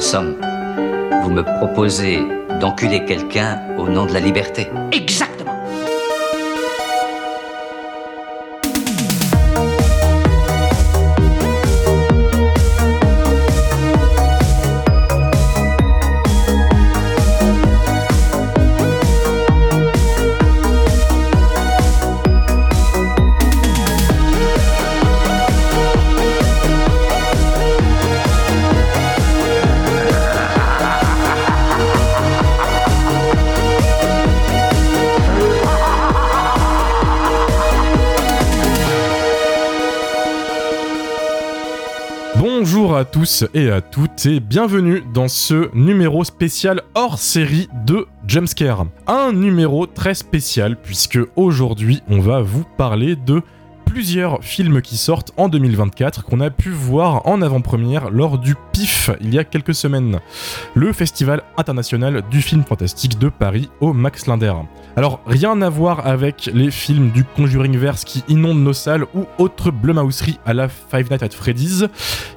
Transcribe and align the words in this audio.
En 0.00 0.02
somme, 0.02 0.34
vous 1.22 1.30
me 1.30 1.42
proposez 1.42 2.20
d'enculer 2.58 3.04
quelqu'un 3.04 3.60
au 3.76 3.86
nom 3.86 4.06
de 4.06 4.14
la 4.14 4.20
liberté. 4.20 4.70
Exactement. 4.92 5.29
Et 43.52 43.70
à 43.70 43.82
toutes 43.82 44.24
et 44.24 44.40
bienvenue 44.40 45.02
dans 45.12 45.28
ce 45.28 45.68
numéro 45.74 46.24
spécial 46.24 46.82
hors 46.94 47.18
série 47.18 47.68
de 47.84 48.06
Jumpscare. 48.26 48.86
Un 49.06 49.32
numéro 49.32 49.86
très 49.86 50.14
spécial 50.14 50.80
puisque 50.80 51.18
aujourd'hui 51.36 52.02
on 52.08 52.20
va 52.20 52.40
vous 52.40 52.64
parler 52.78 53.16
de 53.16 53.42
plusieurs 53.90 54.44
films 54.44 54.82
qui 54.82 54.96
sortent 54.96 55.32
en 55.36 55.48
2024 55.48 56.22
qu'on 56.22 56.38
a 56.38 56.50
pu 56.50 56.70
voir 56.70 57.26
en 57.26 57.42
avant-première 57.42 58.10
lors 58.10 58.38
du 58.38 58.54
PIF 58.72 59.10
il 59.20 59.34
y 59.34 59.38
a 59.38 59.42
quelques 59.42 59.74
semaines, 59.74 60.20
le 60.74 60.92
Festival 60.92 61.42
international 61.56 62.22
du 62.30 62.40
film 62.40 62.62
fantastique 62.62 63.18
de 63.18 63.28
Paris 63.28 63.68
au 63.80 63.92
Max 63.92 64.28
Linder. 64.28 64.54
Alors 64.96 65.20
rien 65.26 65.60
à 65.60 65.68
voir 65.68 66.06
avec 66.06 66.50
les 66.54 66.70
films 66.70 67.10
du 67.10 67.24
Conjuring 67.24 67.76
Verse 67.76 68.04
qui 68.04 68.22
inondent 68.28 68.62
nos 68.62 68.72
salles 68.72 69.06
ou 69.12 69.26
autres 69.38 69.72
Blumhouseries 69.72 70.38
à 70.46 70.54
la 70.54 70.68
Five 70.68 71.10
Nights 71.10 71.24
at 71.24 71.30
Freddy's. 71.30 71.84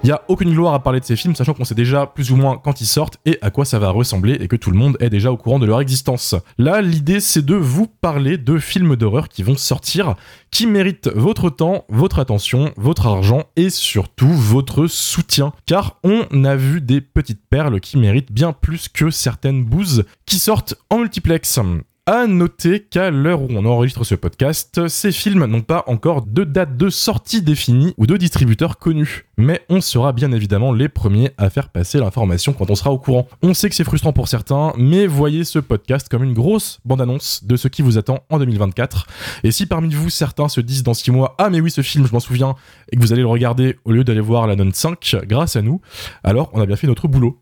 Il 0.04 0.08
n'y 0.08 0.12
a 0.12 0.24
aucune 0.30 0.54
gloire 0.54 0.74
à 0.74 0.82
parler 0.82 1.02
de 1.02 1.06
ces 1.06 1.16
films 1.16 1.36
sachant 1.36 1.54
qu'on 1.54 1.66
sait 1.66 1.76
déjà 1.76 2.08
plus 2.08 2.32
ou 2.32 2.36
moins 2.36 2.58
quand 2.58 2.82
ils 2.82 2.88
sortent 2.88 3.20
et 3.26 3.38
à 3.44 3.52
quoi 3.52 3.64
ça 3.64 3.78
va 3.78 3.92
ressembler 3.92 4.34
et 4.40 4.48
que 4.48 4.56
tout 4.56 4.72
le 4.72 4.78
monde 4.78 4.98
est 5.00 5.12
déjà 5.12 5.32
au 5.32 5.38
courant 5.38 5.60
de 5.60 5.68
leur 5.68 5.82
existence. 5.82 6.34
Là 6.58 6.82
l'idée 6.82 7.20
c'est 7.20 7.46
de 7.46 7.56
vous 7.56 7.86
parler 7.86 8.40
de 8.40 8.58
films 8.58 8.96
d'horreur 8.96 9.30
qui 9.30 9.44
vont 9.44 9.56
sortir, 9.56 10.16
qui 10.50 10.66
méritent 10.66 11.12
votre 11.14 11.43
temps, 11.50 11.86
votre 11.90 12.20
attention, 12.20 12.74
votre 12.78 13.08
argent 13.08 13.44
et 13.56 13.70
surtout 13.70 14.32
votre 14.32 14.88
soutien. 14.88 15.54
Car 15.66 16.00
on 16.04 16.44
a 16.44 16.56
vu 16.56 16.82
des 16.82 17.02
petites 17.02 17.46
perles 17.50 17.80
qui 17.80 17.98
méritent 17.98 18.32
bien 18.32 18.54
plus 18.54 18.90
que 18.90 19.10
certaines 19.10 19.64
bouses 19.64 20.06
qui 20.26 20.40
sortent 20.40 20.76
en 20.90 21.00
multiplex. 21.00 21.60
À 22.06 22.28
noter 22.28 22.82
qu'à 22.82 23.12
l'heure 23.12 23.44
où 23.44 23.48
on 23.52 23.64
enregistre 23.66 24.04
ce 24.04 24.16
podcast, 24.16 24.90
ces 24.90 25.14
films 25.14 25.46
n'ont 25.46 25.62
pas 25.62 25.86
encore 25.88 26.26
de 26.26 26.44
date 26.44 26.76
de 26.76 26.90
sortie 26.90 27.42
définie 27.42 27.94
ou 27.96 28.08
de 28.08 28.18
distributeur 28.18 28.78
connu. 28.78 29.24
Mais 29.38 29.62
on 29.70 29.80
sera 29.80 30.12
bien 30.12 30.34
évidemment 30.34 30.74
les 30.74 30.90
premiers 30.90 31.32
à 31.38 31.50
faire 31.50 31.70
passer 31.70 32.00
l'information 32.00 32.52
quand 32.52 32.70
on 32.70 32.76
sera 32.76 32.92
au 32.92 33.00
courant. 33.00 33.30
On 33.42 33.54
sait 33.54 33.70
que 33.70 33.76
c'est 33.76 33.86
frustrant 33.86 34.12
pour 34.12 34.28
certains, 34.28 34.74
mais 34.78 35.08
voyez 35.08 35.46
ce 35.46 35.60
podcast 35.60 36.10
comme 36.10 36.26
une 36.26 36.34
grosse 36.34 36.82
bande-annonce 36.84 37.46
de 37.46 37.56
ce 37.56 37.70
qui 37.70 37.82
vous 37.82 37.98
attend 37.98 38.20
en 38.30 38.38
2024. 38.38 39.08
Et 39.46 39.52
si 39.52 39.66
parmi 39.66 39.94
vous 39.94 40.10
certains 40.10 40.50
se 40.50 40.60
disent 40.60 40.84
dans 40.84 40.94
6 40.94 41.10
mois 41.12 41.36
Ah 41.38 41.50
mais 41.50 41.62
oui 41.62 41.72
ce 41.72 41.82
film 41.82 42.06
je 42.06 42.12
m'en 42.12 42.20
souviens 42.20 42.56
et 42.94 42.96
que 42.96 43.02
vous 43.02 43.12
allez 43.12 43.24
le 43.24 43.28
regarder 43.28 43.76
au 43.86 43.92
lieu 43.92 44.04
d'aller 44.04 44.22
voir 44.22 44.46
la 44.46 44.56
Non 44.56 44.70
5 44.72 45.16
grâce 45.26 45.56
à 45.56 45.64
nous, 45.64 45.82
alors 46.24 46.52
on 46.54 46.62
a 46.62 46.68
bien 46.68 46.76
fait 46.76 46.86
notre 46.86 47.08
boulot. 47.08 47.40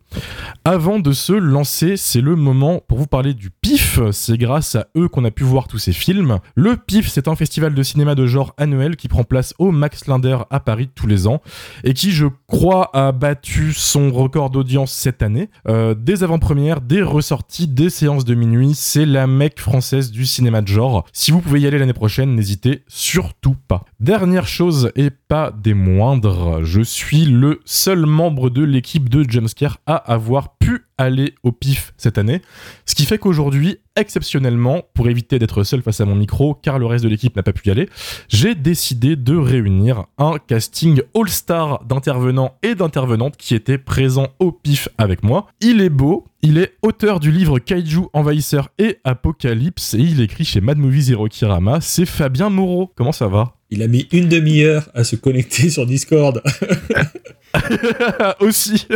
Avant 0.64 0.98
de 0.98 1.12
se 1.12 1.34
lancer, 1.34 1.98
c'est 1.98 2.22
le 2.22 2.36
moment 2.36 2.80
pour 2.88 2.96
vous 2.96 3.06
parler 3.06 3.34
du 3.34 3.50
PIF. 3.50 4.00
C'est 4.12 4.38
grâce 4.38 4.76
à 4.76 4.86
eux 4.96 5.08
qu'on 5.08 5.26
a 5.26 5.30
pu 5.30 5.44
voir 5.44 5.68
tous 5.68 5.78
ces 5.78 5.92
films. 5.92 6.38
Le 6.54 6.76
PIF, 6.76 7.08
c'est 7.08 7.28
un 7.28 7.36
festival 7.36 7.74
de 7.74 7.82
cinéma 7.82 8.14
de 8.14 8.26
genre 8.26 8.54
annuel 8.56 8.96
qui 8.96 9.08
prend 9.08 9.24
place 9.24 9.52
au 9.58 9.72
Max 9.72 10.06
Linder 10.06 10.38
à 10.50 10.58
Paris 10.58 10.88
tous 10.94 11.06
les 11.06 11.26
ans 11.26 11.42
et 11.84 11.92
qui, 11.92 12.12
je 12.12 12.26
crois, 12.46 12.88
a 12.94 13.12
battu 13.12 13.74
son 13.74 14.10
record 14.10 14.48
d'audience 14.48 14.92
cette 14.92 15.22
année. 15.22 15.50
Euh, 15.68 15.94
des 15.94 16.24
avant-premières, 16.24 16.80
des 16.80 17.02
ressorties, 17.02 17.68
des 17.68 17.90
séances 17.90 18.24
de 18.24 18.34
minuit, 18.34 18.72
c'est 18.74 19.06
la 19.06 19.26
mecque 19.26 19.60
française 19.60 20.10
du 20.10 20.24
cinéma 20.24 20.62
de 20.62 20.68
genre. 20.68 21.04
Si 21.12 21.30
vous 21.30 21.40
pouvez 21.40 21.60
y 21.60 21.66
aller 21.66 21.78
l'année 21.78 21.92
prochaine, 21.92 22.34
n'hésitez 22.34 22.84
surtout 22.88 23.56
pas. 23.68 23.84
Dernière 24.00 24.46
chose 24.46 24.92
et 24.96 25.10
pas 25.32 25.50
des 25.50 25.72
moindres, 25.72 26.62
je 26.62 26.82
suis 26.82 27.24
le 27.24 27.62
seul 27.64 28.04
membre 28.04 28.50
de 28.50 28.62
l'équipe 28.62 29.08
de 29.08 29.24
Jumpscare 29.26 29.78
à 29.86 29.96
avoir 29.96 30.58
pu 30.72 30.84
aller 30.98 31.34
au 31.42 31.52
pif 31.52 31.92
cette 31.96 32.18
année. 32.18 32.40
Ce 32.86 32.94
qui 32.94 33.04
fait 33.04 33.18
qu'aujourd'hui, 33.18 33.78
exceptionnellement, 33.96 34.82
pour 34.94 35.08
éviter 35.08 35.38
d'être 35.38 35.64
seul 35.64 35.82
face 35.82 36.00
à 36.00 36.04
mon 36.04 36.14
micro, 36.14 36.54
car 36.54 36.78
le 36.78 36.86
reste 36.86 37.04
de 37.04 37.08
l'équipe 37.08 37.34
n'a 37.36 37.42
pas 37.42 37.52
pu 37.52 37.68
y 37.68 37.70
aller, 37.70 37.88
j'ai 38.28 38.54
décidé 38.54 39.16
de 39.16 39.36
réunir 39.36 40.04
un 40.18 40.36
casting 40.38 41.02
all-star 41.14 41.84
d'intervenants 41.84 42.54
et 42.62 42.74
d'intervenantes 42.74 43.36
qui 43.36 43.54
étaient 43.54 43.78
présents 43.78 44.28
au 44.38 44.52
pif 44.52 44.88
avec 44.98 45.22
moi. 45.22 45.46
Il 45.60 45.80
est 45.80 45.90
beau, 45.90 46.26
il 46.42 46.58
est 46.58 46.74
auteur 46.82 47.20
du 47.20 47.30
livre 47.30 47.58
Kaiju, 47.58 48.02
Envahisseur 48.12 48.70
et 48.78 48.98
Apocalypse 49.04 49.94
et 49.94 49.98
il 49.98 50.20
écrit 50.20 50.44
chez 50.44 50.60
Mad 50.60 50.78
Movies 50.78 51.08
Hirokirama. 51.08 51.80
C'est 51.80 52.06
Fabien 52.06 52.48
Moreau. 52.50 52.90
Comment 52.96 53.12
ça 53.12 53.28
va? 53.28 53.56
Il 53.70 53.82
a 53.82 53.88
mis 53.88 54.06
une 54.12 54.28
demi-heure 54.28 54.88
à 54.94 55.04
se 55.04 55.16
connecter 55.16 55.70
sur 55.70 55.86
Discord. 55.86 56.42
Aussi. 58.40 58.86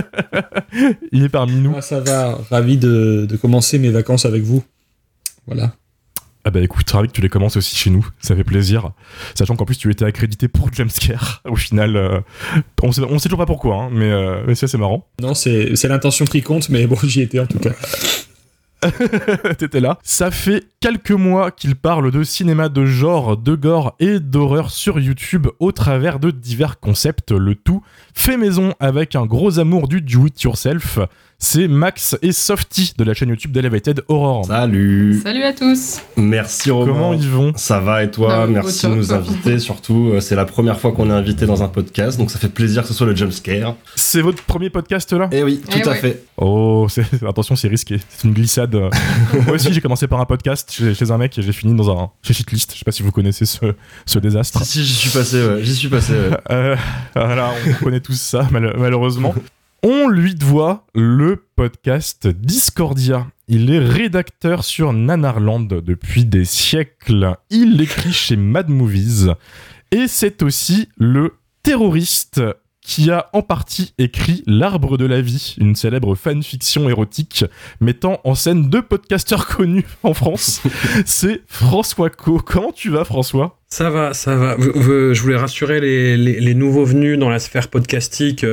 il 1.12 1.24
est 1.24 1.28
parmi 1.28 1.56
nous. 1.56 1.74
Ah, 1.76 1.82
ça 1.82 2.00
va, 2.00 2.38
ravi 2.50 2.76
de, 2.76 3.26
de 3.28 3.36
commencer 3.36 3.78
mes 3.78 3.90
vacances 3.90 4.24
avec 4.24 4.42
vous. 4.42 4.64
Voilà. 5.46 5.74
Ah 6.48 6.50
bah 6.50 6.60
écoute, 6.60 6.88
ravi 6.88 7.08
que 7.08 7.12
tu 7.12 7.20
les 7.20 7.28
commences 7.28 7.56
aussi 7.56 7.74
chez 7.74 7.90
nous, 7.90 8.06
ça 8.20 8.36
fait 8.36 8.44
plaisir. 8.44 8.92
Sachant 9.34 9.56
qu'en 9.56 9.64
plus 9.64 9.78
tu 9.78 9.90
étais 9.90 10.04
accrédité 10.04 10.46
pour 10.46 10.72
Jumpscare. 10.72 11.42
Au 11.48 11.56
final, 11.56 11.96
euh, 11.96 12.20
on, 12.84 12.92
sait, 12.92 13.00
on 13.02 13.18
sait 13.18 13.28
toujours 13.28 13.40
pas 13.40 13.46
pourquoi, 13.46 13.82
hein, 13.82 13.88
mais, 13.90 14.12
euh, 14.12 14.44
mais 14.46 14.54
c'est 14.54 14.72
marrant. 14.74 15.08
Non, 15.20 15.34
c'est 15.34 15.74
c'est 15.74 15.88
l'intention 15.88 16.24
qui 16.24 16.42
compte, 16.42 16.68
mais 16.68 16.86
bon, 16.86 16.96
j'y 17.02 17.22
étais 17.22 17.40
en 17.40 17.46
tout 17.46 17.58
cas. 17.58 17.72
T'étais 19.58 19.80
là. 19.80 19.98
Ça 20.02 20.30
fait 20.30 20.64
quelques 20.80 21.10
mois 21.10 21.50
qu'il 21.50 21.76
parle 21.76 22.10
de 22.10 22.22
cinéma 22.22 22.68
de 22.68 22.84
genre, 22.84 23.36
de 23.36 23.54
gore 23.54 23.94
et 23.98 24.20
d'horreur 24.20 24.70
sur 24.70 24.98
YouTube 24.98 25.48
au 25.58 25.72
travers 25.72 26.18
de 26.18 26.30
divers 26.30 26.80
concepts, 26.80 27.32
le 27.32 27.54
tout 27.54 27.82
fait 28.14 28.36
maison 28.36 28.74
avec 28.80 29.14
un 29.14 29.26
gros 29.26 29.58
amour 29.58 29.88
du 29.88 30.00
do-it-yourself. 30.00 30.98
C'est 31.38 31.68
Max 31.68 32.16
et 32.22 32.32
Softy 32.32 32.94
de 32.96 33.04
la 33.04 33.12
chaîne 33.12 33.28
YouTube 33.28 33.52
d'Elevated 33.52 34.02
Horror. 34.08 34.46
Salut 34.46 35.20
Salut 35.22 35.42
à 35.42 35.52
tous 35.52 36.00
Merci 36.16 36.70
Romain. 36.70 36.92
Comment 36.92 37.12
ils 37.12 37.28
vont? 37.28 37.52
Ça 37.56 37.78
va 37.78 38.02
et 38.02 38.10
toi 38.10 38.44
Ah, 38.44 38.46
Merci 38.46 38.86
de 38.86 38.94
nous 38.94 39.12
inviter 39.12 39.58
surtout. 39.58 40.12
Euh, 40.14 40.20
C'est 40.20 40.34
la 40.34 40.46
première 40.46 40.80
fois 40.80 40.92
qu'on 40.92 41.10
est 41.10 41.12
invité 41.12 41.44
dans 41.44 41.62
un 41.62 41.68
podcast, 41.68 42.16
donc 42.18 42.30
ça 42.30 42.38
fait 42.38 42.48
plaisir 42.48 42.82
que 42.82 42.88
ce 42.88 42.94
soit 42.94 43.06
le 43.06 43.14
jumpscare. 43.14 43.74
C'est 43.96 44.22
votre 44.22 44.42
premier 44.44 44.70
podcast 44.70 45.12
là? 45.12 45.28
Eh 45.30 45.42
oui, 45.42 45.60
tout 45.70 45.78
Eh 45.78 45.86
à 45.86 45.90
ouais. 45.90 45.96
fait. 45.96 46.24
Oh, 46.38 46.86
c'est- 46.88 47.04
attention, 47.28 47.54
c'est 47.54 47.68
risqué. 47.68 47.98
C'est 48.08 48.26
une 48.26 48.32
glissade. 48.34 48.74
Moi 48.74 49.54
aussi, 49.56 49.74
j'ai 49.74 49.82
commencé 49.82 50.06
par 50.08 50.20
un 50.20 50.24
podcast 50.26 50.72
chez, 50.72 50.94
chez 50.94 51.10
un 51.10 51.18
mec 51.18 51.36
et 51.38 51.42
j'ai 51.42 51.52
fini 51.52 51.74
dans 51.74 51.90
un 51.90 52.10
chez 52.22 52.32
Shitlist. 52.32 52.72
Je 52.72 52.78
sais 52.78 52.84
pas 52.84 52.92
si 52.92 53.02
vous 53.02 53.12
connaissez 53.12 53.44
ce, 53.44 53.58
ce 54.06 54.18
désastre. 54.18 54.64
Si, 54.64 54.72
si, 54.78 54.84
j'y 54.86 54.94
suis 54.94 55.10
passé, 55.10 55.46
ouais. 55.46 55.62
J'y 55.62 55.74
suis 55.74 55.88
passé, 55.88 56.14
ouais. 56.14 56.36
Euh, 56.50 56.76
voilà, 57.14 57.50
on 57.80 57.84
connaît 57.84 58.00
tous 58.00 58.18
ça, 58.18 58.48
mal- 58.50 58.74
malheureusement. 58.78 59.34
On 59.82 60.08
lui 60.08 60.34
doit 60.34 60.86
le 60.94 61.44
podcast 61.54 62.26
Discordia. 62.26 63.26
Il 63.48 63.70
est 63.70 63.78
rédacteur 63.78 64.64
sur 64.64 64.92
Nanarland 64.92 65.66
depuis 65.68 66.24
des 66.24 66.44
siècles. 66.44 67.34
Il 67.50 67.80
écrit 67.80 68.12
chez 68.12 68.36
Mad 68.36 68.68
Movies. 68.68 69.28
Et 69.92 70.08
c'est 70.08 70.42
aussi 70.42 70.88
le 70.98 71.34
terroriste 71.62 72.40
qui 72.80 73.10
a 73.10 73.28
en 73.32 73.42
partie 73.42 73.94
écrit 73.98 74.44
L'Arbre 74.46 74.96
de 74.96 75.04
la 75.06 75.20
Vie, 75.20 75.56
une 75.60 75.74
célèbre 75.74 76.14
fanfiction 76.14 76.88
érotique 76.88 77.44
mettant 77.80 78.20
en 78.22 78.36
scène 78.36 78.68
deux 78.70 78.82
podcasteurs 78.82 79.46
connus 79.56 79.84
en 80.04 80.14
France. 80.14 80.62
C'est 81.04 81.42
François 81.48 82.10
Co. 82.10 82.38
Comment 82.38 82.70
tu 82.72 82.90
vas, 82.90 83.04
François? 83.04 83.58
Ça 83.68 83.90
va, 83.90 84.14
ça 84.14 84.36
va. 84.36 84.56
Je 84.58 85.20
voulais 85.20 85.36
rassurer 85.36 85.80
les, 85.80 86.16
les- 86.16 86.40
les 86.40 86.54
nouveaux 86.54 86.84
venus 86.84 87.18
dans 87.18 87.28
la 87.28 87.40
sphère 87.40 87.68
podcastique. 87.68 88.44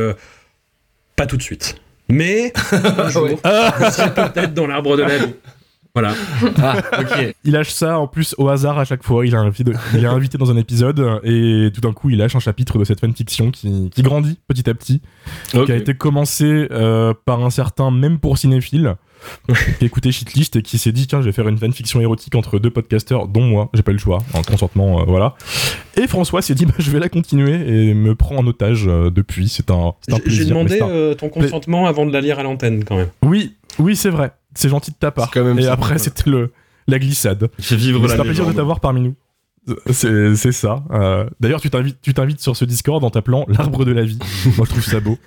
Pas 1.16 1.26
tout 1.26 1.38
de 1.38 1.42
suite. 1.42 1.76
Mais 2.10 2.54
un 2.72 3.10
jour, 3.10 3.28
je 3.28 3.92
serai 3.92 4.14
peut-être 4.14 4.54
dans 4.54 4.68
l'arbre 4.68 4.98
de 4.98 5.04
la 5.04 5.18
vie. 5.18 5.34
Voilà. 5.96 6.16
Ah, 6.58 6.78
ok. 7.00 7.36
Il 7.44 7.54
lâche 7.54 7.70
ça 7.70 8.00
en 8.00 8.08
plus 8.08 8.34
au 8.40 8.50
hasard 8.50 8.80
à 8.80 8.86
chaque 8.86 9.04
fois. 9.04 9.26
Il 9.28 9.34
est 9.34 9.38
invité, 9.38 9.72
il 9.94 10.04
est 10.04 10.08
invité 10.08 10.40
dans 10.40 10.50
un 10.50 10.58
épisode 10.58 11.22
et 11.24 11.70
tout 11.72 11.82
d'un 11.82 11.94
coup 11.94 12.10
il 12.10 12.18
lâche 12.18 12.36
un 12.36 12.40
chapitre 12.40 12.80
de 12.80 12.84
cette 12.84 13.00
fanfiction 13.00 13.52
qui, 13.52 13.92
qui 13.92 14.02
grandit 14.02 14.40
petit 14.48 14.68
à 14.68 14.74
petit, 14.74 15.02
qui 15.52 15.72
a 15.72 15.76
été 15.76 15.94
commencé 15.94 16.68
euh, 16.72 17.14
par 17.26 17.46
un 17.46 17.52
certain 17.52 17.92
même 17.92 18.18
pour 18.18 18.40
cinéphile. 18.40 18.96
qui 19.48 19.84
a 19.84 19.86
écouté 19.86 20.12
Shitlist 20.12 20.56
et 20.56 20.62
qui 20.62 20.78
s'est 20.78 20.92
dit 20.92 21.08
tiens 21.08 21.22
je 21.22 21.26
vais 21.26 21.32
faire 21.32 21.48
une 21.48 21.58
fanfiction 21.58 22.00
érotique 22.02 22.36
entre 22.36 22.60
deux 22.60 22.70
podcasteurs 22.70 23.28
dont 23.28 23.42
moi 23.44 23.70
j'ai 23.74 23.82
pas 23.84 23.92
eu 23.92 23.96
le 23.96 24.00
choix 24.00 24.20
en 24.34 24.42
consentement 24.42 25.02
euh, 25.02 25.04
voilà. 25.08 25.36
Et 25.96 26.08
François 26.08 26.42
s'est 26.42 26.56
dit 26.56 26.66
bah, 26.66 26.74
je 26.80 26.90
vais 26.92 27.00
la 27.00 27.10
continuer 27.10 27.54
et 27.90 27.94
me 27.94 28.16
prend 28.16 28.36
en 28.38 28.48
otage 28.48 28.86
euh, 28.88 29.10
depuis. 29.10 29.50
C'est 29.50 29.70
un, 29.72 29.76
un 29.76 29.94
J'ai- 30.08 30.20
plaisir 30.20 30.44
J'ai 30.44 30.50
demandé 30.50 30.82
un- 30.82 30.90
euh, 30.90 31.14
ton 31.16 31.30
consentement 31.30 31.86
avant 31.88 32.06
de 32.06 32.12
la 32.14 32.22
lire 32.22 32.40
à 32.40 32.44
l'antenne 32.44 32.84
quand 32.84 32.98
même. 32.98 33.10
oui 33.24 33.56
oui 33.80 33.96
c'est 33.96 34.10
vrai. 34.10 34.32
C'est 34.56 34.70
gentil 34.70 34.92
de 34.92 34.96
ta 34.98 35.12
part. 35.12 35.30
C'est 35.34 35.40
quand 35.40 35.46
même 35.46 35.60
et 35.60 35.68
après 35.68 35.98
c'était 35.98 36.30
le 36.30 36.52
la 36.88 37.00
glissade. 37.00 37.50
Fait 37.60 37.76
vivre 37.76 38.02
la 38.02 38.10
c'est 38.16 38.20
un 38.20 38.24
plaisir 38.24 38.46
de 38.46 38.52
t'avoir 38.52 38.80
parmi 38.82 39.02
nous. 39.02 39.16
C'est 39.90 40.52
ça. 40.52 40.84
Euh, 40.92 41.26
D'ailleurs, 41.40 41.62
tu 41.62 41.70
t'invites, 41.70 42.00
tu 42.02 42.14
t'invites 42.14 42.42
sur 42.42 42.56
ce 42.56 42.66
Discord 42.66 43.04
en 43.04 43.10
t'appelant 43.10 43.46
l'arbre 43.48 43.86
de 43.86 43.92
la 43.92 44.04
vie. 44.04 44.20
Moi, 44.58 44.66
je 44.66 44.70
trouve 44.70 44.84
ça 44.84 45.00
beau. 45.00 45.18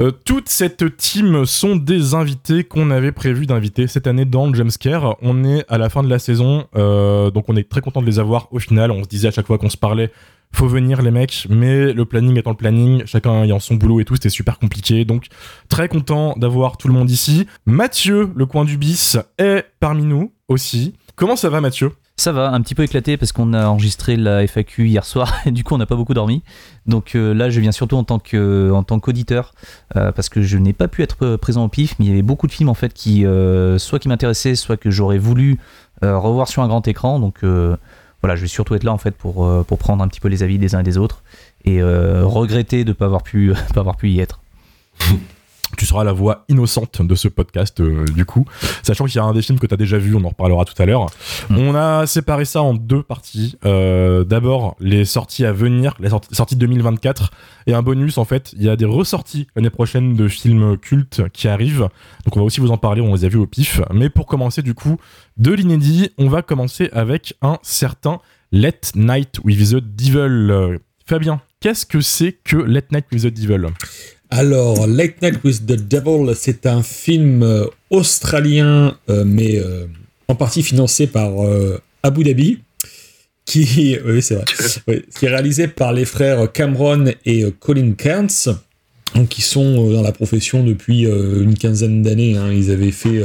Euh, 0.00 0.10
toute 0.10 0.48
cette 0.48 0.96
team 0.96 1.46
sont 1.46 1.74
des 1.76 2.14
invités 2.14 2.64
qu'on 2.64 2.90
avait 2.90 3.12
prévu 3.12 3.46
d'inviter 3.46 3.86
cette 3.86 4.06
année 4.06 4.24
dans 4.24 4.46
le 4.46 4.54
Jumpscare. 4.54 5.16
On 5.22 5.44
est 5.44 5.64
à 5.68 5.78
la 5.78 5.88
fin 5.88 6.02
de 6.02 6.08
la 6.08 6.18
saison, 6.18 6.66
euh, 6.76 7.30
donc 7.30 7.48
on 7.48 7.56
est 7.56 7.68
très 7.68 7.80
content 7.80 8.00
de 8.00 8.06
les 8.06 8.18
avoir 8.18 8.48
au 8.52 8.58
final. 8.58 8.90
On 8.90 9.02
se 9.02 9.08
disait 9.08 9.28
à 9.28 9.30
chaque 9.30 9.46
fois 9.46 9.58
qu'on 9.58 9.70
se 9.70 9.76
parlait, 9.78 10.12
faut 10.52 10.68
venir 10.68 11.00
les 11.02 11.10
mecs, 11.10 11.46
mais 11.48 11.92
le 11.92 12.04
planning 12.04 12.36
étant 12.36 12.50
le 12.50 12.56
planning, 12.56 13.02
chacun 13.06 13.42
ayant 13.42 13.60
son 13.60 13.74
boulot 13.74 14.00
et 14.00 14.04
tout, 14.04 14.14
c'était 14.14 14.30
super 14.30 14.58
compliqué. 14.58 15.04
Donc 15.04 15.26
très 15.68 15.88
content 15.88 16.34
d'avoir 16.36 16.76
tout 16.76 16.88
le 16.88 16.94
monde 16.94 17.10
ici. 17.10 17.46
Mathieu, 17.66 18.30
le 18.34 18.46
coin 18.46 18.64
du 18.64 18.76
bis, 18.76 19.16
est 19.38 19.64
parmi 19.80 20.04
nous 20.04 20.32
aussi. 20.48 20.94
Comment 21.16 21.36
ça 21.36 21.48
va 21.50 21.60
Mathieu? 21.60 21.92
Ça 22.20 22.32
va, 22.32 22.52
un 22.52 22.60
petit 22.60 22.74
peu 22.74 22.82
éclaté 22.82 23.16
parce 23.16 23.32
qu'on 23.32 23.54
a 23.54 23.66
enregistré 23.66 24.14
la 24.14 24.46
FAQ 24.46 24.86
hier 24.86 25.06
soir 25.06 25.32
et 25.46 25.52
du 25.52 25.64
coup 25.64 25.72
on 25.74 25.78
n'a 25.78 25.86
pas 25.86 25.96
beaucoup 25.96 26.12
dormi. 26.12 26.42
Donc 26.84 27.14
euh, 27.14 27.32
là 27.32 27.48
je 27.48 27.58
viens 27.60 27.72
surtout 27.72 27.96
en 27.96 28.04
tant 28.04 28.18
que 28.18 28.70
tant 28.86 29.00
qu'auditeur 29.00 29.54
euh, 29.96 30.12
parce 30.12 30.28
que 30.28 30.42
je 30.42 30.58
n'ai 30.58 30.74
pas 30.74 30.86
pu 30.86 31.02
être 31.02 31.36
présent 31.36 31.64
au 31.64 31.68
pif, 31.68 31.94
mais 31.98 32.04
il 32.04 32.08
y 32.10 32.12
avait 32.12 32.20
beaucoup 32.20 32.46
de 32.46 32.52
films 32.52 32.68
en 32.68 32.74
fait 32.74 32.92
qui 32.92 33.24
euh, 33.24 33.78
soit 33.78 33.98
qui 33.98 34.08
m'intéressaient, 34.08 34.54
soit 34.54 34.76
que 34.76 34.90
j'aurais 34.90 35.16
voulu 35.16 35.60
revoir 36.02 36.48
sur 36.48 36.62
un 36.62 36.68
grand 36.68 36.86
écran. 36.88 37.20
Donc 37.20 37.42
voilà, 37.42 38.36
je 38.36 38.42
vais 38.42 38.48
surtout 38.48 38.74
être 38.74 38.84
là 38.84 38.92
en 38.92 38.98
fait 38.98 39.12
pour 39.12 39.64
pour 39.64 39.78
prendre 39.78 40.04
un 40.04 40.08
petit 40.08 40.20
peu 40.20 40.28
les 40.28 40.42
avis 40.42 40.58
des 40.58 40.74
uns 40.74 40.80
et 40.80 40.82
des 40.82 40.98
autres 40.98 41.22
et 41.64 41.82
regretter 41.82 42.84
de 42.84 42.92
pas 42.92 43.06
avoir 43.06 43.22
pu 43.22 43.54
pas 43.74 43.80
avoir 43.80 43.96
pu 43.96 44.10
y 44.10 44.20
être. 44.20 44.40
tu 45.76 45.86
seras 45.86 46.04
la 46.04 46.12
voix 46.12 46.44
innocente 46.48 47.00
de 47.02 47.14
ce 47.14 47.28
podcast 47.28 47.80
euh, 47.80 48.04
du 48.06 48.24
coup. 48.24 48.44
Sachant 48.82 49.04
qu'il 49.06 49.16
y 49.16 49.18
a 49.18 49.24
un 49.24 49.32
des 49.32 49.42
films 49.42 49.58
que 49.58 49.66
tu 49.66 49.74
as 49.74 49.76
déjà 49.76 49.98
vu 49.98 50.14
on 50.14 50.24
en 50.24 50.28
reparlera 50.30 50.64
tout 50.64 50.80
à 50.82 50.86
l'heure. 50.86 51.06
Mm. 51.48 51.58
on 51.58 51.74
a 51.74 52.06
séparé 52.06 52.44
ça 52.44 52.62
en 52.62 52.74
deux 52.74 53.02
parties. 53.02 53.56
Euh, 53.64 54.24
d'abord 54.24 54.76
les 54.80 55.04
sorties 55.04 55.44
à 55.44 55.52
venir 55.52 55.94
les 56.00 56.10
sorti- 56.10 56.34
sorties 56.34 56.56
de 56.56 56.60
2024 56.60 57.30
et 57.66 57.74
un 57.74 57.82
bonus 57.82 58.18
en 58.18 58.24
fait 58.24 58.52
il 58.56 58.62
y 58.62 58.68
a 58.68 58.76
des 58.76 58.84
ressorties 58.84 59.46
l'année 59.56 59.70
prochaine 59.70 60.14
de 60.16 60.28
films 60.28 60.76
cultes 60.76 61.22
qui 61.32 61.48
arrivent. 61.48 61.88
Donc 62.24 62.36
on 62.36 62.40
va 62.40 62.44
aussi 62.46 62.60
vous 62.60 62.70
en 62.70 62.78
parler 62.78 63.00
on 63.00 63.14
les 63.14 63.24
a 63.24 63.28
vus 63.28 63.38
au 63.38 63.46
pif. 63.46 63.80
Mais 63.92 64.10
pour 64.10 64.26
commencer 64.26 64.62
du 64.62 64.74
coup 64.74 64.96
de 65.36 65.52
l'inédit 65.52 66.10
on 66.18 66.28
va 66.28 66.42
commencer 66.42 66.88
avec 66.92 67.34
un 67.42 67.58
certain 67.62 68.18
Let 68.52 68.80
Night 68.96 69.38
with 69.44 69.70
the 69.70 69.76
Devil. 69.76 70.50
Euh, 70.50 70.78
Fabien 71.06 71.40
qu'est-ce 71.60 71.86
que 71.86 72.00
c'est 72.00 72.32
que 72.32 72.56
Let 72.56 72.86
Night 72.92 73.04
with 73.12 73.22
the 73.22 73.26
Devil? 73.32 73.68
Alors, 74.30 74.86
Late 74.86 75.20
Night 75.22 75.42
with 75.44 75.66
the 75.66 75.72
Devil, 75.76 76.34
c'est 76.36 76.66
un 76.66 76.82
film 76.82 77.42
euh, 77.42 77.66
australien, 77.90 78.96
euh, 79.08 79.24
mais 79.26 79.58
euh, 79.58 79.86
en 80.28 80.36
partie 80.36 80.62
financé 80.62 81.08
par 81.08 81.44
euh, 81.44 81.80
Abu 82.04 82.22
Dhabi, 82.22 82.58
qui, 83.44 83.96
oui, 84.06 84.22
c'est 84.22 84.36
vrai, 84.36 84.44
Oui, 84.88 85.02
qui 85.18 85.26
est 85.26 85.28
réalisé 85.30 85.66
par 85.66 85.92
les 85.92 86.04
frères 86.04 86.50
Cameron 86.52 87.06
et 87.26 87.44
Colin 87.58 87.92
Cairns, 87.92 88.54
qui 89.28 89.42
sont 89.42 89.90
dans 89.90 90.02
la 90.02 90.12
profession 90.12 90.62
depuis 90.62 91.00
une 91.02 91.54
quinzaine 91.58 92.00
d'années. 92.02 92.36
hein. 92.36 92.52
Ils 92.52 92.70
avaient 92.70 92.92
fait 92.92 93.24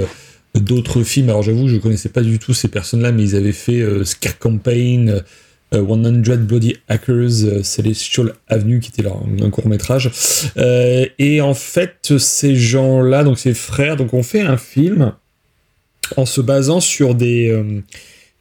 d'autres 0.56 1.04
films. 1.04 1.30
Alors, 1.30 1.44
j'avoue, 1.44 1.68
je 1.68 1.78
connaissais 1.78 2.10
pas 2.10 2.22
du 2.24 2.40
tout 2.40 2.56
ces 2.56 2.70
personnes-là, 2.70 3.12
mais 3.12 3.22
ils 3.22 3.36
avaient 3.36 3.52
fait 3.52 3.86
Scare 4.04 4.40
Campaign. 4.40 5.22
Euh, 5.74 5.86
euh, 5.86 6.24
100 6.24 6.38
Bloody 6.46 6.76
Hackers, 6.88 7.44
euh, 7.44 7.64
Celestial 7.64 8.34
Avenue, 8.48 8.80
qui 8.80 8.90
était 8.90 9.02
leur 9.02 9.22
un 9.42 9.50
court 9.50 9.68
métrage. 9.68 10.12
Euh, 10.58 11.06
et 11.20 11.42
en 11.42 11.54
fait, 11.54 12.18
ces 12.18 12.56
gens-là, 12.56 13.24
donc 13.24 13.40
ces 13.40 13.54
frères, 13.54 13.96
donc 13.96 14.14
ont 14.14 14.24
fait 14.24 14.42
un 14.42 14.58
film 14.58 15.14
en 16.18 16.26
se 16.26 16.42
basant 16.42 16.80
sur 16.80 17.16
des, 17.16 17.52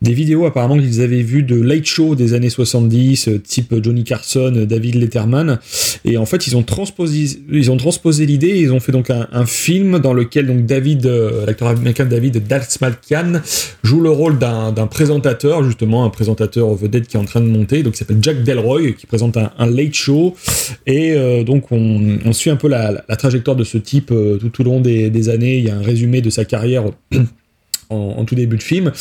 des 0.04 0.12
vidéos 0.12 0.44
apparemment 0.44 0.76
qu'ils 0.76 1.00
avaient 1.00 1.22
vues 1.22 1.42
de 1.42 1.58
Late 1.58 1.86
Show 1.86 2.14
des 2.14 2.34
années 2.34 2.50
70, 2.50 3.28
euh, 3.28 3.38
type 3.38 3.74
Johnny 3.82 4.04
Carson, 4.04 4.52
euh, 4.54 4.66
David 4.66 4.96
Letterman. 4.96 5.58
Et 6.04 6.18
en 6.18 6.26
fait, 6.26 6.46
ils 6.46 6.56
ont 6.56 6.62
transposé, 6.62 7.40
ils 7.50 7.70
ont 7.70 7.78
transposé 7.78 8.26
l'idée. 8.26 8.60
Ils 8.60 8.70
ont 8.72 8.80
fait 8.80 8.92
donc 8.92 9.08
un, 9.10 9.46
film 9.46 9.98
dans 9.98 10.12
lequel 10.12 10.46
donc 10.46 10.66
David, 10.66 11.06
euh, 11.06 11.46
l'acteur 11.46 11.68
américain 11.68 12.04
David 12.04 12.46
Dalsmalkian, 12.46 13.40
joue 13.82 14.00
le 14.00 14.10
rôle 14.10 14.38
d'un 14.38 14.86
présentateur, 14.86 15.64
justement 15.64 16.04
un 16.04 16.10
présentateur 16.10 16.74
vedette 16.74 17.08
qui 17.08 17.16
est 17.16 17.20
en 17.20 17.24
train 17.24 17.40
de 17.40 17.46
monter, 17.46 17.82
donc 17.82 17.94
il 17.94 17.98
s'appelle 17.98 18.18
Jack 18.20 18.42
Delroy, 18.42 18.92
qui 18.92 19.06
présente 19.06 19.36
un, 19.36 19.66
late 19.66 19.94
show, 19.94 20.34
et 20.86 21.14
donc 21.44 21.70
on, 21.72 22.32
suit 22.32 22.50
un 22.50 22.56
peu 22.56 22.68
la, 22.68 22.92
trajectoire 23.16 23.56
de 23.56 23.64
ce 23.64 23.78
type 23.78 24.06
tout 24.08 24.60
au 24.60 24.64
long 24.64 24.80
des, 24.80 25.10
des 25.10 25.28
années, 25.28 25.58
il 25.58 25.64
y 25.64 25.70
a 25.70 25.76
un 25.76 25.82
résumé 25.82 26.20
de 26.20 26.30
sa 26.30 26.44
carrière 26.44 26.84
en, 27.90 28.24
tout 28.24 28.34
début 28.34 28.56
de 28.56 28.62
film, 28.62 28.92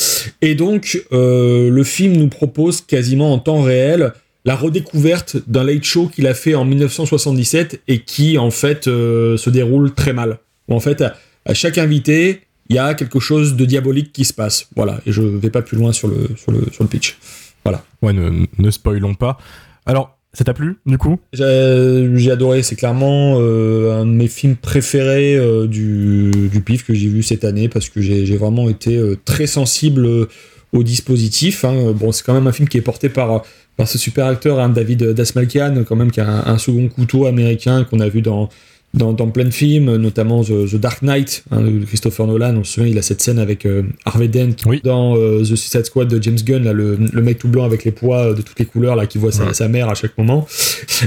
et 0.41 0.55
donc 0.55 1.03
euh, 1.11 1.69
le 1.69 1.83
film 1.83 2.15
nous 2.17 2.27
propose 2.27 2.81
quasiment 2.81 3.33
en 3.33 3.39
temps 3.39 3.61
réel 3.61 4.13
la 4.45 4.55
redécouverte 4.55 5.37
d'un 5.47 5.63
late 5.63 5.83
show 5.83 6.07
qu'il 6.07 6.27
a 6.27 6.33
fait 6.33 6.53
en 6.55 6.65
1977 6.65 7.81
et 7.87 7.99
qui 7.99 8.37
en 8.37 8.51
fait 8.51 8.87
euh, 8.87 9.37
se 9.37 9.49
déroule 9.49 9.93
très 9.93 10.11
mal. 10.11 10.39
En 10.67 10.81
fait, 10.81 11.03
à, 11.45 11.53
chaque 11.53 11.77
invité, 11.77 12.41
il 12.69 12.75
y 12.75 12.79
a 12.79 12.93
quelque 12.93 13.19
chose 13.19 13.55
de 13.55 13.65
diabolique 13.65 14.11
qui 14.11 14.25
se 14.25 14.33
passe. 14.33 14.67
Voilà, 14.75 14.99
et 15.05 15.11
je 15.11 15.21
vais 15.21 15.49
pas 15.49 15.61
plus 15.61 15.77
loin 15.77 15.93
sur 15.93 16.09
le, 16.09 16.29
sur 16.35 16.51
le, 16.51 16.65
sur 16.71 16.83
le 16.83 16.89
pitch. 16.89 17.17
Ouais, 18.01 18.11
ne, 18.11 18.45
ne 18.57 18.71
spoilons 18.71 19.13
pas. 19.13 19.37
Alors, 19.85 20.17
ça 20.33 20.43
t'a 20.43 20.53
plu, 20.53 20.77
du 20.85 20.97
coup? 20.97 21.19
J'ai 21.33 22.09
j'ai 22.15 22.31
adoré, 22.31 22.63
c'est 22.63 22.75
clairement 22.75 23.37
euh, 23.39 24.01
un 24.01 24.05
de 24.05 24.11
mes 24.11 24.27
films 24.27 24.55
préférés 24.55 25.35
euh, 25.35 25.67
du, 25.67 26.31
du 26.51 26.61
PIF 26.61 26.85
que 26.85 26.93
j'ai 26.93 27.07
vu 27.07 27.21
cette 27.21 27.43
année 27.43 27.69
parce 27.69 27.89
que 27.89 28.01
j'ai 28.01 28.35
vraiment 28.37 28.67
été 28.69 28.97
euh, 28.97 29.15
très 29.25 29.45
sensible 29.45 30.05
euh, 30.05 30.27
au 30.71 30.81
dispositif. 30.81 31.65
hein. 31.65 31.93
Bon, 31.95 32.11
c'est 32.11 32.23
quand 32.25 32.33
même 32.33 32.47
un 32.47 32.51
film 32.51 32.67
qui 32.67 32.77
est 32.77 32.81
porté 32.81 33.09
par, 33.09 33.43
par 33.77 33.87
ce 33.87 33.97
super 33.99 34.25
acteur, 34.25 34.59
hein, 34.59 34.69
David 34.69 35.13
Dasmalkian, 35.13 35.83
quand 35.87 35.95
même, 35.95 36.09
qui 36.09 36.19
a 36.19 36.49
un 36.49 36.57
second 36.57 36.87
couteau 36.89 37.25
américain 37.27 37.83
qu'on 37.83 37.99
a 37.99 38.09
vu 38.09 38.23
dans, 38.23 38.49
dans, 38.93 39.11
dans 39.13 39.27
plein 39.27 39.45
de 39.45 39.49
films, 39.51 39.95
notamment 39.95 40.43
The, 40.43 40.69
The 40.71 40.75
Dark 40.75 41.01
Knight 41.01 41.43
hein, 41.51 41.61
de 41.61 41.83
Christopher 41.85 42.27
Nolan. 42.27 42.55
On 42.57 42.63
se 42.63 42.73
souvient, 42.73 42.89
il 42.89 42.97
a 42.97 43.01
cette 43.01 43.21
scène 43.21 43.39
avec 43.39 43.65
euh, 43.65 43.83
Harvey 44.05 44.27
Dent 44.27 44.55
Oui. 44.65 44.81
dans 44.83 45.17
euh, 45.17 45.41
The 45.41 45.55
Suicide 45.55 45.85
Squad 45.85 46.07
de 46.07 46.21
James 46.21 46.37
Gunn, 46.43 46.63
là, 46.63 46.73
le, 46.73 46.97
le 47.11 47.21
mec 47.21 47.39
tout 47.39 47.47
blanc 47.47 47.63
avec 47.65 47.83
les 47.85 47.91
poids 47.91 48.27
euh, 48.29 48.33
de 48.33 48.41
toutes 48.41 48.59
les 48.59 48.65
couleurs, 48.65 48.95
là, 48.95 49.07
qui 49.07 49.17
voit 49.17 49.31
sa, 49.31 49.45
Ouais. 49.47 49.53
sa 49.53 49.67
mère 49.67 49.89
à 49.89 49.95
chaque 49.95 50.17
moment. 50.17 50.47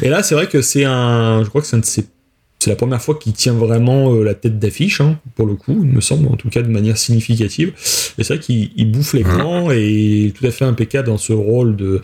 Et 0.02 0.08
là, 0.08 0.22
c'est 0.22 0.34
vrai 0.34 0.48
que 0.48 0.62
c'est 0.62 0.84
un. 0.84 1.42
Je 1.44 1.48
crois 1.48 1.60
que 1.62 1.66
c'est 1.68 2.06
C'est 2.58 2.70
la 2.70 2.76
première 2.76 3.00
fois 3.00 3.14
qu'il 3.16 3.34
tient 3.34 3.52
vraiment 3.52 4.12
la 4.14 4.34
tête 4.34 4.58
d'affiche, 4.58 5.00
hein, 5.00 5.20
pour 5.36 5.46
le 5.46 5.54
coup, 5.54 5.78
il 5.84 5.90
me 5.90 6.00
semble, 6.00 6.26
en 6.26 6.36
tout 6.36 6.48
cas 6.48 6.62
de 6.62 6.68
manière 6.70 6.96
significative. 6.98 7.68
Et 8.18 8.24
c'est 8.24 8.34
vrai 8.34 8.42
qu'il 8.42 8.70
il 8.76 8.90
bouffe 8.90 9.12
l'écran 9.14 9.70
et 9.70 10.32
tout 10.36 10.44
à 10.44 10.50
fait 10.50 10.64
impeccable 10.64 11.06
dans 11.06 11.18
ce 11.18 11.32
rôle 11.32 11.76
de, 11.76 12.00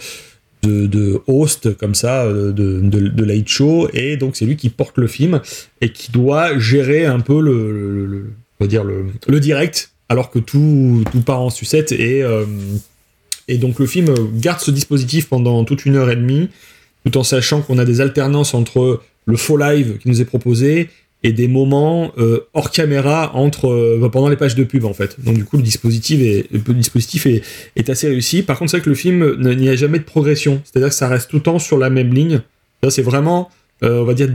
de, 0.63 1.21
host, 1.27 1.77
comme 1.77 1.95
ça, 1.95 2.25
euh, 2.25 2.53
de, 2.53 2.81
de, 2.81 3.25
late 3.25 3.49
show. 3.49 3.89
Et 3.93 4.17
donc, 4.17 4.37
c'est 4.37 4.47
lui 4.47 4.57
qui 4.57 4.69
porte 4.69 4.99
le 4.99 5.07
film 5.07 5.41
et 5.81 5.91
qui 5.91 6.13
doit 6.13 6.59
gérer 6.59 7.05
un 7.05 7.21
peu 7.21 7.41
le, 7.41 8.33
dire 8.67 8.85
le 8.85 9.41
direct, 9.41 9.91
alors 10.09 10.31
que 10.31 10.39
tout, 10.39 11.05
tout 11.11 11.21
part 11.21 11.41
en 11.41 11.51
sucette. 11.51 11.93
Et, 11.93 12.23
euh, 12.23 12.45
et 13.49 13.59
donc, 13.59 13.79
le 13.79 13.87
film 13.87 14.15
garde 14.35 14.61
ce 14.61 14.71
dispositif 14.71 15.29
pendant 15.29 15.65
toute 15.65 15.85
une 15.85 15.97
heure 15.97 16.11
et 16.11 16.17
demie 16.17 16.49
tout 17.05 17.19
en 17.19 17.23
sachant 17.23 17.63
qu'on 17.63 17.79
a 17.79 17.85
des 17.85 18.01
alternances 18.01 18.55
entre 18.55 19.03
le 19.25 19.37
faux 19.37 19.57
live 19.57 19.99
qui 19.99 20.09
nous 20.09 20.21
est 20.21 20.25
proposé 20.25 20.89
et 21.23 21.33
des 21.33 21.49
moments 21.49 22.13
euh, 22.19 22.41
hors 22.53 22.71
caméra 22.71 23.33
entre 23.35 23.69
euh, 23.69 24.09
pendant 24.11 24.29
les 24.29 24.37
pages 24.37 24.55
de 24.55 24.65
pub 24.65 24.85
en 24.85 24.93
fait. 24.93 25.17
Donc 25.23 25.37
du 25.37 25.45
coup 25.45 25.57
le 25.57 25.63
dispositif 25.63 26.21
est 26.21 26.47
le 26.53 26.75
dispositif 26.75 27.27
est, 27.27 27.91
assez 27.91 28.09
réussi. 28.09 28.43
Par 28.43 28.59
contre 28.59 28.71
c'est 28.71 28.79
vrai 28.79 28.85
que 28.85 28.91
le 28.91 28.97
film 28.97 29.37
n'y 29.55 29.69
a 29.69 29.77
jamais 29.77 29.99
de 29.99 30.05
progression, 30.05 30.61
c'est-à-dire 30.65 30.89
que 30.89 30.95
ça 30.95 31.09
reste 31.09 31.31
tout 31.31 31.37
le 31.37 31.43
temps 31.43 31.59
sur 31.59 31.79
la 31.79 31.91
même 31.91 32.13
ligne. 32.13 32.41
C'est 32.89 33.03
vraiment 33.03 33.49
euh, 33.85 34.01
on 34.01 34.05
va 34.05 34.15
dire 34.15 34.29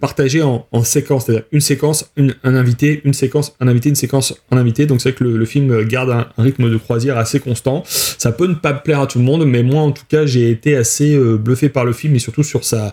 partagé 0.00 0.42
en, 0.42 0.66
en 0.72 0.82
séquences, 0.82 1.26
c'est-à-dire 1.26 1.44
une 1.52 1.60
séquence, 1.60 2.10
un 2.16 2.54
invité, 2.54 3.02
une 3.04 3.12
séquence, 3.12 3.54
un 3.60 3.68
invité, 3.68 3.90
une 3.90 3.94
séquence, 3.94 4.34
un 4.50 4.56
invité. 4.56 4.86
Donc 4.86 5.00
c'est 5.00 5.10
vrai 5.10 5.18
que 5.18 5.24
le, 5.24 5.44
film 5.44 5.84
garde 5.84 6.10
un, 6.10 6.28
rythme 6.42 6.70
de 6.70 6.76
croisière 6.76 7.16
assez 7.18 7.40
constant. 7.40 7.82
Ça 7.86 8.32
peut 8.32 8.46
ne 8.46 8.54
pas 8.54 8.72
plaire 8.74 9.00
à 9.00 9.06
tout 9.06 9.18
le 9.18 9.24
monde, 9.24 9.44
mais 9.46 9.62
moi 9.62 9.82
en 9.82 9.92
tout 9.92 10.04
cas 10.08 10.26
j'ai 10.26 10.50
été 10.50 10.76
assez 10.76 11.18
bluffé 11.18 11.68
par 11.68 11.84
le 11.84 11.92
film 11.92 12.14
et 12.14 12.18
surtout 12.18 12.42
sur 12.42 12.64
sa 12.64 12.92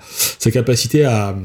capacité 0.52 1.06
à, 1.06 1.36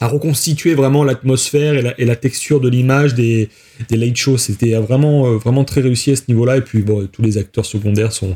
à 0.00 0.08
reconstituer 0.08 0.74
vraiment 0.74 1.04
l'atmosphère 1.04 1.74
et 1.74 1.82
la, 1.82 2.00
et 2.00 2.04
la 2.06 2.16
texture 2.16 2.60
de 2.60 2.68
l'image 2.68 3.14
des, 3.14 3.50
des 3.90 3.96
late 3.96 4.16
shows. 4.16 4.38
C'était 4.38 4.74
vraiment, 4.74 5.26
euh, 5.26 5.36
vraiment 5.36 5.64
très 5.64 5.82
réussi 5.82 6.10
à 6.12 6.16
ce 6.16 6.22
niveau-là. 6.28 6.56
Et 6.56 6.62
puis 6.62 6.80
bon, 6.82 7.06
tous 7.12 7.20
les 7.22 7.36
acteurs 7.38 7.66
secondaires 7.66 8.12
sont, 8.12 8.34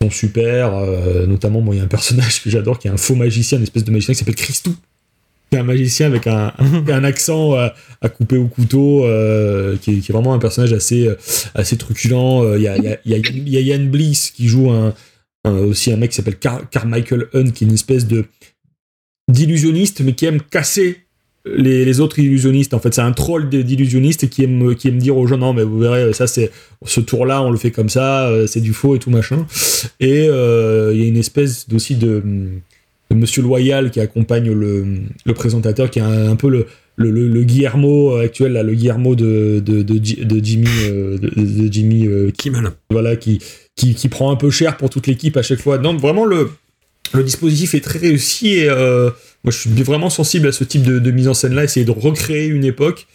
sont 0.00 0.10
super. 0.10 0.74
euh, 0.74 1.26
notamment, 1.26 1.60
moi, 1.60 1.74
il 1.74 1.78
y 1.78 1.80
a 1.80 1.84
un 1.84 1.88
personnage 1.88 2.42
que 2.42 2.48
j'adore 2.50 2.78
qui 2.78 2.86
est 2.88 2.92
un 2.92 2.96
faux 2.96 3.16
magicien, 3.16 3.58
une 3.58 3.64
espèce 3.64 3.84
de 3.84 3.90
magicien 3.90 4.14
qui 4.14 4.18
s'appelle 4.20 4.36
Christou. 4.36 4.74
c'est 5.52 5.58
un 5.58 5.64
magicien 5.64 6.06
avec 6.06 6.28
un, 6.28 6.52
un 6.88 7.02
accent 7.04 7.54
à, 7.54 7.74
à 8.00 8.08
couper 8.08 8.36
au 8.36 8.46
couteau, 8.46 9.04
euh, 9.04 9.76
qui, 9.82 9.90
est, 9.90 9.98
qui 9.98 10.12
est 10.12 10.14
vraiment 10.14 10.32
un 10.32 10.38
personnage 10.38 10.72
assez, 10.72 11.08
assez 11.56 11.76
truculent. 11.76 12.54
Il 12.56 12.62
y, 12.62 12.68
a, 12.68 12.76
il 12.76 12.84
y, 12.84 12.88
a, 12.88 12.98
il 13.04 13.10
y, 13.10 13.14
a, 13.16 13.18
il 13.18 13.48
y 13.48 13.56
a 13.56 13.60
Yann 13.60 13.88
Bliss 13.90 14.30
qui 14.30 14.46
joue 14.46 14.70
un, 14.70 14.94
un- 15.44 15.50
aussi 15.58 15.90
un 15.92 15.96
mec 15.96 16.10
qui 16.10 16.16
s'appelle 16.16 16.38
Car- 16.38 16.70
Carmichael 16.70 17.26
Hunt, 17.34 17.50
qui 17.50 17.64
est 17.64 17.66
une 17.66 17.74
espèce 17.74 18.06
de 18.06 18.26
d'illusionniste, 19.30 20.00
mais 20.02 20.12
qui 20.12 20.26
aime 20.26 20.40
casser 20.50 20.98
les, 21.46 21.84
les 21.86 22.00
autres 22.00 22.18
illusionnistes. 22.18 22.74
En 22.74 22.80
fait, 22.80 22.92
c'est 22.92 23.00
un 23.00 23.12
troll 23.12 23.48
d'illusionniste 23.48 24.28
qui 24.28 24.44
aime, 24.44 24.74
qui 24.74 24.88
aime 24.88 24.98
dire 24.98 25.16
aux 25.16 25.26
gens 25.26 25.38
non, 25.38 25.52
mais 25.54 25.62
vous 25.62 25.78
verrez, 25.78 26.12
ça 26.12 26.26
c'est 26.26 26.50
ce 26.84 27.00
tour-là, 27.00 27.42
on 27.42 27.50
le 27.50 27.56
fait 27.56 27.70
comme 27.70 27.88
ça, 27.88 28.28
euh, 28.28 28.46
c'est 28.46 28.60
du 28.60 28.72
faux 28.74 28.94
et 28.94 28.98
tout 28.98 29.10
machin. 29.10 29.46
Et 30.00 30.26
euh, 30.28 30.90
il 30.94 31.00
y 31.00 31.04
a 31.04 31.06
une 31.06 31.16
espèce 31.16 31.66
aussi 31.74 31.94
de, 31.94 32.22
de 33.10 33.16
Monsieur 33.16 33.42
Loyal 33.42 33.90
qui 33.90 34.00
accompagne 34.00 34.52
le, 34.52 34.84
le 35.24 35.34
présentateur, 35.34 35.90
qui 35.90 35.98
est 35.98 36.02
un, 36.02 36.30
un 36.30 36.36
peu 36.36 36.50
le, 36.50 36.66
le, 36.96 37.10
le- 37.10 37.28
le 37.28 37.42
Guillermo 37.44 38.16
actuel, 38.16 38.52
là, 38.52 38.62
le 38.62 38.74
Guillermo 38.74 39.14
de, 39.14 39.62
de, 39.64 39.82
de, 39.82 39.94
Ji- 40.04 40.24
de 40.26 40.44
Jimmy, 40.44 40.68
euh, 40.90 41.16
de, 41.16 41.28
de 41.28 41.72
Jimmy 41.72 42.06
euh, 42.06 42.30
Kimmel. 42.30 42.68
voilà, 42.90 43.16
qui, 43.16 43.38
qui, 43.76 43.94
qui 43.94 44.08
prend 44.08 44.30
un 44.30 44.36
peu 44.36 44.50
cher 44.50 44.76
pour 44.76 44.90
toute 44.90 45.06
l'équipe 45.06 45.38
à 45.38 45.42
chaque 45.42 45.60
fois. 45.60 45.78
Non, 45.78 45.96
vraiment, 45.96 46.26
le, 46.26 46.50
le 47.14 47.22
dispositif 47.22 47.74
est 47.74 47.80
très 47.80 47.98
réussi 47.98 48.54
et 48.54 48.68
euh, 48.68 49.10
moi 49.44 49.50
je 49.50 49.58
suis 49.58 49.70
vraiment 49.70 50.10
sensible 50.10 50.48
à 50.48 50.52
ce 50.52 50.64
type 50.64 50.82
de, 50.82 50.98
de 50.98 51.10
mise 51.10 51.28
en 51.28 51.34
scène 51.34 51.54
là, 51.54 51.64
essayer 51.64 51.86
de 51.86 51.90
recréer 51.90 52.46
une 52.46 52.64
époque. 52.64 53.06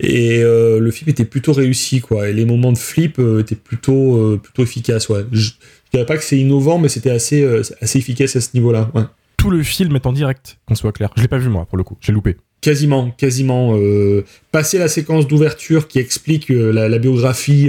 Et 0.00 0.42
euh, 0.42 0.80
le 0.80 0.90
film 0.90 1.08
était 1.08 1.24
plutôt 1.24 1.52
réussi, 1.52 2.00
quoi. 2.00 2.28
Et 2.28 2.32
les 2.32 2.44
moments 2.44 2.72
de 2.72 2.78
flip 2.78 3.20
euh, 3.20 3.40
étaient 3.40 3.54
plutôt, 3.54 4.36
plutôt 4.42 4.64
efficaces, 4.64 5.08
ouais. 5.08 5.24
Je, 5.30 5.50
je 5.50 5.50
dirais 5.92 6.04
pas 6.04 6.16
que 6.16 6.24
c'est 6.24 6.36
innovant, 6.36 6.78
mais 6.78 6.88
c'était 6.88 7.10
assez, 7.10 7.46
assez 7.80 7.98
efficace 7.98 8.34
à 8.34 8.40
ce 8.40 8.48
niveau-là, 8.54 8.90
ouais. 8.94 9.02
Tout 9.36 9.50
le 9.50 9.62
film 9.62 9.94
est 9.94 10.06
en 10.06 10.12
direct, 10.12 10.58
qu'on 10.66 10.74
soit 10.74 10.90
clair. 10.90 11.10
Je 11.16 11.22
l'ai 11.22 11.28
pas 11.28 11.38
vu 11.38 11.48
moi 11.48 11.66
pour 11.66 11.78
le 11.78 11.84
coup, 11.84 11.96
j'ai 12.00 12.12
loupé. 12.12 12.36
Quasiment, 12.60 13.10
quasiment. 13.10 13.78
Passer 14.50 14.78
la 14.78 14.88
séquence 14.88 15.28
d'ouverture 15.28 15.86
qui 15.86 15.98
explique 15.98 16.48
la, 16.48 16.88
la 16.88 16.98
biographie 16.98 17.68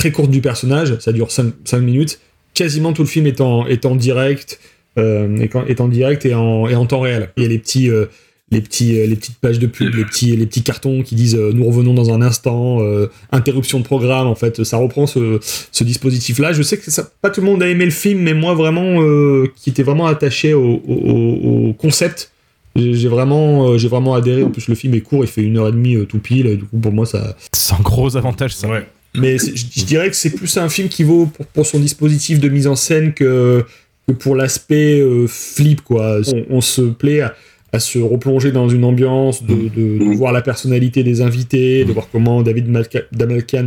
très 0.00 0.12
courte 0.12 0.30
du 0.30 0.40
personnage, 0.40 0.98
ça 0.98 1.12
dure 1.12 1.30
5, 1.30 1.74
minutes. 1.74 2.20
Quasiment 2.54 2.94
tout 2.94 3.02
le 3.02 3.08
film 3.08 3.26
est 3.26 3.42
en, 3.42 3.66
est 3.66 3.84
en 3.84 3.94
direct, 3.94 4.58
euh, 5.00 5.36
est, 5.38 5.54
en, 5.56 5.66
est 5.66 5.80
en 5.80 5.88
direct 5.88 6.24
et 6.26 6.34
en, 6.34 6.68
et 6.68 6.74
en 6.74 6.86
temps 6.86 7.00
réel. 7.00 7.30
Il 7.36 7.42
y 7.42 7.46
a 7.46 7.48
les 7.48 7.58
petits, 7.58 7.88
euh, 7.90 8.06
les 8.52 8.60
petits, 8.60 8.98
euh, 8.98 9.06
les 9.06 9.16
petites 9.16 9.38
pages 9.38 9.58
de 9.58 9.66
pub, 9.66 9.94
les 9.94 10.04
petits, 10.04 10.36
les 10.36 10.46
petits 10.46 10.62
cartons 10.62 11.02
qui 11.02 11.14
disent 11.14 11.36
euh, 11.36 11.52
nous 11.54 11.64
revenons 11.64 11.94
dans 11.94 12.12
un 12.12 12.20
instant, 12.20 12.80
euh, 12.80 13.06
interruption 13.32 13.78
de 13.78 13.84
programme. 13.84 14.26
En 14.26 14.34
fait, 14.34 14.64
ça 14.64 14.76
reprend 14.76 15.06
ce, 15.06 15.38
ce 15.70 15.84
dispositif-là. 15.84 16.52
Je 16.52 16.62
sais 16.62 16.76
que 16.76 16.90
ça, 16.90 17.08
pas 17.22 17.30
tout 17.30 17.40
le 17.40 17.46
monde 17.46 17.62
a 17.62 17.68
aimé 17.68 17.84
le 17.84 17.90
film, 17.92 18.20
mais 18.20 18.34
moi 18.34 18.54
vraiment, 18.54 19.00
euh, 19.02 19.46
qui 19.56 19.70
était 19.70 19.82
vraiment 19.84 20.06
attaché 20.06 20.52
au, 20.54 20.82
au- 20.86 20.94
au- 20.94 21.68
au 21.68 21.72
concept. 21.74 22.32
J'ai 22.76 23.08
vraiment, 23.08 23.70
euh, 23.70 23.78
j'ai 23.78 23.88
vraiment 23.88 24.14
adhéré. 24.14 24.44
En 24.44 24.50
plus, 24.50 24.68
le 24.68 24.76
film 24.76 24.94
est 24.94 25.00
court, 25.00 25.24
il 25.24 25.28
fait 25.28 25.42
une 25.42 25.58
heure 25.58 25.68
et 25.68 25.72
demie 25.72 25.96
euh, 25.96 26.04
tout 26.06 26.18
pile. 26.20 26.46
Et 26.46 26.56
du 26.56 26.64
coup, 26.64 26.78
pour 26.78 26.92
moi, 26.92 27.04
ça. 27.04 27.36
C'est 27.52 27.74
un 27.74 27.80
gros 27.80 28.16
avantage 28.16 28.54
ça. 28.54 28.68
Ouais. 28.68 28.86
Mais 29.16 29.38
je, 29.38 29.46
je 29.56 29.84
dirais 29.84 30.08
que 30.08 30.14
c'est 30.14 30.30
plus 30.30 30.56
un 30.56 30.68
film 30.68 30.88
qui 30.88 31.02
vaut 31.02 31.26
pour, 31.26 31.44
pour 31.46 31.66
son 31.66 31.80
dispositif 31.80 32.38
de 32.38 32.48
mise 32.48 32.68
en 32.68 32.76
scène 32.76 33.12
que, 33.12 33.64
que 34.12 34.22
pour 34.22 34.34
l'aspect 34.36 35.00
euh, 35.00 35.26
flip, 35.26 35.80
quoi. 35.82 36.18
On, 36.32 36.56
on 36.56 36.60
se 36.60 36.82
plaît 36.82 37.20
à, 37.20 37.34
à 37.72 37.78
se 37.78 37.98
replonger 37.98 38.52
dans 38.52 38.68
une 38.68 38.84
ambiance, 38.84 39.44
de, 39.44 39.54
de- 39.54 39.98
de 39.98 40.16
voir 40.16 40.32
la 40.32 40.42
personnalité 40.42 41.02
des 41.02 41.20
invités, 41.22 41.84
de 41.84 41.92
voir 41.92 42.08
comment 42.10 42.42
David 42.42 42.68
Malka- 42.68 43.04
Damelkan 43.12 43.66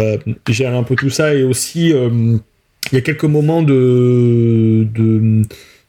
euh, 0.00 0.16
gère 0.48 0.74
un 0.74 0.82
peu 0.84 0.94
tout 0.96 1.10
ça. 1.10 1.34
Et 1.34 1.42
aussi, 1.44 1.92
euh, 1.92 2.36
il 2.90 2.94
y 2.94 2.98
a 2.98 3.02
quelques 3.02 3.24
moments 3.24 3.62
de. 3.62 4.86
de 4.94 5.42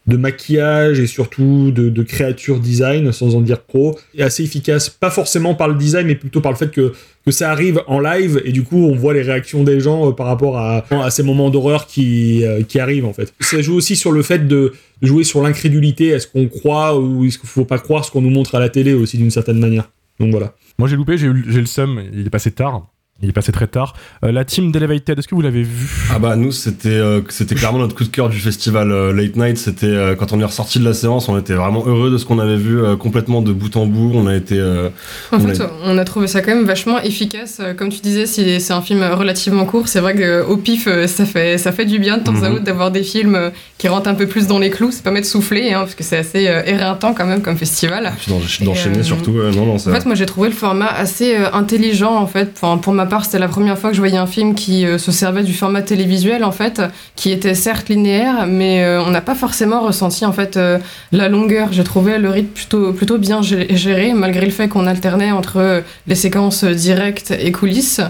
de 0.05 0.17
maquillage 0.17 1.00
et 1.00 1.07
surtout 1.07 1.72
de, 1.72 1.88
de 1.89 2.03
créature 2.03 2.60
design, 2.60 3.12
sans 3.13 3.36
en 3.36 3.41
dire 3.41 3.65
trop, 3.65 3.98
est 4.17 4.22
assez 4.24 4.43
efficace. 4.43 4.89
Pas 4.89 5.10
forcément 5.10 5.55
par 5.55 5.69
le 5.69 5.75
design, 5.75 6.07
mais 6.07 6.15
plutôt 6.15 6.41
par 6.41 6.51
le 6.51 6.57
fait 6.57 6.72
que, 6.72 6.91
que 7.25 7.31
ça 7.31 7.50
arrive 7.51 7.81
en 7.88 8.00
live 8.01 8.41
et 8.43 8.51
du 8.51 8.63
coup 8.63 8.86
on 8.86 8.95
voit 8.95 9.13
les 9.13 9.22
réactions 9.22 9.63
des 9.63 9.79
gens 9.79 10.10
euh, 10.10 10.12
par 10.12 10.25
rapport 10.27 10.57
à, 10.57 10.83
à 10.91 11.10
ces 11.10 11.24
moments 11.24 11.50
d'horreur 11.50 11.88
qui, 11.88 12.43
euh, 12.45 12.63
qui 12.63 12.79
arrivent 12.79 13.05
en 13.05 13.13
fait. 13.13 13.33
Ça 13.39 13.62
joue 13.62 13.75
aussi 13.75 13.95
sur 13.95 14.12
le 14.12 14.24
fait 14.24 14.45
de 14.45 14.74
jouer 15.01 15.24
sur 15.24 15.41
l'incrédulité, 15.41 16.07
est-ce 16.10 16.27
qu'on 16.27 16.48
croit 16.50 17.00
ou 17.00 17.24
est-ce 17.24 17.38
qu'il 17.39 17.48
faut 17.48 17.63
pas 17.65 17.79
croire 17.79 18.03
ce 18.03 18.12
qu'on 18.12 18.22
nous 18.22 18.29
montre 18.29 18.55
à 18.55 18.60
la 18.60 18.67
télé 18.69 18.93
aussi 18.93 19.17
d'une 19.17 19.31
certaine 19.31 19.60
manière. 19.60 19.89
Donc 20.19 20.31
voilà. 20.31 20.53
Moi 20.79 20.89
j'ai 20.89 20.98
loupé, 20.98 21.17
j'ai 21.17 21.27
eu- 21.27 21.45
j'ai 21.48 21.60
le 21.62 21.65
seum, 21.65 22.01
il 22.13 22.27
est 22.27 22.29
passé 22.29 22.51
tard. 22.51 22.88
Il 23.22 23.29
est 23.29 23.34
passé 23.34 23.51
très 23.53 23.67
tard. 23.67 23.93
Euh, 24.25 24.32
la 24.34 24.43
team 24.43 24.72
d'Elevated, 24.72 25.17
est-ce 25.17 25.27
que 25.29 25.36
vous 25.36 25.41
l'avez 25.41 25.62
vu? 25.62 25.88
Ah 26.13 26.20
bah 26.20 26.36
nous 26.36 26.51
c'était 26.51 26.89
euh, 26.89 27.22
c'était 27.29 27.55
clairement 27.55 27.77
notre 27.77 27.96
coup 27.96 28.03
de 28.03 28.10
cœur 28.10 28.27
du 28.27 28.38
festival 28.38 28.91
euh, 28.91 29.13
Late 29.13 29.38
Night. 29.38 29.58
C'était 29.58 29.86
euh, 29.86 30.15
quand 30.15 30.34
on 30.34 30.41
est 30.41 30.43
ressorti 30.43 30.79
de 30.79 30.84
la 30.84 30.93
séance, 30.93 31.29
on 31.29 31.38
était 31.38 31.53
vraiment 31.53 31.86
heureux 31.86 32.12
de 32.12 32.17
ce 32.17 32.25
qu'on 32.25 32.39
avait 32.39 32.58
vu 32.58 32.82
euh, 32.84 32.98
complètement 32.98 33.41
de 33.41 33.53
bout 33.53 33.77
en 33.77 33.86
bout. 33.86 34.12
On 34.15 34.27
a 34.27 34.36
été 34.36 34.58
euh, 34.60 34.89
En 35.32 35.39
fait, 35.39 35.62
on 35.86 35.98
a 35.98 36.03
trouvé 36.03 36.27
ça 36.27 36.41
quand 36.41 36.53
même 36.53 36.65
vachement 36.65 37.00
efficace. 37.01 37.62
Comme 37.77 37.89
tu 37.89 38.01
disais, 38.01 38.25
si 38.25 38.60
c'est 38.60 38.74
un 38.74 38.82
film 38.82 39.01
relativement 39.03 39.65
court, 39.65 39.88
c'est 39.88 40.01
vrai 40.01 40.15
qu'au 40.15 40.58
pif, 40.58 40.88
euh, 40.88 41.08
ça 41.08 41.25
fait, 41.25 41.58
ça 41.58 41.72
fait 41.72 41.86
du 41.86 42.00
bien 42.00 42.17
de 42.17 42.24
temps 42.24 42.36
à 42.43 42.50
Mhm. 42.50 42.55
autre 42.55 42.63
d'avoir 42.63 42.91
des 42.91 43.03
films 43.03 43.51
qui 43.77 43.88
rentrent 43.88 44.10
un 44.10 44.15
peu 44.15 44.27
plus 44.27 44.48
dans 44.48 44.60
les 44.60 44.72
clous. 44.72 44.91
Ça 44.91 45.01
permet 45.01 45.22
de 45.22 45.25
souffler, 45.25 45.72
hein, 45.72 45.82
parce 45.82 45.96
que 45.96 46.03
c'est 46.03 46.17
assez 46.17 46.48
euh, 46.50 46.63
éreintant 46.65 47.13
quand 47.13 47.27
même 47.27 47.41
comme 47.43 47.58
festival. 47.58 48.12
d'enchaîner 48.27 48.98
euh, 49.00 49.03
surtout. 49.03 49.38
euh, 49.38 49.51
non. 49.53 49.75
En 49.75 49.77
fait, 49.77 50.05
moi 50.05 50.15
j'ai 50.15 50.25
trouvé 50.25 50.50
le 50.50 50.55
format 50.55 50.88
assez 50.88 51.38
euh, 51.38 51.51
intelligent 51.53 52.15
en 52.15 52.27
fait. 52.27 52.51
Enfin, 52.55 52.77
pour 52.79 52.91
ma 52.91 53.02
part, 53.05 53.25
c'était 53.25 53.39
la 53.39 53.48
première 53.48 53.77
fois 53.77 53.89
que 53.89 53.95
je 53.95 54.01
voyais 54.01 54.17
un 54.17 54.27
film 54.27 54.55
qui 54.55 54.86
euh, 54.86 54.98
se 54.98 55.12
servait 55.12 55.43
du 55.43 55.53
format 55.53 55.81
télévisuel 55.81 56.43
en 56.43 56.51
fait, 56.51 56.81
qui 57.15 57.31
était 57.31 57.55
certes 57.55 57.89
linéaire, 57.89 58.45
mais 58.48 58.83
euh, 58.83 59.01
on 59.03 59.10
n'a 59.12 59.22
pas 59.22 59.36
forcément 59.36 59.81
ressenti 59.81 60.25
en 60.25 60.31
fait 60.33 60.57
euh, 60.57 60.77
la 61.12 61.29
longueur. 61.29 61.69
J'ai 61.72 61.83
trouvé 61.83 62.17
le 62.17 62.29
rythme 62.29 62.50
plutôt 62.53 62.93
plutôt 62.93 63.17
bien 63.17 63.41
gé- 63.41 63.74
géré, 63.75 64.13
malgré 64.13 64.45
le 64.45 64.51
fait 64.51 64.67
qu'on 64.67 64.88
alternait 64.88 65.31
entre 65.31 65.83
les 66.07 66.15
séquences 66.15 66.63
directes 66.63 67.31
et 67.38 67.51
coulisses. 67.51 68.01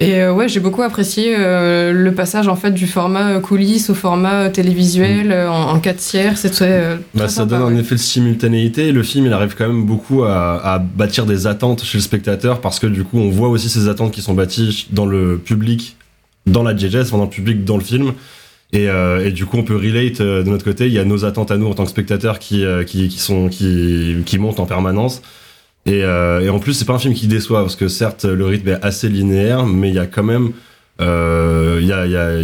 Et 0.00 0.22
euh, 0.22 0.32
ouais, 0.32 0.48
j'ai 0.48 0.60
beaucoup 0.60 0.82
apprécié 0.82 1.34
euh, 1.36 1.92
le 1.92 2.14
passage 2.14 2.46
en 2.46 2.54
fait 2.54 2.70
du 2.70 2.86
format 2.86 3.32
euh, 3.32 3.40
coulisses 3.40 3.90
au 3.90 3.94
format 3.94 4.48
télévisuel 4.48 5.32
euh, 5.32 5.50
en, 5.50 5.70
en 5.74 5.80
4 5.80 5.96
tiers. 5.96 6.38
C'était 6.38 6.64
euh, 6.68 6.96
Bah, 7.14 7.26
ça 7.28 7.42
sympa, 7.42 7.58
donne 7.58 7.74
un 7.74 7.76
effet 7.76 7.96
de 7.96 8.00
simultanéité 8.00 8.88
et 8.88 8.92
le 8.92 9.02
film 9.02 9.26
il 9.26 9.32
arrive 9.32 9.56
quand 9.58 9.66
même 9.66 9.84
beaucoup 9.84 10.22
à, 10.22 10.60
à 10.74 10.78
bâtir 10.78 11.26
des 11.26 11.48
attentes 11.48 11.82
chez 11.82 11.98
le 11.98 12.02
spectateur 12.02 12.60
parce 12.60 12.78
que 12.78 12.86
du 12.86 13.02
coup 13.02 13.18
on 13.18 13.28
voit 13.30 13.48
aussi 13.48 13.68
ces 13.68 13.88
attentes 13.88 14.12
qui 14.12 14.22
sont 14.22 14.34
bâties 14.34 14.86
dans 14.92 15.06
le 15.06 15.36
public, 15.36 15.96
dans 16.46 16.62
la 16.62 16.76
JJS, 16.76 17.10
dans 17.10 17.24
le 17.24 17.30
public, 17.30 17.64
dans 17.64 17.76
le 17.76 17.82
film. 17.84 18.12
Et, 18.72 18.84
et 18.84 19.30
du 19.32 19.46
coup 19.46 19.56
on 19.56 19.62
peut 19.62 19.76
relate 19.76 20.20
de 20.20 20.42
notre 20.42 20.62
côté, 20.62 20.86
il 20.88 20.92
y 20.92 20.98
a 20.98 21.04
nos 21.06 21.24
attentes 21.24 21.50
à 21.50 21.56
nous 21.56 21.66
en 21.68 21.74
tant 21.74 21.84
que 21.84 21.90
spectateurs 21.90 22.38
qui, 22.38 22.64
qui, 22.86 23.08
qui, 23.08 23.18
sont, 23.18 23.48
qui, 23.48 24.16
qui 24.26 24.38
montent 24.38 24.60
en 24.60 24.66
permanence. 24.66 25.22
Et, 25.88 26.04
euh, 26.04 26.40
et 26.40 26.50
en 26.50 26.58
plus 26.58 26.74
c'est 26.74 26.84
pas 26.84 26.92
un 26.92 26.98
film 26.98 27.14
qui 27.14 27.26
déçoit 27.26 27.62
parce 27.62 27.76
que 27.76 27.88
certes 27.88 28.24
le 28.24 28.44
rythme 28.44 28.68
est 28.68 28.84
assez 28.84 29.08
linéaire 29.08 29.64
mais 29.64 29.88
il 29.88 29.94
y 29.94 29.98
a 29.98 30.06
quand 30.06 30.22
même 30.22 30.52
euh, 31.00 31.80
y 31.82 31.92
a, 31.92 32.34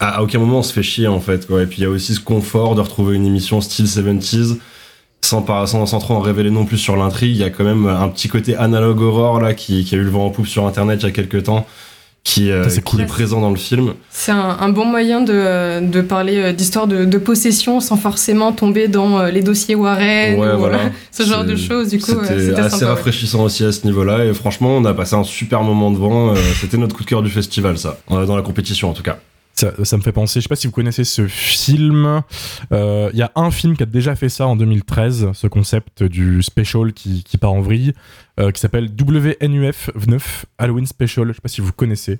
à, 0.00 0.22
aucun 0.22 0.38
moment 0.38 0.60
on 0.60 0.62
se 0.62 0.72
fait 0.72 0.82
chier 0.82 1.06
en 1.06 1.20
fait 1.20 1.46
quoi. 1.46 1.62
et 1.62 1.66
puis 1.66 1.78
il 1.78 1.82
y 1.82 1.86
a 1.86 1.90
aussi 1.90 2.14
ce 2.14 2.20
confort 2.20 2.74
de 2.74 2.80
retrouver 2.80 3.16
une 3.16 3.26
émission 3.26 3.60
style 3.60 3.84
70s 3.84 4.56
sans, 5.20 5.44
sans, 5.66 5.86
sans 5.86 5.98
trop 5.98 6.14
en 6.14 6.20
révéler 6.20 6.50
non 6.50 6.64
plus 6.64 6.78
sur 6.78 6.96
l'intrigue 6.96 7.36
il 7.36 7.40
y 7.40 7.44
a 7.44 7.50
quand 7.50 7.64
même 7.64 7.86
un 7.86 8.08
petit 8.08 8.28
côté 8.28 8.56
analogue 8.56 9.02
horror 9.02 9.40
là 9.40 9.52
qui, 9.52 9.84
qui 9.84 9.94
a 9.94 9.98
eu 9.98 10.04
le 10.04 10.10
vent 10.10 10.24
en 10.24 10.30
poupe 10.30 10.46
sur 10.46 10.66
internet 10.66 11.00
il 11.02 11.06
y 11.06 11.08
a 11.08 11.12
quelques 11.12 11.42
temps 11.42 11.66
qui, 12.26 12.50
euh, 12.50 12.64
qui 12.84 13.00
est 13.00 13.06
présent 13.06 13.40
dans 13.40 13.50
le 13.50 13.56
film 13.56 13.94
C'est 14.10 14.32
un, 14.32 14.56
un 14.60 14.68
bon 14.70 14.84
moyen 14.84 15.20
de, 15.20 15.80
de 15.88 16.00
parler 16.00 16.38
euh, 16.38 16.52
d'histoire 16.52 16.88
de, 16.88 17.04
de 17.04 17.18
possession 17.18 17.78
sans 17.78 17.96
forcément 17.96 18.50
tomber 18.50 18.88
dans 18.88 19.20
euh, 19.20 19.30
les 19.30 19.42
dossiers 19.42 19.76
Warren 19.76 20.36
Ouais, 20.36 20.52
ou 20.52 20.58
voilà. 20.58 20.90
ce 21.12 21.22
genre 21.22 21.44
de 21.44 21.54
choses. 21.54 21.90
Du 21.90 22.00
coup, 22.00 22.10
c'était 22.26 22.58
assez 22.58 22.70
sympa. 22.70 22.84
ouais. 22.86 22.90
rafraîchissant 22.90 23.44
aussi 23.44 23.62
à 23.64 23.70
ce 23.70 23.86
niveau-là 23.86 24.24
et 24.24 24.34
franchement 24.34 24.70
on 24.70 24.84
a 24.84 24.92
passé 24.92 25.14
un 25.14 25.22
super 25.22 25.62
moment 25.62 25.92
devant 25.92 26.34
c'était 26.60 26.78
notre 26.78 26.96
coup 26.96 27.04
de 27.04 27.08
cœur 27.08 27.22
du 27.22 27.30
festival 27.30 27.78
ça 27.78 27.98
dans 28.08 28.34
la 28.36 28.42
compétition 28.42 28.90
en 28.90 28.92
tout 28.92 29.04
cas 29.04 29.18
ça, 29.56 29.72
ça 29.84 29.96
me 29.96 30.02
fait 30.02 30.12
penser, 30.12 30.40
je 30.40 30.44
sais 30.44 30.48
pas 30.48 30.56
si 30.56 30.66
vous 30.66 30.72
connaissez 30.72 31.04
ce 31.04 31.26
film. 31.26 32.22
Euh, 32.72 33.10
Il 33.12 33.18
y 33.18 33.22
a 33.22 33.32
un 33.36 33.50
film 33.50 33.76
qui 33.76 33.82
a 33.82 33.86
déjà 33.86 34.14
fait 34.14 34.28
ça 34.28 34.46
en 34.46 34.54
2013, 34.56 35.30
ce 35.32 35.46
concept 35.46 36.02
du 36.02 36.42
special 36.42 36.92
qui, 36.92 37.24
qui 37.24 37.38
part 37.38 37.52
en 37.52 37.60
vrille, 37.62 37.92
euh, 38.38 38.50
qui 38.50 38.60
s'appelle 38.60 38.88
WNUF 38.90 39.90
9 40.06 40.46
Halloween 40.58 40.86
Special. 40.86 41.28
Je 41.28 41.32
sais 41.32 41.40
pas 41.40 41.48
si 41.48 41.60
vous 41.60 41.72
connaissez. 41.72 42.18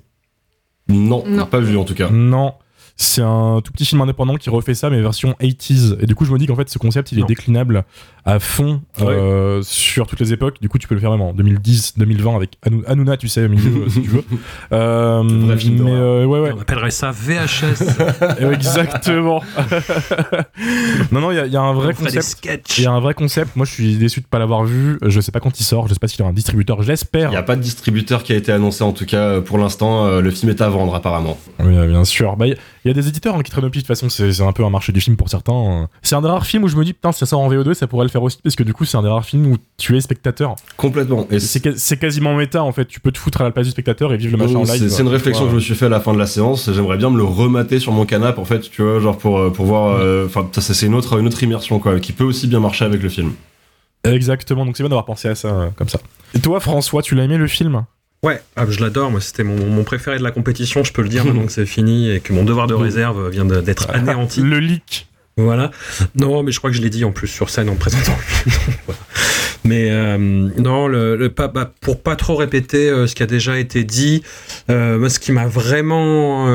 non, 0.89 1.23
Non. 1.27 1.45
pas 1.45 1.59
vu 1.59 1.77
en 1.77 1.83
tout 1.85 1.93
cas 1.95 2.09
Non. 2.09 2.53
C'est 2.99 3.21
un 3.21 3.61
tout 3.63 3.71
petit 3.71 3.85
film 3.85 4.01
indépendant 4.01 4.37
qui 4.37 4.49
refait 4.49 4.73
ça, 4.73 4.89
mais 4.89 4.99
version 4.99 5.35
80s. 5.39 5.97
Et 6.01 6.07
du 6.07 6.15
coup, 6.15 6.25
je 6.25 6.31
me 6.31 6.39
dis 6.39 6.47
qu'en 6.47 6.55
fait, 6.55 6.67
ce 6.67 6.79
concept, 6.79 7.11
il 7.11 7.19
est 7.19 7.21
Non. 7.21 7.27
déclinable 7.27 7.85
à 8.27 8.39
fond 8.39 8.81
euh, 9.01 9.61
sur 9.63 10.05
toutes 10.05 10.19
les 10.19 10.33
époques. 10.33 10.57
Du 10.61 10.67
coup, 10.67 10.77
tu 10.77 10.87
peux 10.87 10.95
le 10.95 10.99
faire 11.01 11.11
même 11.11 11.21
en 11.21 11.33
2010, 11.33 11.93
2020 11.97 12.35
avec 12.35 12.57
Hanouna, 12.85 13.15
tu 13.15 13.29
sais, 13.29 13.45
au 13.45 13.49
milieu, 13.49 13.89
si 13.89 14.01
tu 14.01 14.09
veux. 14.09 14.23
Euh, 14.73 15.23
mais 15.23 15.55
euh, 15.91 16.25
ouais, 16.25 16.39
ouais. 16.41 16.51
On 16.55 16.59
appellerait 16.61 16.91
ça 16.91 17.11
VHS. 17.11 17.83
Euh, 18.41 18.51
Exactement. 18.51 19.41
non, 21.11 21.21
non, 21.21 21.31
il 21.31 21.35
y, 21.35 21.39
a- 21.39 21.45
il 21.45 21.53
y 21.53 21.57
a 21.57 21.61
un 21.61 21.73
vrai 21.73 21.93
On 21.99 22.03
concept. 22.03 22.77
Il 22.77 22.83
y 22.83 22.87
a 22.87 22.91
un 22.91 22.99
vrai 22.99 23.13
concept. 23.13 23.55
Moi, 23.55 23.65
je 23.65 23.71
suis 23.71 23.95
déçu 23.97 24.21
de 24.21 24.25
pas 24.25 24.39
l'avoir 24.39 24.63
vu. 24.65 24.97
Je 25.05 25.19
sais 25.21 25.31
pas 25.31 25.39
quand 25.39 25.59
il 25.59 25.63
sort. 25.63 25.87
Je 25.87 25.93
sais 25.93 25.99
pas 25.99 26.07
s'il 26.07 26.19
y 26.19 26.23
a 26.23 26.27
un 26.27 26.33
distributeur. 26.33 26.81
Je 26.81 26.87
l'espère. 26.87 27.29
il 27.29 27.31
n'y 27.31 27.37
a 27.37 27.43
pas 27.43 27.55
de 27.55 27.61
distributeur 27.61 28.23
qui 28.23 28.33
a 28.33 28.35
été 28.35 28.51
annoncé 28.51 28.83
en 28.83 28.91
tout 28.91 29.05
cas 29.05 29.17
euh, 29.17 29.41
pour 29.41 29.57
l'instant 29.57 30.05
euh, 30.05 30.21
le 30.21 30.31
film 30.31 30.49
est 30.51 30.61
à 30.61 30.69
vendre 30.69 30.93
apparemment 30.95 31.37
Oui, 31.59 31.75
euh, 31.77 31.87
bien 31.87 32.03
sûr. 32.03 32.35
Bah, 32.35 32.47
Il 32.47 32.53
y, 32.85 32.87
y 32.87 32.91
a 32.91 32.93
des 32.93 33.07
éditeurs 33.07 33.35
hein, 33.35 33.41
qui 33.43 33.51
traînent 33.51 33.65
au 33.65 33.69
pied. 33.69 33.81
De 33.81 33.87
toute 33.87 33.95
façon, 33.95 34.09
c'est 34.09 34.31
c'est 34.33 34.43
un 34.43 34.51
peu 34.51 34.65
un 34.65 34.69
marché 34.69 34.91
du 34.91 34.99
film 35.01 35.15
pour 35.15 35.29
certains. 35.29 35.87
C'est 36.01 36.15
un 36.15 36.21
des 36.21 36.27
rares 36.27 36.45
films 36.45 36.63
où 36.63 36.67
je 36.67 36.75
me 36.75 36.83
dis, 36.83 36.93
putain, 36.93 37.11
si 37.11 37.19
ça 37.19 37.25
sort 37.25 37.39
en 37.39 37.49
VO2, 37.49 37.73
ça 37.73 37.87
pourrait 37.87 38.05
le 38.05 38.09
faire. 38.09 38.16
Faire 38.17 38.23
aussi 38.23 38.37
parce 38.43 38.55
que 38.55 38.63
du 38.63 38.73
coup, 38.73 38.85
c'est 38.85 38.97
un 38.97 39.01
des 39.03 39.07
rares 39.09 39.25
films 39.25 39.45
où 39.51 39.57
tu 39.77 39.95
es 39.95 40.01
spectateur. 40.01 40.55
Complètement. 40.75 41.27
Et 41.31 41.39
C'est 41.39 41.97
quasiment 41.97 42.35
méta 42.35 42.63
en 42.63 42.71
fait. 42.71 42.85
Tu 42.85 42.99
peux 42.99 43.11
te 43.11 43.17
foutre 43.17 43.41
à 43.41 43.43
la 43.43 43.51
place 43.51 43.65
du 43.67 43.71
spectateur 43.71 44.13
et 44.13 44.17
vivre 44.17 44.31
le 44.33 44.37
machin 44.43 44.55
en 44.57 44.63
Donc, 44.63 44.73
live. 44.73 44.89
C'est 44.89 45.01
une 45.01 45.07
réflexion 45.07 45.43
Ouais. 45.45 45.49
que 45.49 45.51
je 45.51 45.55
me 45.57 45.61
suis 45.61 45.75
fait 45.75 45.85
à 45.85 45.89
la 45.89 45.99
fin 45.99 46.13
de 46.13 46.19
la 46.19 46.27
séance. 46.27 46.69
J'aimerais 46.71 46.97
bien 46.97 47.09
me 47.09 47.17
le 47.17 47.23
remater 47.23 47.79
sur 47.79 47.91
mon 47.91 48.05
canapé, 48.05 48.39
en 48.39 48.45
fait, 48.45 48.61
tu 48.69 48.81
vois, 48.81 48.99
genre 48.99 49.17
pour, 49.17 49.37
euh, 49.39 49.49
pour 49.51 49.65
voir. 49.65 49.97
euh, 49.99 50.25
Enfin, 50.25 50.49
ça, 50.53 50.73
c'est 50.73 50.85
une 50.87 50.95
autre, 50.95 51.19
une 51.19 51.27
autre 51.27 51.41
immersion, 51.43 51.79
quoi, 51.79 51.99
qui 51.99 52.11
peut 52.13 52.23
aussi 52.23 52.47
bien 52.47 52.59
marcher 52.59 52.85
avec 52.85 53.01
le 53.01 53.09
film. 53.09 53.31
Exactement. 54.03 54.65
Donc 54.65 54.77
c'est 54.77 54.83
bien 54.83 54.89
d'avoir 54.89 55.05
pensé 55.05 55.27
à 55.27 55.35
ça 55.35 55.47
euh, 55.49 55.69
comme 55.75 55.89
ça. 55.89 55.99
Et 56.33 56.39
toi, 56.39 56.59
François, 56.59 57.01
tu 57.01 57.15
l'as 57.15 57.23
aimé 57.23 57.37
le 57.37 57.47
film? 57.47 57.83
Ouais, 58.23 58.41
ah, 58.55 58.65
je 58.67 58.79
l'adore. 58.81 59.11
Moi, 59.11 59.21
c'était 59.21 59.43
mon, 59.43 59.65
mon 59.67 59.83
préféré 59.83 60.17
de 60.17 60.23
la 60.23 60.31
compétition. 60.31 60.83
Je 60.83 60.91
peux 60.93 61.01
le 61.01 61.09
dire 61.09 61.25
maintenant 61.25 61.45
que 61.45 61.51
c'est 61.51 61.65
fini 61.65 62.09
et 62.09 62.19
que 62.19 62.33
mon 62.33 62.43
devoir 62.43 62.67
de 62.67 62.73
réserve 62.73 63.29
vient 63.29 63.45
d'être 63.45 63.89
anéanti. 63.93 64.41
Le 64.41 64.59
leak. 64.59 65.07
Voilà. 65.37 65.71
Non, 66.15 66.41
mais 66.43 66.51
je 66.51 66.57
crois 66.57 66.71
que 66.71 66.75
je 66.75 66.81
l'ai 66.81 66.89
dit 66.89 67.05
en 67.05 67.11
plus 67.11 67.27
sur 67.27 67.49
scène 67.49 67.69
en 67.69 67.75
présentant. 67.75 68.17
Mais 69.67 69.89
euh, 69.91 70.17
non, 70.17 70.87
le, 70.87 71.31
bah, 71.35 71.71
pour 71.81 72.01
pas 72.01 72.15
trop 72.15 72.35
répéter 72.35 72.89
euh, 72.89 73.07
ce 73.07 73.15
qui 73.15 73.23
a 73.23 73.25
déjà 73.25 73.59
été 73.59 73.83
dit, 73.83 74.23
euh, 74.69 74.97
moi, 74.97 75.09
ce 75.09 75.19
qui 75.19 75.31
m'a 75.31 75.47
vraiment 75.47 76.47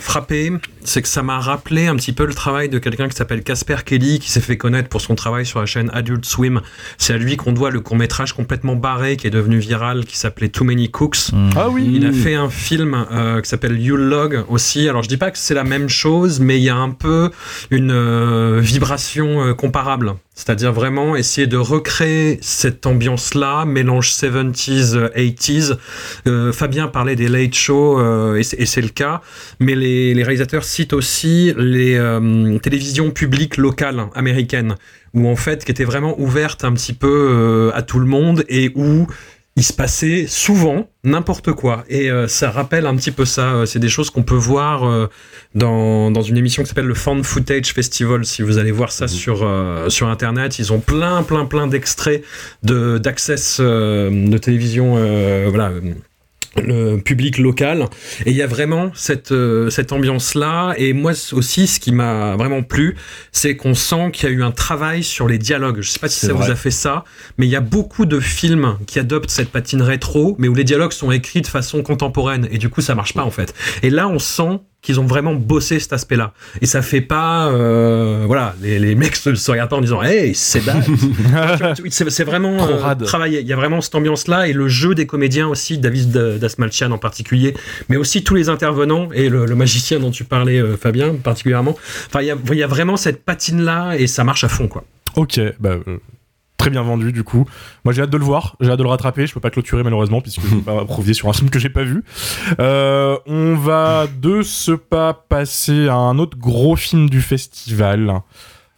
frappé, 0.00 0.52
c'est 0.84 1.02
que 1.02 1.08
ça 1.08 1.22
m'a 1.22 1.38
rappelé 1.38 1.86
un 1.86 1.96
petit 1.96 2.12
peu 2.12 2.26
le 2.26 2.34
travail 2.34 2.68
de 2.68 2.78
quelqu'un 2.78 3.08
qui 3.08 3.16
s'appelle 3.16 3.42
Casper 3.42 3.78
Kelly, 3.84 4.18
qui 4.18 4.30
s'est 4.30 4.40
fait 4.40 4.56
connaître 4.56 4.88
pour 4.88 5.00
son 5.00 5.14
travail 5.14 5.46
sur 5.46 5.60
la 5.60 5.66
chaîne 5.66 5.90
Adult 5.92 6.24
Swim. 6.24 6.60
C'est 6.98 7.14
à 7.14 7.18
lui 7.18 7.36
qu'on 7.36 7.52
doit 7.52 7.70
le 7.70 7.80
court 7.80 7.96
métrage 7.96 8.32
complètement 8.32 8.76
barré 8.76 9.16
qui 9.16 9.26
est 9.26 9.30
devenu 9.30 9.58
viral, 9.58 10.04
qui 10.04 10.16
s'appelait 10.18 10.48
Too 10.48 10.64
Many 10.64 10.90
Cooks. 10.90 11.32
Mm. 11.32 11.50
Ah 11.56 11.68
oui. 11.70 11.90
Il 11.94 12.06
a 12.06 12.12
fait 12.12 12.34
un 12.34 12.50
film 12.50 13.06
euh, 13.12 13.40
qui 13.40 13.48
s'appelle 13.48 13.80
You 13.80 13.96
Log 13.96 14.44
aussi. 14.48 14.88
Alors 14.88 15.02
je 15.02 15.08
dis 15.08 15.16
pas 15.16 15.30
que 15.30 15.38
c'est 15.38 15.54
la 15.54 15.64
même 15.64 15.88
chose, 15.88 16.40
mais 16.40 16.58
il 16.58 16.64
y 16.64 16.70
a 16.70 16.76
un 16.76 16.90
peu 16.90 17.30
une 17.70 17.92
euh, 17.92 18.60
vibration 18.60 19.42
euh, 19.42 19.54
comparable. 19.54 20.14
C'est-à-dire 20.34 20.72
vraiment 20.72 21.14
essayer 21.14 21.46
de 21.46 21.56
recréer 21.56 22.38
cette 22.42 22.86
ambiance-là, 22.86 23.64
mélange 23.64 24.10
70s, 24.10 24.96
euh, 24.96 25.08
80s. 25.16 25.76
Euh, 26.26 26.52
Fabien 26.52 26.88
parlait 26.88 27.14
des 27.14 27.28
late 27.28 27.54
shows, 27.54 28.00
euh, 28.00 28.36
et 28.36 28.66
c'est 28.66 28.80
le 28.80 28.88
cas, 28.88 29.20
mais 29.60 29.76
les, 29.76 30.22
réalisateurs 30.24 30.64
citent 30.64 30.92
aussi 30.92 31.54
les 31.56 31.96
euh, 31.96 32.58
télévisions 32.58 33.10
publiques 33.10 33.56
locales 33.56 34.08
américaines, 34.14 34.74
où 35.12 35.28
en 35.28 35.36
fait, 35.36 35.64
qui 35.64 35.70
étaient 35.70 35.84
vraiment 35.84 36.18
ouvertes 36.20 36.64
un 36.64 36.72
petit 36.72 36.94
peu 36.94 37.08
euh, 37.08 37.70
à 37.74 37.82
tout 37.82 38.00
le 38.00 38.06
monde, 38.06 38.44
et 38.48 38.72
où 38.74 39.06
il 39.56 39.62
se 39.62 39.72
passait 39.72 40.26
souvent 40.26 40.88
n'importe 41.04 41.52
quoi. 41.52 41.84
Et 41.88 42.10
euh, 42.10 42.26
ça 42.26 42.50
rappelle 42.50 42.86
un 42.86 42.96
petit 42.96 43.12
peu 43.12 43.24
ça. 43.24 43.52
Euh, 43.54 43.66
C'est 43.66 43.78
des 43.78 43.88
choses 43.88 44.10
qu'on 44.10 44.24
peut 44.24 44.34
voir 44.34 44.84
euh, 44.84 45.08
dans, 45.54 46.10
dans 46.10 46.22
une 46.22 46.36
émission 46.36 46.62
qui 46.64 46.68
s'appelle 46.68 46.86
le 46.86 46.94
Found 46.94 47.24
Footage 47.24 47.72
Festival. 47.72 48.24
Si 48.24 48.42
vous 48.42 48.58
allez 48.58 48.72
voir 48.72 48.90
ça 48.90 49.06
sur, 49.06 49.42
euh, 49.44 49.88
sur 49.90 50.08
Internet, 50.08 50.58
ils 50.58 50.72
ont 50.72 50.80
plein, 50.80 51.22
plein, 51.22 51.46
plein 51.46 51.66
d'extraits 51.68 52.24
de- 52.64 52.98
d'access 52.98 53.58
euh, 53.60 54.10
de 54.28 54.38
télévision. 54.38 54.94
euh, 54.96 55.46
voilà. 55.48 55.70
Le 56.62 56.96
public 56.96 57.38
local. 57.38 57.86
Et 58.26 58.30
il 58.30 58.36
y 58.36 58.42
a 58.42 58.46
vraiment 58.46 58.90
cette 58.94 59.32
euh, 59.32 59.70
cette 59.70 59.92
ambiance 59.92 60.34
là 60.34 60.74
et 60.76 60.92
moi 60.92 61.12
aussi 61.32 61.66
ce 61.66 61.80
qui 61.80 61.92
m'a 61.92 62.36
vraiment 62.36 62.62
plu 62.62 62.96
c'est 63.32 63.56
qu'on 63.56 63.74
sent 63.74 64.10
qu'il 64.12 64.28
y 64.28 64.32
a 64.32 64.34
eu 64.34 64.42
un 64.42 64.50
travail 64.50 65.02
sur 65.02 65.28
les 65.28 65.38
dialogues. 65.38 65.80
Je 65.80 65.90
sais 65.90 65.98
pas 65.98 66.08
si 66.08 66.26
ça 66.26 66.32
vrai. 66.32 66.46
vous 66.46 66.50
a 66.52 66.56
fait 66.56 66.70
ça 66.70 67.04
mais 67.38 67.46
il 67.46 67.50
y 67.50 67.56
a 67.56 67.60
beaucoup 67.60 68.06
de 68.06 68.20
films 68.20 68.78
qui 68.86 68.98
adoptent 68.98 69.30
cette 69.30 69.50
patine 69.50 69.82
rétro 69.82 70.36
mais 70.38 70.48
où 70.48 70.54
les 70.54 70.64
dialogues 70.64 70.92
sont 70.92 71.10
écrits 71.10 71.42
de 71.42 71.46
façon 71.46 71.82
contemporaine. 71.82 72.48
Et 72.50 72.58
du 72.58 72.68
coup 72.68 72.80
ça 72.80 72.94
marche 72.94 73.14
pas 73.14 73.24
en 73.24 73.30
fait. 73.30 73.54
Et 73.82 73.90
là 73.90 74.08
on 74.08 74.18
sent 74.18 74.60
qu'ils 74.84 75.00
ont 75.00 75.06
vraiment 75.06 75.34
bossé 75.34 75.80
cet 75.80 75.92
aspect-là 75.92 76.32
et 76.60 76.66
ça 76.66 76.82
fait 76.82 77.00
pas 77.00 77.48
euh, 77.48 78.22
voilà 78.26 78.54
les, 78.62 78.78
les 78.78 78.94
mecs 78.94 79.16
se, 79.16 79.34
se 79.34 79.50
regardent 79.50 79.70
pas 79.70 79.76
en 79.76 79.80
disant 79.80 80.02
hey 80.02 80.34
c'est 80.34 80.64
bad 80.64 80.84
c'est 81.90 82.24
vraiment 82.24 82.68
euh, 82.68 82.94
travaillé. 82.94 83.40
Il 83.40 83.46
y 83.46 83.52
a 83.52 83.56
vraiment 83.56 83.80
cette 83.80 83.94
ambiance-là 83.94 84.48
et 84.48 84.52
le 84.52 84.68
jeu 84.68 84.94
des 84.94 85.06
comédiens 85.06 85.48
aussi, 85.48 85.78
David 85.78 86.12
Dasmalchian 86.38 86.90
en 86.90 86.98
particulier, 86.98 87.54
mais 87.88 87.96
aussi 87.96 88.24
tous 88.24 88.34
les 88.34 88.48
intervenants 88.48 89.08
et 89.12 89.28
le, 89.28 89.46
le 89.46 89.54
magicien 89.54 89.98
dont 89.98 90.10
tu 90.10 90.24
parlais, 90.24 90.58
euh, 90.58 90.76
Fabien, 90.76 91.14
particulièrement. 91.14 91.76
Enfin, 92.06 92.20
il 92.20 92.26
y 92.26 92.30
a, 92.30 92.36
il 92.52 92.58
y 92.58 92.62
a 92.62 92.66
vraiment 92.66 92.96
cette 92.96 93.24
patine-là 93.24 93.94
et 93.96 94.06
ça 94.06 94.24
marche 94.24 94.44
à 94.44 94.48
fond, 94.48 94.68
quoi. 94.68 94.84
Ok, 95.16 95.40
bah, 95.60 95.76
euh, 95.86 95.98
très 96.64 96.70
bien 96.70 96.82
vendu 96.82 97.12
du 97.12 97.24
coup. 97.24 97.44
Moi 97.84 97.92
j'ai 97.92 98.00
hâte 98.00 98.08
de 98.08 98.16
le 98.16 98.24
voir, 98.24 98.56
j'ai 98.58 98.70
hâte 98.70 98.78
de 98.78 98.82
le 98.82 98.88
rattraper. 98.88 99.26
Je 99.26 99.34
peux 99.34 99.40
pas 99.40 99.50
clôturer 99.50 99.82
malheureusement 99.82 100.22
puisque 100.22 100.40
je 100.40 100.54
vais 100.54 100.62
pas 100.62 100.80
improviser 100.80 101.12
sur 101.12 101.28
un 101.28 101.34
film 101.34 101.50
que 101.50 101.58
j'ai 101.58 101.68
pas 101.68 101.82
vu. 101.84 102.02
Euh, 102.58 103.18
on 103.26 103.54
va 103.54 104.06
de 104.06 104.40
ce 104.40 104.72
pas 104.72 105.12
passer 105.12 105.88
à 105.88 105.96
un 105.96 106.18
autre 106.18 106.38
gros 106.38 106.74
film 106.74 107.10
du 107.10 107.20
festival. 107.20 108.22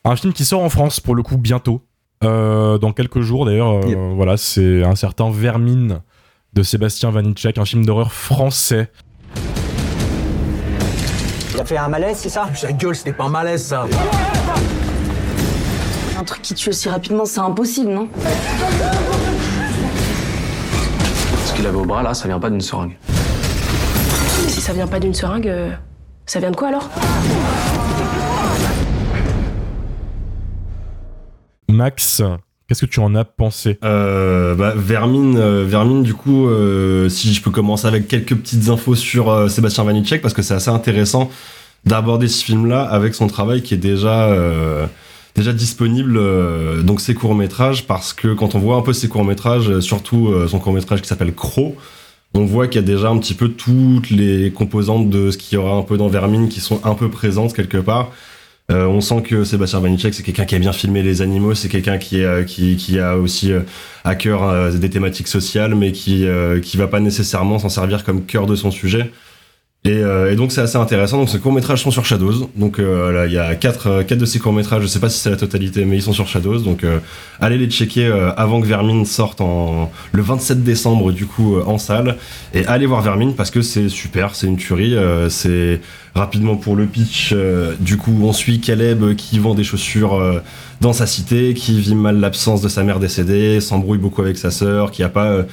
Un 0.05 0.17
film 0.17 0.33
qui 0.33 0.45
sort 0.45 0.63
en 0.65 0.69
France 0.69 0.99
pour 0.99 1.15
le 1.15 1.23
coup 1.23 1.37
bientôt. 1.37 1.83
Euh, 2.25 2.79
dans 2.79 2.93
quelques 2.93 3.21
jours 3.21 3.45
d'ailleurs. 3.47 3.85
euh, 3.85 3.89
Yep. 3.89 3.99
Voilà, 4.17 4.37
c'est 4.37 4.83
un 4.83 4.97
certain 4.97 5.31
Vermine 5.31 6.01
de 6.55 6.63
Sébastien 6.65 7.11
Vanitschek, 7.13 7.59
un 7.59 7.65
film 7.65 7.87
d'horreur 7.87 8.13
français. 8.13 8.91
T'as 11.57 11.65
fait 11.65 11.77
un 11.77 11.89
malaise, 11.89 12.17
c'est 12.17 12.31
ça? 12.31 12.49
Ta 12.61 12.73
gueule, 12.73 12.97
c'était 12.97 13.13
pas 13.13 13.25
un 13.25 13.29
malaise 13.29 13.65
ça. 13.65 13.87
Un 16.19 16.25
truc 16.25 16.41
qui 16.43 16.55
tue 16.55 16.71
aussi 16.71 16.89
rapidement, 16.89 17.27
c'est 17.27 17.41
impossible, 17.41 17.91
non 17.91 18.09
Ce 21.45 21.55
qu'il 21.55 21.67
avait 21.67 21.77
au 21.77 21.85
bras 21.85 22.03
là, 22.03 22.15
ça 22.15 22.27
vient 22.27 22.41
pas 22.41 22.49
d'une 22.49 22.61
seringue. 22.63 22.97
Si 24.49 24.61
ça 24.61 24.73
vient 24.73 24.87
pas 24.87 24.99
d'une 24.99 25.13
seringue, 25.13 25.49
euh, 25.49 25.71
ça 26.25 26.41
vient 26.41 26.51
de 26.51 26.57
quoi 26.57 26.69
alors 26.69 26.89
Max, 31.69 32.23
qu'est-ce 32.67 32.87
que 32.87 32.91
tu 32.91 33.01
en 33.01 33.15
as 33.15 33.25
pensé? 33.25 33.79
Euh, 33.85 34.55
bah, 34.55 34.73
Vermine, 34.75 35.37
euh, 35.37 35.65
Vermine, 35.67 36.03
du 36.03 36.15
coup, 36.15 36.49
euh, 36.49 37.11
si 37.11 37.35
je 37.35 37.43
peux 37.43 37.51
commencer 37.51 37.87
avec 37.87 38.09
quelques 38.09 38.35
petites 38.35 38.71
infos 38.71 38.95
sur 38.95 39.29
euh, 39.29 39.49
Sébastien 39.49 39.85
Vanitschek, 39.85 40.23
parce 40.23 40.33
que 40.33 40.41
c'est 40.41 40.55
assez 40.55 40.71
intéressant 40.71 41.31
d'aborder 41.85 42.29
ce 42.29 42.43
film-là 42.43 42.83
avec 42.83 43.15
son 43.15 43.27
travail 43.27 43.63
qui 43.63 43.75
est 43.75 43.79
déjà 43.79 44.29
euh, 44.29 44.87
déjà 45.37 45.53
disponible, 45.53 46.17
euh, 46.17 46.83
donc 46.83 47.01
ses 47.01 47.15
courts 47.15 47.35
métrages, 47.35 47.87
parce 47.87 48.13
que 48.13 48.35
quand 48.35 48.55
on 48.55 48.59
voit 48.59 48.77
un 48.77 48.83
peu 48.83 48.93
ses 48.93 49.09
courts 49.09 49.25
métrages, 49.25 49.81
surtout 49.81 50.29
euh, 50.29 50.49
son 50.49 50.59
court 50.59 50.73
métrage 50.73 51.03
qui 51.03 51.09
s'appelle 51.09 51.35
Crow, 51.35 51.77
on 52.35 52.45
voit 52.45 52.67
qu'il 52.69 52.81
y 52.81 52.85
a 52.85 52.87
déjà 52.87 53.09
un 53.09 53.19
petit 53.19 53.35
peu 53.35 53.49
toutes 53.49 54.11
les 54.11 54.51
composantes 54.51 55.09
de 55.09 55.31
ce 55.31 55.39
qu'il 55.39 55.57
y 55.57 55.59
aura 55.59 55.77
un 55.77 55.83
peu 55.83 55.97
dans 55.97 56.09
Vermine 56.09 56.49
qui 56.49 56.61
sont 56.61 56.81
un 56.85 56.95
peu 56.95 57.11
présentes 57.11 57.55
quelque 57.55 57.79
part. 57.79 58.11
Euh, 58.71 58.87
on 58.87 59.01
sent 59.01 59.23
que 59.23 59.45
Sébastien 59.45 59.79
Vanitschek, 59.79 60.13
c'est 60.13 60.25
quelqu'un 60.25 60.45
qui 60.45 60.57
a 60.57 60.59
bien 60.59 60.73
filmé 60.73 61.03
les 61.03 61.23
animaux, 61.23 61.55
c'est 61.55 61.69
quelqu'un 61.69 61.99
qui, 61.99 62.23
euh, 62.23 62.45
a 63.01 63.17
aussi 63.17 63.53
euh, 63.53 63.61
à 64.03 64.17
cœur 64.17 64.43
euh, 64.43 64.73
des 64.73 64.91
thématiques 64.91 65.29
sociales, 65.29 65.77
mais 65.77 65.93
qui, 65.93 66.27
euh, 66.27 66.61
qui 66.61 66.77
va 66.77 66.89
pas 66.89 66.99
nécessairement 66.99 67.61
s'en 67.61 67.69
servir 67.69 68.03
comme 68.03 68.25
cœur 68.25 68.47
de 68.47 68.57
son 68.57 68.73
sujet. 68.73 69.13
Et, 69.87 70.03
euh, 70.03 70.33
et 70.33 70.37
donc 70.37 70.51
c'est 70.51 70.61
assez 70.61 70.77
intéressant. 70.77 71.19
Donc 71.19 71.29
ces 71.29 71.39
courts 71.39 71.53
métrages 71.53 71.83
sont 71.83 71.93
sur 71.93 72.05
Shadows. 72.05 72.51
Donc 72.57 72.81
euh, 72.81 73.13
là 73.13 73.27
il 73.27 73.33
y 73.33 73.39
a 73.39 73.55
quatre, 73.55 73.87
euh, 73.87 74.03
quatre 74.03 74.19
de 74.19 74.27
ces 74.27 74.41
courts 74.41 74.53
métrages. 74.53 74.83
Je 74.83 74.89
sais 74.89 74.99
pas 74.99 75.09
si 75.09 75.21
c'est 75.21 75.31
la 75.31 75.37
totalité, 75.37 75.85
mais 75.85 75.97
ils 75.97 76.03
sont 76.03 76.13
sur 76.13 76.27
Shadows. 76.27 76.59
Donc 76.59 76.83
euh, 76.83 76.99
allez 77.41 77.57
les 77.57 77.69
checker 77.69 78.07
avant 78.37 78.61
que 78.61 78.67
Vermine 78.67 79.07
sorte 79.07 79.41
en 79.41 79.93
le 80.13 80.23
27 80.23 80.65
décembre 80.65 81.13
du 81.13 81.27
coup 81.27 81.59
en 81.61 81.79
salle. 81.79 82.17
Et 82.53 82.67
allez 82.67 82.87
voir 82.87 83.01
Vermine 83.01 83.35
parce 83.35 83.53
que 83.53 83.63
c'est 83.63 83.89
super, 83.89 84.35
c'est 84.35 84.49
une 84.49 84.57
tuerie. 84.57 84.97
c'est 85.29 85.81
rapidement 86.15 86.57
pour 86.57 86.75
le 86.75 86.87
pitch. 86.87 87.35
du 87.79 87.97
coup 87.97 88.19
on 88.23 88.33
suit 88.33 88.61
Caleb 88.61 89.15
qui 89.15 89.39
vend 89.39 89.55
des 89.55 89.65
chaussures. 89.65 90.43
dans 90.81 90.93
sa 90.93 91.07
cité, 91.07 91.55
qui 91.55 91.79
vit 91.81 91.95
mal 91.95 92.19
l'absence 92.19 92.61
de 92.61 92.69
sa 92.69 92.83
mère 92.83 92.99
décédée, 92.99 93.61
s'embrouille 93.61 93.99
beaucoup 93.99 94.23
avec 94.23 94.37
sa 94.37 94.51
sœur, 94.51 94.91
qui 94.91 95.03
a 95.03 95.09
pas 95.09 95.45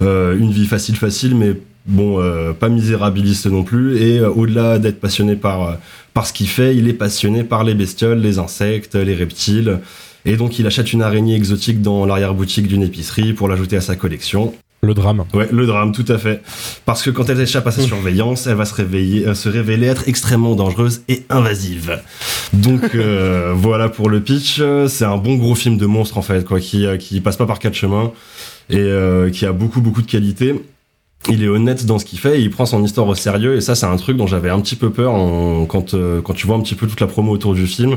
une 0.00 0.50
vie 0.50 0.66
facile 0.66 0.96
facile, 0.96 1.34
mais 1.34 1.56
bon, 1.86 2.20
euh, 2.20 2.52
pas 2.52 2.68
misérabiliste 2.68 3.46
non 3.46 3.62
plus. 3.62 3.98
Et 3.98 4.18
euh, 4.18 4.30
au-delà 4.30 4.78
d'être 4.78 5.00
passionné 5.00 5.36
par 5.36 5.62
euh, 5.62 5.74
par 6.14 6.26
ce 6.26 6.32
qu'il 6.32 6.48
fait, 6.48 6.76
il 6.76 6.88
est 6.88 6.94
passionné 6.94 7.44
par 7.44 7.64
les 7.64 7.74
bestioles, 7.74 8.18
les 8.18 8.38
insectes, 8.38 8.94
les 8.94 9.14
reptiles. 9.14 9.80
Et 10.24 10.36
donc 10.36 10.58
il 10.58 10.66
achète 10.66 10.92
une 10.92 11.02
araignée 11.02 11.34
exotique 11.34 11.82
dans 11.82 12.06
l'arrière-boutique 12.06 12.68
d'une 12.68 12.82
épicerie 12.82 13.32
pour 13.32 13.48
l'ajouter 13.48 13.76
à 13.76 13.80
sa 13.80 13.96
collection. 13.96 14.52
Le 14.84 14.94
drame. 14.94 15.24
Ouais, 15.32 15.48
le 15.52 15.64
drame, 15.64 15.92
tout 15.92 16.04
à 16.08 16.18
fait. 16.18 16.42
Parce 16.84 17.02
que 17.02 17.10
quand 17.10 17.28
elle 17.30 17.40
échappe 17.40 17.64
à 17.68 17.70
sa 17.70 17.82
surveillance, 17.82 18.48
elle 18.48 18.56
va 18.56 18.64
se, 18.64 18.74
réveiller, 18.74 19.28
euh, 19.28 19.34
se 19.34 19.48
révéler 19.48 19.86
être 19.86 20.08
extrêmement 20.08 20.56
dangereuse 20.56 21.02
et 21.08 21.22
invasive. 21.30 22.00
Donc 22.52 22.96
euh, 22.96 23.52
voilà 23.56 23.88
pour 23.88 24.10
le 24.10 24.20
pitch. 24.20 24.60
C'est 24.88 25.04
un 25.04 25.18
bon 25.18 25.36
gros 25.36 25.54
film 25.54 25.78
de 25.78 25.86
monstre 25.86 26.18
en 26.18 26.22
fait, 26.22 26.44
quoi, 26.44 26.58
qui, 26.58 26.84
qui 26.98 27.20
passe 27.20 27.36
pas 27.36 27.46
par 27.46 27.60
quatre 27.60 27.74
chemins 27.74 28.10
et 28.70 28.78
euh, 28.78 29.30
qui 29.30 29.46
a 29.46 29.52
beaucoup 29.52 29.80
beaucoup 29.80 30.02
de 30.02 30.10
qualité. 30.10 30.60
Il 31.28 31.42
est 31.44 31.48
honnête 31.48 31.86
dans 31.86 31.98
ce 31.98 32.04
qu'il 32.04 32.18
fait, 32.18 32.38
et 32.40 32.42
il 32.42 32.50
prend 32.50 32.66
son 32.66 32.82
histoire 32.84 33.06
au 33.06 33.14
sérieux 33.14 33.54
et 33.56 33.60
ça 33.60 33.74
c'est 33.76 33.86
un 33.86 33.96
truc 33.96 34.16
dont 34.16 34.26
j'avais 34.26 34.50
un 34.50 34.60
petit 34.60 34.74
peu 34.76 34.90
peur 34.90 35.14
en- 35.14 35.66
quand 35.66 35.94
euh, 35.94 36.20
quand 36.20 36.32
tu 36.34 36.46
vois 36.48 36.56
un 36.56 36.60
petit 36.60 36.74
peu 36.74 36.86
toute 36.88 37.00
la 37.00 37.06
promo 37.06 37.30
autour 37.32 37.54
du 37.54 37.66
film. 37.66 37.96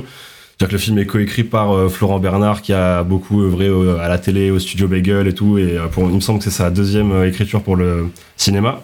C'est-à-dire 0.57 0.67
que 0.69 0.73
le 0.73 0.79
film 0.79 0.97
est 0.99 1.05
coécrit 1.05 1.43
par 1.43 1.73
euh, 1.75 1.89
Florent 1.89 2.19
Bernard 2.19 2.61
qui 2.61 2.71
a 2.71 3.03
beaucoup 3.03 3.41
œuvré 3.41 3.65
euh, 3.67 3.97
à 3.99 4.07
la 4.07 4.17
télé, 4.19 4.51
au 4.51 4.59
studio 4.59 4.87
Bagel 4.87 5.27
et 5.27 5.33
tout. 5.33 5.57
Et 5.57 5.77
euh, 5.77 5.87
pour, 5.87 6.07
il 6.07 6.15
me 6.15 6.19
semble 6.21 6.37
que 6.39 6.45
c'est 6.45 6.51
sa 6.51 6.69
deuxième 6.69 7.25
écriture 7.25 7.61
pour 7.61 7.75
le 7.75 8.07
cinéma. 8.37 8.81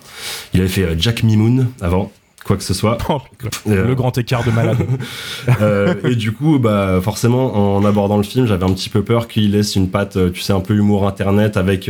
Il 0.54 0.60
avait 0.60 0.68
fait 0.70 0.86
Jack 0.98 1.24
Mimoun 1.24 1.68
avant, 1.80 2.12
quoi 2.44 2.58
que 2.58 2.64
ce 2.64 2.74
soit. 2.74 2.98
Oh, 3.10 3.22
Le 3.68 3.94
grand 3.96 4.18
écart 4.18 4.44
de 4.44 4.52
malade. 4.52 4.80
Et 6.04 6.16
du 6.16 6.34
coup, 6.34 6.60
bah, 6.60 7.00
forcément, 7.02 7.78
en 7.78 7.86
abordant 7.86 8.18
le 8.18 8.24
film, 8.24 8.48
j'avais 8.48 8.66
un 8.66 8.74
petit 8.74 8.90
peu 8.90 9.02
peur 9.04 9.30
qu'il 9.30 9.52
laisse 9.52 9.76
une 9.78 9.88
patte, 9.90 10.18
tu 10.34 10.42
sais, 10.42 10.52
un 10.52 10.60
peu 10.60 10.74
humour 10.76 11.08
internet 11.08 11.56
avec, 11.56 11.90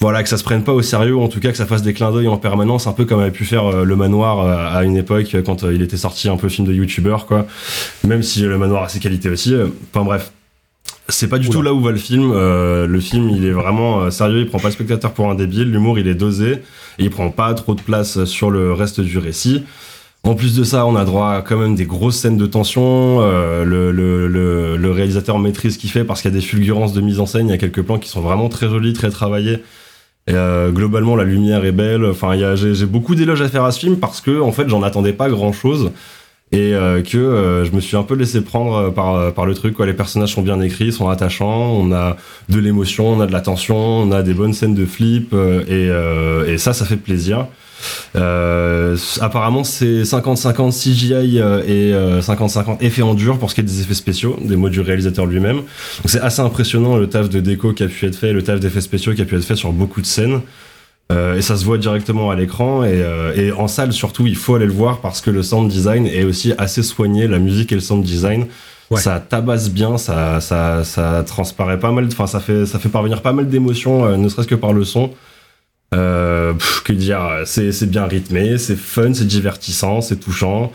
voilà, 0.00 0.22
que 0.22 0.28
ça 0.28 0.38
se 0.38 0.44
prenne 0.44 0.64
pas 0.64 0.72
au 0.72 0.82
sérieux, 0.82 1.14
ou 1.14 1.22
en 1.22 1.28
tout 1.28 1.40
cas 1.40 1.50
que 1.50 1.56
ça 1.58 1.66
fasse 1.66 1.82
des 1.82 1.92
clins 1.92 2.10
d'œil 2.10 2.28
en 2.28 2.38
permanence, 2.38 2.86
un 2.86 2.92
peu 2.92 3.04
comme 3.04 3.20
avait 3.20 3.30
pu 3.30 3.44
faire 3.44 3.66
euh, 3.66 3.84
le 3.84 3.96
Manoir 3.96 4.40
euh, 4.40 4.78
à 4.78 4.84
une 4.84 4.96
époque 4.96 5.34
euh, 5.34 5.42
quand 5.42 5.62
il 5.64 5.82
était 5.82 5.98
sorti 5.98 6.28
un 6.28 6.36
peu 6.36 6.48
film 6.48 6.66
de 6.66 6.72
youtubeur, 6.72 7.26
quoi. 7.26 7.46
Même 8.06 8.22
si 8.22 8.42
le 8.42 8.56
Manoir 8.56 8.84
a 8.84 8.88
ses 8.88 8.98
qualités 8.98 9.28
aussi. 9.28 9.54
Enfin 9.92 10.04
bref. 10.04 10.32
C'est 11.08 11.28
pas 11.28 11.38
du 11.38 11.48
Oula. 11.48 11.56
tout 11.56 11.62
là 11.62 11.74
où 11.74 11.80
va 11.80 11.90
le 11.90 11.98
film. 11.98 12.30
Euh, 12.32 12.86
le 12.86 13.00
film, 13.00 13.30
il 13.30 13.44
est 13.44 13.50
vraiment 13.50 14.00
euh, 14.02 14.10
sérieux. 14.10 14.40
Il 14.40 14.46
prend 14.46 14.58
pas 14.58 14.68
le 14.68 14.72
spectateur 14.72 15.12
pour 15.12 15.28
un 15.28 15.34
débile. 15.34 15.70
L'humour, 15.70 15.98
il 15.98 16.06
est 16.06 16.14
dosé. 16.14 16.52
Et 16.98 17.04
il 17.04 17.10
prend 17.10 17.30
pas 17.30 17.52
trop 17.54 17.74
de 17.74 17.80
place 17.80 18.24
sur 18.24 18.50
le 18.50 18.72
reste 18.72 19.00
du 19.00 19.18
récit. 19.18 19.64
En 20.22 20.34
plus 20.34 20.54
de 20.54 20.62
ça, 20.64 20.86
on 20.86 20.96
a 20.96 21.04
droit 21.04 21.30
à 21.30 21.42
quand 21.42 21.56
même 21.58 21.74
des 21.74 21.86
grosses 21.86 22.16
scènes 22.16 22.36
de 22.36 22.46
tension. 22.46 23.18
Euh, 23.22 23.64
le, 23.64 23.90
le, 23.90 24.28
le, 24.28 24.76
le 24.76 24.90
réalisateur 24.92 25.38
maîtrise 25.38 25.74
ce 25.74 25.78
qu'il 25.78 25.90
fait 25.90 26.04
parce 26.04 26.22
qu'il 26.22 26.30
y 26.30 26.34
a 26.34 26.36
des 26.38 26.44
fulgurances 26.44 26.92
de 26.92 27.00
mise 27.00 27.18
en 27.18 27.26
scène. 27.26 27.48
Il 27.48 27.50
y 27.50 27.54
a 27.54 27.58
quelques 27.58 27.82
plans 27.82 27.98
qui 27.98 28.08
sont 28.08 28.20
vraiment 28.20 28.48
très 28.48 28.68
jolis, 28.68 28.92
très 28.92 29.10
travaillés. 29.10 29.62
Et 30.30 30.34
euh, 30.34 30.70
globalement, 30.70 31.16
la 31.16 31.24
lumière 31.24 31.64
est 31.64 31.72
belle. 31.72 32.04
Enfin, 32.04 32.34
j'ai 32.54 32.86
beaucoup 32.86 33.16
d'éloges 33.16 33.42
à 33.42 33.48
faire 33.48 33.64
à 33.64 33.72
ce 33.72 33.80
film 33.80 33.96
parce 33.96 34.20
que, 34.20 34.40
en 34.40 34.52
fait, 34.52 34.68
j'en 34.68 34.82
attendais 34.84 35.12
pas 35.12 35.28
grand 35.28 35.52
chose. 35.52 35.90
Et 36.52 36.74
euh, 36.74 37.00
que 37.02 37.16
euh, 37.16 37.64
je 37.64 37.72
me 37.72 37.80
suis 37.80 37.96
un 37.96 38.02
peu 38.02 38.14
laissé 38.14 38.40
prendre 38.40 38.74
euh, 38.76 38.90
par, 38.90 39.32
par 39.34 39.46
le 39.46 39.54
truc. 39.54 39.74
Quoi. 39.74 39.86
Les 39.86 39.92
personnages 39.92 40.34
sont 40.34 40.42
bien 40.42 40.60
écrits, 40.60 40.92
sont 40.92 41.08
attachants. 41.08 41.72
On 41.74 41.92
a 41.92 42.16
de 42.48 42.58
l'émotion, 42.60 43.08
on 43.08 43.20
a 43.20 43.26
de 43.26 43.32
la 43.32 43.40
tension, 43.40 43.76
on 43.76 44.12
a 44.12 44.22
des 44.22 44.34
bonnes 44.34 44.52
scènes 44.52 44.74
de 44.74 44.84
flip. 44.84 45.32
euh, 45.32 45.62
et, 45.62 45.88
euh, 45.90 46.52
et 46.52 46.58
ça, 46.58 46.72
ça 46.72 46.84
fait 46.84 46.96
plaisir. 46.96 47.46
Euh, 48.16 48.96
apparemment, 49.20 49.64
c'est 49.64 50.02
50-50 50.02 50.72
CGI 50.72 51.40
euh, 51.40 51.62
et 51.66 51.92
euh, 51.92 52.20
50-50 52.20 52.78
effets 52.80 53.02
en 53.02 53.14
dur 53.14 53.38
pour 53.38 53.50
ce 53.50 53.54
qui 53.54 53.60
est 53.60 53.64
des 53.64 53.80
effets 53.80 53.94
spéciaux, 53.94 54.36
des 54.42 54.56
mots 54.56 54.68
du 54.68 54.80
réalisateur 54.80 55.26
lui-même. 55.26 55.56
Donc 55.56 55.66
c'est 56.06 56.20
assez 56.20 56.40
impressionnant 56.40 56.96
le 56.96 57.08
taf 57.08 57.28
de 57.28 57.40
déco 57.40 57.72
qui 57.72 57.82
a 57.82 57.88
pu 57.88 58.06
être 58.06 58.16
fait, 58.16 58.32
le 58.32 58.42
taf 58.42 58.60
d'effets 58.60 58.80
spéciaux 58.80 59.14
qui 59.14 59.22
a 59.22 59.24
pu 59.24 59.36
être 59.36 59.44
fait 59.44 59.56
sur 59.56 59.72
beaucoup 59.72 60.00
de 60.00 60.06
scènes. 60.06 60.40
Euh, 61.10 61.36
et 61.36 61.42
ça 61.42 61.56
se 61.56 61.64
voit 61.64 61.78
directement 61.78 62.30
à 62.30 62.36
l'écran 62.36 62.84
et, 62.84 63.02
euh, 63.02 63.34
et 63.34 63.50
en 63.50 63.66
salle 63.66 63.92
surtout 63.92 64.28
il 64.28 64.36
faut 64.36 64.54
aller 64.54 64.66
le 64.66 64.72
voir 64.72 65.00
parce 65.00 65.20
que 65.20 65.30
le 65.30 65.42
sound 65.42 65.68
design 65.68 66.06
est 66.06 66.22
aussi 66.22 66.52
assez 66.56 66.84
soigné 66.84 67.26
la 67.26 67.40
musique 67.40 67.72
et 67.72 67.74
le 67.74 67.80
sound 67.80 68.04
design 68.04 68.46
Ouais. 68.92 69.00
ça 69.00 69.20
tabasse 69.20 69.70
bien 69.70 69.98
ça 69.98 70.40
ça 70.40 70.82
ça 70.82 71.22
transparaît 71.24 71.78
pas 71.78 71.92
mal 71.92 72.08
enfin 72.10 72.26
ça 72.26 72.40
fait 72.40 72.66
ça 72.66 72.80
fait 72.80 72.88
parvenir 72.88 73.22
pas 73.22 73.32
mal 73.32 73.48
d'émotions 73.48 74.04
euh, 74.04 74.16
ne 74.16 74.28
serait-ce 74.28 74.48
que 74.48 74.56
par 74.56 74.72
le 74.72 74.84
son 74.84 75.10
euh, 75.94 76.52
que 76.84 76.92
dire 76.92 77.20
c'est 77.44 77.90
bien 77.90 78.06
rythmé 78.06 78.58
c'est 78.58 78.76
fun 78.76 79.12
c'est 79.14 79.26
divertissant 79.26 80.00
c'est 80.00 80.16
touchant 80.20 80.72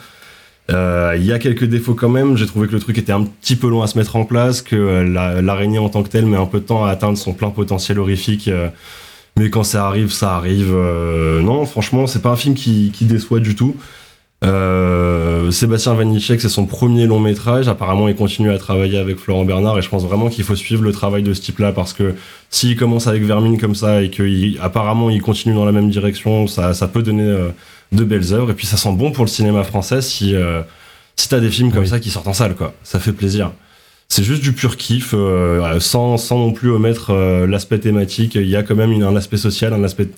Euh, 0.71 1.13
il 1.15 1.23
y 1.23 1.32
a 1.32 1.38
quelques 1.38 1.65
défauts 1.65 1.93
quand 1.93 2.10
même. 2.10 2.38
J'ai 2.38 2.47
trouvé 2.47 2.67
que 2.67 2.73
le 2.73 2.80
truc 2.80 2.97
était 2.97 3.12
un 3.12 3.23
petit 3.23 3.56
peu 3.56 3.69
long 3.69 3.84
à 3.84 3.88
se 3.88 3.99
mettre 3.99 4.15
en 4.15 4.25
place, 4.25 4.63
que 4.63 4.75
euh, 4.75 5.04
la- 5.04 5.39
l'araignée 5.43 5.78
en 5.78 5.89
tant 5.89 6.01
que 6.01 6.10
telle 6.10 6.25
met 6.25 6.38
un 6.38 6.47
peu 6.47 6.60
de 6.60 6.65
temps 6.65 6.84
à 6.84 6.89
atteindre 6.89 7.19
son 7.19 7.34
plein 7.34 7.51
potentiel 7.51 7.99
horrifique. 7.99 8.49
mais 9.38 9.49
quand 9.51 9.63
ça 9.63 9.86
arrive, 9.86 10.12
ça 10.12 10.36
arrive. 10.38 10.73
Non, 11.43 11.65
franchement, 11.67 12.08
c'est 12.08 12.21
pas 12.23 12.32
un 12.32 12.36
film 12.36 12.56
qui, 12.56 12.91
qui 12.95 13.06
déçoit 13.06 13.39
du 13.41 13.54
tout. 13.56 13.75
Euh, 14.45 15.49
Sébastien 15.51 15.93
Vanitschek, 15.95 16.39
c'est 16.39 16.49
son 16.49 16.65
premier 16.65 17.08
long 17.08 17.19
métrage. 17.19 17.67
Apparemment, 17.67 18.08
il 18.08 18.15
continue 18.15 18.51
à 18.51 18.58
travailler 18.58 18.97
avec 18.99 19.17
Florent 19.17 19.43
Bernard 19.43 19.77
et 19.77 19.81
je 19.81 19.89
pense 19.89 20.03
vraiment 20.03 20.29
qu'il 20.29 20.43
faut 20.43 20.55
suivre 20.55 20.84
le 20.84 20.91
travail 20.91 21.23
de 21.23 21.34
ce 21.34 21.41
type-là 21.41 21.71
parce 21.71 21.93
que 21.93 22.13
s'il 22.49 22.75
commence 22.75 23.08
avec 23.08 23.23
Vermine 23.23 23.60
comme 23.60 23.75
ça 23.75 24.03
et 24.03 24.10
qu'apparemment 24.10 25.10
il 25.10 25.21
continue 25.21 25.55
dans 25.55 25.65
la 25.65 25.71
même 25.71 25.89
direction, 25.89 26.47
ça, 26.47 26.73
ça 26.73 26.88
peut 26.88 27.01
donner 27.01 27.23
euh, 27.23 27.49
de 27.91 28.03
belles 28.03 28.34
œuvres. 28.34 28.51
Et 28.51 28.53
puis 28.53 28.67
ça 28.67 28.77
sent 28.77 28.93
bon 28.93 29.12
pour 29.12 29.23
le 29.25 29.29
cinéma 29.29 29.63
français 29.63 30.01
si, 30.01 30.36
euh, 30.36 30.62
si 31.15 31.27
t'as 31.27 31.39
des 31.39 31.49
films 31.49 31.71
comme 31.71 31.86
ça 31.86 31.99
qui 31.99 32.10
sortent 32.12 32.27
en 32.27 32.34
salle, 32.34 32.55
quoi. 32.55 32.73
Ça 32.84 32.99
fait 32.99 33.13
plaisir. 33.13 33.51
C'est 34.10 34.23
juste 34.23 34.43
du 34.43 34.53
pur 34.53 34.77
kiff, 34.77 35.15
euh, 35.15 35.79
sans, 35.79 36.17
sans 36.17 36.38
non 36.38 36.51
plus 36.53 36.69
omettre 36.69 37.12
l'aspect 37.47 37.79
thématique. 37.79 38.36
Il 38.36 38.47
y 38.47 38.55
a 38.55 38.62
quand 38.62 38.75
même 38.75 38.91
une- 38.91 39.01
un 39.03 39.15
aspect 39.15 39.38
social, 39.38 39.73
un 39.73 39.84
aspect. 39.84 40.10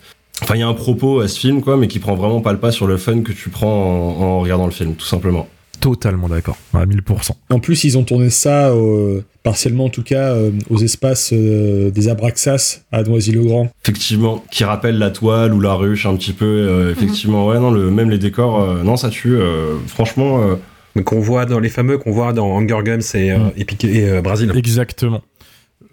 Enfin, 0.43 0.55
il 0.55 0.59
y 0.59 0.63
a 0.63 0.67
un 0.67 0.73
propos 0.73 1.19
à 1.21 1.27
ce 1.27 1.39
film, 1.39 1.61
quoi, 1.61 1.77
mais 1.77 1.87
qui 1.87 1.99
prend 1.99 2.15
vraiment 2.15 2.41
pas 2.41 2.51
le 2.53 2.59
pas 2.59 2.71
sur 2.71 2.87
le 2.87 2.97
fun 2.97 3.21
que 3.21 3.31
tu 3.31 3.49
prends 3.49 3.67
en, 3.67 4.21
en 4.21 4.39
regardant 4.41 4.65
le 4.65 4.71
film, 4.71 4.93
tout 4.95 5.05
simplement. 5.05 5.47
Totalement 5.79 6.27
d'accord, 6.27 6.57
à 6.73 6.85
1000%. 6.85 7.31
En 7.51 7.59
plus, 7.59 7.83
ils 7.83 7.97
ont 7.99 8.03
tourné 8.03 8.31
ça, 8.31 8.69
euh, 8.69 9.21
partiellement 9.43 9.85
en 9.85 9.89
tout 9.89 10.01
cas, 10.01 10.31
euh, 10.33 10.49
aux 10.71 10.79
espaces 10.79 11.29
euh, 11.33 11.91
des 11.91 12.07
Abraxas 12.09 12.81
à 12.91 13.03
Noisy-le-Grand. 13.03 13.69
Effectivement, 13.83 14.43
qui 14.51 14.63
rappelle 14.63 14.97
la 14.97 15.11
toile 15.11 15.53
ou 15.53 15.59
la 15.59 15.73
ruche 15.75 16.07
un 16.07 16.15
petit 16.15 16.33
peu. 16.33 16.45
euh, 16.45 16.91
effectivement, 16.91 17.45
ouais, 17.47 17.59
non, 17.59 17.69
le, 17.69 17.91
même 17.91 18.09
les 18.09 18.17
décors, 18.17 18.59
euh, 18.61 18.83
non, 18.83 18.97
ça 18.97 19.09
tue. 19.09 19.35
euh, 19.37 19.75
franchement, 19.87 20.41
euh, 20.41 20.55
Mais 20.95 21.03
qu'on 21.03 21.19
voit 21.19 21.45
dans 21.45 21.59
les 21.59 21.69
fameux 21.69 21.99
qu'on 21.99 22.11
voit 22.11 22.33
dans 22.33 22.57
Hunger 22.57 22.79
Games 22.83 23.01
et, 23.13 23.31
euh, 23.31 23.37
et, 23.55 23.63
Piqué- 23.63 23.93
et, 23.93 24.09
euh, 24.09 24.21
Brésil. 24.21 24.51
Exactement. 24.55 25.21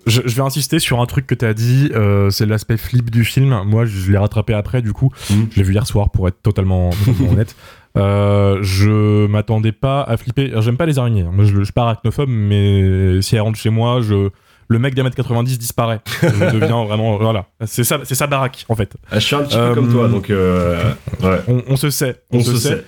Je, 0.06 0.20
je 0.24 0.34
vais 0.34 0.42
insister 0.42 0.78
sur 0.78 1.00
un 1.00 1.06
truc 1.06 1.26
que 1.26 1.34
tu 1.34 1.44
as 1.44 1.54
dit, 1.54 1.90
euh, 1.94 2.28
c'est 2.30 2.46
l'aspect 2.46 2.76
flip 2.76 3.10
du 3.10 3.24
film. 3.24 3.58
Moi, 3.64 3.84
je 3.86 4.10
l'ai 4.12 4.18
rattrapé 4.18 4.52
après, 4.54 4.82
du 4.82 4.92
coup. 4.92 5.10
Mhm. 5.30 5.48
Je 5.52 5.56
l'ai 5.56 5.62
vu 5.62 5.72
hier 5.72 5.86
soir, 5.86 6.10
pour 6.10 6.28
être 6.28 6.40
totalement, 6.42 6.90
totalement 7.04 7.32
honnête. 7.32 7.56
Euh, 7.96 8.58
je 8.62 9.26
m'attendais 9.26 9.72
pas 9.72 10.02
à 10.02 10.16
flipper. 10.16 10.52
J'aime 10.60 10.76
pas 10.76 10.86
les 10.86 10.98
araignées. 10.98 11.22
hein. 11.22 11.30
Moi, 11.32 11.44
je, 11.44 11.54
je 11.56 11.62
suis 11.64 11.72
pas 11.72 11.82
arachnophobe, 11.84 12.28
mais 12.28 13.22
si 13.22 13.36
elle 13.36 13.42
rentre 13.42 13.58
chez 13.58 13.70
moi, 13.70 14.00
je, 14.02 14.30
le 14.68 14.78
mec 14.78 14.94
d'un 14.94 15.04
mètre 15.04 15.16
90 15.16 15.58
disparaît. 15.58 16.00
Je 16.22 16.28
deviens 16.58 16.84
vraiment. 16.84 17.16
Voilà. 17.18 17.46
C'est 17.66 17.84
ça, 17.84 18.00
c'est 18.04 18.14
sa 18.16 18.26
baraque, 18.26 18.64
en 18.68 18.74
fait. 18.74 18.94
je 19.12 19.18
suis 19.20 19.36
un 19.36 19.44
petit 19.44 19.56
Euh, 19.56 19.68
peu 19.70 19.74
comme 19.76 19.92
toi, 19.92 20.08
donc 20.08 20.28
euh, 20.30 20.92
ouais, 21.22 21.38
On, 21.48 21.62
on 21.68 21.76
se 21.76 21.90
sait. 21.90 22.22
on, 22.32 22.40
se 22.40 22.56
sait. 22.56 22.84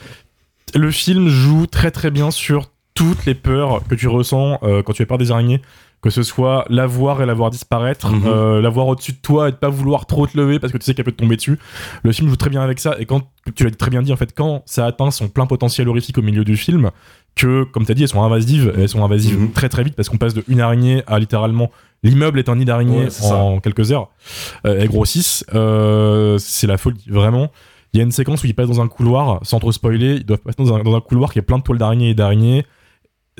Le 0.74 0.90
film 0.90 1.28
joue 1.28 1.66
très 1.66 1.90
très 1.90 2.10
bien 2.10 2.30
sur 2.30 2.66
toutes 2.94 3.26
les 3.26 3.34
peurs 3.34 3.82
que 3.88 3.94
tu 3.94 4.08
ressens 4.08 4.58
euh, 4.62 4.82
quand 4.82 4.92
tu 4.94 5.02
as 5.02 5.06
peur 5.06 5.18
des 5.18 5.30
araignées, 5.30 5.60
que 6.02 6.10
ce 6.10 6.22
soit 6.22 6.64
la 6.68 6.86
voir 6.86 7.20
et 7.22 7.26
la 7.26 7.34
voir 7.34 7.50
disparaître, 7.50 8.08
euh, 8.26 8.60
la 8.60 8.68
voir 8.68 8.86
au-dessus 8.86 9.12
de 9.12 9.18
toi 9.18 9.48
et 9.48 9.52
de 9.52 9.56
pas 9.56 9.68
vouloir 9.70 10.06
trop 10.06 10.26
te 10.26 10.36
lever 10.36 10.58
parce 10.60 10.72
que 10.72 10.78
tu 10.78 10.84
sais 10.84 10.94
qu'elle 10.94 11.04
peut 11.04 11.12
te 11.12 11.16
tomber 11.16 11.36
dessus. 11.36 11.58
Le 12.04 12.12
film 12.12 12.28
joue 12.28 12.36
très 12.36 12.50
bien 12.50 12.62
avec 12.62 12.78
ça 12.78 12.94
et 12.98 13.06
quand 13.06 13.22
tu 13.54 13.64
l'as 13.64 13.70
très 13.72 13.90
bien 13.90 14.02
dit 14.02 14.12
en 14.12 14.16
fait, 14.16 14.32
quand 14.34 14.62
ça 14.66 14.86
atteint 14.86 15.10
son 15.10 15.28
plein 15.28 15.46
potentiel 15.46 15.88
horrifique 15.88 16.18
au 16.18 16.22
milieu 16.22 16.44
du 16.44 16.56
film, 16.56 16.90
que 17.34 17.64
comme 17.64 17.84
tu 17.84 17.92
as 17.92 17.94
dit, 17.94 18.02
elles 18.02 18.08
sont 18.08 18.22
invasives, 18.22 18.72
elles 18.78 18.88
sont 18.88 19.04
invasives 19.04 19.38
Mhm. 19.38 19.52
très 19.52 19.68
très 19.68 19.82
vite 19.82 19.94
parce 19.96 20.08
qu'on 20.08 20.16
passe 20.16 20.34
de 20.34 20.44
une 20.48 20.60
araignée 20.60 21.02
à 21.06 21.18
littéralement 21.18 21.70
l'immeuble 22.02 22.38
est 22.38 22.48
un 22.48 22.56
nid 22.56 22.64
d'araignée 22.64 23.04
Ouais, 23.04 23.10
c'est 23.10 23.24
ça. 23.24 23.34
en 23.36 23.58
quelques 23.60 23.90
heures. 23.90 24.08
Euh, 24.66 24.76
elles 24.78 24.88
grossissent, 24.88 25.44
euh, 25.54 26.38
c'est 26.38 26.66
la 26.66 26.78
folie 26.78 27.04
vraiment. 27.08 27.50
Il 27.92 27.98
y 27.98 28.00
a 28.00 28.04
une 28.04 28.12
séquence 28.12 28.42
où 28.44 28.46
ils 28.46 28.54
passent 28.54 28.68
dans 28.68 28.80
un 28.80 28.88
couloir, 28.88 29.40
sans 29.42 29.58
trop 29.58 29.72
spoiler, 29.72 30.16
ils 30.16 30.24
doivent 30.24 30.40
passer 30.40 30.56
dans 30.58 30.74
un, 30.74 30.82
dans 30.82 30.94
un 30.94 31.00
couloir 31.00 31.32
qui 31.32 31.38
est 31.38 31.42
plein 31.42 31.58
de 31.58 31.62
toiles 31.62 31.78
d'araignées 31.78 32.10
et 32.10 32.14
d'araignées. 32.14 32.64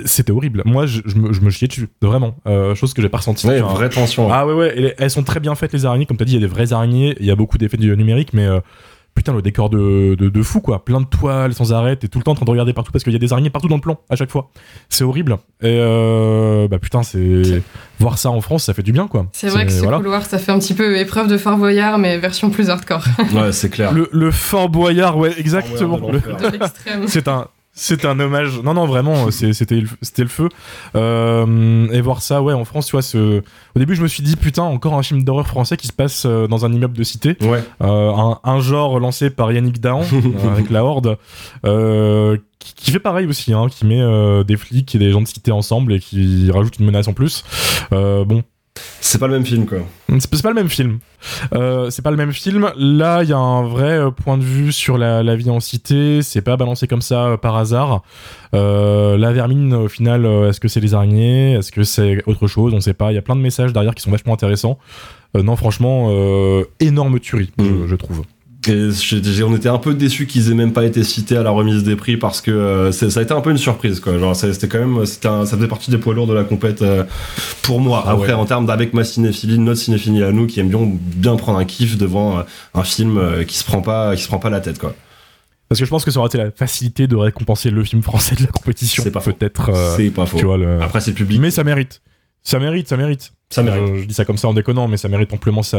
C'était 0.04 0.30
horrible. 0.32 0.62
Moi, 0.66 0.84
je, 0.86 1.00
je 1.06 1.16
me, 1.16 1.32
je 1.32 1.40
me 1.40 1.48
chiais 1.50 1.68
dessus, 1.68 1.88
vraiment. 2.02 2.36
Euh, 2.46 2.74
chose 2.74 2.92
que 2.92 3.00
j'ai 3.00 3.08
pas 3.08 3.16
ressentie. 3.18 3.46
Ouais, 3.46 3.60
Enfin, 3.62 3.74
vraie 3.74 3.88
tension. 3.88 4.30
ah 4.30 4.46
ouais, 4.46 4.52
ouais, 4.52 4.78
et 4.78 4.94
elles 4.98 5.10
sont 5.10 5.22
très 5.22 5.40
bien 5.40 5.54
faites, 5.54 5.72
les 5.72 5.86
araignées. 5.86 6.04
Comme 6.06 6.18
t'as 6.18 6.26
dit, 6.26 6.32
il 6.32 6.40
y 6.40 6.44
a 6.44 6.46
des 6.46 6.52
vraies 6.52 6.72
araignées, 6.74 7.16
il 7.18 7.24
y 7.26 7.30
a 7.30 7.36
beaucoup 7.36 7.56
d'effets 7.56 7.78
numériques, 7.78 8.34
mais 8.34 8.44
euh, 8.46 8.60
putain, 9.14 9.32
le 9.32 9.40
décor 9.40 9.70
de, 9.70 10.14
de, 10.14 10.28
de 10.28 10.42
fou, 10.42 10.60
quoi. 10.60 10.84
Plein 10.84 11.00
de 11.00 11.06
toiles 11.06 11.54
sans 11.54 11.72
arrêt, 11.72 11.96
t'es 11.96 12.08
tout 12.08 12.18
le 12.18 12.24
temps 12.24 12.32
en 12.32 12.34
train 12.34 12.44
de 12.44 12.50
regarder 12.50 12.74
partout 12.74 12.92
parce 12.92 13.04
qu'il 13.04 13.14
y 13.14 13.16
a 13.16 13.18
des 13.18 13.32
araignées 13.32 13.48
partout 13.48 13.68
dans 13.68 13.76
le 13.76 13.80
plan, 13.80 13.98
à 14.10 14.16
chaque 14.16 14.30
fois. 14.30 14.50
C'est 14.90 15.02
horrible. 15.04 15.38
Et 15.62 15.78
euh, 15.80 16.68
bah 16.68 16.78
putain, 16.78 17.02
c'est. 17.02 17.62
Voir 17.98 18.18
ça 18.18 18.28
en 18.30 18.42
France, 18.42 18.64
ça 18.64 18.74
fait 18.74 18.82
du 18.82 18.92
bien, 18.92 19.06
quoi. 19.08 19.26
C'est 19.32 19.48
vrai 19.48 19.64
que 19.64 19.72
ce 19.72 19.80
voilà. 19.80 19.96
couloir, 19.96 20.26
ça 20.26 20.36
fait 20.36 20.52
un 20.52 20.58
petit 20.58 20.74
peu 20.74 20.98
épreuve 20.98 21.28
de 21.28 21.38
Fort 21.38 21.56
Boyard, 21.56 21.96
mais 21.96 22.18
version 22.18 22.50
plus 22.50 22.68
hardcore. 22.68 23.02
Ouais, 23.34 23.50
c'est 23.52 23.70
clair. 23.70 23.92
Le, 23.94 24.10
le 24.12 24.30
Fort 24.30 24.68
Boyard, 24.68 25.16
ouais, 25.16 25.32
exactement. 25.38 25.96
Fort 25.96 26.10
Boyard 26.10 26.20
de 26.22 26.26
Le- 26.26 26.32
l'enfer. 26.32 26.50
de 26.52 26.56
l'extrême. 26.58 27.04
C'est 27.08 27.28
un. 27.28 27.46
C'est 27.78 28.06
un 28.06 28.18
hommage. 28.18 28.58
Non, 28.62 28.72
non, 28.72 28.86
vraiment, 28.86 29.30
c'est- 29.30 29.52
c'était 29.52 29.76
le- 29.82 29.88
c'était 30.00 30.22
le 30.22 30.28
feu. 30.28 30.48
Euh, 30.94 31.86
et 31.92 32.00
voir 32.00 32.22
ça, 32.22 32.42
ouais, 32.42 32.54
en 32.54 32.64
France, 32.64 32.86
tu 32.86 32.92
vois, 32.92 33.02
ce... 33.02 33.40
au 33.40 33.78
début, 33.78 33.94
je 33.94 34.02
me 34.02 34.08
suis 34.08 34.22
dit, 34.22 34.34
putain, 34.36 34.62
encore 34.62 34.94
un 34.94 35.02
film 35.02 35.22
d'horreur 35.24 35.46
français 35.46 35.76
qui 35.76 35.86
se 35.86 35.92
passe 35.92 36.24
euh, 36.24 36.46
dans 36.48 36.64
un 36.64 36.72
immeuble 36.72 36.96
de 36.96 37.02
cité. 37.04 37.36
Ouais. 37.42 37.62
Euh, 37.82 38.12
un, 38.14 38.38
un 38.44 38.60
genre 38.60 38.98
lancé 38.98 39.28
par 39.28 39.52
Yannick 39.52 39.78
Dahan 39.80 40.02
euh, 40.12 40.50
avec 40.52 40.70
la 40.70 40.84
Horde, 40.84 41.18
euh, 41.66 42.38
qui, 42.58 42.72
qui 42.74 42.90
fait 42.92 42.98
pareil 42.98 43.26
aussi, 43.26 43.52
hein, 43.52 43.66
qui 43.70 43.84
met 43.86 44.00
euh, 44.00 44.42
des 44.42 44.56
flics 44.56 44.94
et 44.94 44.98
des 44.98 45.10
gens 45.12 45.20
de 45.20 45.28
cité 45.28 45.52
ensemble 45.52 45.92
et 45.92 46.00
qui 46.00 46.50
rajoute 46.50 46.78
une 46.78 46.86
menace 46.86 47.08
en 47.08 47.12
plus. 47.12 47.44
Euh, 47.92 48.24
bon, 48.24 48.42
C'est 49.06 49.18
pas 49.18 49.26
le 49.28 49.34
même 49.34 49.46
film, 49.46 49.66
quoi. 49.66 49.78
c'est 50.08 50.34
c'est 50.34 50.42
pas 50.42 50.48
le 50.48 50.54
même 50.54 50.68
film. 50.68 50.98
Euh, 51.54 51.90
c'est 51.90 52.02
pas 52.02 52.10
le 52.10 52.16
même 52.16 52.32
film. 52.32 52.70
Là, 52.76 53.22
il 53.22 53.28
y 53.28 53.32
a 53.32 53.38
un 53.38 53.62
vrai 53.66 53.98
euh, 53.98 54.10
point 54.10 54.36
de 54.36 54.42
vue 54.42 54.72
sur 54.72 54.98
la, 54.98 55.22
la 55.22 55.36
vie 55.36 55.48
en 55.50 55.60
cité. 55.60 56.22
C'est 56.22 56.40
pas 56.42 56.56
balancé 56.56 56.86
comme 56.88 57.02
ça 57.02 57.26
euh, 57.26 57.36
par 57.36 57.56
hasard. 57.56 58.02
Euh, 58.54 59.16
la 59.16 59.32
vermine, 59.32 59.72
au 59.74 59.88
final, 59.88 60.26
est-ce 60.26 60.60
que 60.60 60.68
c'est 60.68 60.80
les 60.80 60.94
araignées? 60.94 61.52
Est-ce 61.54 61.70
que 61.72 61.84
c'est 61.84 62.22
autre 62.26 62.46
chose? 62.48 62.74
On 62.74 62.80
sait 62.80 62.94
pas. 62.94 63.12
Il 63.12 63.14
y 63.14 63.18
a 63.18 63.22
plein 63.22 63.36
de 63.36 63.40
messages 63.40 63.72
derrière 63.72 63.94
qui 63.94 64.02
sont 64.02 64.10
vachement 64.10 64.34
intéressants. 64.34 64.78
Non, 65.34 65.54
franchement, 65.56 66.10
énorme 66.80 67.20
tuerie, 67.20 67.50
je- 67.58 67.64
Mm. 67.64 67.86
je, 67.88 67.94
trouve. 67.96 68.22
Et 68.68 69.42
on 69.42 69.54
était 69.56 69.68
un 69.68 69.78
peu 69.78 69.94
déçus 69.94 70.26
qu'ils 70.26 70.50
aient 70.50 70.54
même 70.54 70.72
pas 70.72 70.84
été 70.84 71.04
cités 71.04 71.36
à 71.36 71.42
la 71.42 71.50
remise 71.50 71.82
des 71.84 71.96
prix 71.96 72.16
parce 72.16 72.40
que 72.40 72.50
euh, 72.50 72.92
ça 72.92 73.20
a 73.20 73.22
été 73.22 73.32
un 73.32 73.40
peu 73.40 73.50
une 73.50 73.58
surprise 73.58 74.00
quoi. 74.00 74.18
Genre 74.18 74.34
c'était 74.36 74.68
quand 74.68 74.78
même 74.78 74.98
un- 74.98 75.06
ça 75.06 75.44
faisait 75.46 75.68
partie 75.68 75.90
des 75.90 75.98
poids 75.98 76.14
lourds 76.14 76.26
de 76.26 76.34
la 76.34 76.44
compète 76.44 76.82
euh, 76.82 77.04
pour 77.62 77.80
moi. 77.80 78.02
Ah 78.06 78.12
Après 78.12 78.28
ouais. 78.28 78.32
en 78.32 78.44
termes 78.44 78.66
d'avec 78.66 78.92
ma 78.94 79.04
cinéphilie, 79.04 79.58
notre 79.58 79.80
cinéphilie 79.80 80.22
à 80.22 80.32
nous 80.32 80.46
qui 80.46 80.60
aime 80.60 80.68
bien 80.68 80.80
bien 80.82 81.36
prendre 81.36 81.58
un 81.58 81.64
kiff 81.64 81.96
devant 81.96 82.38
euh, 82.38 82.42
un 82.74 82.82
film 82.84 83.44
qui 83.46 83.56
se 83.58 83.64
prend 83.64 83.82
pas 83.82 84.14
qui 84.16 84.22
se 84.22 84.28
prend 84.28 84.38
pas 84.38 84.50
la 84.50 84.60
tête 84.60 84.78
quoi. 84.78 84.94
Parce 85.68 85.80
que 85.80 85.84
je 85.84 85.90
pense 85.90 86.04
que 86.04 86.10
ça 86.12 86.20
aurait 86.20 86.28
été 86.28 86.38
la 86.38 86.50
facilité 86.52 87.08
de 87.08 87.16
récompenser 87.16 87.70
le 87.70 87.82
film 87.82 88.00
français 88.00 88.36
de 88.36 88.42
la 88.42 88.46
compétition. 88.48 89.02
C'est 89.02 89.10
pas 89.10 89.18
faux. 89.20 89.32
Peut-être. 89.32 89.70
C'est 89.96 90.10
pas 90.10 90.24
faux. 90.24 90.38
tu 90.38 90.44
vois, 90.44 90.56
le- 90.58 90.80
Après, 90.80 91.00
c'est 91.00 91.12
public. 91.12 91.40
Mais 91.40 91.50
ça 91.50 91.64
mérite. 91.64 92.02
Ça 92.44 92.60
mérite, 92.60 92.86
ça 92.88 92.96
mérite. 92.96 93.32
Ça 93.50 93.62
mérite. 93.62 93.82
Euh, 93.82 94.00
je 94.00 94.04
dis 94.06 94.14
ça 94.14 94.24
comme 94.24 94.36
ça 94.38 94.48
en 94.48 94.54
déconnant, 94.54 94.88
mais 94.88 94.96
ça 94.96 95.08
mérite 95.08 95.32
amplement 95.32 95.62
ça, 95.62 95.78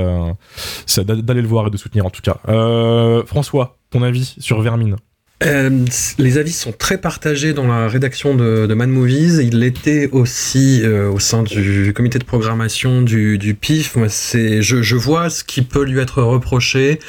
ça- 0.86 1.04
d'aller 1.04 1.42
le 1.42 1.48
voir 1.48 1.68
et 1.68 1.70
de 1.70 1.78
soutenir 1.78 2.06
en 2.06 2.10
tout 2.10 2.22
cas. 2.22 2.38
Euh, 2.48 3.24
François, 3.26 3.78
ton 3.92 4.04
avis 4.04 4.36
sur 4.40 4.62
Vermine? 4.62 4.96
Euh, 5.44 5.86
les 6.18 6.38
avis 6.40 6.52
sont 6.52 6.72
très 6.72 6.98
partagés 6.98 7.54
dans 7.54 7.68
la 7.68 7.88
rédaction 7.88 8.34
de, 8.34 8.66
de 8.66 8.74
Mad 8.74 8.90
Movies. 8.90 9.40
Il 9.44 9.60
l'était 9.60 10.10
aussi 10.12 10.82
euh, 10.84 11.12
au 11.12 11.20
sein 11.20 11.44
du 11.44 11.94
comité 11.96 12.18
de 12.18 12.24
programmation 12.24 13.04
du, 13.04 13.38
du 13.38 13.54
PIF. 13.54 13.96
Moi, 13.98 14.10
c'est, 14.10 14.64
je, 14.64 14.82
je 14.82 14.96
vois 14.96 15.30
ce 15.30 15.44
qui 15.44 15.62
peut 15.62 15.84
lui 15.84 16.00
être 16.00 16.24
reproché, 16.24 17.00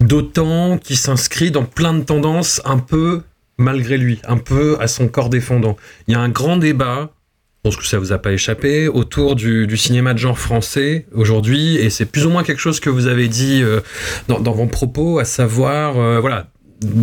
d'autant 0.00 0.78
qu'il 0.78 0.96
s'inscrit 0.96 1.50
dans 1.50 1.64
plein 1.64 1.94
de 1.94 2.02
tendances 2.02 2.60
un 2.64 2.78
peu 2.78 3.22
malgré 3.58 3.98
lui, 3.98 4.18
un 4.26 4.38
peu 4.38 4.78
à 4.80 4.88
son 4.88 5.06
corps 5.08 5.28
défendant. 5.28 5.76
Il 6.08 6.12
y 6.12 6.16
a 6.16 6.20
un 6.20 6.30
grand 6.30 6.56
débat. 6.56 7.10
Je 7.62 7.68
pense 7.68 7.76
que 7.76 7.86
ça 7.86 7.98
vous 7.98 8.12
a 8.12 8.18
pas 8.18 8.32
échappé 8.32 8.88
autour 8.88 9.36
du, 9.36 9.66
du 9.66 9.76
cinéma 9.76 10.14
de 10.14 10.18
genre 10.18 10.38
français 10.38 11.04
aujourd'hui, 11.12 11.76
et 11.76 11.90
c'est 11.90 12.06
plus 12.06 12.24
ou 12.24 12.30
moins 12.30 12.42
quelque 12.42 12.58
chose 12.58 12.80
que 12.80 12.88
vous 12.88 13.06
avez 13.06 13.28
dit 13.28 13.60
euh, 13.62 13.80
dans, 14.28 14.40
dans 14.40 14.52
vos 14.52 14.66
propos, 14.66 15.18
à 15.18 15.26
savoir, 15.26 15.98
euh, 15.98 16.20
voilà, 16.20 16.46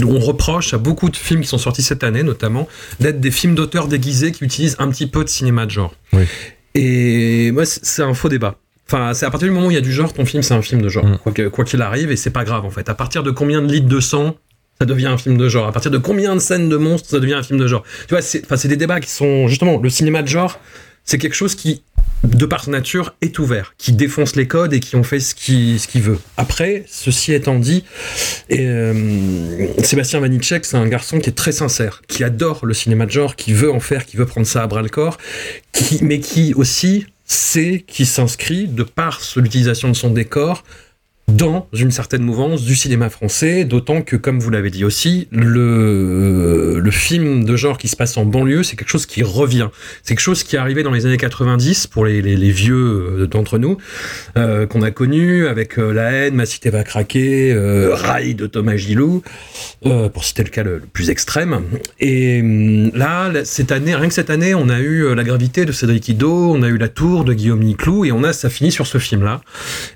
on 0.03 0.19
reproche 0.19 0.73
à 0.73 0.79
beaucoup 0.79 1.09
de 1.09 1.15
films 1.15 1.41
qui 1.41 1.47
sont 1.47 1.59
sortis 1.59 1.83
cette 1.83 2.03
année, 2.03 2.23
notamment, 2.23 2.67
d'être 2.99 3.19
des 3.19 3.29
films 3.29 3.53
d'auteurs 3.53 3.87
déguisés 3.87 4.31
qui 4.31 4.43
utilisent 4.43 4.75
un 4.79 4.89
petit 4.89 5.05
peu 5.05 5.23
de 5.23 5.29
cinéma 5.29 5.67
de 5.67 5.71
genre. 5.71 5.93
Oui. 6.13 6.23
Et 6.73 7.51
moi, 7.51 7.65
c'est 7.65 8.01
un 8.01 8.15
faux 8.15 8.29
débat. 8.29 8.55
Enfin, 8.87 9.13
c'est 9.13 9.25
à 9.25 9.29
partir 9.29 9.47
du 9.47 9.53
moment 9.53 9.67
où 9.67 9.71
il 9.71 9.75
y 9.75 9.77
a 9.77 9.81
du 9.81 9.91
genre, 9.91 10.13
ton 10.13 10.25
film, 10.25 10.41
c'est 10.41 10.53
un 10.53 10.61
film 10.61 10.81
de 10.81 10.89
genre. 10.89 11.05
Mm. 11.05 11.49
Quoi 11.51 11.65
qu'il 11.65 11.81
arrive, 11.81 12.09
et 12.09 12.15
c'est 12.15 12.31
pas 12.31 12.45
grave, 12.45 12.65
en 12.65 12.69
fait. 12.69 12.89
À 12.89 12.95
partir 12.95 13.21
de 13.21 13.31
combien 13.31 13.61
de 13.61 13.71
litres 13.71 13.87
de 13.87 13.99
sang, 13.99 14.35
ça 14.79 14.85
devient 14.85 15.07
un 15.07 15.17
film 15.17 15.37
de 15.37 15.49
genre. 15.49 15.67
À 15.67 15.71
partir 15.71 15.91
de 15.91 15.97
combien 15.97 16.35
de 16.35 16.39
scènes 16.39 16.69
de 16.69 16.77
monstres, 16.77 17.09
ça 17.09 17.19
devient 17.19 17.33
un 17.33 17.43
film 17.43 17.59
de 17.59 17.67
genre? 17.67 17.83
Tu 18.07 18.15
vois, 18.15 18.21
c'est 18.21 18.67
des 18.67 18.77
débats 18.77 18.99
qui 18.99 19.09
sont, 19.09 19.47
justement, 19.47 19.79
le 19.79 19.89
cinéma 19.89 20.21
de 20.21 20.27
genre, 20.27 20.59
c'est 21.03 21.17
quelque 21.17 21.35
chose 21.35 21.55
qui, 21.55 21.83
de 22.23 22.45
par 22.45 22.65
sa 22.65 22.71
nature, 22.71 23.15
est 23.21 23.39
ouvert, 23.39 23.73
qui 23.77 23.93
défonce 23.93 24.35
les 24.35 24.47
codes 24.47 24.73
et 24.73 24.79
qui 24.79 24.95
en 24.95 25.03
fait 25.03 25.19
ce 25.19 25.33
qu'il 25.35 26.01
veut. 26.01 26.19
Après, 26.35 26.83
ceci 26.87 27.33
étant 27.33 27.57
dit, 27.57 27.85
euh, 28.51 29.67
Sébastien 29.83 30.19
Vanitschek, 30.19 30.65
c'est 30.65 30.77
un 30.77 30.87
garçon 30.87 31.19
qui 31.19 31.29
est 31.29 31.33
très 31.33 31.53
sincère, 31.53 32.01
qui 32.07 32.23
adore 32.23 32.65
le 32.65 32.73
cinéma 32.73 33.05
de 33.05 33.11
genre, 33.11 33.35
qui 33.35 33.53
veut 33.53 33.71
en 33.71 33.79
faire, 33.79 34.05
qui 34.05 34.17
veut 34.17 34.25
prendre 34.25 34.45
ça 34.45 34.63
à 34.63 34.67
bras 34.67 34.81
le 34.81 34.89
corps, 34.89 35.17
mais 36.01 36.19
qui 36.19 36.53
aussi 36.53 37.07
sait 37.25 37.83
qui 37.87 38.05
s'inscrit 38.05 38.67
de 38.67 38.83
par 38.83 39.21
l'utilisation 39.35 39.89
de 39.89 39.95
son 39.95 40.09
décor 40.09 40.63
dans 41.31 41.67
une 41.73 41.91
certaine 41.91 42.21
mouvance 42.23 42.63
du 42.63 42.73
cinéma 42.73 43.09
français, 43.09 43.65
d'autant 43.65 44.01
que, 44.01 44.15
comme 44.15 44.39
vous 44.39 44.49
l'avez 44.49 44.69
dit 44.69 44.85
aussi, 44.85 45.27
le, 45.31 46.79
le 46.79 46.91
film 46.91 47.43
de 47.43 47.57
genre 47.57 47.77
qui 47.77 47.89
se 47.89 47.97
passe 47.97 48.15
en 48.15 48.23
banlieue, 48.23 48.63
c'est 48.63 48.77
quelque 48.77 48.89
chose 48.89 49.05
qui 49.05 49.23
revient. 49.23 49.67
C'est 50.03 50.13
quelque 50.15 50.23
chose 50.23 50.43
qui 50.43 50.55
est 50.55 50.59
arrivé 50.59 50.83
dans 50.83 50.91
les 50.91 51.05
années 51.05 51.17
90 51.17 51.87
pour 51.87 52.05
les, 52.05 52.21
les- 52.21 52.37
les 52.37 52.51
vieux 52.51 52.75
euh, 53.19 53.27
d'entre 53.27 53.57
nous, 53.57 53.77
euh, 54.37 54.65
qu'on 54.67 54.81
a 54.81 54.91
connu 54.91 55.47
avec 55.47 55.77
euh, 55.77 55.91
La 55.91 56.11
haine, 56.11 56.33
Ma 56.35 56.45
cité 56.45 56.69
va 56.69 56.83
craquer, 56.85 57.51
euh, 57.51 57.89
Rail 57.93 58.33
de 58.33 58.47
Thomas 58.47 58.77
Gilou, 58.77 59.21
euh, 59.85 60.07
pour 60.07 60.23
citer 60.23 60.43
le 60.43 60.49
cas 60.49 60.63
le, 60.63 60.79
plus 60.79 61.09
extrême. 61.09 61.61
Et 61.99 62.39
hum, 62.41 62.91
là, 62.95 63.31
cette 63.43 63.73
année, 63.73 63.93
rien 63.95 64.07
que 64.07 64.13
cette 64.13 64.29
année, 64.29 64.55
on 64.55 64.69
a 64.69 64.79
eu 64.79 65.03
euh, 65.03 65.13
La 65.13 65.25
gravité 65.25 65.65
de 65.65 65.73
Cédric 65.73 66.07
Ido, 66.07 66.53
on 66.53 66.63
a 66.63 66.69
eu 66.69 66.77
La 66.77 66.87
tour 66.87 67.25
de 67.25 67.33
Guillaume 67.33 67.63
Niclou, 67.63 68.05
et 68.05 68.13
on 68.13 68.23
a, 68.23 68.31
ça 68.31 68.49
finit 68.49 68.71
sur 68.71 68.87
ce 68.87 68.97
film-là. 68.97 69.41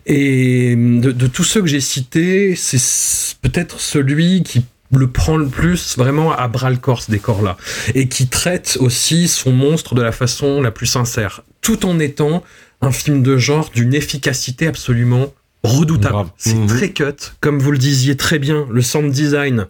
Et 0.05 0.73
hum, 0.75 0.99
de, 0.99 1.20
de 1.21 1.27
tous 1.27 1.43
ceux 1.43 1.61
que 1.61 1.67
j'ai 1.67 1.81
cités, 1.81 2.55
c'est 2.55 3.37
peut-être 3.41 3.79
celui 3.79 4.43
qui 4.43 4.65
le 4.93 5.07
prend 5.07 5.37
le 5.37 5.47
plus 5.47 5.97
vraiment 5.97 6.33
à 6.33 6.47
bras 6.47 6.69
le 6.69 6.77
corps 6.77 7.01
ce 7.01 7.11
décor-là 7.11 7.55
et 7.95 8.07
qui 8.09 8.27
traite 8.27 8.77
aussi 8.81 9.27
son 9.29 9.51
monstre 9.51 9.95
de 9.95 10.01
la 10.01 10.11
façon 10.11 10.61
la 10.61 10.71
plus 10.71 10.87
sincère, 10.87 11.43
tout 11.61 11.85
en 11.85 11.99
étant 11.99 12.43
un 12.81 12.91
film 12.91 13.23
de 13.23 13.37
genre 13.37 13.69
d'une 13.73 13.93
efficacité 13.93 14.67
absolument 14.67 15.33
redoutable. 15.63 16.29
C'est 16.37 16.55
Mhm. 16.55 16.67
très 16.67 16.89
cut, 16.91 17.03
comme 17.39 17.59
vous 17.59 17.71
le 17.71 17.77
disiez 17.77 18.17
très 18.17 18.39
bien, 18.39 18.67
le 18.71 18.81
sound 18.81 19.11
design. 19.11 19.67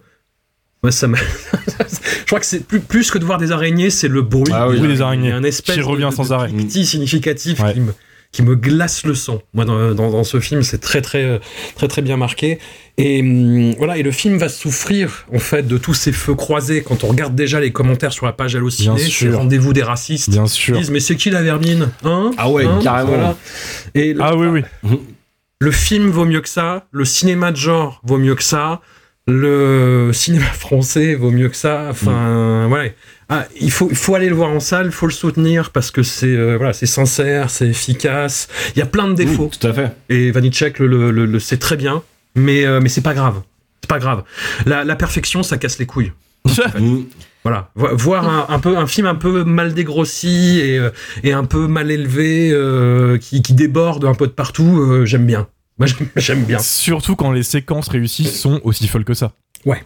Moi, 0.82 0.90
ça 0.90 1.06
m'a. 1.06 1.18
Je 2.20 2.24
crois 2.26 2.40
que 2.40 2.46
c'est 2.46 2.64
plus, 2.66 2.80
plus 2.80 3.10
que 3.10 3.18
de 3.18 3.24
voir 3.24 3.38
des 3.38 3.52
araignées, 3.52 3.90
c'est 3.90 4.08
le 4.08 4.22
bruit. 4.22 4.50
Ah 4.52 4.68
oui, 4.68 4.78
a 5.00 5.04
araignées, 5.04 5.30
un 5.32 5.44
espèce 5.44 5.74
qui 5.76 5.80
de- 5.82 5.86
revient 5.86 6.08
de- 6.10 6.14
sans 6.14 6.24
de 6.28 6.32
arrêt. 6.32 6.48
cliquetis 6.48 6.86
significatif 6.86 7.60
Ouais. 7.60 7.74
qui, 7.74 7.80
me, 7.80 7.92
qui 8.32 8.42
me 8.42 8.56
glace 8.56 9.04
le 9.04 9.14
sang. 9.14 9.42
Moi, 9.52 9.64
dans, 9.66 9.94
dans, 9.94 10.10
dans 10.10 10.24
ce 10.24 10.40
film, 10.40 10.62
c'est 10.62 10.78
très, 10.78 11.02
très, 11.02 11.38
très, 11.76 11.86
très 11.86 12.00
bien 12.02 12.16
marqué. 12.16 12.58
Et 12.96 13.20
hum, 13.20 13.74
voilà, 13.76 13.98
et 13.98 14.02
le 14.02 14.10
film 14.10 14.38
va 14.38 14.48
souffrir 14.48 15.26
en 15.34 15.38
fait 15.38 15.66
de 15.66 15.76
tous 15.78 15.92
ces 15.94 16.12
feux 16.12 16.34
croisés. 16.34 16.82
Quand 16.82 17.04
on 17.04 17.08
regarde 17.08 17.34
déjà 17.34 17.60
les 17.60 17.72
commentaires 17.72 18.12
sur 18.12 18.24
la 18.26 18.32
page 18.32 18.56
Allociné, 18.56 18.98
sûr. 18.98 19.36
rendez-vous 19.36 19.72
des 19.74 19.82
racistes. 19.82 20.30
Bien 20.30 20.44
Ils 20.44 20.48
sûr. 20.48 20.78
disent 20.78 20.90
mais 20.90 21.00
c'est 21.00 21.16
qui 21.16 21.28
la 21.30 21.42
vermine 21.42 21.90
hein 22.04 22.30
Ah 22.38 22.48
ouais, 22.50 22.64
Hein 22.64 22.80
carrément. 22.82 23.08
Voilà. 23.10 23.36
Et 23.94 24.14
le, 24.14 24.20
Ah 24.22 24.34
oui, 24.36 24.46
oui. 24.46 24.62
le 25.60 25.70
film 25.70 26.08
vaut 26.10 26.24
mieux 26.24 26.40
que 26.40 26.48
ça, 26.48 26.86
le 26.90 27.04
cinéma 27.04 27.50
de 27.52 27.56
genre 27.56 28.00
vaut 28.04 28.18
mieux 28.18 28.34
que 28.34 28.42
ça, 28.42 28.80
le 29.26 30.10
cinéma 30.12 30.44
français 30.58 31.14
vaut 31.14 31.30
mieux 31.30 31.48
que 31.48 31.56
ça. 31.56 31.88
Enfin, 31.90 32.66
ouais. 32.70 32.94
Ah, 33.34 33.46
il 33.58 33.70
faut, 33.70 33.88
il 33.90 33.96
faut 33.96 34.14
aller 34.14 34.28
le 34.28 34.34
voir 34.34 34.50
en 34.50 34.60
salle, 34.60 34.86
il 34.86 34.92
faut 34.92 35.06
le 35.06 35.12
soutenir 35.12 35.70
parce 35.70 35.90
que 35.90 36.02
c'est 36.02 36.26
euh, 36.26 36.56
voilà, 36.58 36.74
c'est 36.74 36.84
sincère, 36.86 37.48
c'est 37.48 37.66
efficace. 37.68 38.48
Il 38.76 38.78
y 38.78 38.82
a 38.82 38.86
plein 38.86 39.08
de 39.08 39.14
défauts. 39.14 39.50
Tout 39.58 39.66
à 39.66 39.72
fait. 39.72 39.92
Et 40.10 40.30
Vanitschek 40.32 40.78
le, 40.78 40.86
le, 40.86 41.10
le- 41.10 41.24
le 41.24 41.38
sait 41.40 41.56
très 41.56 41.76
bien, 41.76 42.02
mais, 42.34 42.66
euh, 42.66 42.80
mais 42.82 42.90
c'est 42.90 43.00
pas 43.00 43.14
grave. 43.14 43.40
C'est 43.80 43.88
pas 43.88 43.98
grave. 43.98 44.24
La, 44.66 44.84
la 44.84 44.96
perfection, 44.96 45.42
ça 45.42 45.56
casse 45.56 45.78
les 45.78 45.86
couilles. 45.86 46.12
Mmh. 46.78 47.04
Voilà, 47.44 47.70
Vo- 47.74 47.96
voir 47.96 48.28
un, 48.28 48.54
un 48.54 48.58
peu 48.60 48.76
un 48.76 48.86
film 48.86 49.06
un 49.06 49.14
peu 49.16 49.42
mal 49.44 49.72
dégrossi 49.74 50.60
et, 50.60 50.78
euh, 50.78 50.90
et 51.24 51.32
un 51.32 51.44
peu 51.44 51.66
mal 51.66 51.90
élevé, 51.90 52.50
euh, 52.52 53.16
qui, 53.18 53.40
qui 53.42 53.52
déborde 53.54 54.04
un 54.04 54.14
peu 54.14 54.26
de 54.26 54.32
partout, 54.32 55.04
j'aime 55.06 55.24
bien. 55.26 55.48
Moi, 55.78 55.86
j'aime- 55.88 56.08
j'aime 56.16 56.44
bien. 56.44 56.58
Surtout 56.58 57.16
quand 57.16 57.32
les 57.32 57.42
séquences 57.42 57.88
réussies 57.88 58.26
sont 58.26 58.60
aussi 58.62 58.86
folles 58.88 59.04
que 59.04 59.14
ça. 59.14 59.32
Ouais. 59.64 59.82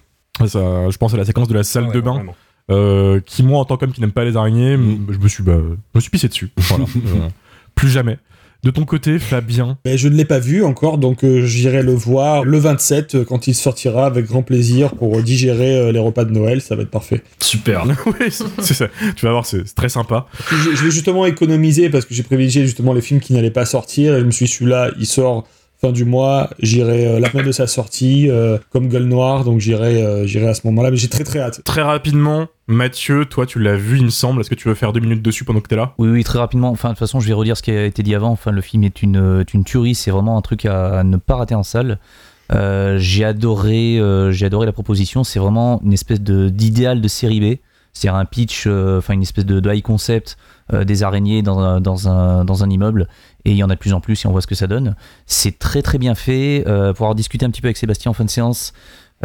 Ça, 0.46 0.90
je 0.90 0.96
pense 0.98 1.14
à 1.14 1.16
la 1.16 1.24
séquence 1.24 1.48
de 1.48 1.54
la 1.54 1.62
salle 1.62 1.86
Ouais, 1.86 1.94
de 1.94 2.00
bain, 2.00 2.14
vraiment. 2.14 2.36
Euh, 2.70 3.20
qui 3.24 3.42
moi 3.42 3.60
en 3.60 3.64
tant 3.64 3.76
qu'homme 3.76 3.92
qui 3.92 4.00
n'aime 4.00 4.12
pas 4.12 4.24
les 4.24 4.36
araignées, 4.36 4.76
Mm. 4.76 5.06
je 5.10 5.18
me 5.18 5.28
suis, 5.28 5.42
bah, 5.42 5.56
je 5.58 5.76
me 5.94 6.00
suis 6.00 6.10
pissé 6.10 6.28
dessus. 6.28 6.50
Voilà. 6.56 6.84
Euh, 6.84 7.28
plus 7.74 7.88
jamais. 7.88 8.18
De 8.64 8.70
ton 8.72 8.84
côté, 8.84 9.20
Fabien, 9.20 9.78
Ben, 9.84 9.96
je 9.96 10.08
ne 10.08 10.16
l'ai 10.16 10.24
pas 10.24 10.40
vu 10.40 10.64
encore, 10.64 10.98
donc 10.98 11.22
euh, 11.22 11.44
j'irai 11.46 11.82
le 11.84 11.92
voir 11.94 12.42
le 12.44 12.58
27 12.58 13.14
euh, 13.14 13.24
quand 13.24 13.46
il 13.46 13.54
sortira 13.54 14.06
avec 14.06 14.26
grand 14.26 14.42
plaisir 14.42 14.94
pour 14.96 15.22
digérer 15.22 15.76
euh, 15.78 15.92
les 15.92 16.00
repas 16.00 16.24
de 16.24 16.32
Noël, 16.32 16.60
ça 16.60 16.74
va 16.74 16.82
être 16.82 16.90
parfait. 16.90 17.22
Super. 17.38 17.84
oui, 18.06 18.26
c'est 18.30 18.74
ça. 18.74 18.88
Tu 19.14 19.24
vas 19.24 19.30
voir, 19.30 19.46
c'est 19.46 19.62
très 19.74 19.90
sympa. 19.90 20.26
Je, 20.50 20.56
je 20.74 20.84
vais 20.84 20.90
justement 20.90 21.26
économiser 21.26 21.90
parce 21.90 22.06
que 22.06 22.14
j'ai 22.14 22.24
privilégié 22.24 22.62
justement 22.64 22.92
les 22.92 23.02
films 23.02 23.20
qui 23.20 23.34
n'allaient 23.34 23.50
pas 23.50 23.66
sortir 23.66 24.16
et 24.16 24.20
je 24.20 24.24
me 24.24 24.30
suis 24.32 24.46
dit 24.46 24.52
celui-là, 24.52 24.90
il 24.98 25.06
sort 25.06 25.46
fin 25.86 25.92
du 25.92 26.04
mois, 26.04 26.50
j'irai 26.58 27.06
euh, 27.06 27.20
la 27.20 27.30
semaine 27.30 27.46
de 27.46 27.52
sa 27.52 27.66
sortie 27.66 28.28
euh, 28.28 28.58
comme 28.70 28.88
Gueule 28.88 29.04
Noire, 29.04 29.44
donc 29.44 29.60
j'irai 29.60 30.02
euh, 30.02 30.26
j'irai 30.26 30.48
à 30.48 30.54
ce 30.54 30.62
moment-là, 30.66 30.90
mais 30.90 30.96
j'ai 30.96 31.08
très 31.08 31.24
très 31.24 31.38
hâte. 31.38 31.62
Très 31.64 31.82
rapidement, 31.82 32.46
Mathieu, 32.66 33.24
toi 33.24 33.46
tu 33.46 33.58
l'as 33.58 33.76
vu, 33.76 33.98
il 33.98 34.04
me 34.04 34.10
semble. 34.10 34.40
Est-ce 34.40 34.50
que 34.50 34.54
tu 34.54 34.68
veux 34.68 34.74
faire 34.74 34.92
deux 34.92 35.00
minutes 35.00 35.22
dessus 35.22 35.44
pendant 35.44 35.60
que 35.60 35.68
t'es 35.68 35.76
là? 35.76 35.94
Oui, 35.98 36.08
oui, 36.08 36.24
très 36.24 36.38
rapidement. 36.38 36.70
Enfin, 36.70 36.88
de 36.88 36.94
toute 36.94 37.00
façon, 37.00 37.20
je 37.20 37.28
vais 37.28 37.34
redire 37.34 37.56
ce 37.56 37.62
qui 37.62 37.70
a 37.70 37.84
été 37.84 38.02
dit 38.02 38.14
avant. 38.14 38.30
Enfin, 38.30 38.50
le 38.50 38.60
film 38.60 38.84
est 38.84 39.02
une, 39.02 39.40
est 39.40 39.54
une 39.54 39.64
tuerie. 39.64 39.94
C'est 39.94 40.10
vraiment 40.10 40.36
un 40.36 40.42
truc 40.42 40.66
à, 40.66 40.98
à 40.98 41.04
ne 41.04 41.16
pas 41.16 41.36
rater 41.36 41.54
en 41.54 41.62
salle. 41.62 41.98
Euh, 42.52 42.96
j'ai 42.98 43.24
adoré, 43.24 43.98
euh, 43.98 44.30
j'ai 44.32 44.46
adoré 44.46 44.66
la 44.66 44.72
proposition. 44.72 45.24
C'est 45.24 45.38
vraiment 45.38 45.80
une 45.84 45.92
espèce 45.92 46.20
de 46.20 46.48
d'idéal 46.48 47.00
de 47.00 47.08
série 47.08 47.40
B. 47.40 47.58
C'est 47.92 48.08
un 48.08 48.24
pitch, 48.26 48.64
euh, 48.66 48.98
enfin 48.98 49.14
une 49.14 49.22
espèce 49.22 49.46
de, 49.46 49.58
de 49.58 49.72
high 49.72 49.82
concept 49.82 50.36
euh, 50.72 50.84
des 50.84 51.02
araignées 51.02 51.40
dans 51.40 51.58
un, 51.60 51.80
dans, 51.80 52.08
un, 52.08 52.44
dans 52.44 52.62
un 52.62 52.68
immeuble. 52.68 53.08
Et 53.46 53.52
il 53.52 53.56
y 53.56 53.62
en 53.62 53.70
a 53.70 53.74
de 53.74 53.78
plus 53.78 53.92
en 53.92 54.00
plus 54.00 54.24
et 54.24 54.28
on 54.28 54.32
voit 54.32 54.40
ce 54.40 54.48
que 54.48 54.56
ça 54.56 54.66
donne. 54.66 54.96
C'est 55.24 55.60
très 55.60 55.80
très 55.80 55.98
bien 55.98 56.16
fait. 56.16 56.64
Euh, 56.66 56.92
pour 56.92 57.06
avoir 57.06 57.14
discuté 57.14 57.46
un 57.46 57.50
petit 57.50 57.62
peu 57.62 57.68
avec 57.68 57.76
Sébastien 57.76 58.10
en 58.10 58.14
fin 58.14 58.24
de 58.24 58.30
séance, 58.30 58.72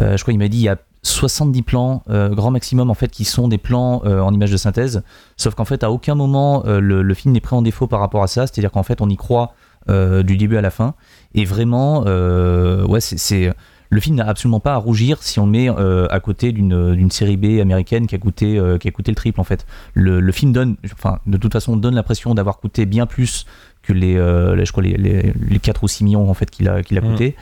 euh, 0.00 0.16
je 0.16 0.22
crois 0.22 0.32
qu'il 0.32 0.38
m'a 0.38 0.46
dit 0.46 0.58
il 0.58 0.62
y 0.62 0.68
a 0.68 0.78
70 1.02 1.62
plans, 1.62 2.04
euh, 2.08 2.28
grand 2.28 2.52
maximum 2.52 2.88
en 2.88 2.94
fait, 2.94 3.08
qui 3.08 3.24
sont 3.24 3.48
des 3.48 3.58
plans 3.58 3.96
en 4.04 4.32
image 4.32 4.52
de 4.52 4.56
synthèse. 4.56 5.02
Sauf 5.36 5.56
qu'en 5.56 5.64
fait, 5.64 5.82
à 5.82 5.90
aucun 5.90 6.14
moment 6.14 6.62
le, 6.64 7.14
film 7.14 7.34
n'est 7.34 7.40
pris 7.40 7.56
en 7.56 7.62
défaut 7.62 7.88
par 7.88 7.98
rapport 7.98 8.22
à 8.22 8.28
ça. 8.28 8.46
C'est-à-dire 8.46 8.70
qu'en 8.70 8.84
fait, 8.84 9.00
on 9.00 9.08
y 9.08 9.16
croit 9.16 9.54
du 9.88 10.36
début 10.36 10.56
à 10.56 10.60
la 10.60 10.70
fin. 10.70 10.94
Et 11.34 11.44
vraiment, 11.44 12.02
ouais, 12.04 13.00
c'est- 13.00 13.52
le 13.90 14.00
film 14.00 14.16
n'a 14.16 14.26
absolument 14.26 14.60
pas 14.60 14.72
à 14.72 14.76
rougir 14.76 15.22
si 15.22 15.38
on 15.38 15.44
le 15.44 15.50
met 15.50 15.68
à 15.68 16.20
côté 16.20 16.52
d'une 16.52 17.10
série 17.10 17.36
B 17.36 17.60
américaine 17.60 18.06
qui 18.06 18.14
a 18.14 18.18
coûté 18.18 18.62
qui 18.78 18.86
a 18.86 18.90
coûté 18.92 19.10
le 19.10 19.16
triple 19.16 19.40
en 19.40 19.44
fait. 19.44 19.66
Le, 19.94 20.20
le 20.20 20.32
film 20.32 20.52
donne, 20.52 20.76
enfin, 20.94 21.18
de 21.26 21.36
toute 21.36 21.52
façon, 21.52 21.76
donne 21.76 21.96
l'impression 21.96 22.32
d'avoir 22.34 22.58
coûté 22.58 22.86
bien 22.86 23.06
plus 23.06 23.44
que 23.82 23.92
les, 23.92 24.16
euh, 24.16 24.54
les- 24.56 24.64
je 24.64 24.72
crois 24.72 24.82
les, 24.84 24.96
les, 24.96 25.32
les 25.48 25.58
4 25.58 25.82
ou 25.84 25.88
6 25.88 26.04
millions 26.04 26.30
en 26.30 26.34
fait 26.34 26.50
qu'il 26.50 26.68
a 26.68 26.82
qu'il 26.82 26.96
a 26.98 27.00
Mm. 27.00 27.10
coûté. 27.10 27.36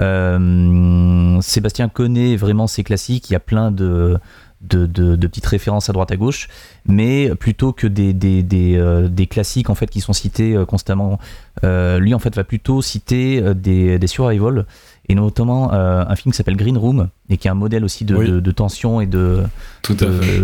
Euh, 0.00 1.40
Sébastien 1.40 1.88
connaît 1.88 2.36
vraiment 2.36 2.66
ses 2.66 2.84
classiques. 2.84 3.30
Il 3.30 3.32
y 3.32 3.36
a 3.36 3.40
plein 3.40 3.70
de 3.70 4.18
de, 4.62 4.86
de- 4.86 5.16
de 5.16 5.26
petites 5.26 5.46
références 5.46 5.90
à 5.90 5.92
droite 5.92 6.10
à 6.10 6.16
gauche, 6.16 6.48
mais 6.86 7.28
plutôt 7.34 7.72
que 7.72 7.86
des, 7.86 8.14
des, 8.14 8.42
des, 8.42 8.74
euh, 8.76 9.06
des 9.06 9.26
classiques 9.26 9.68
en 9.68 9.74
fait 9.74 9.86
qui 9.88 10.00
sont 10.00 10.14
cités 10.14 10.56
euh, 10.56 10.64
constamment, 10.64 11.18
euh, 11.62 11.98
lui 11.98 12.14
en 12.14 12.18
fait 12.18 12.34
va 12.34 12.42
plutôt 12.42 12.80
citer 12.80 13.42
des, 13.54 13.98
des 13.98 14.06
survival 14.06 14.64
et 15.08 15.14
notamment 15.14 15.72
un 15.72 16.16
film 16.16 16.32
qui 16.32 16.36
s'appelle 16.36 16.56
Green 16.56 16.76
Room 16.78 17.08
et 17.28 17.36
qui 17.36 17.46
est 17.46 17.50
un 17.50 17.54
modèle 17.54 17.84
aussi 17.84 18.04
de, 18.04 18.16
Oui. 18.16 18.28
de- 18.42 18.50
tension 18.50 19.00
et 19.00 19.06
de 19.06 19.44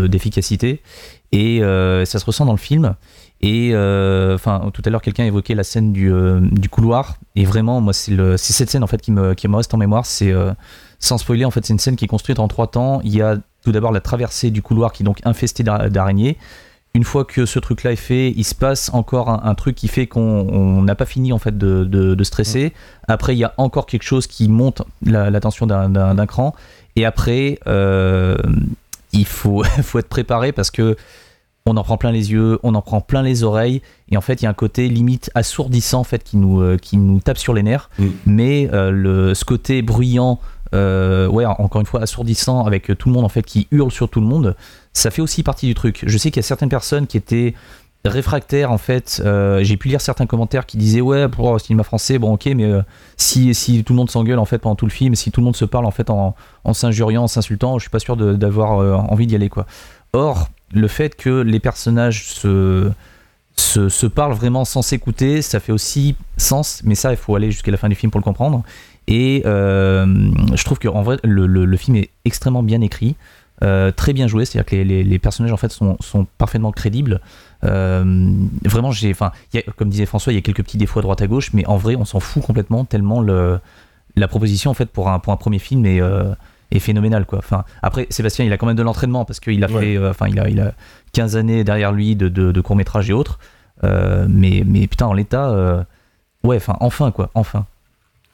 d'efficacité. 0.07 0.83
Et 1.33 1.61
ça 2.05 2.19
se 2.19 2.25
ressent 2.25 2.45
dans 2.47 2.53
le 2.53 2.59
film. 2.59 2.95
Et 3.45 3.71
euh, 3.75 4.35
enfin, 4.37 4.71
tout 4.73 4.83
à 4.85 4.91
l'heure, 4.91 5.03
quelqu'un 5.03 5.25
évoquait 5.25 5.55
la 5.57 5.65
scène 5.65 5.93
du, 5.93 6.13
euh, 6.13 6.39
du 6.41 6.69
couloir. 6.69 7.17
Et 7.35 7.45
vraiment, 7.45 7.81
moi, 7.81 7.93
c'est 7.93 8.13
le- 8.13 8.37
c'est 8.37 8.53
cette 8.53 8.71
scène 8.71 8.85
en 8.85 8.87
fait 8.87 9.01
qui 9.03 9.11
me, 9.11 9.35
qui 9.35 9.49
me 9.49 9.57
reste 9.57 9.75
en 9.75 9.79
mémoire. 9.79 10.07
C'est 10.07 10.31
euh, 10.31 10.53
sans 11.01 11.19
spoiler, 11.19 11.45
en 11.45 11.51
fait, 11.51 11.67
c'est 11.67 11.73
une 11.73 11.81
scène 11.81 11.97
qui 11.97 12.05
est 12.05 12.09
construite 12.09 12.39
en 12.39 12.47
trois 12.47 12.69
temps. 12.69 13.01
Il 13.03 13.15
y 13.15 13.21
a 13.21 13.37
tout 13.65 13.73
d'abord 13.73 13.91
la 13.93 14.01
traversée 14.01 14.51
du 14.51 14.63
couloir 14.63 14.93
qui 14.93 15.03
est 15.03 15.07
donc 15.07 15.19
infesté 15.25 15.65
d'ara- 15.65 15.89
d'araignées. 15.89 16.37
Une 16.95 17.05
fois 17.05 17.25
que 17.25 17.47
ce 17.47 17.59
truc-là 17.59 17.93
est 17.93 17.97
fait, 17.97 18.33
il 18.37 18.45
se 18.45 18.55
passe 18.55 18.91
encore 18.93 19.29
un, 19.31 19.41
un 19.45 19.55
truc 19.55 19.75
qui 19.75 19.89
fait 19.89 20.07
qu'on 20.07 20.21
on 20.21 20.83
n'a 20.83 20.95
pas 20.95 21.07
fini 21.07 21.33
en 21.33 21.39
fait 21.39 21.57
de, 21.59 21.85
de- 21.85 22.15
de 22.15 22.25
stresser. 22.25 22.73
Après, 23.09 23.35
il 23.35 23.39
y 23.39 23.45
a 23.45 23.55
encore 23.57 23.87
quelque 23.87 24.03
chose 24.05 24.27
qui 24.29 24.49
monte 24.49 24.83
la, 25.05 25.31
la 25.31 25.41
tension 25.41 25.67
d'un- 25.67 26.27
cran. 26.27 26.55
Et 26.95 27.05
après, 27.07 27.59
euh, 27.67 28.37
il 29.13 29.27
faut, 29.27 29.65
faut 29.83 29.99
être 29.99 30.09
préparé 30.09 30.53
parce 30.53 30.71
que 30.71 30.97
on 31.67 31.77
en 31.77 31.85
prend 31.85 31.97
plein 31.97 32.11
les 32.11 32.33
yeux, 32.33 32.59
on 32.63 32.75
en 32.75 32.83
prend 32.83 33.01
plein 33.01 33.23
les 33.23 33.45
oreilles, 33.45 33.83
et 34.11 34.17
en 34.17 34.21
fait, 34.21 34.43
il 34.43 34.45
y 34.45 34.47
a 34.47 34.51
un 34.51 34.55
côté 34.55 34.89
limite 34.89 35.31
assourdissant 35.35 36.01
en 36.01 36.05
fait 36.05 36.25
qui 36.25 36.37
nous, 36.37 36.61
euh, 36.61 36.77
qui 36.77 36.97
nous 36.97 37.21
tape 37.21 37.39
sur 37.39 37.55
les 37.55 37.63
nerfs. 37.63 37.89
Mm. 37.99 38.07
Mais 38.27 38.71
euh, 38.73 38.91
le, 38.91 39.35
ce 39.35 39.45
côté 39.45 39.83
bruyant, 39.83 40.41
euh, 40.75 41.29
ouais, 41.29 41.45
encore 41.45 41.81
une 41.81 41.87
fois 41.87 42.03
assourdissant, 42.03 42.65
avec 42.65 42.97
tout 42.99 43.09
le 43.09 43.15
monde 43.15 43.25
en 43.25 43.29
fait 43.29 43.43
qui 43.43 43.69
hurle 43.71 43.93
sur 43.93 44.09
tout 44.09 44.21
le 44.21 44.27
monde, 44.27 44.57
ça 44.93 45.11
fait 45.11 45.23
aussi 45.23 45.43
partie 45.43 45.67
du 45.67 45.75
truc. 45.75 46.03
Je 46.07 46.19
sais 46.19 46.31
qu'il 46.31 46.43
y 46.43 46.45
a 46.45 46.47
certaines 46.47 46.69
personnes 46.69 47.07
qui 47.07 47.17
étaient 47.17 47.55
réfractaires 48.05 48.73
en 48.73 48.79
fait. 48.79 49.23
J'ai 49.61 49.77
pu 49.77 49.89
lire 49.89 50.01
certains 50.01 50.27
commentaires 50.27 50.67
qui 50.67 50.77
disaient 50.77 51.01
ouais 51.01 51.29
pour 51.29 51.53
le 51.53 51.59
cinéma 51.59 51.85
français, 51.85 52.19
bon 52.19 52.33
ok, 52.33 52.47
mais 52.57 52.69
si, 53.17 53.55
si 53.55 53.85
tout 53.85 53.93
le 53.93 53.99
monde 53.99 54.11
s'engueule 54.11 54.41
en 54.41 54.45
fait 54.45 54.59
pendant 54.59 54.75
tout 54.75 54.87
le 54.87 54.91
film, 54.91 55.15
si 55.15 55.31
tout 55.31 55.41
le 55.41 55.45
monde 55.45 55.57
se 55.57 55.65
parle 55.65 55.87
en 55.87 55.91
fait 55.93 56.11
en, 56.11 56.35
en 56.65 56.73
s'injuriant, 56.75 57.23
en 57.23 57.29
s'insultant, 57.29 57.79
je 57.79 57.85
suis 57.85 57.91
pas 57.91 58.01
sûr 58.01 58.17
d'avoir 58.17 59.13
envie 59.13 59.27
d'y 59.27 59.37
aller 59.37 59.49
quoi. 59.49 59.67
Or, 60.15 60.49
le 60.73 60.89
fait 60.89 61.17
que 61.17 61.41
les 61.43 61.61
personnages 61.61 62.29
se, 62.29 62.91
se, 63.57 64.07
parlent 64.07 64.35
vraiment 64.35 64.65
sans 64.65 64.83
s'écouter, 64.83 65.43
ça 65.43 65.61
fait 65.61 65.73
aussi 65.73 66.17
sens, 66.37 66.83
mais 66.85 66.95
ça, 66.95 67.11
il 67.13 67.17
faut 67.17 67.35
aller 67.37 67.51
jusqu'à 67.51 67.71
la 67.71 67.77
fin 67.77 67.89
du 67.89 67.95
film 67.95 68.11
pour 68.11 68.21
le 68.21 68.25
comprendre. 68.25 68.63
Et 69.09 69.43
euh, 69.47 70.07
je 70.55 70.65
trouve 70.65 70.79
que 70.79 70.89
en 70.89 71.03
vrai, 71.03 71.17
le, 71.25 71.47
le- 71.47 71.77
film 71.77 71.97
est 71.97 72.11
extrêmement 72.25 72.63
bien 72.63 72.81
écrit, 72.81 73.17
euh, 73.63 73.91
très 73.91 74.13
bien 74.13 74.27
joué, 74.29 74.45
c'est-à-dire 74.45 74.67
que 74.71 74.77
les, 74.77 75.03
les- 75.05 75.19
personnages 75.19 75.53
en 75.53 75.57
fait 75.57 75.73
sont, 75.73 75.97
sont 76.01 76.27
parfaitement 76.39 76.71
crédibles. 76.73 77.21
Euh, 77.65 78.33
vraiment, 78.65 78.91
j'ai, 78.93 79.11
enfin, 79.11 79.33
comme 79.77 79.89
disait 79.89 80.07
François, 80.07 80.33
il 80.33 80.37
y 80.37 80.39
a 80.39 80.43
quelques 80.43 80.63
petits 80.63 80.79
défauts 80.79 81.01
à 81.01 81.03
droite 81.03 81.21
à 81.23 81.27
gauche, 81.27 81.53
mais 81.53 81.67
en 81.67 81.77
vrai, 81.77 81.97
on 81.97 82.05
s'en 82.05 82.21
fout 82.21 82.43
complètement 82.45 82.85
tellement 82.85 83.21
le, 83.21 83.59
la 84.17 84.29
proposition 84.29 84.71
en 84.71 84.75
fait 84.75 84.87
pour 84.87 85.09
un, 85.09 85.19
pour 85.19 85.33
un 85.33 85.37
premier 85.37 85.59
film 85.59 85.85
est, 85.87 86.01
est 86.77 86.81
phénoménale 86.81 87.25
quoi. 87.27 87.39
Enfin, 87.39 87.65
après, 87.83 88.07
Sébastien, 88.11 88.45
il 88.45 88.53
a 88.53 88.57
quand 88.59 88.67
même 88.67 88.77
de 88.77 88.83
l'entraînement 88.83 89.25
parce 89.25 89.41
qu'il 89.41 89.63
a 89.65 89.71
Ouais. 89.71 89.81
fait, 89.81 89.97
euh, 89.97 90.11
enfin, 90.11 90.29
il 90.29 90.39
a, 90.41 90.49
il 90.49 90.61
a 90.61 90.73
15 91.13 91.37
années 91.37 91.65
derrière 91.65 91.93
lui 91.93 92.17
de, 92.17 92.29
de, 92.29 92.61
courts 92.61 92.77
métrages 92.77 93.09
et 93.11 93.13
autres. 93.13 93.39
Euh, 93.85 94.27
mais, 94.29 94.63
mais 94.67 94.87
putain, 94.87 95.07
en 95.07 95.13
l'état, 95.13 95.51
euh, 95.51 95.83
ouais, 96.45 96.57
enfin, 96.57 96.77
enfin 96.81 97.11
quoi, 97.11 97.31
enfin. 97.35 97.67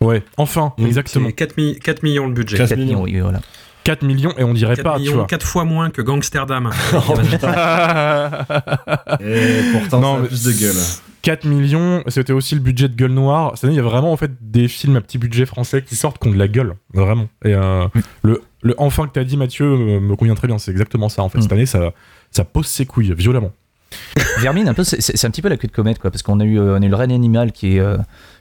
Ouais, 0.00 0.22
enfin, 0.36 0.72
Mm, 0.78 0.86
exactement. 0.86 1.26
C'est 1.28 1.32
4, 1.34 1.56
mi- 1.56 1.78
4 1.78 2.02
millions 2.02 2.26
le 2.28 2.34
budget. 2.34 2.56
4 2.58 2.68
4 2.70 2.78
millions. 2.78 3.02
millions, 3.04 3.16
oui, 3.16 3.20
voilà. 3.20 3.40
4 3.84 4.02
millions 4.04 4.34
et 4.36 4.44
on 4.44 4.52
dirait 4.52 4.76
4 4.76 4.84
pas, 4.84 4.94
tu 4.96 5.00
millions, 5.00 5.14
vois. 5.14 5.26
4 5.26 5.46
fois 5.46 5.64
moins 5.64 5.90
que 5.90 6.02
Gangsterdam. 6.02 6.70
Et 9.20 9.60
pourtant, 9.72 10.00
Non, 10.00 10.12
ça 10.14 10.18
a 10.18 10.22
mais 10.22 10.28
plus 10.28 10.44
de 10.44 10.52
gueule. 10.52 10.74
4 11.22 11.44
millions, 11.46 12.02
c'était 12.06 12.32
aussi 12.32 12.54
le 12.54 12.60
budget 12.60 12.88
de 12.88 12.94
Gueule 12.94 13.12
Noire. 13.12 13.52
Cette 13.54 13.64
année, 13.64 13.74
il 13.74 13.76
y 13.76 13.80
a 13.80 13.82
vraiment 13.82 14.12
en 14.12 14.16
fait 14.16 14.30
des 14.40 14.68
films 14.68 14.96
à 14.96 15.00
petit 15.00 15.18
budget 15.18 15.46
français 15.46 15.82
qui 15.82 15.96
sortent 15.96 16.18
qui 16.18 16.28
ont 16.28 16.32
de 16.32 16.38
la 16.38 16.48
gueule, 16.48 16.74
vraiment. 16.94 17.28
Et 17.44 17.54
euh, 17.54 17.86
le, 18.22 18.42
le 18.62 18.74
enfin 18.78 19.06
que 19.06 19.12
t'as 19.12 19.24
dit, 19.24 19.36
Mathieu, 19.36 19.66
me, 19.76 20.00
me 20.00 20.16
convient 20.16 20.34
très 20.34 20.46
bien. 20.46 20.58
C'est 20.58 20.70
exactement 20.70 21.08
ça 21.08 21.22
en 21.22 21.28
fait. 21.28 21.38
Mm. 21.38 21.42
Cette 21.42 21.52
année, 21.52 21.66
ça, 21.66 21.92
ça 22.30 22.44
pose 22.44 22.66
ses 22.66 22.86
couilles 22.86 23.12
violemment. 23.14 23.52
Vermine, 24.40 24.68
un 24.68 24.74
peu, 24.74 24.84
c'est- 24.84 25.24
un 25.24 25.30
petit 25.30 25.42
peu 25.42 25.48
la 25.48 25.56
queue 25.56 25.66
de 25.68 25.72
comète, 25.72 25.98
quoi, 25.98 26.10
parce 26.10 26.22
qu'on 26.22 26.40
a 26.40 26.44
eu, 26.44 26.58
euh, 26.58 26.76
on 26.78 26.82
a 26.82 26.86
eu 26.86 26.88
le 26.90 26.94
Reine 26.96 27.10
Animal 27.12 27.52
qui, 27.52 27.76
est, 27.76 27.80
euh, 27.80 27.96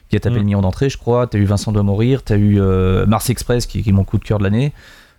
qui 0.08 0.16
a 0.16 0.20
tapé 0.20 0.36
Mm. 0.36 0.38
le 0.38 0.44
million 0.44 0.60
d'entrées, 0.60 0.88
je 0.90 0.98
crois. 0.98 1.26
T'as 1.26 1.38
eu 1.38 1.44
Vincent 1.44 1.72
doit 1.72 1.82
mourir, 1.82 2.22
t'as 2.22 2.36
eu 2.36 2.60
euh, 2.60 3.06
Mars 3.06 3.28
Express 3.30 3.66
qui, 3.66 3.82
qui 3.82 3.88
est 3.88 3.92
mon 3.92 4.04
coup 4.04 4.18
de 4.18 4.24
cœur 4.24 4.38
de 4.38 4.44
l'année. 4.44 4.72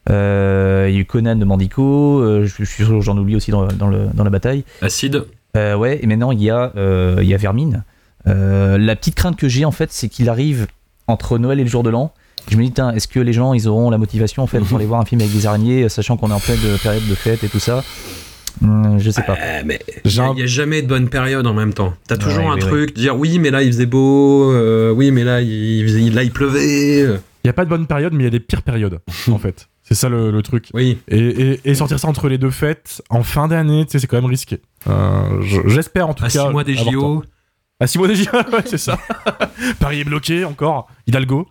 Euh, 0.09 0.87
Il 0.89 0.95
y 0.95 0.97
a 0.97 1.01
eu 1.01 1.05
Conan 1.05 1.35
de 1.35 1.45
Mandico, 1.45 2.19
euh, 2.21 2.45
je, 2.45 2.55
je 2.63 2.63
suis 2.69 2.85
sûr 2.85 2.95
que 2.97 3.01
j'en 3.01 3.17
oublie 3.17 3.35
aussi 3.35 3.51
dans, 3.51 3.67
dans 3.67 3.87
le, 3.89 4.07
dans 4.13 4.23
la 4.23 4.29
bataille. 4.29 4.63
Acide. 4.81 5.25
Euh, 5.59 5.75
ouais, 5.75 5.99
et 6.01 6.07
maintenant 6.07 6.31
il 6.31 6.41
y 6.41 6.49
a, 6.49 6.71
euh, 6.77 7.17
il 7.21 7.27
y 7.27 7.33
a 7.33 7.37
Vermine. 7.37 7.83
Euh, 8.27 8.77
la 8.77 8.95
petite 8.95 9.15
crainte 9.15 9.35
que 9.37 9.47
j'ai 9.47 9.65
en 9.65 9.71
fait, 9.71 9.91
c'est 9.91 10.09
qu'il 10.09 10.29
arrive 10.29 10.67
entre 11.07 11.37
Noël 11.37 11.59
et 11.59 11.63
le 11.63 11.69
jour 11.69 11.83
de 11.83 11.89
l'an. 11.89 12.13
Je 12.49 12.57
me 12.57 12.63
dis, 12.65 12.73
est-ce 12.95 13.07
que 13.07 13.19
les 13.19 13.33
gens 13.33 13.53
ils 13.53 13.67
auront 13.67 13.89
la 13.89 13.97
motivation 13.97 14.43
en 14.43 14.47
fait 14.47 14.59
pour 14.59 14.75
aller 14.77 14.85
voir 14.85 15.01
un 15.01 15.05
film 15.05 15.21
avec 15.21 15.33
des 15.33 15.45
araignées, 15.45 15.89
sachant 15.89 16.17
qu'on 16.17 16.29
est 16.29 16.33
en 16.33 16.39
pleine 16.39 16.57
période 16.81 17.07
de 17.07 17.15
fête 17.15 17.43
et 17.43 17.49
tout 17.49 17.59
ça? 17.59 17.83
Hum, 18.63 18.97
Je 18.99 19.09
sais 19.11 19.21
pas. 19.23 19.37
Euh, 19.39 19.61
mais 19.65 19.79
il 20.05 20.11
n'y 20.35 20.43
a 20.43 20.45
jamais 20.47 20.81
de 20.81 20.87
bonne 20.87 21.07
période 21.09 21.45
en 21.47 21.53
même 21.53 21.73
temps. 21.73 21.93
T'as 22.07 22.17
toujours 22.17 22.45
Ouais, 22.45 22.51
un 22.51 22.57
truc, 22.57 22.93
dire 22.95 23.17
oui, 23.17 23.39
mais 23.39 23.51
là 23.51 23.61
il 23.61 23.71
faisait 23.71 23.85
beau, 23.85 24.51
euh, 24.51 24.91
oui, 24.91 25.11
mais 25.11 25.23
là 25.23 25.41
il, 25.41 25.83
faisait- 25.83 26.09
là 26.09 26.23
il 26.23 26.31
pleuvait. 26.31 27.03
Il 27.43 27.47
y 27.47 27.49
a 27.49 27.53
pas 27.53 27.63
de 27.63 27.69
bonne 27.69 27.87
période, 27.87 28.11
mais 28.13 28.23
il 28.23 28.25
y 28.25 28.27
a 28.27 28.31
des 28.31 28.39
pires 28.41 28.63
périodes 28.63 28.99
en 29.31 29.37
fait. 29.37 29.68
C'est 29.89 29.95
ça 29.95 30.07
le, 30.07 30.29
le 30.31 30.41
truc. 30.43 30.69
Oui. 30.73 30.99
Et, 31.07 31.17
et- 31.17 31.59
et 31.65 31.73
sortir 31.73 31.99
ça 31.99 32.07
entre 32.07 32.29
les 32.29 32.37
deux 32.37 32.51
fêtes 32.51 33.01
en 33.09 33.23
fin 33.23 33.47
d'année, 33.47 33.85
tu 33.85 33.91
sais, 33.93 33.99
c'est 33.99 34.07
quand 34.07 34.17
même 34.17 34.25
risqué. 34.29 34.61
Euh, 34.87 35.41
je- 35.41 35.67
J'espère 35.67 36.07
en 36.07 36.13
tout 36.13 36.23
À 36.23 36.29
cas. 36.29 36.45
6 36.45 36.49
mois 36.51 36.63
des 36.63 36.75
JO. 36.75 37.23
À 37.79 37.87
6 37.87 37.97
mois 37.97 38.07
des 38.07 38.15
JO, 38.15 38.29
ouais, 38.53 38.61
c'est 38.65 38.77
ça. 38.77 38.99
Paris 39.79 40.01
est 40.01 40.03
bloqué 40.03 40.45
encore. 40.45 40.87
Hidalgo. 41.07 41.47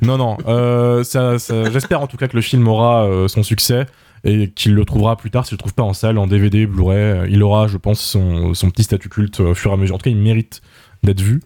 Non, 0.00 0.16
non. 0.16 0.38
euh, 0.48 1.04
ça, 1.04 1.38
ça- 1.38 1.70
J'espère 1.70 2.00
en 2.00 2.06
tout 2.06 2.16
cas 2.16 2.28
que 2.28 2.36
le 2.36 2.42
film 2.42 2.66
aura 2.66 3.04
euh, 3.04 3.28
son 3.28 3.42
succès 3.42 3.84
et 4.24 4.48
qu'il 4.50 4.74
le 4.74 4.84
trouvera 4.86 5.16
plus 5.16 5.30
tard. 5.30 5.44
S'il 5.44 5.56
le 5.56 5.58
trouve 5.58 5.74
pas 5.74 5.82
en 5.82 5.92
salle, 5.92 6.16
en 6.16 6.26
DVD, 6.26 6.66
Blu-ray, 6.66 7.28
il 7.30 7.42
aura, 7.42 7.66
je 7.66 7.76
pense, 7.76 8.00
son, 8.00 8.54
son 8.54 8.70
petit 8.70 8.84
statut 8.84 9.08
culte 9.10 9.40
au 9.40 9.54
fur 9.54 9.70
et 9.70 9.74
à 9.74 9.76
mesure. 9.76 9.96
En 9.96 9.98
tout 9.98 10.04
cas, 10.04 10.10
il 10.10 10.16
mérite 10.16 10.62
d'être 11.02 11.20
vu. 11.20 11.42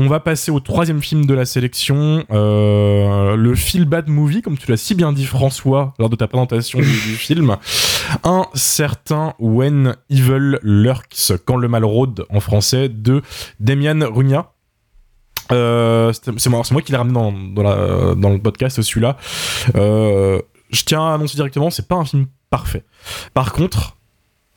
On 0.00 0.06
va 0.06 0.20
passer 0.20 0.52
au 0.52 0.60
troisième 0.60 1.02
film 1.02 1.26
de 1.26 1.34
la 1.34 1.44
sélection, 1.44 2.24
euh, 2.30 3.34
le 3.34 3.56
Feel 3.56 3.84
Bad 3.84 4.06
Movie, 4.08 4.42
comme 4.42 4.56
tu 4.56 4.70
l'as 4.70 4.76
si 4.76 4.94
bien 4.94 5.12
dit 5.12 5.24
François 5.24 5.92
lors 5.98 6.08
de 6.08 6.14
ta 6.14 6.28
présentation 6.28 6.78
du, 6.78 6.86
film. 6.86 7.56
Un 8.22 8.46
certain 8.54 9.34
When 9.40 9.96
Evil 10.08 10.60
Lurks, 10.62 11.32
quand 11.44 11.56
le 11.56 11.66
mal 11.66 11.84
rôde 11.84 12.26
en 12.30 12.38
français, 12.38 12.88
de 12.88 13.22
Demian 13.58 13.98
Rugna. 14.08 14.52
Euh, 15.50 16.12
c'est 16.12 16.48
moi, 16.48 16.62
qui 16.62 16.92
l'ai 16.92 16.98
ramené 16.98 17.14
dans 17.14 18.30
le 18.30 18.38
podcast 18.38 18.80
celui-là. 18.80 19.16
Euh, 19.74 20.40
je 20.70 20.84
tiens 20.84 21.08
à 21.08 21.14
annoncer 21.14 21.34
directement, 21.34 21.70
c'est 21.70 21.88
pas 21.88 21.96
un 21.96 22.04
film 22.04 22.26
parfait. 22.50 22.84
Par 23.34 23.52
contre, 23.52 23.96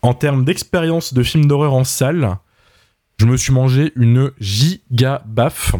en 0.03 0.13
termes 0.13 0.45
d'expérience 0.45 1.15
de 1.15 1.23
film 1.23 1.47
d'horreur 1.47 1.73
en 1.73 1.83
salle, 1.83 2.37
je 3.21 3.27
me 3.27 3.37
suis 3.37 3.53
mangé 3.53 3.91
une 3.95 4.31
giga 4.39 5.21
baffe. 5.27 5.75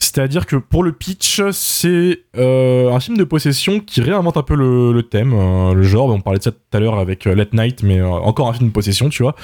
C'est-à-dire 0.00 0.46
que 0.46 0.56
pour 0.56 0.82
le 0.82 0.90
pitch, 0.90 1.40
c'est 1.52 2.24
euh, 2.36 2.92
un 2.92 2.98
film 2.98 3.16
de 3.16 3.22
possession 3.22 3.78
qui 3.78 4.00
réinvente 4.00 4.36
un 4.36 4.42
peu 4.42 4.56
le, 4.56 5.00
thème, 5.04 5.32
euh, 5.32 5.74
le 5.74 5.82
genre. 5.84 6.08
On 6.08 6.20
parlait 6.20 6.40
de 6.40 6.42
ça 6.42 6.50
tout 6.50 6.58
à 6.72 6.80
l'heure 6.80 6.98
avec 6.98 7.28
euh, 7.28 7.36
Let 7.36 7.50
Night, 7.52 7.84
mais 7.84 8.02
encore 8.02 8.48
un 8.48 8.52
film 8.52 8.70
de 8.70 8.72
possession, 8.72 9.10
tu 9.10 9.22
vois. 9.22 9.36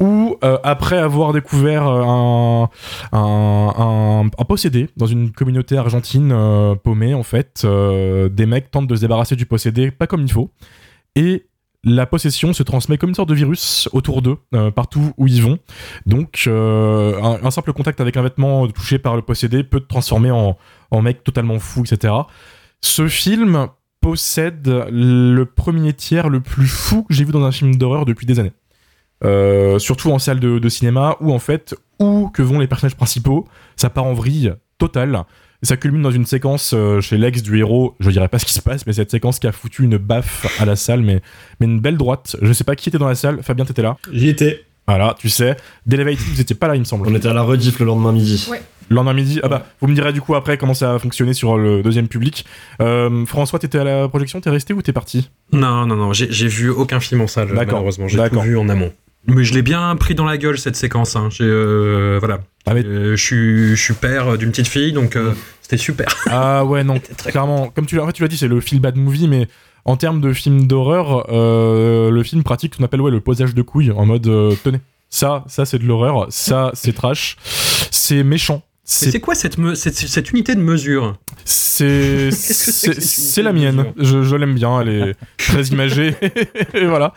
Où, 0.00 0.36
après 0.42 0.98
avoir 0.98 1.32
découvert 1.32 1.84
un, 1.84 2.68
un, 3.12 4.28
possédé 4.46 4.90
dans 4.98 5.06
une 5.06 5.30
communauté 5.32 5.78
argentine 5.78 6.76
paumée, 6.84 7.14
en 7.14 7.22
fait, 7.22 7.64
des 7.64 8.46
mecs 8.46 8.70
tentent 8.70 8.88
de 8.88 8.96
se 8.96 9.00
débarrasser 9.00 9.34
du 9.34 9.46
possédé, 9.46 9.90
pas 9.90 10.06
comme 10.06 10.20
il 10.20 10.30
faut. 10.30 10.50
Et 11.14 11.46
la 11.86 12.04
possession 12.04 12.52
se 12.52 12.64
transmet 12.64 12.98
comme 12.98 13.10
une 13.10 13.14
sorte 13.14 13.28
de 13.28 13.34
virus 13.34 13.88
autour 13.92 14.20
d'eux, 14.20 14.38
euh, 14.54 14.72
partout 14.72 15.12
où 15.16 15.28
ils 15.28 15.40
vont. 15.40 15.60
Donc, 16.04 16.44
euh, 16.48 17.22
un, 17.22 17.50
simple 17.52 17.72
contact 17.72 18.00
avec 18.00 18.16
un 18.16 18.22
vêtement 18.22 18.66
touché 18.66 18.98
par 18.98 19.14
le 19.14 19.22
possédé 19.22 19.62
peut 19.62 19.78
te 19.78 19.86
transformer 19.86 20.32
en, 20.32 20.58
en 20.90 21.02
mec 21.02 21.22
totalement 21.22 21.60
fou, 21.60 21.84
etc. 21.84 22.12
Ce 22.80 23.06
film 23.06 23.68
possède 24.00 24.66
le 24.90 25.44
premier 25.44 25.92
tiers 25.92 26.28
le 26.28 26.40
plus 26.40 26.66
fou 26.66 27.04
que 27.04 27.14
j'ai 27.14 27.24
vu 27.24 27.30
dans 27.30 27.44
un 27.44 27.52
film 27.52 27.76
d'horreur 27.76 28.04
depuis 28.04 28.26
des 28.26 28.40
années. 28.40 28.52
Euh, 29.24 29.78
surtout 29.78 30.10
en 30.10 30.18
salle 30.18 30.40
de, 30.40 30.58
de 30.58 30.68
cinéma, 30.68 31.16
où 31.20 31.32
en 31.32 31.38
fait, 31.38 31.76
où 32.00 32.28
que 32.30 32.42
vont 32.42 32.58
les 32.58 32.66
personnages 32.66 32.96
principaux, 32.96 33.46
ça 33.76 33.90
part 33.90 34.04
en 34.04 34.12
vrille 34.12 34.52
totale. 34.78 35.22
Et 35.62 35.66
ça 35.66 35.76
culmine 35.76 36.02
dans 36.02 36.10
une 36.10 36.26
séquence 36.26 36.72
euh, 36.74 37.00
chez 37.00 37.16
l'ex 37.16 37.42
du 37.42 37.58
héros, 37.58 37.94
je 38.00 38.10
dirais 38.10 38.28
pas 38.28 38.38
ce 38.38 38.44
qui 38.44 38.52
se 38.52 38.60
passe, 38.60 38.86
mais 38.86 38.92
cette 38.92 39.10
séquence 39.10 39.38
qui 39.38 39.46
a 39.46 39.52
foutu 39.52 39.84
une 39.84 39.96
baffe 39.96 40.46
à 40.60 40.64
la 40.64 40.76
salle, 40.76 41.00
mais, 41.00 41.22
mais 41.60 41.66
une 41.66 41.80
belle 41.80 41.96
droite. 41.96 42.36
Je 42.42 42.52
sais 42.52 42.64
pas 42.64 42.76
qui 42.76 42.88
était 42.88 42.98
dans 42.98 43.08
la 43.08 43.14
salle, 43.14 43.42
Fabien, 43.42 43.64
t'étais 43.64 43.82
là 43.82 43.96
J'y 44.12 44.28
étais. 44.28 44.64
Voilà, 44.86 45.16
tu 45.18 45.28
sais. 45.28 45.56
Delevated, 45.86 46.24
vous 46.26 46.40
étiez 46.40 46.54
pas 46.54 46.68
là, 46.68 46.76
il 46.76 46.80
me 46.80 46.84
semble. 46.84 47.08
On 47.08 47.14
était 47.14 47.28
à 47.28 47.32
la 47.32 47.42
rediff 47.42 47.80
le 47.80 47.86
lendemain 47.86 48.12
midi. 48.12 48.46
Ouais. 48.50 48.62
Le 48.88 48.94
lendemain 48.94 49.14
midi, 49.14 49.40
ah 49.42 49.48
bah, 49.48 49.66
vous 49.80 49.88
me 49.88 49.94
direz 49.94 50.12
du 50.12 50.20
coup 50.20 50.36
après 50.36 50.58
comment 50.58 50.74
ça 50.74 50.94
a 50.94 50.98
fonctionné 51.00 51.32
sur 51.32 51.58
le 51.58 51.82
deuxième 51.82 52.06
public. 52.06 52.46
Euh, 52.80 53.26
François, 53.26 53.58
t'étais 53.58 53.78
à 53.78 53.84
la 53.84 54.08
projection, 54.08 54.40
t'es 54.40 54.50
resté 54.50 54.74
ou 54.74 54.82
t'es 54.82 54.92
parti? 54.92 55.28
Non, 55.50 55.86
non, 55.86 55.96
non, 55.96 56.12
j'ai 56.12 56.48
vu 56.48 56.70
aucun 56.70 57.00
film 57.00 57.20
en 57.22 57.26
salle, 57.26 57.48
D'accord, 57.48 57.74
malheureusement. 57.74 58.06
J'ai 58.06 58.28
tout 58.28 58.40
vu 58.40 58.56
en 58.56 58.68
amont. 58.68 58.92
Mais 59.26 59.44
je 59.44 59.54
l'ai 59.54 59.62
bien 59.62 59.94
pris 59.96 60.14
dans 60.14 60.24
la 60.24 60.38
gueule 60.38 60.58
cette 60.58 60.76
séquence. 60.76 61.16
Hein. 61.16 61.28
J'ai, 61.30 61.44
euh, 61.44 62.16
voilà. 62.20 62.40
Ah, 62.66 62.74
mais- 62.74 62.84
Euh, 62.84 63.16
je 63.16 63.22
suis, 63.24 63.70
je 63.76 63.82
suis 63.82 63.94
père 63.94 64.38
d'une 64.38 64.50
petite 64.50 64.68
fille, 64.68 64.92
donc 64.92 65.16
euh, 65.16 65.32
c'était 65.62 65.76
super. 65.76 66.06
Ah 66.30 66.64
ouais, 66.64 66.84
non, 66.84 67.00
très 67.16 67.30
clairement. 67.32 67.70
Comme 67.74 67.86
tu 67.86 67.96
l'as 67.96 68.02
en 68.02 68.06
fait, 68.06 68.12
tu 68.12 68.22
l'as 68.22 68.28
dit, 68.28 68.36
c'est 68.36 68.48
le 68.48 68.60
feel 68.60 68.80
bad 68.80 68.96
movie, 68.96 69.28
mais 69.28 69.48
en 69.84 69.96
termes 69.96 70.20
de 70.20 70.32
film 70.32 70.66
d'horreur, 70.66 71.26
euh, 71.30 72.10
le 72.10 72.22
film 72.22 72.42
pratique 72.42 72.74
ce 72.74 72.78
qu'on 72.78 72.84
appelle 72.84 73.00
ouais, 73.00 73.10
le 73.10 73.20
posage 73.20 73.54
de 73.54 73.62
couilles, 73.62 73.92
en 73.92 74.04
mode, 74.06 74.26
euh, 74.26 74.54
tenez, 74.64 74.80
ça, 75.10 75.44
ça 75.46 75.64
c'est 75.64 75.78
de 75.78 75.84
l'horreur, 75.86 76.26
ça 76.30 76.70
c'est 76.74 76.92
trash, 76.92 77.36
c'est 77.90 78.22
méchant. 78.24 78.62
C'est 78.88 79.18
quoi 79.20 79.34
cette, 79.34 79.58
me- 79.58 79.74
cette, 79.74 79.96
cette 79.96 80.30
unité 80.30 80.54
de 80.54 80.60
mesure? 80.60 81.16
C'est 81.44 82.30
unité 82.30 83.42
la 83.42 83.52
mienne. 83.52 83.86
Je, 83.98 84.22
je 84.22 84.36
l'aime 84.36 84.54
bien. 84.54 84.80
Elle 84.80 84.88
est 84.88 85.14
très 85.36 85.64
imagée. 85.64 86.14
Et 86.74 86.86
voilà. 86.86 87.12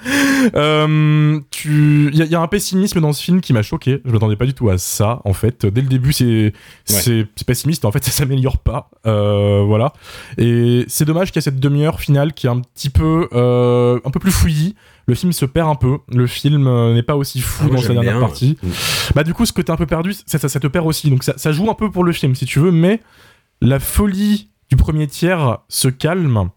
Euh, 0.55 1.39
tu, 1.51 2.09
il 2.11 2.17
y, 2.17 2.21
a- 2.21 2.25
il 2.25 2.31
y 2.31 2.35
a 2.35 2.41
un 2.41 2.47
pessimisme 2.47 2.99
dans 3.01 3.13
ce 3.13 3.23
film 3.23 3.39
qui 3.41 3.53
m'a 3.53 3.61
choqué. 3.61 4.01
Je 4.03 4.11
m'attendais 4.11 4.35
pas 4.35 4.45
du 4.45 4.53
tout 4.53 4.69
à 4.69 4.77
ça. 4.77 5.21
En 5.25 5.33
fait, 5.33 5.65
dès 5.65 5.81
le 5.81 5.87
début, 5.87 6.11
c'est 6.13 6.53
c'est 6.85 7.27
c'est 7.35 7.45
pessimiste. 7.47 7.85
En 7.85 7.91
fait, 7.91 8.03
ça 8.03 8.11
s'améliore 8.11 8.57
pas. 8.57 8.89
Euh, 9.05 9.63
voilà. 9.65 9.93
Et 10.37 10.85
c'est 10.87 11.05
dommage 11.05 11.27
qu'il 11.31 11.37
y 11.37 11.39
ait 11.39 11.43
cette 11.43 11.59
demi-heure 11.59 11.99
finale 12.01 12.33
qui 12.33 12.47
est 12.47 12.49
un 12.49 12.61
petit 12.61 12.89
peu 12.89 13.27
euh, 13.33 13.99
un 14.03 14.11
peu 14.11 14.19
plus 14.19 14.31
fouillis. 14.31 14.75
Le 15.09 15.15
film 15.15 15.33
se 15.33 15.45
perd 15.45 15.67
un 15.69 15.75
peu. 15.75 15.97
Le 16.09 16.27
film 16.27 16.67
euh, 16.67 16.93
n'est 16.93 17.03
pas 17.03 17.15
aussi 17.15 17.41
fou 17.41 17.65
Ah, 17.67 17.75
dans 17.75 17.81
sa 17.81 17.93
dernière 17.93 18.13
bien. 18.19 18.21
partie. 18.21 18.57
Bah 19.15 19.23
du 19.23 19.33
coup, 19.33 19.45
ce 19.45 19.51
que 19.53 19.61
t'as 19.61 19.73
un 19.73 19.77
peu 19.77 19.85
perdu, 19.87 20.13
ça, 20.13 20.37
ça, 20.37 20.47
ça 20.47 20.59
te 20.59 20.67
perd 20.67 20.85
aussi. 20.87 21.09
Donc 21.09 21.23
ça, 21.23 21.33
ça 21.37 21.51
joue 21.51 21.69
un 21.69 21.73
peu 21.73 21.89
pour 21.91 22.03
le 22.03 22.11
film, 22.13 22.35
si 22.35 22.45
tu 22.45 22.59
veux, 22.59 22.71
mais 22.71 23.01
la 23.61 23.79
folie 23.79 24.49
du 24.69 24.75
premier 24.77 25.07
tiers 25.07 25.57
se 25.67 25.87
calme 25.87 26.49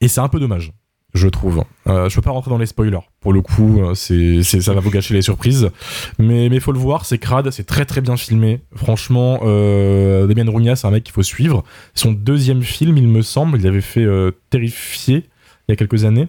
et 0.00 0.08
c'est 0.08 0.20
un 0.20 0.28
peu 0.28 0.40
dommage, 0.40 0.72
je 1.14 1.28
trouve. 1.28 1.62
Euh, 1.86 2.08
je 2.08 2.16
peux 2.16 2.20
pas 2.22 2.32
rentrer 2.32 2.50
dans 2.50 2.58
les 2.58 2.66
spoilers. 2.66 2.98
Pour 3.20 3.32
le 3.32 3.40
coup, 3.42 3.80
euh, 3.80 3.94
c'est, 3.94 4.42
c'est- 4.42 4.60
ça 4.60 4.74
va 4.74 4.80
vous 4.80 4.90
gâcher 4.90 5.14
les 5.14 5.22
surprises. 5.22 5.70
Mais 6.18 6.48
mais 6.48 6.58
faut 6.60 6.72
le 6.72 6.78
voir, 6.80 7.06
c'est 7.06 7.18
crade, 7.18 7.50
c'est 7.52 7.64
très 7.64 7.84
très 7.84 8.00
bien 8.00 8.16
filmé. 8.16 8.60
Franchement, 8.74 9.40
euh, 9.44 10.26
Damien 10.26 10.50
Rounia, 10.50 10.74
c'est 10.76 10.86
un 10.86 10.90
mec 10.90 11.04
qu'il 11.04 11.14
faut 11.14 11.22
suivre. 11.22 11.62
Son 11.94 12.10
deuxième 12.12 12.62
film, 12.62 12.96
il 12.98 13.06
me 13.08 13.22
semble, 13.22 13.58
il 13.60 13.66
avait 13.68 13.80
fait 13.80 14.04
euh, 14.04 14.32
Terrifié 14.50 15.28
il 15.68 15.70
y 15.70 15.72
a 15.72 15.76
quelques 15.76 16.04
années. 16.04 16.28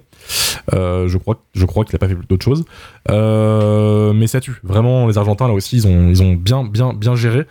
Euh, 0.74 1.08
je 1.08 1.18
crois, 1.18 1.42
je 1.54 1.66
crois 1.66 1.86
qu'il 1.86 1.96
a 1.96 2.00
pas 2.00 2.08
fait 2.08 2.16
d'autres 2.28 2.44
choses. 2.46 2.66
Euh, 3.10 4.14
mais 4.14 4.28
ça 4.28 4.40
tue. 4.40 4.60
Vraiment, 4.64 5.08
les 5.08 5.18
Argentins 5.18 5.48
là 5.48 5.54
aussi, 5.54 5.78
ils 5.78 5.88
ont, 5.88 6.10
ils 6.10 6.24
ont 6.24 6.34
bien, 6.34 6.64
bien, 6.64 6.94
bien 6.94 7.16
géré. 7.16 7.46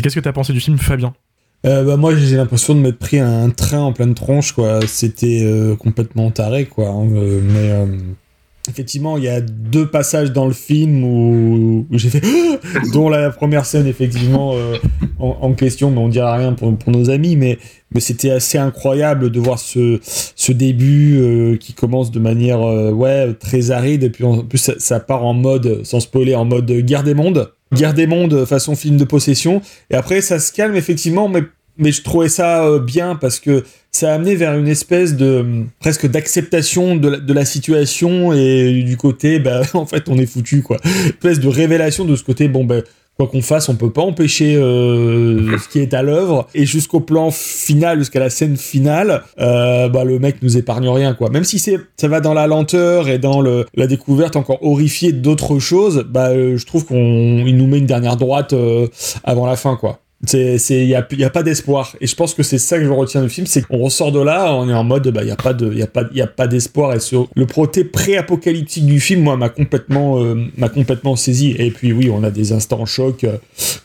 Qu'est-ce 0.00 0.14
que 0.14 0.20
t'as 0.20 0.32
pensé 0.32 0.52
du 0.52 0.60
film, 0.60 0.78
Fabien? 0.78 1.14
Euh, 1.64 1.84
bah, 1.84 1.96
moi, 1.96 2.14
j'ai 2.14 2.36
l'impression 2.36 2.74
de 2.74 2.80
m'être 2.80 2.98
pris 2.98 3.18
un 3.18 3.50
train 3.50 3.80
en 3.80 3.92
pleine 3.92 4.14
tronche, 4.14 4.52
quoi. 4.52 4.80
C'était 4.86 5.44
complètement 5.78 6.30
taré, 6.30 6.66
quoi. 6.66 6.88
hein. 6.88 7.06
Mais 7.06 7.72
effectivement, 8.68 9.16
il 9.16 9.24
y 9.24 9.28
a 9.28 9.40
deux 9.40 9.86
passages 9.86 10.32
dans 10.32 10.46
le 10.46 10.52
film 10.52 11.04
où, 11.04 11.86
j'ai 11.92 12.10
fait, 12.10 12.22
dont 12.92 13.08
la 13.08 13.30
première 13.30 13.64
scène, 13.66 13.86
effectivement, 13.86 14.54
euh, 14.54 14.76
en, 15.18 15.52
question, 15.52 15.90
mais 15.90 15.98
on 15.98 16.08
dira 16.08 16.36
rien 16.36 16.52
pour, 16.52 16.74
nos 16.86 17.10
amis, 17.10 17.36
mais, 17.36 17.58
mais 17.94 18.00
c'était 18.00 18.30
assez 18.30 18.58
incroyable 18.58 19.30
de 19.30 19.40
voir 19.40 19.58
ce, 19.58 19.98
ce 20.02 20.52
début 20.52 21.18
euh, 21.18 21.56
qui 21.56 21.72
commence 21.72 22.10
de 22.10 22.18
manière, 22.18 22.62
euh, 22.62 23.32
très 23.32 23.70
aride, 23.70 24.02
et 24.02 24.10
puis 24.10 24.24
en 24.24 24.42
plus, 24.44 24.58
ça, 24.58 24.74
ça 24.78 25.00
part 25.00 25.24
en 25.24 25.34
mode, 25.34 25.84
sans 25.84 26.00
spoiler, 26.00 26.34
en 26.34 26.44
mode 26.44 26.70
guerre 26.70 27.04
des 27.04 27.14
mondes. 27.14 27.52
Guerre 27.74 27.94
des 27.94 28.06
mondes 28.06 28.44
façon 28.44 28.76
film 28.76 28.96
de 28.96 29.04
possession. 29.04 29.60
Et 29.90 29.96
après, 29.96 30.20
ça 30.20 30.38
se 30.38 30.52
calme, 30.52 30.76
effectivement, 30.76 31.28
mais 31.28 31.42
mais 31.78 31.92
je 31.92 32.02
trouvais 32.02 32.28
ça 32.28 32.64
euh, 32.64 32.78
bien 32.78 33.14
parce 33.16 33.40
que 33.40 33.64
ça 33.92 34.12
a 34.12 34.14
amené 34.16 34.34
vers 34.34 34.54
une 34.58 34.68
espèce 34.68 35.16
de 35.16 35.24
euh, 35.26 35.62
presque 35.80 36.06
d'acceptation 36.06 36.96
de, 36.96 37.08
la- 37.08 37.18
de 37.18 37.32
la 37.32 37.44
situation 37.44 38.32
et 38.32 38.82
du 38.82 38.96
côté 38.96 39.38
bah 39.38 39.62
en 39.74 39.86
fait 39.86 40.08
on 40.08 40.18
est 40.18 40.26
foutu 40.26 40.62
quoi. 40.62 40.76
Une 40.84 41.08
espèce 41.08 41.40
de 41.40 41.48
révélation 41.48 42.04
de 42.04 42.14
ce 42.16 42.22
côté 42.24 42.48
bon 42.48 42.64
ben 42.64 42.82
quoi 43.16 43.26
qu'on 43.28 43.40
fasse 43.40 43.70
on 43.70 43.76
peut 43.76 43.88
pas 43.90 44.02
empêcher 44.02 44.56
euh, 44.56 45.56
ce 45.58 45.68
qui 45.70 45.78
est 45.78 45.94
à 45.94 46.02
l'œuvre. 46.02 46.46
Et 46.54 46.66
jusqu'au 46.66 47.00
plan 47.00 47.30
final 47.30 47.98
jusqu'à 48.00 48.20
la 48.20 48.28
scène 48.28 48.58
finale 48.58 49.22
euh, 49.40 49.88
bah 49.88 50.04
le 50.04 50.18
mec 50.18 50.36
nous 50.42 50.58
épargne 50.58 50.88
rien 50.90 51.14
quoi. 51.14 51.30
Même 51.30 51.44
si 51.44 51.58
c'est 51.58 51.78
ça 51.96 52.08
va 52.08 52.20
dans 52.20 52.34
la 52.34 52.46
lenteur 52.46 53.08
et 53.08 53.18
dans 53.18 53.40
le 53.40 53.64
la 53.74 53.86
découverte 53.86 54.36
encore 54.36 54.62
horrifiée 54.62 55.12
d'autres 55.12 55.58
choses 55.58 56.04
bah 56.08 56.28
euh, 56.28 56.58
je 56.58 56.66
trouve 56.66 56.84
qu'on 56.84 57.44
il 57.46 57.56
nous 57.56 57.66
met 57.66 57.78
une 57.78 57.86
dernière 57.86 58.16
droite 58.18 58.52
euh, 58.52 58.86
avant 59.24 59.46
la 59.46 59.56
fin 59.56 59.76
quoi 59.76 60.00
c'est, 60.24 60.58
c'est, 60.58 60.86
y 60.86 60.94
a, 60.94 61.06
y 61.12 61.24
a 61.24 61.30
pas 61.30 61.42
d'espoir. 61.42 61.94
Et 62.00 62.06
je 62.06 62.16
pense 62.16 62.34
que 62.34 62.42
c'est 62.42 62.58
ça 62.58 62.78
que 62.78 62.84
je 62.84 62.90
retiens 62.90 63.22
du 63.22 63.28
film, 63.28 63.46
c'est 63.46 63.62
qu'on 63.66 63.78
ressort 63.78 64.12
de 64.12 64.20
là, 64.20 64.54
on 64.54 64.68
est 64.68 64.74
en 64.74 64.82
mode, 64.84 65.08
bah, 65.08 65.22
y 65.24 65.30
a 65.30 65.36
pas 65.36 65.52
de, 65.52 65.72
y 65.74 65.82
a 65.82 65.86
pas, 65.86 66.04
y 66.14 66.20
a 66.22 66.26
pas 66.26 66.46
d'espoir. 66.46 66.94
Et 66.94 67.00
ce, 67.00 67.16
le 67.34 67.46
proté 67.46 67.84
pré-apocalyptique 67.84 68.86
du 68.86 68.98
film, 69.00 69.22
moi, 69.22 69.36
m'a 69.36 69.48
complètement, 69.48 70.22
euh, 70.22 70.34
m'a 70.56 70.68
complètement 70.68 71.16
saisi. 71.16 71.54
Et 71.58 71.70
puis, 71.70 71.92
oui, 71.92 72.10
on 72.12 72.22
a 72.24 72.30
des 72.30 72.52
instants 72.52 72.86
chocs 72.86 73.24
euh, 73.24 73.36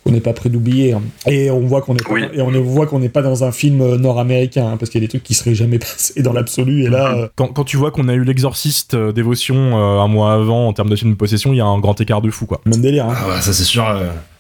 qu'on 0.04 0.12
n'est 0.12 0.22
pas 0.22 0.34
prêt 0.34 0.50
d'oublier. 0.50 0.94
hein. 0.94 1.02
Et 1.28 1.52
on 1.52 1.60
voit 1.62 1.82
qu'on 1.82 1.96
est, 1.96 2.04
pas- 2.08 2.34
et 2.34 2.42
on 2.42 2.50
voit 2.62 2.88
qu'on 2.88 3.00
n'est 3.00 3.10
pas 3.10 3.22
dans 3.22 3.44
un 3.44 3.52
film 3.52 3.82
euh, 3.82 3.98
nord-américain, 3.98 4.68
hein, 4.72 4.78
parce 4.78 4.90
qu'il 4.90 5.02
y 5.02 5.04
a 5.04 5.08
des 5.08 5.10
trucs 5.10 5.24
qui 5.24 5.34
seraient 5.34 5.56
jamais 5.56 5.80
passés 5.80 6.22
dans 6.24 6.34
l'absolu. 6.34 6.84
Et 6.86 6.90
là, 6.90 7.14
euh, 7.16 7.28
quand, 7.36 7.48
quand 7.48 7.64
tu 7.66 7.78
vois 7.78 7.92
qu'on 7.92 8.08
a 8.08 8.14
eu 8.14 8.24
l'exorciste 8.24 8.94
euh, 8.94 9.12
dévotion 9.12 9.56
euh, 9.56 10.00
un 10.00 10.08
mois 10.08 10.34
avant 10.34 10.68
en 10.68 10.74
termes 10.74 10.90
de 10.90 10.96
film 10.96 11.12
de 11.12 11.18
possession, 11.18 11.52
il 11.54 11.58
y 11.58 11.62
a 11.62 11.66
un 11.66 11.80
grand 11.80 12.00
écart 12.00 12.22
de 12.22 12.30
fou 12.32 12.46
quoi. 12.46 12.62
même 12.66 12.82
délire. 12.82 13.06
hein. 13.08 13.16
Ah 13.18 13.42
ça 13.42 13.54
c'est 13.54 13.64
sûr. 13.64 13.84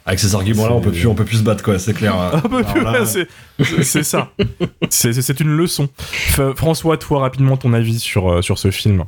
Avec 0.06 0.20
ces 0.20 0.34
arguments-là, 0.36 0.74
on 0.74 0.82
peut 0.82 0.92
plus, 0.92 1.08
on 1.08 1.16
peut 1.16 1.26
plus 1.26 1.38
se 1.38 1.44
battre 1.44 1.64
quoi, 1.64 1.78
c'est 1.80 1.94
clair. 1.94 2.16
Là, 2.84 3.06
c'est 3.06 4.04
ça. 4.04 4.32
C'est 4.90 5.14
c'est- 5.14 5.22
c'est 5.22 5.40
une 5.40 5.56
leçon. 5.56 5.90
F- 6.32 6.56
François, 6.56 6.98
toi 6.98 7.20
rapidement 7.22 7.58
ton 7.58 7.74
avis 7.74 8.00
sur, 8.00 8.32
euh, 8.32 8.42
sur 8.42 8.58
ce 8.58 8.72
film. 8.72 9.04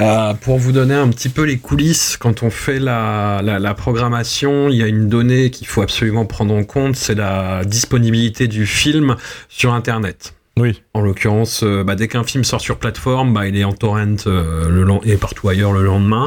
Euh, 0.00 0.32
pour 0.34 0.58
vous 0.58 0.70
donner 0.70 0.94
un 0.94 1.08
petit 1.08 1.28
peu 1.28 1.42
les 1.42 1.58
coulisses, 1.58 2.16
quand 2.16 2.44
on 2.44 2.50
fait 2.50 2.78
la, 2.78 3.40
la, 3.42 3.58
la 3.58 3.74
programmation, 3.74 4.68
il 4.68 4.76
y 4.76 4.82
a 4.84 4.86
une 4.86 5.08
donnée 5.08 5.50
qu'il 5.50 5.66
faut 5.66 5.82
absolument 5.82 6.24
prendre 6.24 6.54
en 6.54 6.62
compte, 6.62 6.94
c'est 6.94 7.16
la 7.16 7.64
disponibilité 7.64 8.46
du 8.46 8.64
film 8.66 9.16
sur 9.48 9.72
Internet. 9.72 10.34
Oui. 10.56 10.80
En 10.98 11.02
l'occurrence, 11.02 11.60
euh, 11.62 11.84
bah, 11.84 11.94
dès 11.94 12.08
qu'un 12.08 12.24
film 12.24 12.42
sort 12.42 12.60
sur 12.60 12.76
plateforme, 12.76 13.32
bah, 13.32 13.46
il 13.46 13.56
est 13.56 13.62
en 13.62 13.72
torrent 13.72 14.16
euh, 14.26 14.98
et 15.04 15.16
partout 15.16 15.48
ailleurs 15.48 15.72
le 15.72 15.84
lendemain. 15.84 16.26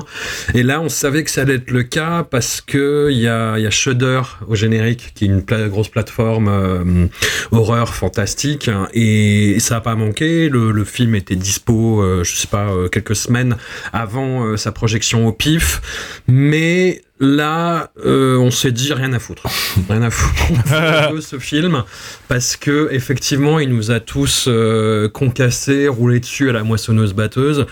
Et 0.53 0.63
là, 0.63 0.79
on 0.79 0.87
savait 0.87 1.25
que 1.25 1.29
ça 1.29 1.41
allait 1.41 1.55
être 1.55 1.71
le 1.71 1.83
cas 1.83 2.23
parce 2.23 2.61
que 2.61 3.09
il 3.11 3.17
y 3.17 3.27
a, 3.27 3.51
a 3.51 3.69
Shudder 3.69 4.21
au 4.47 4.55
générique, 4.55 5.11
qui 5.13 5.25
est 5.25 5.27
une 5.27 5.41
grosse 5.41 5.89
plateforme 5.89 6.47
euh, 6.47 7.07
horreur 7.51 7.93
fantastique, 7.93 8.69
hein, 8.69 8.87
et 8.93 9.57
ça 9.59 9.75
a 9.75 9.81
pas 9.81 9.95
manqué. 9.95 10.47
Le, 10.47 10.85
film 10.85 11.15
était 11.15 11.35
dispo, 11.35 12.23
je 12.23 12.33
sais 12.33 12.47
pas, 12.47 12.69
quelques 12.91 13.15
semaines 13.15 13.57
avant 13.91 14.57
sa 14.57 14.71
projection 14.71 15.27
au 15.27 15.31
PIF, 15.31 16.21
mais 16.27 17.01
là, 17.19 17.91
on 18.03 18.49
s'est 18.49 18.71
dit 18.71 18.93
rien 18.93 19.13
à 19.13 19.19
foutre, 19.19 19.43
rien 19.89 20.01
à 20.01 20.09
foutre. 20.09 20.43
On 20.49 20.55
fout 20.55 20.73
un 20.73 21.11
peu 21.11 21.21
ce 21.21 21.39
film 21.39 21.83
parce 22.27 22.55
que 22.55 22.89
effectivement, 22.91 23.59
il 23.59 23.69
nous 23.69 23.91
a 23.91 23.99
tous 23.99 24.47
euh, 24.61 25.09
concassés, 25.09 25.87
roulé 25.87 26.19
dessus 26.19 26.49
à 26.49 26.53
la 26.53 26.63
moissonneuse 26.63 27.13
batteuse. 27.13 27.65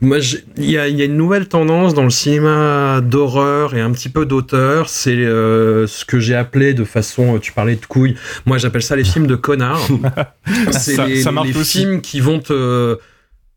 Moi, 0.00 0.18
il 0.56 0.64
y 0.64 0.72
y 0.72 0.78
a 0.78 0.86
une 0.86 1.16
nouvelle 1.16 1.48
tendance 1.48 1.94
dans 1.94 2.04
le 2.04 2.10
cinéma 2.10 3.00
d'horreur 3.00 3.74
et 3.74 3.80
un 3.80 3.92
petit 3.92 4.08
peu 4.08 4.26
d'auteur. 4.26 4.88
C'est 4.88 5.12
euh, 5.12 5.86
ce 5.86 6.04
que 6.04 6.18
j'ai 6.18 6.34
appelé 6.34 6.74
de 6.74 6.84
façon, 6.84 7.38
tu 7.38 7.52
parlais 7.52 7.76
de 7.76 7.86
couilles. 7.86 8.16
Moi, 8.44 8.58
j'appelle 8.58 8.82
ça 8.82 8.96
les 8.96 9.04
films 9.04 9.26
de 9.26 9.36
connards. 9.36 9.88
C'est 10.72 11.06
les, 11.06 11.22
ça 11.22 11.30
films 11.64 12.00
qui 12.00 12.20
vont 12.20 12.40
te 12.40 12.98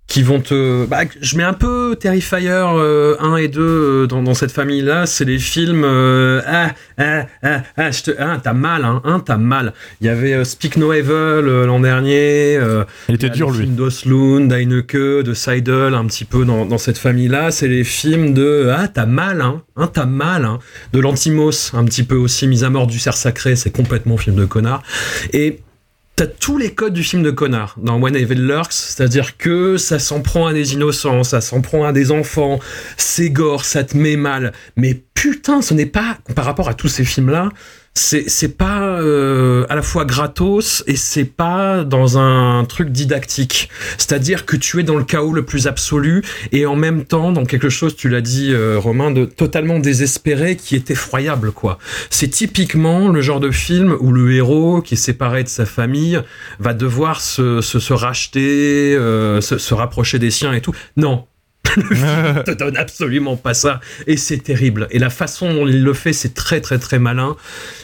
qui 0.08 0.22
vont 0.24 0.39
te 0.39 0.86
bah, 0.86 1.01
je 1.20 1.38
mets 1.38 1.43
un 1.43 1.53
peu 1.53 1.97
Terrifier 1.99 2.49
euh, 2.49 3.16
1 3.20 3.38
et 3.38 3.47
2 3.47 3.62
euh, 3.62 4.08
dans, 4.08 4.22
dans 4.22 4.34
cette 4.34 4.51
famille 4.51 4.82
là 4.82 5.06
c'est 5.06 5.26
les 5.26 5.39
films 5.39 5.84
euh, 5.84 6.41
ah 6.45 6.72
ah 6.97 7.26
ah 7.43 7.62
ah 7.76 7.91
je 7.91 8.03
te 8.03 8.12
ah 8.20 8.39
t'as 8.41 8.53
mal 8.53 8.86
hein, 8.86 9.01
hein 9.03 9.20
t'as 9.20 9.38
mal 9.38 9.74
il 10.01 10.08
y 10.08 10.10
avait 10.10 10.34
euh, 10.34 10.43
Speak 10.43 10.78
No 10.78 10.93
Evil 10.93 11.12
euh, 11.12 11.66
l'an 11.66 11.80
dernier 11.80 12.58
euh, 12.58 12.84
Il 13.10 13.16
était 13.16 13.30
dur 13.30 13.51
lui. 13.51 13.68
d'Oslund, 13.68 14.49
d'Heineke, 14.49 14.95
de 14.95 15.34
Seidel, 15.34 15.93
un 15.93 16.06
petit 16.06 16.26
peu 16.26 16.45
dans, 16.45 16.66
dans 16.66 16.78
cette 16.78 16.97
famille-là. 16.97 17.51
C'est 17.51 17.68
les 17.68 17.84
films 17.84 18.34
de 18.34 18.72
Ah, 18.76 18.88
t'as 18.88 19.06
mal, 19.06 19.41
hein, 19.41 19.62
hein 19.76 19.89
t'as 19.91 20.06
mal, 20.06 20.45
hein. 20.45 20.60
De 20.93 20.99
l'Antimos, 20.99 21.74
un 21.74 21.84
petit 21.86 22.03
peu 22.03 22.16
aussi, 22.16 22.47
Mise 22.47 22.64
à 22.64 22.70
mort 22.70 22.88
du 22.88 22.99
cerf 22.99 23.18
sacré, 23.18 23.56
c'est 23.56 23.72
complètement 23.72 24.18
film 24.18 24.36
de 24.36 24.45
connard. 24.45 24.84
Et 25.34 25.60
t'as 26.16 26.28
tous 26.28 26.57
les 26.57 26.74
codes 26.74 26.93
du 26.93 27.03
film 27.03 27.24
de 27.24 27.32
connard 27.32 27.76
dans 27.78 27.99
When 27.99 28.16
Evil 28.16 28.36
Lurks, 28.36 28.72
c'est-à-dire 28.72 29.38
que 29.38 29.78
ça 29.78 29.99
s'en 29.99 30.22
prend 30.22 30.47
à 30.47 30.53
des 30.53 30.74
innocents, 30.74 31.24
ça 31.24 31.41
s'en 31.41 31.61
prend 31.61 31.84
à 31.84 31.91
des 31.91 32.11
enfants, 32.11 32.59
c'est 32.95 33.30
gore, 33.30 33.66
ça 33.66 33.84
te 33.84 33.97
met 33.97 34.16
mal. 34.16 34.53
Mais 34.78 35.03
putain, 35.13 35.61
ce 35.61 35.74
n'est 35.74 35.86
pas, 35.86 36.18
par 36.34 36.45
rapport 36.45 36.70
à 36.70 36.74
tous 36.74 36.88
ces 36.88 37.03
films-là, 37.03 37.49
c'est 37.98 38.58
pas 38.58 39.00
euh, 39.00 39.66
à 39.70 39.76
la 39.76 39.82
fois 39.82 40.04
gratos 40.04 40.84
et 40.86 40.98
c'est 40.98 41.26
pas 41.26 41.84
dans 41.86 42.18
un 42.18 42.66
truc 42.66 42.89
didactique. 42.89 43.70
C'est-à-dire 43.98 44.46
que 44.46 44.58
tu 44.58 44.80
es 44.80 44.84
dans 44.84 44.98
le 44.98 45.06
chaos 45.06 45.32
le 45.32 45.46
plus 45.46 45.68
absolu 45.68 46.24
et 46.52 46.66
en 46.66 46.76
même 46.76 47.06
temps 47.06 47.32
dans 47.32 47.46
quelque 47.46 47.70
chose, 47.70 47.96
tu 47.96 48.10
l'as 48.10 48.22
dit 48.22 48.52
euh, 48.52 48.78
Romain, 48.78 49.12
de 49.12 49.24
totalement 49.24 49.80
désespéré 49.80 50.58
qui 50.58 50.76
est 50.76 50.91
effroyable 50.91 51.52
quoi. 51.52 51.80
C'est 52.10 52.28
typiquement 52.28 53.08
le 53.08 53.22
genre 53.22 53.39
de 53.39 53.52
film 53.52 53.96
où 54.00 54.12
le 54.12 54.34
héros 54.34 54.82
qui 54.82 54.96
est 54.96 54.98
séparé 54.98 55.43
de 55.43 55.50
sa 55.50 55.66
famille 55.66 56.20
va 56.60 56.74
devoir 56.74 57.22
se, 57.22 57.62
se, 57.62 57.80
se 57.80 57.93
racheter, 57.93 58.96
euh, 58.96 59.39
se, 59.39 59.58
se 59.58 59.74
rapprocher 59.74 60.20
des 60.20 60.32
siens 60.32 60.54
et 60.54 60.62
tout. 60.62 60.76
Non. 60.98 61.26
Le 61.78 61.95
film 61.95 62.43
te 62.45 62.51
donne 62.51 62.78
absolument 62.78 63.38
pas 63.38 63.53
ça. 63.53 63.80
Et 64.07 64.17
c'est 64.17 64.38
terrible. 64.38 64.88
Et 64.91 64.99
la 64.99 65.09
façon 65.09 65.53
dont 65.53 65.67
il 65.67 65.84
le 65.84 65.93
fait, 65.93 66.13
c'est 66.13 66.34
très 66.34 66.61
très 66.61 66.80
très 66.80 66.99
malin. 66.99 67.36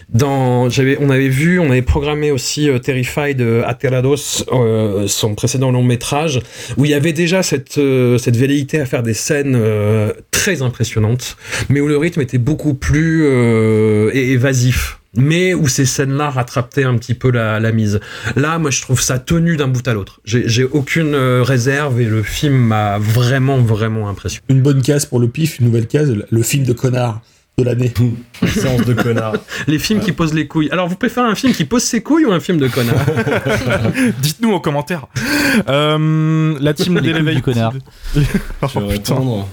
Dans, 0.10 0.70
j'avais, 0.70 0.98
on 1.00 1.10
avait 1.10 1.30
vu, 1.30 1.60
on 1.60 1.72
avait 1.72 1.82
programmé 1.82 2.32
aussi 2.32 2.70
euh, 2.70 2.80
Terrified 2.80 3.38
de 3.38 3.64
Aterados, 3.66 4.44
euh, 4.52 5.08
son 5.08 5.36
précédent 5.36 5.72
long 5.72 5.84
métrage, 5.84 6.42
où 6.78 6.86
il 6.86 6.92
y 6.92 6.94
avait 6.94 7.14
déjà 7.14 7.44
cette, 7.44 7.78
euh, 7.78 8.18
cette 8.18 8.36
velléité 8.36 8.80
à 8.80 8.86
faire 8.86 9.04
des 9.04 9.14
scènes 9.14 9.56
euh, 9.56 10.12
très 10.32 10.62
impressionnantes, 10.62 11.38
mais 11.70 11.80
où 11.80 11.88
le 11.88 11.98
rythme 11.98 12.22
était 12.22 12.38
beaucoup 12.38 12.74
plus 12.74 13.24
euh, 13.26 14.12
évasif. 14.14 15.01
Mais 15.16 15.54
où 15.54 15.68
ces 15.68 15.86
scènes-là 15.86 16.30
rattrapaient 16.30 16.86
un 16.86 16.98
petit 16.98 17.14
peu 17.14 17.32
la, 17.32 17.72
mise. 17.72 18.00
Là, 18.36 18.58
moi, 18.60 18.72
je 18.72 18.82
trouve 18.82 19.02
ça 19.02 19.20
tenu 19.20 19.58
d'un 19.58 19.68
bout 19.68 19.86
à 19.88 19.94
l'autre. 19.94 20.22
J'ai, 20.24 20.48
j'ai 20.48 20.64
aucune 20.64 21.14
euh, 21.14 21.44
réserve 21.44 22.00
et 22.00 22.06
le 22.06 22.24
film 22.24 22.56
m'a 22.56 22.98
vraiment, 22.98 23.58
vraiment 23.58 24.08
impressionné. 24.08 24.46
Une 24.50 24.62
bonne 24.62 24.82
case 24.82 25.06
pour 25.06 25.20
le 25.20 25.28
pif, 25.28 25.60
une 25.60 25.66
nouvelle 25.66 25.88
case, 25.88 26.16
le 26.30 26.44
film 26.44 26.66
de 26.66 26.74
connard 26.74 27.22
de 27.62 27.66
l'année. 27.70 27.94
Séance 28.48 28.86
de 28.86 28.94
connard. 28.94 29.34
Les 29.68 29.80
films 29.80 30.00
qui 30.00 30.12
posent 30.12 30.34
les 30.34 30.48
couilles. 30.48 30.70
Alors, 30.72 30.88
vous 30.88 30.96
préférez 30.96 31.28
un 31.28 31.36
film 31.36 31.54
qui 31.54 31.66
pose 31.66 31.84
ses 31.84 32.02
couilles 32.02 32.26
ou 32.26 32.32
un 32.32 32.40
film 32.40 32.58
de 32.58 32.68
connard? 32.68 32.96
Dites-nous 34.22 34.52
en 34.54 34.60
commentaire. 34.60 35.08
Euh, 35.70 36.56
la 36.60 36.74
team 36.74 36.98
Les 37.00 37.14
couilles 37.14 37.36
du 37.36 37.42
connard. 37.42 37.74
Oh, 38.64 38.68
putain. 38.90 39.16
répondre 39.16 39.48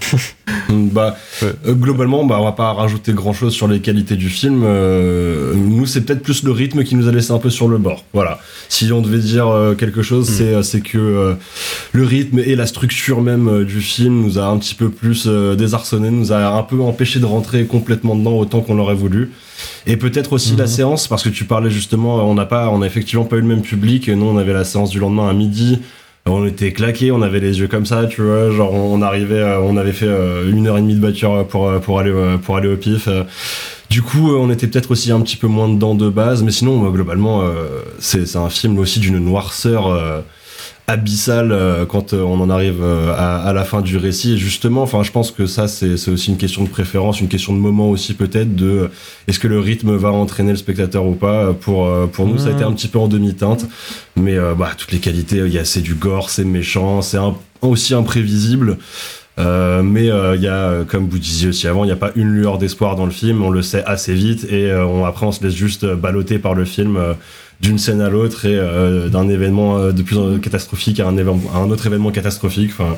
bah, 0.69 1.17
Ouais. 1.43 1.49
euh, 1.67 1.73
globalement, 1.75 2.25
bah, 2.25 2.37
on 2.41 2.45
va 2.45 2.53
pas 2.53 2.73
rajouter 2.73 3.13
grand 3.13 3.33
chose 3.33 3.53
sur 3.55 3.69
les 3.69 3.81
qualités 3.81 4.17
du 4.17 4.29
film. 4.29 4.63
Euh, 4.65 5.55
nous, 5.55 5.87
c'est 5.87 6.03
peut-être 6.03 6.23
plus 6.23 6.43
le 6.43 6.51
rythme 6.53 6.85
qui 6.85 6.95
nous 6.95 7.09
a 7.09 7.13
laissé 7.13 7.33
un 7.33 7.39
peu 7.39 7.51
sur 7.51 7.69
le 7.69 7.79
bord. 7.79 8.05
Voilà. 8.13 8.39
Si 8.69 8.93
on 8.93 9.01
devait 9.01 9.19
dire 9.19 9.49
euh, 9.49 9.75
quelque 9.75 10.03
chose, 10.03 10.29
c'est 10.29 10.55
euh, 10.55 10.63
c'est 10.63 10.81
que 10.81 10.99
euh, 10.99 11.35
le 11.93 12.05
rythme 12.05 12.39
et 12.41 12.55
la 12.57 12.67
structure 12.67 13.21
même 13.23 13.49
euh, 13.49 13.65
du 13.65 13.81
film 13.81 14.21
nous 14.23 14.39
a 14.39 14.47
un 14.47 14.59
petit 14.59 14.75
peu 14.75 14.91
plus 14.91 15.25
euh, 15.27 15.55
désarçonné, 15.55 16.11
nous 16.11 16.33
a 16.33 16.49
un 16.57 16.63
peu 16.63 16.81
empêché 16.81 17.19
de 17.21 17.25
rentrer 17.27 17.65
complètement 17.65 17.98
dedans 18.03 18.39
autant 18.39 18.61
qu'on 18.61 18.75
l'aurait 18.75 18.95
voulu. 18.95 19.33
Et 19.87 19.97
peut-être 19.97 20.33
aussi 20.33 20.57
la 20.57 20.67
séance, 20.67 21.09
parce 21.09 21.23
que 21.23 21.29
tu 21.29 21.45
parlais 21.45 21.71
justement, 21.71 22.29
on 22.29 22.35
n'a 22.35 22.47
pas, 22.47 22.69
on 22.71 22.83
a 22.83 22.87
effectivement 22.87 23.25
pas 23.25 23.37
eu 23.37 23.41
le 23.41 23.47
même 23.47 23.63
public. 23.63 24.09
Nous, 24.09 24.27
on 24.27 24.39
avait 24.39 24.53
la 24.53 24.65
séance 24.65 24.91
du 24.91 24.99
lendemain 24.99 25.29
à 25.29 25.33
midi. 25.33 25.81
On 26.27 26.47
était 26.47 26.73
claqués, 26.73 27.11
on 27.11 27.23
avait 27.23 27.41
les 27.41 27.61
yeux 27.61 27.69
comme 27.69 27.87
ça, 27.87 28.07
tu 28.07 28.23
vois, 28.23 28.51
genre 28.51 28.75
on 28.75 29.01
arrivait, 29.01 29.41
euh, 29.41 29.61
on 29.61 29.77
avait 29.77 29.93
fait 29.93 30.07
euh, 30.07 30.51
une 30.51 30.67
heure 30.67 30.77
et 30.77 30.83
demie 30.83 30.95
de 30.95 31.01
voiture 31.01 31.47
pour 31.47 31.69
euh, 31.69 31.79
pour 31.79 31.99
aller 31.99 32.13
pour 32.43 32.57
aller 32.57 32.69
au 32.69 32.77
pif. 32.77 33.09
Du 33.89 34.03
coup, 34.03 34.35
on 34.37 34.51
était 34.51 34.67
peut-être 34.67 34.91
aussi 34.91 35.11
un 35.11 35.21
petit 35.23 35.37
peu 35.37 35.47
moins 35.47 35.69
dedans 35.69 35.95
de 35.95 36.11
base, 36.11 36.43
mais 36.43 36.51
sinon 36.51 36.91
globalement, 36.91 37.43
c'est 37.99 38.27
c'est 38.27 38.37
un 38.37 38.51
film 38.51 38.79
aussi 38.79 39.01
d'une 39.01 39.19
noirceur 39.19 40.23
abyssale 40.89 41.53
euh, 41.53 41.87
quand 41.87 42.13
euh, 42.13 42.23
on 42.23 42.41
en 42.41 42.51
arrive 42.51 42.83
euh, 42.83 43.13
à, 43.17 43.37
à 43.37 43.53
la 43.53 43.63
fin 43.63 43.83
du 43.83 43.97
récit. 43.97 44.33
Et 44.33 44.37
justement, 44.39 44.83
enfin, 44.83 45.05
je 45.05 45.13
pense 45.13 45.31
que 45.31 45.47
ça 45.47 45.69
c'est 45.69 46.09
aussi 46.09 46.31
une 46.31 46.39
question 46.39 46.65
de 46.65 46.69
préférence, 46.69 47.21
une 47.21 47.29
question 47.29 47.53
de 47.53 47.59
moment 47.59 47.89
aussi 47.91 48.15
peut-être 48.15 48.57
de 48.57 48.91
est-ce 49.29 49.39
que 49.39 49.47
le 49.47 49.61
rythme 49.61 49.95
va 49.95 50.11
entraîner 50.11 50.51
le 50.51 50.57
spectateur 50.57 51.07
ou 51.07 51.15
pas. 51.15 51.53
Pour 51.53 51.89
pour 52.09 52.27
nous, 52.27 52.39
ça 52.39 52.49
a 52.49 52.53
été 52.53 52.65
un 52.65 52.73
petit 52.73 52.89
peu 52.89 52.99
en 52.99 53.07
demi-teinte. 53.07 53.67
Mais 54.17 54.37
euh, 54.37 54.55
bah, 54.55 54.71
toutes 54.77 54.91
les 54.91 54.99
qualités, 54.99 55.37
il 55.37 55.53
y 55.53 55.59
a 55.59 55.65
c'est 55.65 55.83
du 55.83 55.95
gore, 55.95 56.31
c'est 56.31 56.45
méchant, 56.45 57.03
c'est 57.03 57.19
aussi 57.61 57.95
imprévisible. 57.95 58.79
Euh, 59.39 59.83
mais 59.83 60.11
euh, 60.11 60.35
il 60.35 60.43
y 60.43 60.49
a, 60.49 60.85
comme 60.85 61.09
vous 61.09 61.19
disiez 61.19 61.51
aussi 61.51 61.69
avant, 61.69 61.85
il 61.85 61.87
n'y 61.87 61.93
a 61.93 61.97
pas 61.97 62.11
une 62.17 62.29
lueur 62.33 62.59
d'espoir 62.59 62.97
dans 62.97 63.05
le 63.05 63.13
film. 63.13 63.43
On 63.43 63.51
le 63.51 63.63
sait 63.63 63.85
assez 63.85 64.13
vite 64.13 64.45
et 64.51 64.71
euh, 64.71 64.85
on, 64.85 65.05
après 65.05 65.27
on 65.27 65.33
se 65.33 65.45
laisse 65.45 65.55
juste 65.55 65.87
balloter 65.87 66.39
par 66.39 66.55
le 66.55 66.65
film 66.65 66.97
euh, 66.97 67.15
d'une 67.61 67.79
scène 67.79 68.01
à 68.01 68.09
l'autre 68.09 68.45
et 68.47 68.57
euh, 68.57 69.09
d'un 69.09 69.29
événement 69.29 69.79
euh, 69.79 69.93
de 69.93 70.03
plus 70.03 70.17
en 70.19 70.39
catastrophique 70.39 71.01
à 71.01 71.09
un, 71.09 71.17
événement- 71.17 71.51
à 71.55 71.59
un 71.59 71.71
autre 71.71 71.87
événement 71.87 72.11
catastrophique. 72.13 72.71
Enfin, 72.73 72.97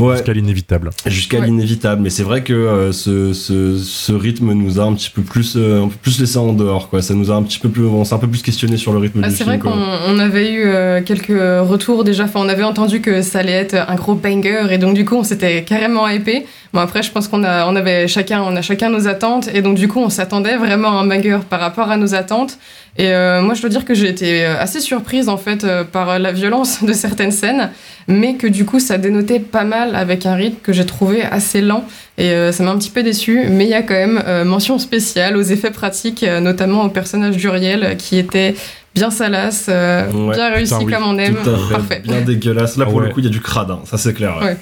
ouais, 0.00 0.14
Jusqu'à 0.16 0.32
l'inévitable. 0.32 0.90
jusqu'à 1.06 1.38
Ouais. 1.40 1.46
l'inévitable. 1.46 2.00
Mais 2.02 2.10
c'est 2.10 2.22
vrai 2.22 2.42
que 2.42 2.52
euh, 2.52 2.92
ce, 2.92 3.32
ce, 3.32 3.76
ce 3.78 4.12
rythme 4.12 4.52
nous 4.52 4.78
a 4.80 4.84
un 4.84 4.94
petit 4.94 5.10
peu 5.10 5.22
plus, 5.22 5.54
euh, 5.56 5.82
un 5.84 5.88
peu 5.88 5.96
plus 6.00 6.20
laissé 6.20 6.38
en 6.38 6.52
dehors. 6.52 6.88
Quoi. 6.90 7.02
Ça 7.02 7.14
nous 7.14 7.30
a 7.30 7.34
un 7.34 7.42
petit 7.42 7.58
peu 7.58 7.68
plus, 7.70 7.84
on 7.84 8.04
s'est 8.04 8.14
un 8.14 8.18
peu 8.18 8.28
plus 8.28 8.42
questionné 8.42 8.76
sur 8.76 8.92
le 8.92 8.98
rythme 8.98 9.20
Ah, 9.24 9.28
du 9.28 9.32
c'est 9.34 9.44
film. 9.44 9.48
vrai 9.50 9.58
quoi. 9.58 9.72
qu'on 9.72 10.14
on 10.14 10.18
avait 10.18 10.52
eu 10.52 10.62
euh, 10.66 11.02
quelques 11.02 11.28
retours 11.68 12.04
déjà. 12.04 12.24
Enfin, 12.24 12.40
on 12.42 12.48
avait 12.48 12.62
entendu 12.64 13.00
que 13.00 13.20
ça 13.22 13.40
allait 13.40 13.52
être 13.52 13.74
un 13.88 13.94
gros 13.96 14.14
banger 14.14 14.66
et 14.70 14.78
donc 14.78 14.94
du 14.94 15.04
coup, 15.04 15.16
on 15.16 15.24
s'était 15.24 15.64
carrément 15.64 16.08
hypé. 16.08 16.46
Bon 16.72 16.80
après, 16.80 17.02
je 17.02 17.10
pense 17.12 17.28
qu'on 17.28 17.44
a, 17.44 17.66
on 17.70 17.76
avait 17.76 18.08
chacun, 18.08 18.42
on 18.42 18.56
a 18.56 18.62
chacun 18.62 18.88
nos 18.88 19.06
attentes 19.06 19.48
et 19.52 19.60
donc 19.60 19.76
du 19.76 19.88
coup, 19.88 19.98
on 20.00 20.08
s'attendait 20.08 20.56
vraiment 20.56 20.98
à 20.98 21.02
un 21.02 21.06
banger 21.06 21.38
par 21.50 21.60
rapport 21.60 21.90
à 21.90 21.96
nos 21.98 22.14
attentes. 22.14 22.58
Et 22.98 23.08
euh, 23.08 23.40
moi, 23.40 23.54
je 23.54 23.62
dois 23.62 23.70
dire 23.70 23.86
que 23.86 23.94
j'ai 23.94 24.08
été 24.08 24.44
euh, 24.44 24.60
assez 24.60 24.78
surprise 24.80 25.30
en 25.30 25.38
fait 25.38 25.64
euh, 25.64 25.82
par 25.82 26.18
la 26.18 26.30
violence 26.30 26.84
de 26.84 26.92
certaines 26.92 27.30
scènes, 27.30 27.70
mais 28.06 28.34
que 28.34 28.46
du 28.46 28.66
coup, 28.66 28.80
ça 28.80 28.98
dénotait 28.98 29.40
pas 29.40 29.64
mal 29.64 29.96
avec 29.96 30.26
un 30.26 30.34
rythme 30.34 30.58
que 30.62 30.72
j'ai 30.74 30.84
trouvé 30.84 31.22
assez 31.22 31.62
lent 31.62 31.84
et 32.18 32.30
euh, 32.32 32.52
ça 32.52 32.62
m'a 32.64 32.70
un 32.70 32.78
petit 32.78 32.90
peu 32.90 33.02
déçu. 33.02 33.44
Mais 33.48 33.64
il 33.64 33.70
y 33.70 33.74
a 33.74 33.82
quand 33.82 33.94
même 33.94 34.22
euh, 34.26 34.44
mention 34.44 34.78
spéciale 34.78 35.38
aux 35.38 35.42
effets 35.42 35.70
pratiques, 35.70 36.22
euh, 36.22 36.40
notamment 36.40 36.84
au 36.84 36.88
personnage 36.90 37.36
d'Uriel 37.36 37.96
qui 37.96 38.18
était 38.18 38.54
bien 38.94 39.10
salace, 39.10 39.66
euh, 39.70 40.10
Ouais, 40.12 40.34
bien 40.36 40.50
réussi 40.52 40.74
putain, 40.74 40.84
oui, 40.84 40.92
comme 40.92 41.04
on 41.04 41.18
aime. 41.18 41.36
Tout 41.42 41.48
à 41.48 41.56
fait. 41.56 41.72
Parfait. 41.74 42.02
Bien 42.04 42.20
dégueulasse. 42.20 42.76
Là, 42.76 42.84
pour 42.84 42.96
ouais. 42.96 43.06
le 43.06 43.14
coup, 43.14 43.20
il 43.20 43.24
y 43.24 43.28
a 43.28 43.30
du 43.30 43.40
crade, 43.40 43.70
hein. 43.70 43.80
ça 43.86 43.96
c'est 43.96 44.12
clair. 44.12 44.38
ouais. 44.42 44.58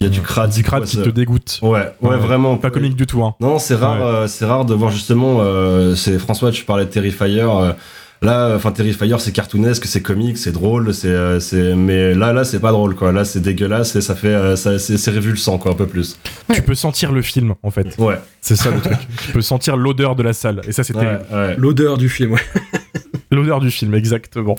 Il 0.00 0.06
y 0.06 0.06
a 0.06 0.10
du 0.10 0.22
crade. 0.22 0.50
Crades 0.62 0.82
ouais, 0.84 0.88
qui 0.88 0.96
te 0.96 1.10
dégoûtent. 1.10 1.58
Ouais, 1.62 1.92
ouais, 2.00 2.16
vraiment. 2.16 2.56
Pas 2.56 2.70
comique 2.70 2.96
du 2.96 3.06
tout, 3.06 3.22
hein. 3.22 3.34
Non, 3.40 3.58
c'est 3.58 3.74
rare, 3.74 3.98
Ouais. 4.00 4.06
euh, 4.06 4.26
c'est 4.28 4.46
rare 4.46 4.64
de 4.64 4.72
voir 4.74 4.90
justement. 4.90 5.38
euh, 5.40 5.94
c'est 5.94 6.18
François, 6.18 6.50
tu 6.52 6.64
parlais 6.64 6.86
de 6.86 6.90
Terrifier. 6.90 7.42
euh, 7.42 7.72
là, 8.22 8.54
enfin 8.56 8.72
Terrifier, 8.72 9.14
c'est 9.18 9.32
cartoonesque, 9.32 9.84
c'est 9.84 10.00
comique, 10.00 10.38
c'est 10.38 10.52
drôle, 10.52 10.94
c'est, 10.94 11.08
euh, 11.08 11.38
c'est. 11.38 11.74
Mais 11.74 12.14
là, 12.14 12.32
là, 12.32 12.44
c'est 12.44 12.60
pas 12.60 12.72
drôle, 12.72 12.94
quoi. 12.94 13.12
Là, 13.12 13.26
c'est 13.26 13.40
dégueulasse 13.40 13.94
et 13.94 14.00
ça 14.00 14.14
fait, 14.14 14.28
euh, 14.28 14.56
ça, 14.56 14.78
c'est, 14.78 14.96
c'est 14.96 15.10
révulsant, 15.10 15.58
quoi, 15.58 15.72
un 15.72 15.74
peu 15.74 15.86
plus. 15.86 16.18
Tu 16.54 16.62
peux 16.62 16.74
sentir 16.74 17.12
le 17.12 17.20
film, 17.20 17.54
en 17.62 17.70
fait. 17.70 17.94
Ouais. 17.98 18.18
C'est 18.40 18.56
ça 18.56 18.70
le 18.70 18.80
truc. 18.80 18.96
tu 19.26 19.32
peux 19.32 19.42
sentir 19.42 19.76
l'odeur 19.76 20.16
de 20.16 20.22
la 20.22 20.32
salle. 20.32 20.62
Et 20.66 20.72
ça, 20.72 20.82
c'est 20.82 20.96
Ouais, 20.96 21.02
terrible. 21.02 21.24
ouais. 21.30 21.56
L'odeur 21.58 21.98
du 21.98 22.08
film, 22.08 22.32
ouais. 22.32 22.40
L'odeur 23.30 23.60
du 23.60 23.70
film, 23.70 23.94
exactement. 23.94 24.56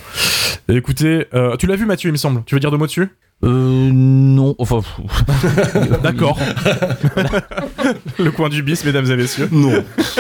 Et 0.70 0.76
écoutez, 0.76 1.26
euh, 1.34 1.56
tu 1.58 1.66
l'as 1.66 1.76
vu, 1.76 1.88
Mathieu, 1.88 2.10
il 2.10 2.14
me 2.14 2.18
semble. 2.18 2.44
Tu 2.46 2.54
veux 2.56 2.60
dire 2.62 2.70
deux 2.72 2.78
mots 2.78 2.86
dessus? 2.86 3.10
Euh, 3.44 3.90
non, 3.92 4.54
enfin. 4.60 4.82
D'accord. 6.04 6.38
le 8.20 8.32
coin 8.32 8.50
du 8.50 8.62
bis, 8.64 8.86
mesdames 8.86 9.10
et 9.12 9.16
messieurs. 9.16 9.50
Non, 9.52 9.72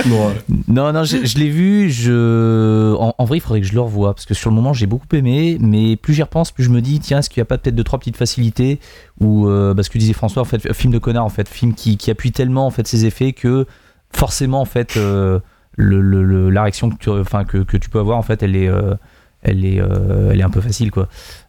non. 0.07 0.31
Non, 0.67 0.93
non, 0.93 1.03
je, 1.03 1.25
je 1.25 1.37
l'ai 1.37 1.49
vu. 1.49 1.89
Je... 1.91 2.93
En, 2.95 3.13
en 3.17 3.25
vrai, 3.25 3.37
il 3.37 3.41
faudrait 3.41 3.61
que 3.61 3.67
je 3.67 3.73
le 3.73 3.81
revoie 3.81 4.13
parce 4.13 4.25
que 4.25 4.33
sur 4.33 4.49
le 4.49 4.55
moment, 4.55 4.73
j'ai 4.73 4.87
beaucoup 4.87 5.05
aimé. 5.13 5.57
Mais 5.59 5.95
plus 5.95 6.13
j'y 6.13 6.23
repense, 6.23 6.51
plus 6.51 6.63
je 6.63 6.69
me 6.69 6.81
dis, 6.81 6.99
tiens, 6.99 7.19
est-ce 7.19 7.29
qu'il 7.29 7.39
n'y 7.41 7.43
a 7.43 7.45
pas 7.45 7.57
peut-être 7.57 7.75
deux 7.75 7.83
trois 7.83 7.99
petites 7.99 8.17
facilités 8.17 8.79
ou 9.19 9.47
euh, 9.47 9.73
bah, 9.73 9.83
ce 9.83 9.89
que 9.89 9.97
disait 9.97 10.13
François, 10.13 10.41
en 10.41 10.45
fait, 10.45 10.73
film 10.73 10.91
de 10.93 10.97
connard, 10.99 11.25
en 11.25 11.29
fait, 11.29 11.47
film 11.47 11.73
qui, 11.73 11.97
qui 11.97 12.09
appuie 12.11 12.31
tellement 12.31 12.65
en 12.65 12.71
fait 12.71 12.87
ses 12.87 13.05
effets 13.05 13.33
que 13.33 13.65
forcément, 14.13 14.61
en 14.61 14.65
fait, 14.65 14.97
euh, 14.97 15.39
le, 15.77 16.01
le- 16.01 16.23
le- 16.23 16.49
la 16.49 16.63
réaction 16.63 16.89
que 16.89 16.95
tu, 16.97 17.09
enfin, 17.09 17.43
que, 17.45 17.59
que 17.59 17.77
tu 17.77 17.89
peux 17.89 17.99
avoir, 17.99 18.17
en 18.17 18.23
fait, 18.23 18.41
elle 18.43 18.55
est, 18.55 18.67
euh, 18.67 18.95
elle 19.43 19.65
est, 19.65 19.79
euh, 19.81 20.31
elle 20.31 20.39
est 20.39 20.43
un 20.43 20.49
peu 20.49 20.61
facile, 20.61 20.91
quoi. 20.91 21.07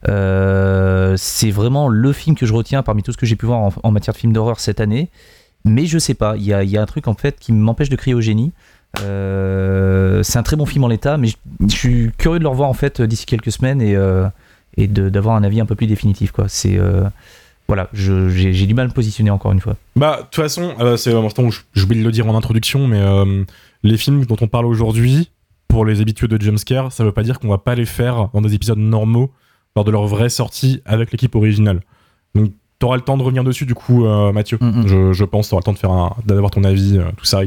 Euh, 0.09 1.15
c'est 1.17 1.51
vraiment 1.51 1.89
le 1.89 2.13
film 2.13 2.37
que 2.37 2.47
je 2.47 2.53
retiens 2.53 2.83
parmi 2.83 3.03
tout 3.03 3.13
ce 3.13 3.17
que 3.17 3.27
j'ai 3.27 3.37
pu 3.37 3.47
voir 3.47 3.73
en, 3.83 3.91
matière 3.91 4.15
de 4.15 4.19
film 4.19 4.33
d'horreur 4.33 4.61
cette 4.61 4.81
année. 4.81 5.09
Mais 5.65 5.87
je 5.87 5.99
sais 5.99 6.15
pas, 6.15 6.37
il 6.37 6.45
y 6.45 6.53
a, 6.53 6.65
y 6.65 6.77
a 6.77 6.83
un 6.83 6.87
truc 6.87 7.07
en 7.07 7.15
fait 7.15 7.39
qui 7.39 7.53
m'empêche 7.53 7.89
de 7.89 7.97
crier 7.97 8.15
au 8.15 8.21
génie. 8.21 8.53
Euh, 9.01 10.23
c'est 10.23 10.39
un 10.39 10.43
très 10.43 10.57
bon 10.57 10.67
film 10.67 10.85
en 10.85 10.89
l'état, 10.89 11.17
mais 11.19 11.29
je, 11.29 11.37
suis 11.69 12.11
curieux 12.19 12.39
de 12.39 12.45
le 12.45 12.49
revoir 12.49 12.69
en 12.69 12.75
fait 12.75 13.01
d'ici 13.01 13.27
quelques 13.27 13.53
semaines 13.53 13.81
et, 13.81 13.97
et 14.77 14.87
d'avoir 14.89 15.37
un 15.37 15.45
avis 15.45 15.61
un 15.61 15.67
peu 15.67 15.75
plus 15.75 15.87
définitif. 15.87 16.33
Quoi. 16.33 16.47
C'est 16.49 16.79
voilà, 17.69 17.89
j'ai 17.93 18.67
du 18.67 18.75
mal 18.75 18.87
à 18.87 18.89
me 18.89 18.93
positionner 18.93 19.31
encore 19.31 19.53
une 19.53 19.61
fois. 19.61 19.77
Bah, 19.95 20.17
de 20.19 20.23
toute 20.25 20.35
façon, 20.35 20.75
c'est 20.97 21.15
important, 21.15 21.49
je- 21.51 21.61
j'ai 21.75 21.85
oublié 21.85 22.03
de 22.03 22.07
le 22.07 22.13
dire 22.13 22.27
en 22.29 22.37
introduction, 22.37 22.89
mais 22.89 23.01
les 23.85 23.97
films 23.97 24.27
dont 24.27 24.37
on 24.41 24.49
parle 24.49 24.67
aujourd'hui, 24.67 25.31
pour 25.73 25.87
les 25.87 26.03
habitués 26.03 26.29
de 26.29 26.39
jumpscare, 26.39 26.93
ça 26.93 27.03
veut 27.03 27.13
pas 27.13 27.23
dire 27.23 27.39
qu'on 27.41 27.49
va 27.49 27.57
pas 27.57 27.75
les 27.75 27.87
faire 27.87 28.29
dans 28.35 28.43
des 28.43 28.53
épisodes 28.55 28.77
normaux 28.79 29.31
lors 29.75 29.87
de 29.87 29.91
leur 29.91 30.07
vraie 30.07 30.29
sortie 30.29 30.83
avec 30.85 31.13
l'équipe 31.13 31.35
originale. 31.35 31.81
Donc, 32.35 32.53
t'auras 32.79 32.97
le 32.97 33.01
temps 33.03 33.17
de 33.17 33.23
revenir 33.23 33.43
dessus, 33.43 33.65
du 33.65 33.75
coup, 33.75 34.05
euh, 34.05 34.33
Mathieu. 34.33 34.59
Mhm. 34.61 34.87
Je, 34.87 35.13
je 35.15 35.25
pense, 35.25 35.49
t'auras 35.49 35.61
le 35.61 35.65
temps 35.65 35.73
de 35.73 35.79
faire 35.79 35.91
un- 35.91 36.15
d'avoir 36.27 36.51
ton 36.51 36.63
avis, 36.65 36.99
euh, 36.99 37.05
tout 37.17 37.25
ça. 37.25 37.41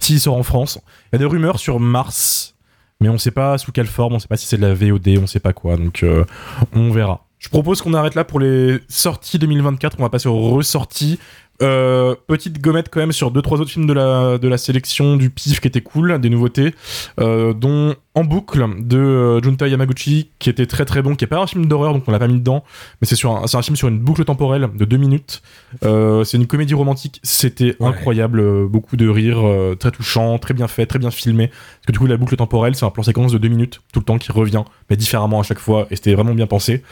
S'il 0.00 0.18
sort 0.18 0.36
en 0.36 0.42
France, 0.42 0.80
il 1.06 1.08
y 1.12 1.16
a 1.16 1.18
des 1.20 1.24
rumeurs 1.24 1.60
sur 1.60 1.78
Mars, 1.78 2.56
mais 3.00 3.08
on 3.08 3.16
sait 3.16 3.30
pas 3.30 3.58
sous 3.58 3.70
quelle 3.70 3.86
forme, 3.86 4.14
on 4.14 4.18
sait 4.18 4.26
pas 4.26 4.36
si 4.36 4.46
c'est 4.46 4.56
de 4.56 4.66
la 4.66 4.74
VOD, 4.74 5.18
on 5.22 5.28
sait 5.28 5.38
pas 5.38 5.52
quoi, 5.52 5.76
donc 5.76 6.02
euh, 6.02 6.24
on 6.72 6.90
verra. 6.90 7.26
Je 7.38 7.48
propose 7.48 7.80
qu'on 7.80 7.94
arrête 7.94 8.16
là 8.16 8.24
pour 8.24 8.40
les 8.40 8.80
sorties 8.88 9.38
2024, 9.38 9.94
on 10.00 10.02
va 10.02 10.08
passer 10.10 10.28
aux 10.28 10.50
ressorties. 10.50 11.20
Euh, 11.60 12.14
petite 12.26 12.60
gommette 12.60 12.88
quand 12.88 13.00
même 13.00 13.12
sur 13.12 13.30
deux 13.32 13.42
trois 13.42 13.60
autres 13.60 13.70
films 13.70 13.86
de 13.86 13.92
la, 13.92 14.38
de 14.38 14.46
la 14.46 14.58
sélection 14.58 15.16
du 15.16 15.30
pif 15.30 15.60
qui 15.60 15.66
étaient 15.66 15.80
cool, 15.80 16.20
des 16.20 16.30
nouveautés, 16.30 16.74
euh, 17.18 17.52
dont 17.52 17.96
en 18.18 18.24
boucle 18.24 18.66
de 18.80 18.98
euh, 18.98 19.40
Junta 19.40 19.68
Yamaguchi 19.68 20.30
qui 20.40 20.50
était 20.50 20.66
très 20.66 20.84
très 20.84 21.02
bon, 21.02 21.14
qui 21.14 21.24
est 21.24 21.28
pas 21.28 21.38
un 21.38 21.46
film 21.46 21.66
d'horreur 21.66 21.92
donc 21.92 22.02
on 22.08 22.10
l'a 22.10 22.18
pas 22.18 22.26
mis 22.26 22.40
dedans, 22.40 22.64
mais 23.00 23.06
c'est 23.06 23.14
sur 23.14 23.30
un, 23.30 23.44
un 23.52 23.62
film 23.62 23.76
sur 23.76 23.86
une 23.86 24.00
boucle 24.00 24.24
temporelle 24.24 24.68
de 24.74 24.84
deux 24.84 24.96
minutes. 24.96 25.40
Euh, 25.84 26.24
c'est 26.24 26.36
une 26.36 26.48
comédie 26.48 26.74
romantique, 26.74 27.20
c'était 27.22 27.76
incroyable, 27.80 28.40
euh, 28.40 28.66
beaucoup 28.66 28.96
de 28.96 29.08
rires, 29.08 29.46
euh, 29.46 29.76
très 29.76 29.92
touchant, 29.92 30.38
très 30.38 30.52
bien 30.52 30.66
fait, 30.66 30.86
très 30.86 30.98
bien 30.98 31.12
filmé. 31.12 31.46
Parce 31.46 31.86
que 31.86 31.92
du 31.92 31.98
coup 32.00 32.06
la 32.06 32.16
boucle 32.16 32.34
temporelle 32.34 32.74
c'est 32.74 32.84
un 32.84 32.90
plan 32.90 33.04
séquence 33.04 33.30
de 33.30 33.38
deux 33.38 33.48
minutes 33.48 33.80
tout 33.92 34.00
le 34.00 34.04
temps 34.04 34.18
qui 34.18 34.32
revient, 34.32 34.64
mais 34.90 34.96
différemment 34.96 35.38
à 35.38 35.44
chaque 35.44 35.60
fois 35.60 35.86
et 35.92 35.96
c'était 35.96 36.14
vraiment 36.14 36.34
bien 36.34 36.48
pensé. 36.48 36.82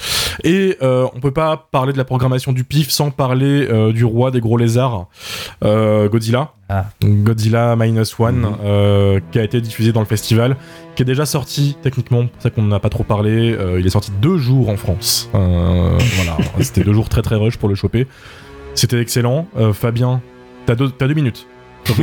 Et 0.44 0.76
euh, 0.82 1.08
on 1.12 1.18
peut 1.18 1.32
pas 1.32 1.56
parler 1.72 1.92
de 1.92 1.98
la 1.98 2.04
programmation 2.04 2.52
du 2.52 2.62
PIF 2.62 2.90
sans 2.90 3.10
parler 3.10 3.66
euh, 3.68 3.92
du 3.92 4.04
roi 4.04 4.30
des 4.30 4.40
gros 4.40 4.58
lézards, 4.58 5.08
Godzilla. 5.62 6.52
Ah. 6.68 6.86
Godzilla 7.02 7.76
Minus 7.76 8.18
One, 8.18 8.56
euh, 8.64 9.20
qui 9.30 9.38
a 9.38 9.44
été 9.44 9.60
diffusé 9.60 9.92
dans 9.92 10.00
le 10.00 10.06
festival, 10.06 10.56
qui 10.96 11.02
est 11.02 11.06
déjà 11.06 11.24
sorti 11.24 11.76
techniquement, 11.80 12.26
c'est 12.38 12.44
ça 12.44 12.50
qu'on 12.50 12.62
n'a 12.64 12.80
pas 12.80 12.88
trop 12.88 13.04
parlé. 13.04 13.52
euh, 13.52 13.78
il 13.78 13.86
est 13.86 13.90
sorti 13.90 14.10
deux 14.20 14.36
jours 14.36 14.68
en 14.68 14.76
France. 14.76 15.30
Euh, 15.34 15.96
voilà, 16.16 16.36
c'était 16.60 16.82
deux 16.82 16.92
jours 16.92 17.08
très 17.08 17.22
très 17.22 17.36
rush 17.36 17.56
pour 17.56 17.68
le 17.68 17.76
choper. 17.76 18.06
C'était 18.74 19.00
excellent. 19.00 19.46
Fabien, 19.72 20.20
t'as 20.66 20.74
deux, 20.74 20.90
t'as 20.90 21.06
deux 21.06 21.14
minutes. 21.14 21.46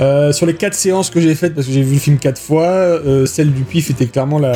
Euh, 0.00 0.32
sur 0.32 0.46
les 0.46 0.54
quatre 0.54 0.74
séances 0.74 1.10
que 1.10 1.20
j'ai 1.20 1.34
faites, 1.34 1.54
parce 1.54 1.66
que 1.66 1.72
j'ai 1.72 1.82
vu 1.82 1.94
le 1.94 2.00
film 2.00 2.16
quatre 2.16 2.40
fois, 2.40 2.68
euh, 2.68 3.26
celle 3.26 3.52
du 3.52 3.62
PIF 3.62 3.90
était 3.90 4.06
clairement 4.06 4.38
la, 4.38 4.52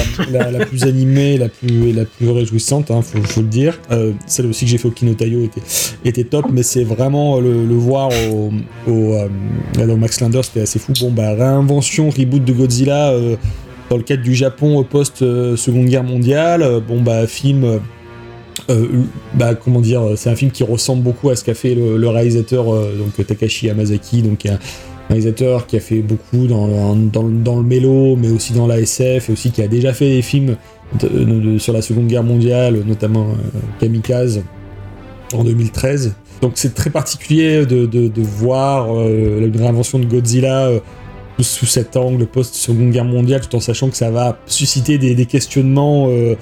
plus 0.66 0.84
animée, 0.84 1.36
la 1.36 1.50
plus, 1.50 1.92
la 1.92 2.06
plus 2.06 2.30
réjouissante, 2.30 2.90
hein, 2.90 3.02
faut, 3.02 3.40
le 3.42 3.46
dire. 3.46 3.78
Euh, 3.90 4.12
celle 4.26 4.46
aussi 4.46 4.64
que 4.64 4.70
j'ai 4.70 4.78
fait 4.78 4.88
au 4.88 4.92
Kinotayo 4.92 5.46
était, 6.04 6.24
top, 6.24 6.46
mais 6.50 6.62
c'est 6.62 6.84
vraiment 6.84 7.40
le, 7.40 7.74
voir 7.74 8.08
au, 8.32 8.52
au, 8.90 9.96
Max 9.96 10.20
Linder, 10.20 10.40
c'était 10.42 10.62
assez 10.62 10.78
fou. 10.78 10.92
Bon, 10.98 11.10
bah, 11.10 11.34
réinvention, 11.34 12.08
reboot 12.08 12.42
de 12.42 12.52
Godzilla 12.52 13.12
dans 13.90 13.98
le 13.98 14.02
cadre 14.02 14.22
du 14.22 14.34
Japon 14.34 14.82
post-Seconde 14.82 15.86
Guerre 15.86 16.04
mondiale. 16.04 16.80
Bon, 16.88 17.02
bah, 17.02 17.26
film. 17.26 17.80
bah, 19.34 19.54
comment 19.54 19.82
dire, 19.82 20.02
c'est 20.16 20.30
un 20.30 20.36
film 20.36 20.50
qui 20.50 20.62
ressemble 20.62 21.02
beaucoup 21.02 21.28
à 21.28 21.36
ce 21.36 21.44
qu'a 21.44 21.54
fait 21.54 21.74
le, 21.74 22.08
réalisateur 22.08 22.64
Takashi 23.26 23.66
Yamazaki, 23.66 24.22
donc 24.22 24.46
un 24.46 24.58
réalisateur 25.08 25.66
qui 25.66 25.76
a 25.76 25.80
fait 25.80 26.00
beaucoup 26.02 26.46
dans, 26.46 26.66
le- 26.66 27.62
mélo, 27.62 28.16
mais 28.16 28.30
aussi 28.30 28.52
dans 28.52 28.66
la 28.66 28.80
SF, 28.80 29.28
et 29.28 29.32
aussi 29.32 29.50
qui 29.50 29.62
a 29.62 29.68
déjà 29.68 29.92
fait 29.92 30.08
des 30.08 30.22
films 30.22 30.56
sur 31.58 31.72
la 31.72 31.82
Seconde 31.82 32.06
Guerre 32.06 32.22
mondiale, 32.22 32.82
notamment 32.86 33.26
euh, 33.28 33.58
Kamikaze 33.80 34.42
en 35.34 35.44
2013. 35.44 36.14
Donc 36.42 36.52
c'est 36.56 36.74
très 36.74 36.90
particulier 36.90 37.64
de, 37.66 38.10
voir 38.22 38.88
euh, 38.94 39.40
la 39.40 39.60
réinvention 39.60 39.98
de 39.98 40.04
Godzilla 40.04 40.70
sous 41.42 41.66
cet 41.66 41.96
angle 41.96 42.26
post-Seconde 42.26 42.90
Guerre 42.90 43.04
mondiale, 43.04 43.40
tout 43.40 43.56
en 43.56 43.60
sachant 43.60 43.88
que 43.88 43.96
ça 43.96 44.10
va 44.10 44.38
susciter 44.46 44.98
des, 44.98 45.26
questionnements, 45.26 46.06
euh, 46.08 46.36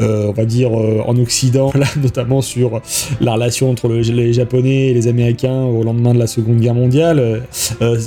euh, 0.00 0.26
on 0.28 0.32
va 0.32 0.44
dire, 0.44 0.76
euh, 0.76 1.00
en 1.06 1.16
Occident, 1.16 1.70
là, 1.76 1.86
notamment 2.02 2.40
sur 2.40 2.80
la 3.20 3.34
relation 3.34 3.70
entre 3.70 3.88
le- 3.88 4.00
les 4.00 4.32
Japonais 4.32 4.88
et 4.88 4.94
les 4.94 5.06
Américains 5.06 5.62
au 5.62 5.84
lendemain 5.84 6.12
de 6.14 6.18
la 6.18 6.26
Seconde 6.26 6.60
Guerre 6.60 6.74
mondiale. 6.74 7.42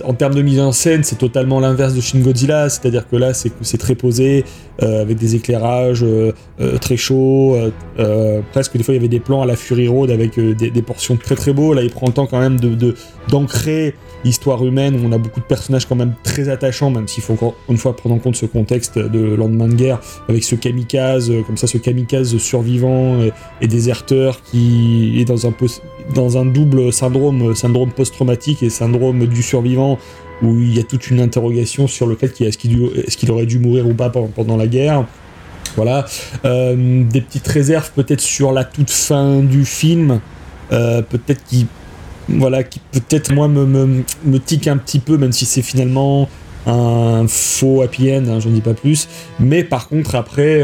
En 0.03 0.13
termes 0.13 0.36
de 0.36 0.41
mise 0.41 0.59
en 0.59 0.71
scène, 0.71 1.03
c'est 1.03 1.17
totalement 1.17 1.59
l'inverse 1.59 1.93
de 1.93 2.01
Shin 2.01 2.19
Godzilla, 2.19 2.69
c'est-à-dire 2.69 3.07
que 3.07 3.15
là, 3.15 3.33
c'est 3.33 3.77
très 3.77 3.95
posé, 3.95 4.43
avec 4.79 5.17
des 5.17 5.36
éclairages 5.36 6.05
très 6.81 6.97
chauds, 6.97 7.55
presque 8.51 8.77
des 8.77 8.83
fois 8.83 8.93
il 8.93 8.97
y 8.97 8.99
avait 8.99 9.07
des 9.07 9.19
plans 9.19 9.41
à 9.41 9.45
la 9.45 9.55
Fury 9.55 9.88
Road 9.88 10.11
avec 10.11 10.39
des, 10.39 10.81
portions 10.81 11.15
très 11.15 11.36
très 11.36 11.53
beaux. 11.53 11.73
Là, 11.73 11.81
il 11.81 11.89
prend 11.89 12.07
le 12.07 12.13
temps 12.13 12.27
quand 12.27 12.39
même 12.39 12.59
de 12.59 12.69
de- 12.75 12.95
d'ancrer 14.26 14.36
l'histoire 14.36 14.65
humaine 14.65 14.95
où 14.95 15.07
on 15.07 15.11
a 15.11 15.17
beaucoup 15.17 15.39
de 15.39 15.45
personnages 15.45 15.86
quand 15.86 15.95
même 15.95 16.13
très 16.23 16.49
attachants, 16.49 16.89
même 16.89 17.07
s'il 17.07 17.23
faut 17.23 17.34
encore 17.34 17.55
une 17.69 17.78
fois 17.78 17.95
prendre 17.95 18.15
en 18.15 18.19
compte 18.19 18.36
ce 18.36 18.45
contexte 18.45 18.97
de 18.97 19.36
lendemain 19.36 19.67
de 19.67 19.76
guerre, 19.76 19.99
avec 20.28 20.43
ce 20.43 20.55
kamikaze, 20.55 21.30
euh, 21.30 21.41
comme 21.43 21.57
ça, 21.57 21.67
ce 21.67 21.78
kamikaze 21.78 22.38
survivant 22.38 23.21
et, 23.21 23.32
et 23.61 23.67
déserteur 23.67 24.41
qui 24.43 25.19
est 25.19 25.26
dans 25.26 25.47
un, 25.47 25.53
dans 26.13 26.38
un 26.38 26.45
double 26.45 26.91
syndrome, 26.91 27.55
syndrome 27.55 27.91
post-traumatique 27.91 28.63
et 28.63 28.69
syndrome 28.69 29.26
du 29.28 29.43
survivant, 29.43 29.97
où 30.41 30.59
il 30.59 30.76
y 30.76 30.80
a 30.80 30.84
toute 30.84 31.09
une 31.09 31.21
interrogation 31.21 31.88
sur 31.88 32.07
le 32.07 32.15
fait 32.15 32.30
qu'il 32.30 32.45
est-ce 32.45 32.57
qu'il 32.57 32.91
est-ce 33.05 33.17
qu'il 33.17 33.32
aurait 33.32 33.45
dû 33.45 33.59
mourir 33.59 33.88
ou 33.88 33.93
pas 33.93 34.09
pendant, 34.09 34.57
la 34.57 34.67
guerre. 34.67 35.05
Voilà. 35.76 36.05
Euh, 36.43 37.03
des 37.03 37.21
petites 37.21 37.47
réserves 37.47 37.91
peut-être 37.95 38.21
sur 38.21 38.51
la 38.51 38.63
toute 38.63 38.89
fin 38.89 39.39
du 39.39 39.65
film, 39.65 40.19
euh, 40.71 41.01
peut-être 41.01 41.43
qui 41.45 41.67
voilà, 42.30 42.63
qui 42.63 42.80
peut-être 42.91 43.34
moi 43.34 43.47
me, 43.47 44.03
tique 44.39 44.67
un 44.67 44.78
petit 44.78 44.99
peu, 44.99 45.17
même 45.17 45.32
si 45.32 45.45
c'est 45.45 45.61
finalement 45.61 46.30
un 46.65 47.28
faux 47.28 47.82
happy 47.84 48.11
end, 48.11 48.26
hein, 48.28 48.39
j'en 48.39 48.49
dis 48.49 48.61
pas 48.61 48.73
plus. 48.73 49.07
Mais 49.39 49.63
par 49.63 49.88
contre, 49.88 50.15
après, 50.15 50.61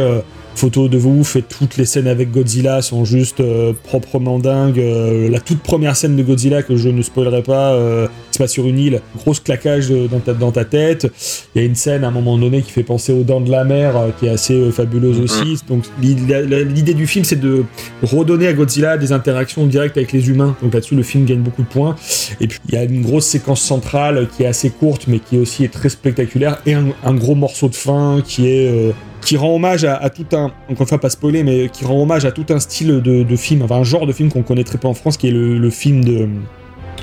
euh, 0.62 0.72
photo 0.72 0.88
de 0.88 0.98
ouf 0.98 1.36
et 1.36 1.42
toutes 1.42 1.78
les 1.78 1.86
scènes 1.86 2.08
avec 2.08 2.32
Godzilla 2.32 2.82
sont 2.82 3.04
juste 3.06 3.40
euh, 3.40 3.74
proprement 3.84 4.40
dingues. 4.40 4.80
Euh, 4.80 5.30
la 5.30 5.40
toute 5.40 5.60
première 5.60 5.96
scène 5.96 6.16
de 6.16 6.24
Godzilla 6.24 6.62
que 6.62 6.76
je 6.76 6.90
ne 6.90 7.02
spoilerai 7.02 7.42
pas, 7.44 7.74
euh, 7.74 8.08
se 8.32 8.38
passe 8.38 8.52
sur 8.52 8.68
une 8.68 8.78
île, 8.78 9.02
grosse 9.18 9.40
claquage 9.40 9.90
dans 9.90 10.20
ta, 10.20 10.34
dans 10.34 10.52
ta 10.52 10.66
tête. 10.66 11.08
Il 11.56 11.62
y 11.62 11.66
a 11.66 11.68
une 11.68 11.76
scène 11.76 12.04
à 12.04 12.08
un 12.08 12.12
moment 12.12 12.38
donné 12.38 12.62
qui 12.62 12.72
fait 12.72 12.84
penser 12.84 13.12
aux 13.12 13.24
dents 13.24 13.42
de 13.42 13.52
la 13.52 13.64
mer, 13.64 13.94
qui 14.20 14.28
est 14.28 14.30
assez 14.30 14.72
fabuleuse 14.72 15.20
aussi. 15.20 15.58
Donc 15.68 15.84
l'idée 16.02 16.94
du 16.94 17.08
film, 17.08 17.26
c'est 17.26 17.40
de 17.40 17.66
redonner 18.04 18.48
à 18.48 18.54
Godzilla 18.54 18.98
des 18.98 19.12
interactions 19.12 19.66
directes 19.66 19.98
avec 19.98 20.12
les 20.12 20.30
humains. 20.30 20.56
Donc 20.62 20.74
là-dessus, 20.74 20.96
le 20.96 21.04
film 21.04 21.26
gagne 21.26 21.42
beaucoup 21.42 21.64
de 21.64 21.68
points. 21.68 21.96
Et 22.40 22.48
puis 22.48 22.60
il 22.70 22.76
y 22.76 22.78
a 22.78 22.84
une 22.84 23.02
grosse 23.02 23.26
séquence 23.26 23.62
centrale 23.62 24.28
qui 24.36 24.44
est 24.44 24.48
assez 24.48 24.70
courte, 24.70 25.06
mais 25.08 25.20
qui 25.20 25.38
aussi 25.38 25.64
est 25.64 25.74
très 25.74 25.90
spectaculaire, 25.90 26.62
et 26.66 26.74
un, 26.74 26.86
un 27.04 27.14
gros 27.14 27.36
morceau 27.36 27.68
de 27.68 27.76
fin 27.76 28.22
qui 28.26 28.48
est 28.48 28.70
euh, 28.70 28.92
qui 29.24 29.38
rend 29.38 29.56
hommage 29.56 29.84
à, 29.86 30.10
tout 30.10 30.26
un, 30.34 30.46
encore 30.70 30.82
une 30.82 30.88
fois 30.88 30.98
pas 31.00 31.10
spoiler, 31.10 31.44
mais 31.44 31.70
qui 31.70 31.86
rend 31.86 32.02
hommage 32.02 32.26
à 32.26 32.32
tout 32.32 32.46
un 32.50 32.60
style 32.60 33.02
de, 33.02 33.24
de 33.24 33.36
film, 33.36 33.62
enfin 33.62 33.76
un 33.76 33.84
genre 33.84 34.06
de 34.08 34.14
film 34.14 34.30
qu'on 34.30 34.42
connaît 34.44 34.64
très 34.64 34.78
peu 34.78 34.88
en 34.88 34.94
France, 34.94 35.18
qui 35.18 35.28
est 35.28 35.32
le, 35.32 35.58
le 35.58 35.70
film 35.70 36.04
de 36.04 36.28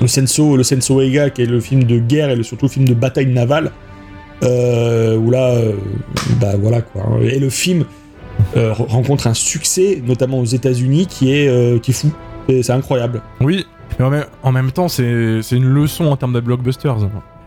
le 0.01 0.07
Senso, 0.07 0.57
le 0.57 0.63
Senso 0.63 1.01
Eiga, 1.01 1.31
qui 1.31 1.43
est 1.43 1.47
le 1.47 1.61
film 1.61 1.85
de 1.85 1.99
guerre 1.99 2.31
et 2.31 2.37
le, 2.37 2.43
surtout 2.45 2.67
le 2.67 2.71
film 2.71 2.85
de 2.87 2.95
bataille 2.95 3.27
navale, 3.27 3.73
euh, 4.45 5.17
où 5.17 5.31
là, 5.31 5.49
euh, 5.55 5.73
bah 6.41 6.55
voilà 6.61 6.83
quoi. 6.83 7.03
hein. 7.03 7.19
Et 7.23 7.39
le 7.39 7.51
film 7.51 7.85
euh, 8.57 8.73
re- 8.73 8.87
rencontre 8.89 9.27
un 9.27 9.35
succès, 9.35 10.01
notamment 10.07 10.39
aux 10.39 10.45
États-Unis, 10.45 11.07
qui 11.07 11.33
est 11.33 11.49
euh, 11.49 11.79
qui 11.79 11.91
est 11.91 11.95
fou. 11.95 12.11
C'est 12.49 12.71
incroyable. 12.71 13.21
Oui, 13.43 13.67
mais 13.99 14.23
en 14.43 14.53
même, 14.53 14.71
temps, 14.73 14.89
c'est 14.89 15.43
c'est 15.43 15.57
une 15.57 15.69
leçon 15.69 16.07
en 16.07 16.17
termes 16.17 16.33
de 16.33 16.41
blockbusters. 16.41 16.97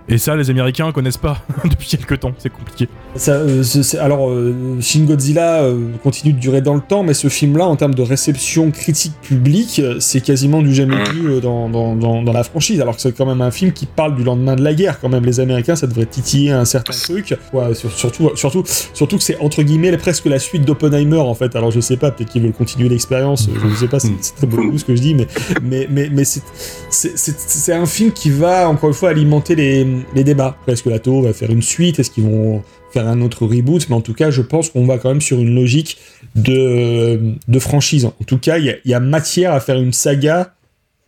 Et 0.09 0.17
ça, 0.17 0.35
les 0.35 0.49
Américains 0.49 0.91
connaissent 0.91 1.17
pas 1.17 1.37
depuis 1.63 1.87
quelques 1.87 2.19
temps, 2.19 2.31
c'est 2.37 2.49
compliqué. 2.51 2.89
Ça, 3.15 3.33
euh, 3.33 3.63
c'est- 3.63 3.97
alors, 3.97 4.29
euh, 4.29 4.53
Shin 4.81 5.03
Godzilla 5.05 5.61
euh, 5.63 5.77
continue 6.03 6.33
de 6.33 6.39
durer 6.39 6.61
dans 6.61 6.73
le 6.73 6.81
temps, 6.81 7.03
mais 7.03 7.13
ce 7.13 7.29
film-là, 7.29 7.65
en 7.65 7.75
termes 7.75 7.93
de 7.93 8.01
réception 8.01 8.71
critique 8.71 9.13
publique, 9.21 9.81
c'est 9.99 10.21
quasiment 10.21 10.61
du 10.61 10.73
jamais 10.73 11.01
vu 11.13 11.27
euh, 11.29 11.39
dans, 11.39 11.69
dans, 11.69 11.95
dans, 11.95 12.21
dans 12.23 12.33
la 12.33 12.43
franchise. 12.43 12.81
Alors 12.81 12.95
que 12.95 13.01
c'est 13.01 13.15
quand 13.15 13.25
même 13.25 13.41
un 13.41 13.51
film 13.51 13.71
qui 13.71 13.85
parle 13.85 14.15
du 14.15 14.23
lendemain 14.23 14.55
de 14.55 14.63
la 14.63 14.73
guerre. 14.73 14.99
Quand 14.99 15.09
même, 15.09 15.25
les 15.25 15.39
Américains, 15.39 15.75
ça 15.75 15.87
devrait 15.87 16.05
titiller 16.07 16.51
un 16.51 16.65
certain 16.65 16.93
truc. 16.93 17.35
Ouais, 17.53 17.73
sur- 17.73 17.91
surtout, 17.91 18.31
surtout, 18.35 18.63
surtout 18.93 19.17
que 19.17 19.23
c'est 19.23 19.37
entre 19.39 19.61
guillemets 19.63 19.95
presque 19.97 20.25
la 20.25 20.39
suite 20.39 20.65
d'Oppenheimer 20.65 21.17
en 21.19 21.35
fait. 21.35 21.55
Alors 21.55 21.71
je 21.71 21.79
sais 21.79 21.97
pas, 21.97 22.11
peut-être 22.11 22.29
qu'ils 22.31 22.41
veulent 22.41 22.53
continuer 22.53 22.89
l'expérience. 22.89 23.47
Je 23.61 23.67
ne 23.67 23.75
sais 23.75 23.87
pas, 23.87 23.99
c'est 23.99 24.11
c'est 24.21 24.35
très 24.35 24.47
beau 24.47 24.77
ce 24.77 24.83
que 24.85 24.95
je 24.95 25.01
dis, 25.01 25.15
mais 25.15 25.27
mais 25.63 25.87
mais, 25.89 26.09
mais 26.11 26.23
c'est 26.23 26.41
c'est- 26.89 27.17
c'est 27.17 27.37
c'est 27.39 27.73
un 27.73 27.85
film 27.85 28.11
qui 28.11 28.29
va 28.29 28.67
encore 28.69 28.89
une 28.89 28.95
fois 28.95 29.09
alimenter 29.09 29.55
les, 29.55 29.85
les 30.15 30.23
débats. 30.23 30.57
Est-ce 30.67 30.83
que 30.83 30.89
la 30.89 30.99
Toho 30.99 31.21
va 31.21 31.33
faire 31.33 31.51
une 31.51 31.61
suite? 31.61 31.99
Est-ce 31.99 32.11
qu'ils 32.11 32.23
vont 32.23 32.63
faire 32.91 33.07
un 33.07 33.21
autre 33.21 33.45
reboot? 33.45 33.87
Mais 33.89 33.95
en 33.95 34.01
tout 34.01 34.13
cas, 34.13 34.31
je 34.31 34.41
pense 34.41 34.69
qu'on 34.69 34.85
va 34.85 34.97
quand 34.97 35.09
même 35.09 35.21
sur 35.21 35.39
une 35.39 35.55
logique 35.55 35.97
de, 36.35 37.19
de 37.47 37.59
franchise. 37.59 38.05
En 38.05 38.23
tout 38.25 38.37
cas, 38.37 38.57
il 38.57 38.79
y 38.85 38.93
a, 38.93 38.99
matière 38.99 39.53
à 39.53 39.59
faire 39.59 39.77
une 39.77 39.93
saga 39.93 40.53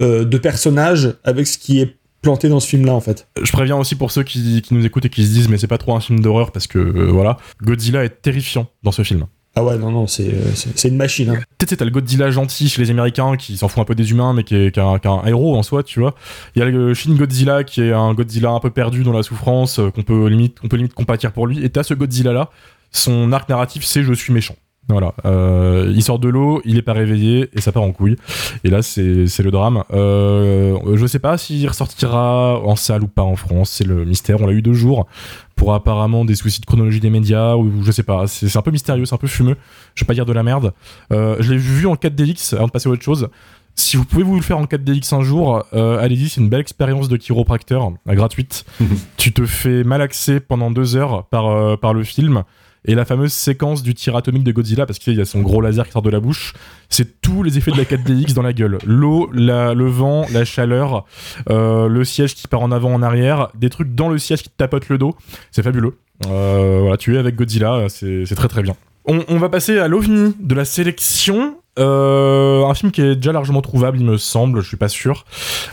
euh, 0.01 0.25
de 0.25 0.37
personnages 0.37 1.15
avec 1.23 1.47
ce 1.47 1.57
qui 1.57 1.79
est 1.79 1.95
planté 2.21 2.49
dans 2.49 2.59
ce 2.59 2.67
film-là, 2.67 2.93
en 2.93 3.01
fait. 3.01 3.27
Je 3.41 3.51
préviens 3.51 3.77
aussi 3.77 3.95
pour 3.95 4.11
ceux 4.11 4.23
qui, 4.23 4.61
qui 4.61 4.73
nous 4.73 4.85
écoutent 4.85 5.05
et 5.05 5.09
qui 5.09 5.25
se 5.25 5.31
disent 5.31 5.49
mais 5.49 5.57
c'est 5.57 5.67
pas 5.67 5.77
trop 5.77 5.95
un 5.95 5.99
film 5.99 6.21
d'horreur 6.21 6.51
parce 6.51 6.67
que 6.67 6.79
euh, 6.79 7.11
voilà, 7.11 7.37
Godzilla 7.61 8.03
est 8.03 8.21
terrifiant 8.21 8.67
dans 8.81 8.91
ce 8.91 9.03
film. 9.03 9.25
Ah 9.55 9.63
ouais, 9.63 9.77
non, 9.77 9.91
non, 9.91 10.07
c'est 10.07 10.33
euh, 10.33 10.51
c'est- 10.55 10.75
c'est 10.75 10.87
une 10.87 10.95
machine. 10.97 11.29
Hein. 11.29 11.39
Tu 11.59 11.67
sais, 11.67 11.77
t'as 11.77 11.85
le 11.85 11.91
Godzilla 11.91 12.31
gentil 12.31 12.69
chez 12.69 12.81
les 12.81 12.89
Américains 12.89 13.37
qui 13.37 13.55
s'en 13.55 13.67
fout 13.67 13.79
un 13.81 13.85
peu 13.85 13.93
des 13.93 14.09
humains 14.09 14.33
mais 14.33 14.43
qui 14.43 14.55
est, 14.55 14.71
qui 14.73 14.79
est 14.79 14.83
un, 14.83 14.99
un 15.05 15.25
héros 15.27 15.55
en 15.55 15.61
soi, 15.61 15.83
tu 15.83 15.99
vois. 15.99 16.15
Il 16.55 16.59
y 16.59 16.61
a 16.63 16.65
le 16.65 16.93
Shin 16.95 17.13
Godzilla 17.13 17.63
qui 17.63 17.81
est 17.81 17.93
un 17.93 18.15
Godzilla 18.15 18.49
un 18.49 18.59
peu 18.59 18.71
perdu 18.71 19.03
dans 19.03 19.13
la 19.13 19.21
souffrance, 19.21 19.77
euh, 19.77 19.91
qu'on 19.91 20.01
peut 20.01 20.27
limite, 20.27 20.59
qu'on 20.59 20.67
peut 20.69 20.77
limite 20.77 20.95
compatir 20.95 21.31
pour 21.31 21.45
lui. 21.45 21.63
Et 21.63 21.69
t'as 21.69 21.83
ce 21.83 21.93
Godzilla 21.93 22.33
là, 22.33 22.49
son 22.91 23.31
arc 23.31 23.47
narratif 23.47 23.83
c'est 23.85 24.01
je 24.03 24.13
suis 24.13 24.33
méchant. 24.33 24.55
Voilà, 24.89 25.13
euh, 25.25 25.91
il 25.95 26.03
sort 26.03 26.19
de 26.19 26.27
l'eau, 26.27 26.61
il 26.65 26.77
est 26.77 26.81
pas 26.81 26.91
réveillé 26.91 27.49
et 27.53 27.61
ça 27.61 27.71
part 27.71 27.83
en 27.83 27.93
couille. 27.93 28.17
Et 28.65 28.69
là, 28.69 28.81
c'est 28.81 29.03
le 29.03 29.49
drame. 29.49 29.83
Euh, 29.93 30.77
je 30.95 31.07
sais 31.07 31.19
pas 31.19 31.37
s'il 31.37 31.65
ressortira 31.67 32.59
en 32.59 32.75
salle 32.75 33.03
ou 33.03 33.07
pas 33.07 33.21
en 33.21 33.37
France, 33.37 33.69
c'est 33.69 33.85
le 33.85 34.03
mystère. 34.03 34.41
On 34.41 34.47
l'a 34.47 34.53
eu 34.53 34.61
deux 34.61 34.73
jours 34.73 35.07
pour 35.55 35.73
apparemment 35.73 36.25
des 36.25 36.35
soucis 36.35 36.59
de 36.59 36.65
chronologie 36.65 36.99
des 36.99 37.09
médias 37.09 37.55
ou 37.55 37.83
je 37.83 37.91
sais 37.91 38.03
pas. 38.03 38.27
C'est 38.27 38.57
un 38.57 38.61
peu 38.61 38.71
mystérieux, 38.71 39.05
c'est 39.05 39.15
un 39.15 39.19
peu 39.19 39.27
fumeux. 39.27 39.55
Je 39.95 40.03
vais 40.03 40.07
pas 40.07 40.13
dire 40.13 40.25
de 40.25 40.33
la 40.33 40.43
merde. 40.43 40.73
Euh, 41.13 41.37
je 41.39 41.51
l'ai 41.53 41.57
vu 41.57 41.87
en 41.87 41.95
4DX 41.95 42.55
avant 42.55 42.67
de 42.67 42.71
passer 42.71 42.89
à 42.89 42.91
autre 42.91 43.03
chose. 43.03 43.29
Si 43.75 43.97
vous 43.97 44.05
pouvez 44.05 44.23
vous 44.23 44.35
le 44.35 44.41
faire 44.41 44.57
en 44.57 44.65
4DX 44.65 45.15
un 45.15 45.21
jour, 45.21 45.63
euh, 45.73 45.97
allez-y, 45.99 46.29
c'est 46.29 46.41
une 46.41 46.49
belle 46.49 46.59
expérience 46.59 47.07
de 47.07 47.17
chiropracteur, 47.17 47.91
gratuite. 48.05 48.65
tu 49.17 49.33
te 49.33 49.45
fais 49.45 49.83
malaxer 49.83 50.39
pendant 50.39 50.69
deux 50.69 50.95
heures 50.95 51.25
par, 51.25 51.47
euh, 51.47 51.75
par 51.75 51.93
le 51.93 52.03
film. 52.03 52.43
Et 52.85 52.95
la 52.95 53.05
fameuse 53.05 53.31
séquence 53.31 53.81
du 53.81 53.93
tir 53.93 54.15
atomique 54.15 54.43
de 54.43 54.51
Godzilla, 54.51 54.85
parce 54.85 54.99
qu'il 54.99 55.15
y 55.15 55.21
a 55.21 55.25
son 55.25 55.41
gros 55.41 55.61
laser 55.61 55.85
qui 55.85 55.91
sort 55.91 56.01
de 56.01 56.09
la 56.09 56.19
bouche, 56.19 56.53
c'est 56.89 57.21
tous 57.21 57.41
les 57.43 57.57
effets 57.57 57.71
de 57.71 57.77
la 57.77 57.85
4DX 57.85 58.33
dans 58.33 58.41
la 58.41 58.51
gueule. 58.51 58.77
L'eau, 58.85 59.29
le 59.31 59.85
vent, 59.87 60.25
la 60.33 60.43
chaleur, 60.43 61.05
euh, 61.49 61.87
le 61.87 62.03
siège 62.03 62.35
qui 62.35 62.47
part 62.47 62.61
en 62.61 62.71
avant, 62.71 62.93
en 62.93 63.01
arrière, 63.01 63.49
des 63.55 63.69
trucs 63.69 63.95
dans 63.95 64.09
le 64.09 64.17
siège 64.17 64.43
qui 64.43 64.49
te 64.49 64.57
tapotent 64.57 64.89
le 64.89 64.97
dos. 64.97 65.15
C'est 65.51 65.63
fabuleux. 65.63 65.97
Euh, 66.27 66.79
voilà, 66.81 66.97
tu 66.97 67.15
es 67.15 67.17
avec 67.17 67.35
Godzilla, 67.35 67.87
c'est 67.87 68.35
très 68.35 68.47
très 68.47 68.61
bien. 68.61 68.75
On, 69.05 69.37
va 69.37 69.49
passer 69.49 69.79
à 69.79 69.87
l'OVNI 69.87 70.35
de 70.39 70.55
la 70.55 70.63
sélection. 70.65 71.57
Euh, 71.79 72.65
un 72.65 72.73
film 72.73 72.91
qui 72.91 73.01
est 73.01 73.15
déjà 73.15 73.31
largement 73.31 73.61
trouvable, 73.61 73.97
il 73.97 74.05
me 74.05 74.17
semble, 74.17 74.61
je 74.61 74.67
suis 74.67 74.77
pas 74.77 74.89
sûr, 74.89 75.25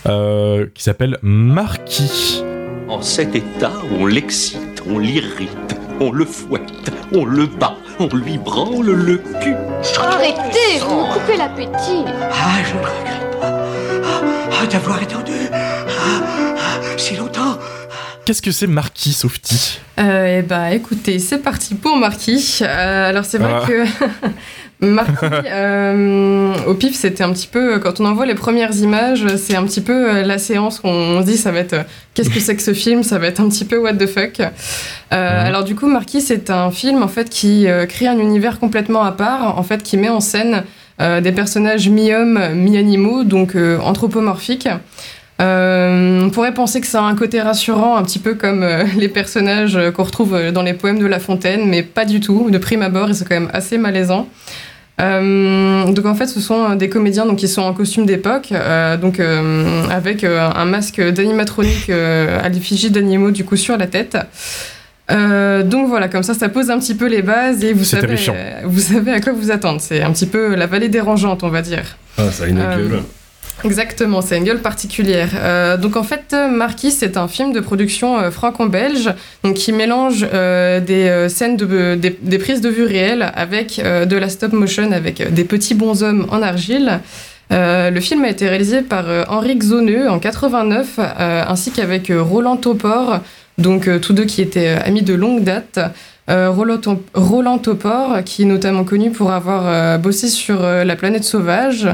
qui 0.04 0.82
s'appelle 0.82 1.18
Marquis. 1.22 2.42
En 2.88 3.02
cet 3.02 3.36
état, 3.36 3.72
on 4.00 4.06
l'excite, 4.06 4.82
on 4.88 4.98
l'irrite, 4.98 5.76
on 6.00 6.12
le 6.12 6.24
fouette, 6.24 6.90
on 7.12 7.24
le 7.24 7.46
bat, 7.46 7.76
on 7.98 8.08
lui 8.16 8.38
branle 8.38 8.90
le 8.90 9.18
cul. 9.18 9.54
Arrêtez, 9.98 10.78
vous 10.80 10.96
me 10.96 11.12
coupez 11.12 11.36
l'appétit. 11.36 12.04
Ah, 12.32 12.62
je 12.64 12.74
ne 12.74 12.80
regrette 12.80 13.40
pas 13.40 14.62
ah, 14.62 14.66
d'avoir 14.66 15.02
attendu 15.02 15.32
ah, 15.52 16.22
ah, 16.58 16.80
si 16.96 17.16
longtemps. 17.16 17.58
Qu'est-ce 18.24 18.42
que 18.42 18.52
c'est 18.52 18.66
Marquis, 18.66 19.12
Softy 19.12 19.78
Euh, 19.98 20.38
et 20.38 20.42
bah 20.42 20.72
écoutez, 20.72 21.18
c'est 21.18 21.38
parti 21.38 21.74
pour 21.74 21.96
Marquis. 21.96 22.58
Euh, 22.62 23.08
alors 23.08 23.24
c'est 23.24 23.38
vrai 23.38 23.52
Ah. 23.62 23.66
que 23.66 23.84
Marquis, 24.86 25.26
euh, 25.46 26.54
au 26.66 26.74
pif, 26.74 26.94
c'était 26.94 27.24
un 27.24 27.32
petit 27.32 27.46
peu, 27.48 27.78
quand 27.80 28.00
on 28.00 28.04
en 28.06 28.14
voit 28.14 28.26
les 28.26 28.34
premières 28.34 28.74
images, 28.76 29.26
c'est 29.36 29.56
un 29.56 29.64
petit 29.64 29.80
peu 29.80 30.22
la 30.22 30.38
séance 30.38 30.80
où 30.84 30.88
on 30.88 31.20
se 31.22 31.26
dit 31.26 31.36
ça 31.36 31.50
va 31.50 31.58
être, 31.58 31.76
qu'est-ce 32.14 32.30
que 32.30 32.40
c'est 32.40 32.54
que 32.56 32.62
ce 32.62 32.72
film 32.72 33.02
Ça 33.02 33.18
va 33.18 33.26
être 33.26 33.40
un 33.40 33.48
petit 33.48 33.64
peu 33.64 33.78
what 33.78 33.94
the 33.94 34.06
fuck. 34.06 34.40
Alors 35.10 35.64
du 35.64 35.74
coup, 35.74 35.86
Marquis, 35.88 36.20
c'est 36.20 36.50
un 36.50 36.70
film 36.70 37.02
en 37.02 37.08
fait 37.08 37.28
qui 37.28 37.66
crée 37.88 38.06
un 38.06 38.18
univers 38.18 38.58
complètement 38.58 39.02
à 39.02 39.12
part, 39.12 39.58
en 39.58 39.62
fait 39.62 39.82
qui 39.82 39.96
met 39.98 40.08
en 40.08 40.20
scène 40.20 40.62
des 40.98 41.32
personnages 41.32 41.88
mi-hommes, 41.88 42.54
mi-animaux, 42.54 43.24
donc 43.24 43.56
anthropomorphiques. 43.82 44.68
Euh, 45.40 46.22
on 46.24 46.30
pourrait 46.30 46.52
penser 46.54 46.80
que 46.80 46.86
ça 46.86 47.00
a 47.00 47.04
un 47.04 47.14
côté 47.16 47.40
rassurant, 47.40 47.96
un 47.96 48.02
petit 48.02 48.18
peu 48.18 48.34
comme 48.34 48.62
euh, 48.62 48.84
les 48.98 49.08
personnages 49.08 49.76
euh, 49.76 49.90
qu'on 49.90 50.04
retrouve 50.04 50.38
dans 50.52 50.62
les 50.62 50.74
poèmes 50.74 50.98
de 50.98 51.06
La 51.06 51.18
Fontaine, 51.18 51.66
mais 51.66 51.82
pas 51.82 52.04
du 52.04 52.20
tout. 52.20 52.50
De 52.50 52.58
prime 52.58 52.82
abord, 52.82 53.08
ils 53.08 53.14
sont 53.14 53.24
quand 53.28 53.34
même 53.40 53.50
assez 53.52 53.78
malaisants. 53.78 54.28
Euh, 55.00 55.90
donc 55.92 56.04
en 56.04 56.14
fait, 56.14 56.26
ce 56.26 56.40
sont 56.40 56.74
des 56.74 56.90
comédiens 56.90 57.24
donc, 57.24 57.38
qui 57.38 57.48
sont 57.48 57.62
en 57.62 57.72
costume 57.72 58.04
d'époque, 58.04 58.50
euh, 58.52 58.98
donc 58.98 59.18
euh, 59.18 59.84
avec 59.90 60.24
euh, 60.24 60.50
un 60.54 60.66
masque 60.66 61.00
d'animatronique 61.00 61.88
euh, 61.88 62.38
à 62.42 62.50
l'effigie 62.50 62.90
d'animaux 62.90 63.30
du 63.30 63.44
coup 63.46 63.56
sur 63.56 63.78
la 63.78 63.86
tête. 63.86 64.18
Euh, 65.10 65.62
donc 65.62 65.88
voilà, 65.88 66.08
comme 66.08 66.22
ça, 66.22 66.34
ça 66.34 66.50
pose 66.50 66.70
un 66.70 66.78
petit 66.78 66.94
peu 66.94 67.06
les 67.08 67.22
bases 67.22 67.64
et 67.64 67.72
vous 67.72 67.84
savez, 67.84 68.02
terrifiant. 68.08 68.34
euh, 68.36 68.60
vous 68.64 68.78
savez 68.80 69.12
à 69.12 69.20
quoi 69.20 69.32
vous 69.32 69.50
attendre. 69.50 69.80
C'est 69.80 70.02
un 70.02 70.12
petit 70.12 70.26
peu 70.26 70.54
la 70.54 70.66
vallée 70.66 70.88
dérangeante, 70.90 71.42
on 71.44 71.48
va 71.48 71.62
dire. 71.62 71.96
Ah, 72.18 72.30
ça 72.30 72.44
a 72.44 72.46
une 72.48 72.58
Euh, 72.58 72.76
gueule. 72.88 73.02
Exactement, 73.64 74.22
c'est 74.22 74.38
une 74.38 74.44
gueule 74.44 74.60
particulière. 74.60 75.30
Euh, 75.34 75.76
donc 75.76 75.96
en 75.96 76.02
fait, 76.02 76.34
Marquis, 76.50 76.90
c'est 76.90 77.16
un 77.16 77.28
film 77.28 77.52
de 77.52 77.60
production 77.60 78.18
euh, 78.18 78.30
franco-belge, 78.30 79.12
donc 79.44 79.54
qui 79.54 79.72
mélange 79.72 80.26
euh, 80.32 80.80
des 80.80 81.08
euh, 81.08 81.28
scènes 81.28 81.56
de 81.56 81.94
des, 81.94 82.38
prises 82.38 82.60
de 82.60 82.68
vue 82.68 82.84
réelles 82.84 83.30
avec 83.34 83.78
euh, 83.78 84.06
de 84.06 84.16
la 84.16 84.28
stop 84.28 84.52
motion, 84.52 84.92
avec 84.92 85.32
des 85.32 85.44
petits 85.44 85.74
bonshommes 85.74 86.26
en 86.30 86.42
argile. 86.42 87.00
Le 87.52 87.98
film 88.00 88.24
a 88.24 88.28
été 88.28 88.48
réalisé 88.48 88.80
par 88.80 89.06
Henri 89.28 89.56
Xoneux 89.56 90.08
en 90.08 90.20
89, 90.20 90.98
euh, 90.98 91.42
ainsi 91.48 91.72
qu'avec 91.72 92.12
Roland 92.16 92.56
Topor, 92.56 93.18
donc 93.58 93.90
tous 94.00 94.12
deux 94.12 94.24
qui 94.24 94.40
étaient 94.40 94.68
amis 94.68 95.02
de 95.02 95.14
longue 95.14 95.42
date. 95.42 95.80
Euh, 96.30 96.48
Roland, 96.50 96.78
Top- 96.78 97.10
Roland 97.12 97.58
Topor, 97.58 98.18
qui 98.24 98.42
est 98.42 98.46
notamment 98.46 98.84
connu 98.84 99.10
pour 99.10 99.32
avoir 99.32 99.64
euh, 99.66 99.98
bossé 99.98 100.28
sur 100.28 100.62
euh, 100.62 100.84
La 100.84 100.94
planète 100.94 101.24
sauvage, 101.24 101.88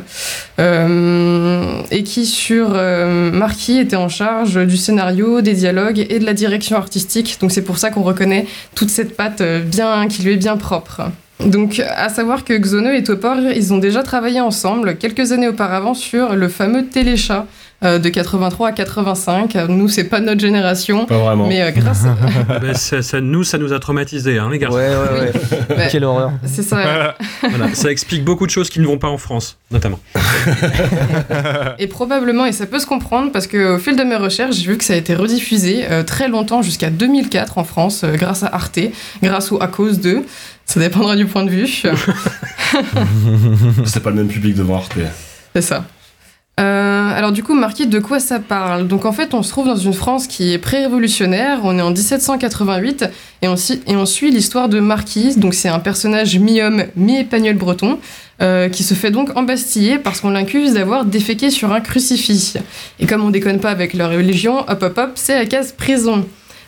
et 0.58 2.02
qui 2.02 2.26
sur 2.26 2.70
Marquis 2.70 3.78
était 3.78 3.96
en 3.96 4.08
charge 4.08 4.64
du 4.66 4.76
scénario, 4.76 5.40
des 5.40 5.54
dialogues 5.54 6.06
et 6.08 6.18
de 6.18 6.24
la 6.24 6.34
direction 6.34 6.76
artistique. 6.76 7.38
Donc 7.40 7.52
c'est 7.52 7.62
pour 7.62 7.78
ça 7.78 7.90
qu'on 7.90 8.02
reconnaît 8.02 8.46
toute 8.74 8.90
cette 8.90 9.16
patte 9.16 9.42
bien 9.64 10.08
qui 10.08 10.22
lui 10.22 10.32
est 10.32 10.36
bien 10.36 10.56
propre. 10.56 11.02
Donc, 11.44 11.82
à 11.94 12.08
savoir 12.08 12.44
que 12.44 12.54
Xono 12.54 12.90
et 12.90 13.02
Topor, 13.02 13.36
ils 13.54 13.74
ont 13.74 13.76
déjà 13.78 14.02
travaillé 14.02 14.40
ensemble 14.40 14.96
quelques 14.96 15.32
années 15.32 15.48
auparavant 15.48 15.92
sur 15.92 16.34
le 16.34 16.48
fameux 16.48 16.86
Téléchat 16.86 17.44
de 17.98 18.08
83 18.08 18.68
à 18.68 18.72
85. 18.72 19.54
Nous, 19.68 19.88
c'est 19.88 20.04
pas 20.04 20.20
notre 20.20 20.40
génération, 20.40 21.06
Pas 21.06 21.18
vraiment. 21.18 21.46
mais 21.46 21.62
euh, 21.62 21.70
grâce 21.70 22.04
à... 22.50 22.58
Ben, 22.58 22.74
ça, 22.74 23.02
ça- 23.02 23.20
nous, 23.20 23.44
ça 23.44 23.58
nous 23.58 23.72
a 23.72 23.78
traumatisés, 23.78 24.38
hein, 24.38 24.48
les 24.50 24.58
garçons. 24.58 24.76
Ouais, 24.76 24.88
ouais, 24.88 25.32
ouais. 25.76 25.88
Quelle 25.90 26.04
horreur. 26.04 26.32
c'est 26.44 26.62
ça. 26.62 27.14
Voilà, 27.48 27.72
ça 27.74 27.90
explique 27.90 28.24
beaucoup 28.24 28.44
de 28.46 28.50
choses 28.50 28.68
qui 28.70 28.80
ne 28.80 28.86
vont 28.86 28.98
pas 28.98 29.08
en 29.08 29.18
France, 29.18 29.56
notamment. 29.70 29.98
Et 31.78 31.86
probablement, 31.86 32.44
et 32.46 32.52
ça 32.52 32.66
peut 32.66 32.78
se 32.78 32.86
comprendre, 32.86 33.30
parce 33.32 33.46
qu'au 33.46 33.78
fil 33.78 33.96
de 33.96 34.02
mes 34.02 34.16
recherches, 34.16 34.56
j'ai 34.56 34.70
vu 34.72 34.76
que 34.78 34.84
ça 34.84 34.94
a 34.94 34.96
été 34.96 35.14
rediffusé 35.14 35.84
euh, 35.90 36.02
très 36.02 36.28
longtemps, 36.28 36.62
jusqu'à 36.62 36.90
2004 36.90 37.58
en 37.58 37.64
France, 37.64 38.02
euh, 38.04 38.16
grâce 38.16 38.42
à 38.42 38.48
Arte, 38.48 38.78
grâce 39.22 39.50
ou 39.50 39.58
à 39.60 39.68
cause 39.68 40.00
d'eux. 40.00 40.24
Ça 40.64 40.80
dépendra 40.80 41.14
du 41.14 41.26
point 41.26 41.44
de 41.44 41.50
vue. 41.50 41.68
C'est 43.84 44.02
pas 44.02 44.10
le 44.10 44.16
même 44.16 44.28
public 44.28 44.54
devant 44.56 44.76
Arte. 44.76 44.92
C'est 45.54 45.62
ça. 45.62 45.84
Euh, 46.58 47.10
alors 47.14 47.32
du 47.32 47.42
coup, 47.42 47.52
Marquis, 47.52 47.86
de 47.86 47.98
quoi 47.98 48.18
ça 48.18 48.40
parle? 48.40 48.88
Donc 48.88 49.04
en 49.04 49.12
fait, 49.12 49.34
on 49.34 49.42
se 49.42 49.50
trouve 49.50 49.66
dans 49.66 49.76
une 49.76 49.92
France 49.92 50.26
qui 50.26 50.54
est 50.54 50.58
pré-révolutionnaire, 50.58 51.60
on 51.64 51.78
est 51.78 51.82
en 51.82 51.90
1788, 51.90 53.04
et 53.42 53.48
on, 53.48 54.06
suit 54.06 54.30
l'histoire 54.30 54.70
de 54.70 54.80
Marquis, 54.80 55.36
donc 55.36 55.52
c'est 55.52 55.68
un 55.68 55.80
personnage 55.80 56.38
mi-homme, 56.38 56.84
mi-épagnol 56.96 57.56
breton, 57.56 57.98
euh, 58.40 58.70
qui 58.70 58.84
se 58.84 58.94
fait 58.94 59.10
donc 59.10 59.36
embastiller 59.36 59.98
parce 59.98 60.20
qu'on 60.20 60.30
l'accuse 60.30 60.72
d'avoir 60.72 61.04
déféqué 61.04 61.50
sur 61.50 61.72
un 61.72 61.80
crucifix. 61.80 62.56
Et 63.00 63.06
comme 63.06 63.22
on 63.22 63.30
déconne 63.30 63.60
pas 63.60 63.70
avec 63.70 63.92
leur 63.92 64.10
religion, 64.10 64.60
hop 64.66 64.82
hop 64.82 64.96
hop, 64.96 65.10
c'est 65.14 65.34
la 65.34 65.44
case 65.44 65.72
prison. 65.72 66.24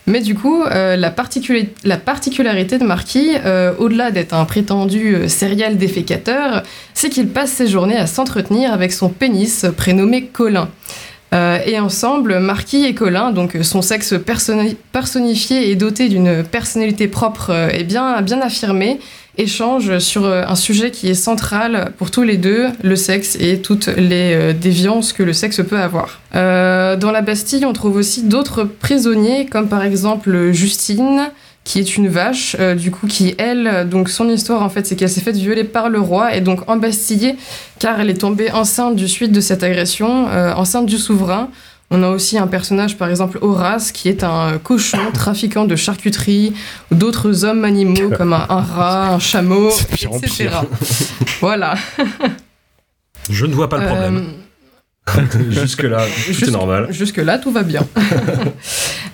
Mais 0.09 0.22
du 0.22 0.34
coup, 0.34 0.62
euh, 0.64 0.96
la, 0.96 1.11
particularité 1.11 2.78
de 2.78 2.84
Marquis, 2.84 3.32
euh, 3.44 3.74
au-delà 3.78 4.11
d'être 4.11 4.32
un 4.32 4.46
prétendu 4.46 5.14
euh, 5.14 5.74
défécateur, 5.74 6.62
c'est 6.94 7.11
qu'il 7.11 7.28
passe 7.28 7.50
ses 7.50 7.66
journées 7.66 7.98
à 7.98 8.06
s'entretenir 8.06 8.72
avec 8.72 8.92
son 8.92 9.11
pénis 9.11 9.64
euh, 9.64 9.70
prénommé 9.70 10.24
Colin. 10.24 10.68
Et 11.30 11.78
ensemble, 11.78 12.38
Marquis 12.38 12.86
et 12.86 12.94
Colin, 12.94 13.32
donc 13.32 13.54
son 13.61 13.82
sexe 13.82 14.14
personni- 14.14 14.76
personnifié 14.92 15.68
et 15.70 15.76
doté 15.76 16.09
d'une 16.09 16.42
personnalité 16.42 17.06
propre 17.06 17.68
et 17.74 17.84
bien, 17.84 18.22
bien 18.22 18.40
affirmée, 18.40 18.98
échangent 19.39 19.99
sur 20.01 20.24
euh, 20.24 20.43
un 20.47 20.57
sujet 20.57 20.91
qui 20.91 21.09
est 21.09 21.14
central 21.14 21.93
pour 21.97 22.11
tous 22.11 22.24
les 22.24 22.36
deux, 22.36 22.66
le 22.82 22.97
sexe 22.97 23.36
et 23.41 23.62
toutes 23.62 23.86
les 23.86 24.34
euh, 24.34 24.53
déviances 24.53 25.12
que 25.12 25.22
le 25.22 25.32
sexe 25.32 25.62
peut 25.66 25.78
avoir. 25.78 26.20
Euh, 26.34 26.97
dans 26.97 27.12
la 27.12 27.22
Bastille, 27.22 27.64
on 27.64 27.72
trouve 27.72 27.97
aussi 27.97 28.24
d'autres 28.24 28.64
prisonniers, 28.64 29.47
comme 29.47 29.68
par 29.68 29.84
exemple 29.84 30.51
Justine, 30.53 31.30
qui 31.64 31.78
est 31.78 31.97
une 31.97 32.09
vache, 32.09 32.57
du 32.78 32.91
coup, 32.91 33.07
qui, 33.07 33.34
elle, 33.36 33.86
donc 33.91 34.09
son 34.09 34.30
histoire, 34.30 34.62
en 34.62 34.70
fait, 34.70 34.86
c'est 34.86 34.97
qu'elle 34.97 35.11
s'est 35.11 35.20
faite 35.20 35.36
violer 35.36 35.64
par 35.64 35.91
le 35.91 36.01
roi 36.01 36.34
et 36.34 36.41
donc 36.41 36.66
embastillée 36.66 37.36
car 37.78 38.01
elle 38.01 38.09
est 38.09 38.22
tombée 38.22 38.51
enceinte 38.51 38.97
du 38.97 39.07
suite 39.07 39.32
de 39.32 39.41
cette 39.43 39.62
agression, 39.62 40.28
enceinte 40.57 40.86
du 40.86 40.97
souverain. 40.97 41.51
On 41.91 42.03
a 42.03 42.09
aussi 42.09 42.36
un 42.36 42.47
personnage, 42.47 42.99
par 42.99 43.09
exemple 43.09 43.39
Horace, 43.41 43.93
qui 43.93 44.09
est 44.09 44.22
un 44.22 44.59
cochon 44.59 44.99
trafiquant 45.14 45.64
de 45.64 45.74
charcuterie, 45.74 46.53
ou 46.91 46.95
d'autres 46.95 47.45
hommes 47.45 47.64
animaux 47.64 48.11
comme 48.16 48.34
un, 48.34 48.47
un 48.49 48.61
rat, 48.61 49.09
un 49.14 49.18
chameau, 49.18 49.70
pire 49.95 50.11
etc. 50.14 50.36
pire. 50.36 50.64
voilà. 51.41 51.74
Je 53.30 53.47
ne 53.47 53.55
vois 53.55 53.68
pas 53.68 53.78
le 53.78 53.86
problème. 53.86 54.16
Euh, 54.16 54.49
Jusque-là, 55.51 56.05
tout 56.26 56.45
est 56.45 56.51
normal. 56.51 56.89
Jusque-là, 56.91 57.39
tout 57.39 57.51
va 57.51 57.62
bien. 57.62 57.86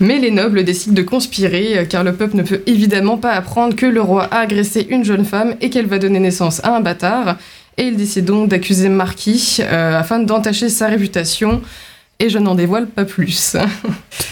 Mais 0.00 0.18
les 0.18 0.30
nobles 0.30 0.64
décident 0.64 0.94
de 0.94 1.02
conspirer, 1.02 1.78
euh, 1.78 1.84
car 1.84 2.02
le 2.02 2.14
peuple 2.14 2.36
ne 2.36 2.42
peut 2.42 2.62
évidemment 2.66 3.16
pas 3.16 3.32
apprendre 3.32 3.76
que 3.76 3.86
le 3.86 4.00
roi 4.00 4.24
a 4.24 4.40
agressé 4.40 4.86
une 4.90 5.04
jeune 5.04 5.24
femme 5.24 5.54
et 5.60 5.70
qu'elle 5.70 5.86
va 5.86 5.98
donner 5.98 6.18
naissance 6.18 6.60
à 6.64 6.74
un 6.74 6.80
bâtard. 6.80 7.36
Et 7.76 7.84
ils 7.84 7.96
décident 7.96 8.34
donc 8.34 8.48
d'accuser 8.48 8.88
Marquis 8.88 9.58
euh, 9.60 9.98
afin 9.98 10.18
d'entacher 10.18 10.68
sa 10.68 10.88
réputation. 10.88 11.62
Et 12.20 12.28
je 12.30 12.38
n'en 12.38 12.54
dévoile 12.54 12.86
pas 12.86 13.04
plus. 13.04 13.56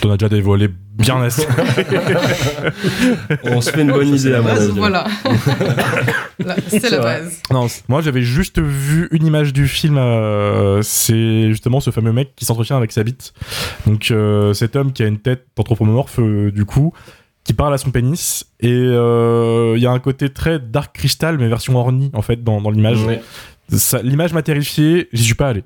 T'en 0.01 0.11
as 0.13 0.17
déjà 0.17 0.29
dévoilé 0.29 0.69
bien 0.95 1.21
assez. 1.23 1.47
On 3.45 3.61
se 3.61 3.71
fait 3.71 3.83
une 3.83 3.93
bonne 3.93 4.15
idée 4.15 4.35
à 4.35 4.41
mon 4.41 4.49
avis. 4.49 4.69
voilà. 4.71 5.05
Là, 6.39 6.57
C'est 6.69 6.81
C'est 6.81 6.91
la 6.91 6.99
vrai. 6.99 7.21
base. 7.23 7.43
Non, 7.51 7.67
moi 7.89 8.01
j'avais 8.01 8.23
juste 8.23 8.61
vu 8.61 9.09
une 9.11 9.27
image 9.27 9.53
du 9.53 9.67
film. 9.69 9.97
euh, 9.99 10.81
c'est 10.83 11.49
justement 11.49 11.81
ce 11.81 11.91
fameux 11.91 12.13
mec 12.13 12.35
qui 12.37 12.45
s'entretient 12.45 12.77
avec 12.77 12.93
sa 12.93 13.03
bite. 13.03 13.33
Donc 13.87 14.11
euh, 14.11 14.53
cet 14.55 14.77
homme 14.77 14.93
qui 14.93 15.03
a 15.03 15.07
une 15.07 15.19
tête 15.19 15.47
anthropomorphe 15.59 16.19
euh, 16.21 16.51
du 16.53 16.65
coup, 16.65 16.93
qui 17.45 17.53
parle 17.53 17.75
à 17.75 17.79
son 17.79 17.91
pénis. 17.91 18.45
Et 18.61 18.71
euh, 18.73 19.75
il 19.77 19.83
y 19.83 19.87
a 19.87 19.91
un 19.91 19.99
côté 19.99 20.31
très 20.31 20.59
Dark 20.59 20.95
Crystal 20.95 21.37
mais 21.39 21.49
version 21.49 21.77
horny 21.77 22.11
en 22.15 22.23
fait 22.23 22.43
dans, 22.43 22.61
dans 22.61 22.71
l'image. 22.71 23.03
Ouais. 23.05 23.21
L'image 24.03 24.33
m'a 24.33 24.43
terrifié. 24.43 25.09
J'y 25.13 25.25
suis 25.25 25.35
pas 25.35 25.49
allé. 25.49 25.65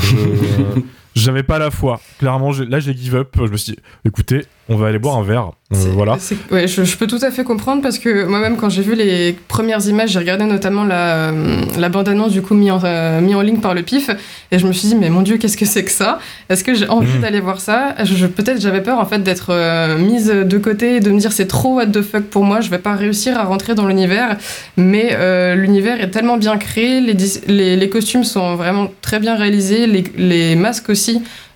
Je- 0.00 0.16
J'avais 1.14 1.42
pas 1.42 1.58
la 1.58 1.70
foi. 1.70 2.00
Clairement, 2.18 2.52
là, 2.68 2.80
j'ai 2.80 2.96
give 2.96 3.14
up. 3.16 3.28
Je 3.36 3.50
me 3.50 3.56
suis 3.56 3.72
dit, 3.72 3.78
écoutez, 4.06 4.44
on 4.68 4.76
va 4.76 4.86
aller 4.88 4.98
boire 4.98 5.16
un 5.18 5.22
verre. 5.22 5.50
Euh, 5.74 5.76
voilà. 5.94 6.18
Ouais, 6.50 6.68
je, 6.68 6.84
je 6.84 6.96
peux 6.98 7.06
tout 7.06 7.18
à 7.22 7.30
fait 7.30 7.44
comprendre 7.44 7.80
parce 7.82 7.98
que 7.98 8.26
moi-même, 8.26 8.56
quand 8.58 8.68
j'ai 8.68 8.82
vu 8.82 8.94
les 8.94 9.34
premières 9.48 9.86
images, 9.88 10.10
j'ai 10.10 10.18
regardé 10.18 10.44
notamment 10.44 10.84
la, 10.84 11.30
euh, 11.30 11.62
la 11.78 11.88
bande-annonce 11.88 12.32
du 12.32 12.42
coup 12.42 12.54
mis 12.54 12.70
en, 12.70 12.78
euh, 12.84 13.20
mis 13.22 13.34
en 13.34 13.40
ligne 13.40 13.58
par 13.58 13.72
le 13.74 13.82
PIF 13.82 14.10
et 14.50 14.58
je 14.58 14.66
me 14.66 14.72
suis 14.72 14.88
dit, 14.88 14.94
mais 14.94 15.08
mon 15.08 15.22
Dieu, 15.22 15.38
qu'est-ce 15.38 15.56
que 15.56 15.64
c'est 15.64 15.82
que 15.84 15.90
ça? 15.90 16.18
Est-ce 16.50 16.62
que 16.62 16.74
j'ai 16.74 16.88
envie 16.88 17.14
Mhm. 17.14 17.22
d'aller 17.22 17.40
voir 17.40 17.60
ça? 17.60 17.94
Je, 18.04 18.14
je- 18.14 18.26
Peut-être 18.26 18.60
j'avais 18.60 18.82
peur 18.82 18.98
en 18.98 19.06
fait 19.06 19.20
d'être 19.22 19.46
euh, 19.50 19.96
mise 19.98 20.26
de 20.28 20.58
côté 20.58 20.96
et 20.96 21.00
de 21.00 21.10
me 21.10 21.18
dire 21.18 21.32
c'est 21.32 21.46
trop 21.48 21.76
what 21.76 21.86
the 21.86 22.02
fuck 22.02 22.24
pour 22.24 22.44
moi, 22.44 22.60
je 22.60 22.68
vais 22.70 22.78
pas 22.78 22.94
réussir 22.94 23.38
à 23.38 23.44
rentrer 23.44 23.74
dans 23.74 23.86
l'univers. 23.86 24.36
Mais 24.76 25.10
euh, 25.12 25.54
l'univers 25.54 26.00
est 26.02 26.10
tellement 26.10 26.36
bien 26.36 26.58
créé, 26.58 27.00
les, 27.00 27.76
les 27.76 27.88
costumes 27.88 28.24
sont 28.24 28.56
vraiment 28.56 28.90
très 29.00 29.20
bien 29.20 29.36
réalisés, 29.36 29.86
les, 29.86 30.04
les 30.16 30.54
masques 30.54 30.90
aussi. 30.90 31.01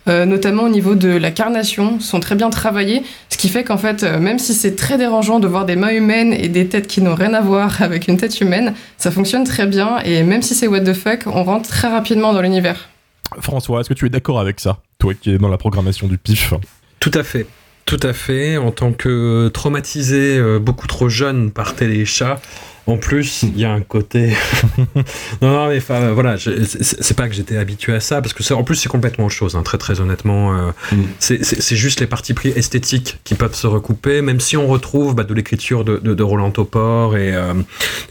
Euh, 0.08 0.24
notamment 0.24 0.64
au 0.64 0.68
niveau 0.68 0.94
de 0.94 1.08
la 1.08 1.30
carnation, 1.30 1.98
sont 1.98 2.20
très 2.20 2.36
bien 2.36 2.48
travaillés, 2.50 3.02
ce 3.28 3.36
qui 3.36 3.48
fait 3.48 3.64
qu'en 3.64 3.76
fait, 3.76 4.02
euh, 4.02 4.18
même 4.18 4.38
si 4.38 4.54
c'est 4.54 4.76
très 4.76 4.98
dérangeant 4.98 5.40
de 5.40 5.48
voir 5.48 5.64
des 5.64 5.74
mains 5.74 5.90
humaines 5.90 6.32
et 6.32 6.48
des 6.48 6.68
têtes 6.68 6.86
qui 6.86 7.00
n'ont 7.00 7.14
rien 7.14 7.34
à 7.34 7.40
voir 7.40 7.82
avec 7.82 8.06
une 8.06 8.16
tête 8.16 8.40
humaine, 8.40 8.74
ça 8.98 9.10
fonctionne 9.10 9.44
très 9.44 9.66
bien, 9.66 9.98
et 10.04 10.22
même 10.22 10.42
si 10.42 10.54
c'est 10.54 10.68
what 10.68 10.80
the 10.80 10.92
fuck, 10.92 11.26
on 11.26 11.42
rentre 11.42 11.68
très 11.68 11.88
rapidement 11.88 12.32
dans 12.32 12.40
l'univers. 12.40 12.88
François, 13.40 13.80
est-ce 13.80 13.88
que 13.88 13.94
tu 13.94 14.06
es 14.06 14.08
d'accord 14.08 14.38
avec 14.38 14.60
ça 14.60 14.78
Toi 14.98 15.14
qui 15.14 15.30
es 15.30 15.38
dans 15.38 15.48
la 15.48 15.58
programmation 15.58 16.06
du 16.06 16.18
PIF. 16.18 16.54
Tout 17.00 17.10
à 17.14 17.24
fait. 17.24 17.46
Tout 17.84 18.00
à 18.02 18.12
fait. 18.12 18.56
En 18.56 18.72
tant 18.72 18.92
que 18.92 19.48
traumatisé, 19.48 20.38
euh, 20.38 20.58
beaucoup 20.58 20.86
trop 20.86 21.08
jeune 21.08 21.50
par 21.50 21.74
Téléchat, 21.74 22.40
en 22.86 22.96
plus, 22.98 23.42
il 23.42 23.58
y 23.58 23.64
a 23.64 23.72
un 23.72 23.80
côté. 23.80 24.32
non, 25.42 25.50
non, 25.50 25.68
mais 25.68 25.78
enfin, 25.78 26.12
voilà, 26.12 26.36
c'est 26.38 27.16
pas 27.16 27.28
que 27.28 27.34
j'étais 27.34 27.56
habitué 27.56 27.94
à 27.94 28.00
ça, 28.00 28.20
parce 28.22 28.32
que 28.32 28.42
c'est- 28.42 28.54
en 28.54 28.62
plus, 28.64 28.76
c'est 28.76 28.88
complètement 28.88 29.26
autre 29.26 29.34
chose, 29.34 29.56
hein, 29.56 29.62
très 29.62 29.78
très 29.78 30.00
honnêtement. 30.00 30.56
euh, 30.56 30.70
c'est- 31.18 31.44
C'est 31.44 31.60
c'est 31.60 31.76
juste 31.76 32.00
les 32.00 32.06
parties 32.06 32.34
pris 32.34 32.50
esthétiques 32.50 33.18
qui 33.24 33.34
peuvent 33.34 33.54
se 33.54 33.66
recouper, 33.66 34.22
même 34.22 34.40
si 34.40 34.56
on 34.56 34.66
retrouve 34.68 35.14
bah, 35.14 35.24
de 35.24 35.34
l'écriture 35.34 35.84
de, 35.84 35.96
de, 35.98 36.14
de 36.14 36.22
Roland 36.22 36.50
Topor 36.50 37.16
et 37.16 37.34
euh, 37.34 37.54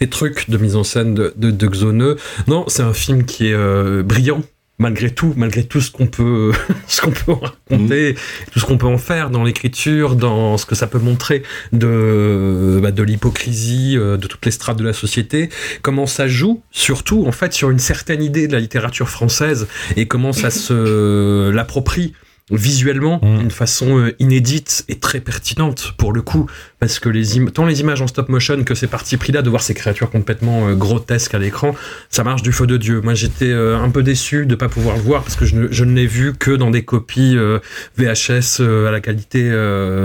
des 0.00 0.08
trucs 0.08 0.50
de 0.50 0.56
mise 0.58 0.76
en 0.76 0.84
scène 0.84 1.14
de, 1.14 1.32
de, 1.36 1.50
de 1.50 1.66
Xoneux. 1.66 2.16
Non, 2.46 2.64
c'est 2.68 2.82
un 2.82 2.92
film 2.92 3.24
qui 3.24 3.48
est 3.48 3.54
euh, 3.54 4.02
brillant. 4.02 4.42
Malgré 4.78 5.10
tout, 5.10 5.32
malgré 5.36 5.64
tout 5.64 5.80
ce 5.80 5.90
qu'on 5.90 6.06
peut, 6.06 6.52
ce 6.86 7.00
qu'on 7.00 7.10
peut 7.10 7.32
raconter, 7.32 8.14
tout 8.52 8.60
ce 8.60 8.66
qu'on 8.66 8.76
peut 8.76 8.86
en 8.86 8.98
faire 8.98 9.30
dans 9.30 9.42
l'écriture, 9.42 10.16
dans 10.16 10.58
ce 10.58 10.66
que 10.66 10.74
ça 10.74 10.86
peut 10.86 10.98
montrer 10.98 11.42
de, 11.72 12.78
bah, 12.82 12.90
de 12.90 13.02
l'hypocrisie 13.02 13.96
euh, 13.96 14.18
de 14.18 14.26
toutes 14.26 14.44
les 14.44 14.50
strates 14.50 14.76
de 14.76 14.84
la 14.84 14.92
société, 14.92 15.48
comment 15.80 16.06
ça 16.06 16.28
joue, 16.28 16.62
surtout 16.72 17.24
en 17.26 17.32
fait 17.32 17.54
sur 17.54 17.70
une 17.70 17.78
certaine 17.78 18.22
idée 18.22 18.48
de 18.48 18.52
la 18.52 18.60
littérature 18.60 19.08
française 19.08 19.66
et 19.96 20.06
comment 20.06 20.32
ça 20.32 20.50
se 20.50 21.50
l'approprie 21.50 22.12
visuellement 22.52 23.18
d'une 23.22 23.50
façon 23.50 23.98
euh, 23.98 24.14
inédite 24.20 24.84
et 24.88 24.94
très 25.00 25.18
pertinente 25.18 25.94
pour 25.98 26.12
le 26.12 26.22
coup 26.22 26.46
parce 26.78 27.00
que 27.00 27.08
les 27.08 27.38
im- 27.38 27.46
tant 27.50 27.64
les 27.66 27.80
images 27.80 28.00
en 28.02 28.06
stop 28.06 28.28
motion 28.28 28.62
que 28.62 28.76
ces 28.76 28.86
parties 28.86 29.16
pris 29.16 29.32
là 29.32 29.42
de 29.42 29.50
voir 29.50 29.62
ces 29.62 29.74
créatures 29.74 30.10
complètement 30.10 30.68
euh, 30.68 30.74
grotesques 30.74 31.34
à 31.34 31.38
l'écran 31.40 31.74
ça 32.08 32.22
marche 32.22 32.42
du 32.42 32.52
feu 32.52 32.68
de 32.68 32.76
dieu. 32.76 33.00
Moi 33.00 33.14
j'étais 33.14 33.50
euh, 33.50 33.76
un 33.76 33.90
peu 33.90 34.04
déçu 34.04 34.46
de 34.46 34.54
pas 34.54 34.68
pouvoir 34.68 34.94
le 34.96 35.02
voir 35.02 35.22
parce 35.24 35.34
que 35.34 35.44
je 35.44 35.56
ne, 35.56 35.68
je 35.72 35.84
ne 35.84 35.92
l'ai 35.94 36.06
vu 36.06 36.34
que 36.34 36.52
dans 36.52 36.70
des 36.70 36.84
copies 36.84 37.36
euh, 37.36 37.58
VHS 37.98 38.60
à 38.60 38.92
la 38.92 39.00
qualité 39.00 39.50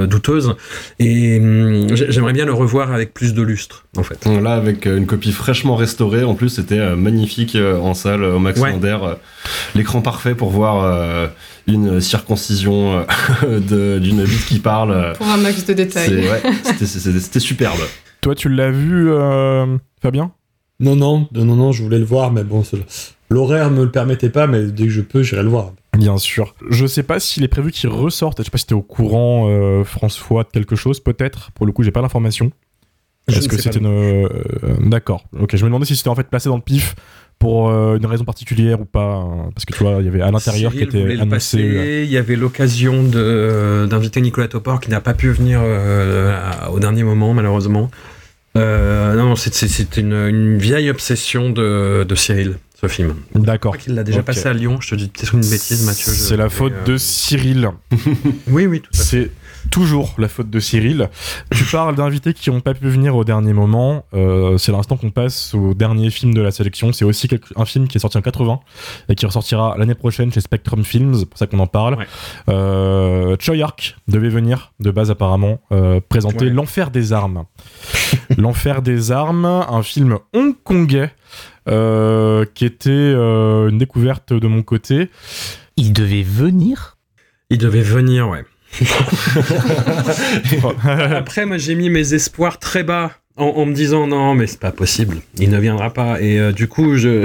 douteuse. 0.10 0.56
Et 1.00 1.40
j'ai- 1.94 2.12
j'aimerais 2.12 2.34
bien 2.34 2.46
le 2.46 2.54
revoir 2.54 2.92
avec 2.92 3.14
plus 3.14 3.36
de 3.36 3.42
lustre 3.44 3.86
en 3.98 4.04
fait. 4.04 4.26
Là, 4.26 4.54
avec 4.56 4.86
une 4.88 5.06
copie 5.06 5.32
fraîchement 5.32 5.76
restaurée, 5.76 6.24
en 6.24 6.34
plus, 6.34 6.50
c'était 6.50 6.96
magnifique 6.96 7.56
en 7.58 7.94
salle 7.94 8.24
au 8.24 8.40
Max 8.40 8.60
Ouais. 8.60 8.72
Linder, 8.72 8.98
euh, 9.04 9.14
L'écran 9.76 10.02
parfait 10.02 10.34
pour 10.34 10.50
voir 10.50 11.30
une 11.68 12.02
circoncision 12.02 13.06
euh, 13.44 13.60
de- 13.60 14.00
d'une 14.00 14.24
bite 14.24 14.46
qui 14.46 14.60
parle. 14.60 15.14
Pour 15.18 15.28
un 15.28 15.38
max 15.38 15.66
de 15.66 15.74
détails. 15.74 16.16
ouais, 16.28 16.42
c'était- 16.64 17.40
superbe. 17.40 17.80
Toi, 18.22 18.36
tu 18.36 18.50
l'as 18.50 18.72
vu, 18.72 19.10
euh, 19.12 19.78
Fabien? 20.02 20.32
Non, 20.80 20.96
non, 20.96 21.28
non, 21.34 21.46
non, 21.56 21.72
je 21.72 21.84
voulais 21.84 22.00
le 22.00 22.06
voir, 22.06 22.32
mais 22.32 22.44
bon, 22.44 22.64
l'horaire 23.30 23.70
me 23.72 23.84
le 23.84 23.92
permettait 23.92 24.30
pas, 24.30 24.48
mais 24.48 24.66
dès 24.66 24.86
que 24.86 24.90
je 24.90 25.02
peux, 25.02 25.22
j'irai 25.24 25.44
le 25.44 25.50
voir. 25.50 25.72
Bien 25.98 26.18
sûr. 26.18 26.56
Je 26.70 26.86
sais 26.88 27.04
pas 27.04 27.20
s'il 27.20 27.44
est 27.44 27.48
prévu 27.48 27.72
qu'il 27.72 27.90
ressorte. 27.90 28.40
Je 28.40 28.44
sais 28.44 28.50
pas 28.50 28.58
si 28.58 28.66
t'es 28.66 28.74
au 28.74 28.82
courant, 28.82 29.48
euh, 29.50 29.84
François, 29.84 30.44
de 30.44 30.50
quelque 30.50 30.76
chose, 30.76 31.00
peut-être. 31.00 31.52
Pour 31.52 31.66
le 31.66 31.72
coup, 31.72 31.84
j'ai 31.84 31.92
pas 31.92 32.02
l'information. 32.02 32.52
Est-ce 33.28 33.42
ne 33.42 33.48
que 33.48 33.58
c'était 33.62 33.80
une. 33.80 34.90
D'accord. 34.90 35.26
Ok, 35.40 35.56
je 35.56 35.64
me 35.64 35.70
demandais 35.70 35.86
si 35.86 35.96
c'était 35.96 36.10
en 36.10 36.16
fait 36.16 36.28
placé 36.30 36.50
dans 36.50 36.56
le 36.56 36.62
pif 36.62 36.96
pour 37.42 37.70
euh, 37.72 37.98
une 37.98 38.06
raison 38.06 38.24
particulière 38.24 38.80
ou 38.80 38.86
pas. 38.86 39.16
hein, 39.16 39.50
parce 39.56 39.66
que 39.66 39.74
tu 39.74 39.84
vois, 39.84 39.98
il 40.00 40.06
y 40.06 40.08
avait 40.08 40.22
à 40.22 40.30
l'intérieur 40.30 40.72
qui 40.72 40.84
était 40.84 41.20
annoncé. 41.20 41.58
euh, 41.60 42.04
Il 42.04 42.12
y 42.12 42.18
avait 42.18 42.36
l'occasion 42.36 43.02
d'inviter 43.04 44.22
Nicolas 44.22 44.48
Topor 44.48 44.80
qui 44.80 44.92
n'a 44.92 45.02
pas 45.02 45.16
pu 45.16 45.30
venir 45.32 45.60
euh, 45.64 46.40
au 46.72 46.80
dernier 46.80 47.02
moment, 47.04 47.34
malheureusement. 47.34 47.90
Euh, 48.58 49.16
non, 49.16 49.36
c'est, 49.36 49.98
une, 49.98 50.14
une 50.14 50.58
vieille 50.60 50.90
obsession 50.92 51.50
de, 51.50 52.04
de 52.04 52.16
Cyril, 52.16 52.58
ce 52.80 52.88
film. 52.88 53.16
D'accord. 53.34 53.76
Qu'il 53.78 53.96
l'a 53.96 54.04
déjà 54.04 54.22
passé 54.24 54.48
à 54.48 54.54
Lyon. 54.54 54.78
Je 54.82 54.90
te 54.92 54.96
dis 54.96 55.08
peut-être 55.08 55.34
une 55.34 55.42
bêtise, 55.42 55.86
Mathieu. 55.86 56.12
C'est 56.12 56.38
la 56.38 56.50
faute 56.50 56.74
euh, 56.74 56.86
de 56.94 56.98
Cyril. 56.98 57.70
Oui, 58.50 58.68
oui, 58.68 58.82
tout 58.82 58.92
à 58.94 59.04
fait. 59.04 59.32
Toujours 59.72 60.14
la 60.18 60.28
faute 60.28 60.50
de 60.50 60.60
Cyril. 60.60 61.10
Tu 61.56 61.64
parles 61.64 61.96
d'invités 61.96 62.34
qui 62.34 62.50
n'ont 62.52 62.60
pas 62.60 62.74
pu 62.74 62.90
venir 62.90 63.16
au 63.16 63.24
dernier 63.24 63.54
moment. 63.54 64.06
Euh, 64.14 64.58
c'est 64.58 64.72
l'instant 64.74 64.98
qu'on 64.98 65.12
passe 65.12 65.54
au 65.56 65.74
dernier 65.74 66.10
film 66.10 66.34
de 66.34 66.42
la 66.42 66.52
sélection. 66.52 66.92
C'est 66.92 67.06
aussi 67.06 67.28
quelque- 67.30 67.48
un 67.56 67.64
film 67.66 67.88
qui 67.88 67.98
est 67.98 68.02
sorti 68.02 68.18
en 68.18 68.22
80 68.22 68.60
et 69.08 69.16
qui 69.16 69.26
ressortira 69.26 69.76
l'année 69.78 69.96
prochaine 69.96 70.32
chez 70.32 70.42
Spectrum 70.42 70.84
Films. 70.84 71.14
C'est 71.16 71.26
pour 71.26 71.40
ça 71.40 71.48
qu'on 71.48 71.60
en 71.60 71.68
parle. 71.68 71.96
Ouais. 71.96 72.06
Euh, 72.50 73.38
Choi 73.40 73.56
Ark 73.64 73.96
devait 74.10 74.28
venir 74.30 74.74
de 74.82 74.92
base 74.92 75.10
apparemment 75.10 75.60
euh, 75.72 76.02
présenter 76.08 76.46
Ouais. 76.46 76.52
L'Enfer 76.52 76.92
des 76.92 77.14
armes. 77.14 77.46
L'Enfer 78.38 78.82
des 78.82 79.12
armes, 79.12 79.46
un 79.46 79.84
film 79.84 80.20
hongkongais. 80.34 81.12
euh, 81.70 82.44
qui 82.56 82.66
était 82.66 82.90
euh, 82.90 83.70
une 83.70 83.78
découverte 83.78 84.34
de 84.34 84.48
mon 84.48 84.64
côté. 84.64 85.10
Il 85.78 85.94
devait 85.94 86.24
venir? 86.24 86.98
Il 87.52 87.60
devait 87.60 87.82
venir, 87.84 88.28
ouais. 88.28 88.44
Après, 91.16 91.46
moi, 91.46 91.58
j'ai 91.58 91.76
mis 91.76 91.90
mes 91.90 92.14
espoirs 92.14 92.60
très 92.60 92.84
bas 92.84 93.12
en, 93.38 93.46
en 93.46 93.66
me 93.66 93.74
disant 93.74 94.08
non, 94.08 94.36
mais 94.36 94.48
c'est 94.48 94.60
pas 94.60 94.72
possible, 94.72 95.18
il 95.38 95.50
ne 95.50 95.60
viendra 95.60 95.92
pas. 95.92 96.22
Et 96.22 96.40
euh, 96.40 96.52
du 96.52 96.68
coup, 96.68 96.98
je 96.98 97.24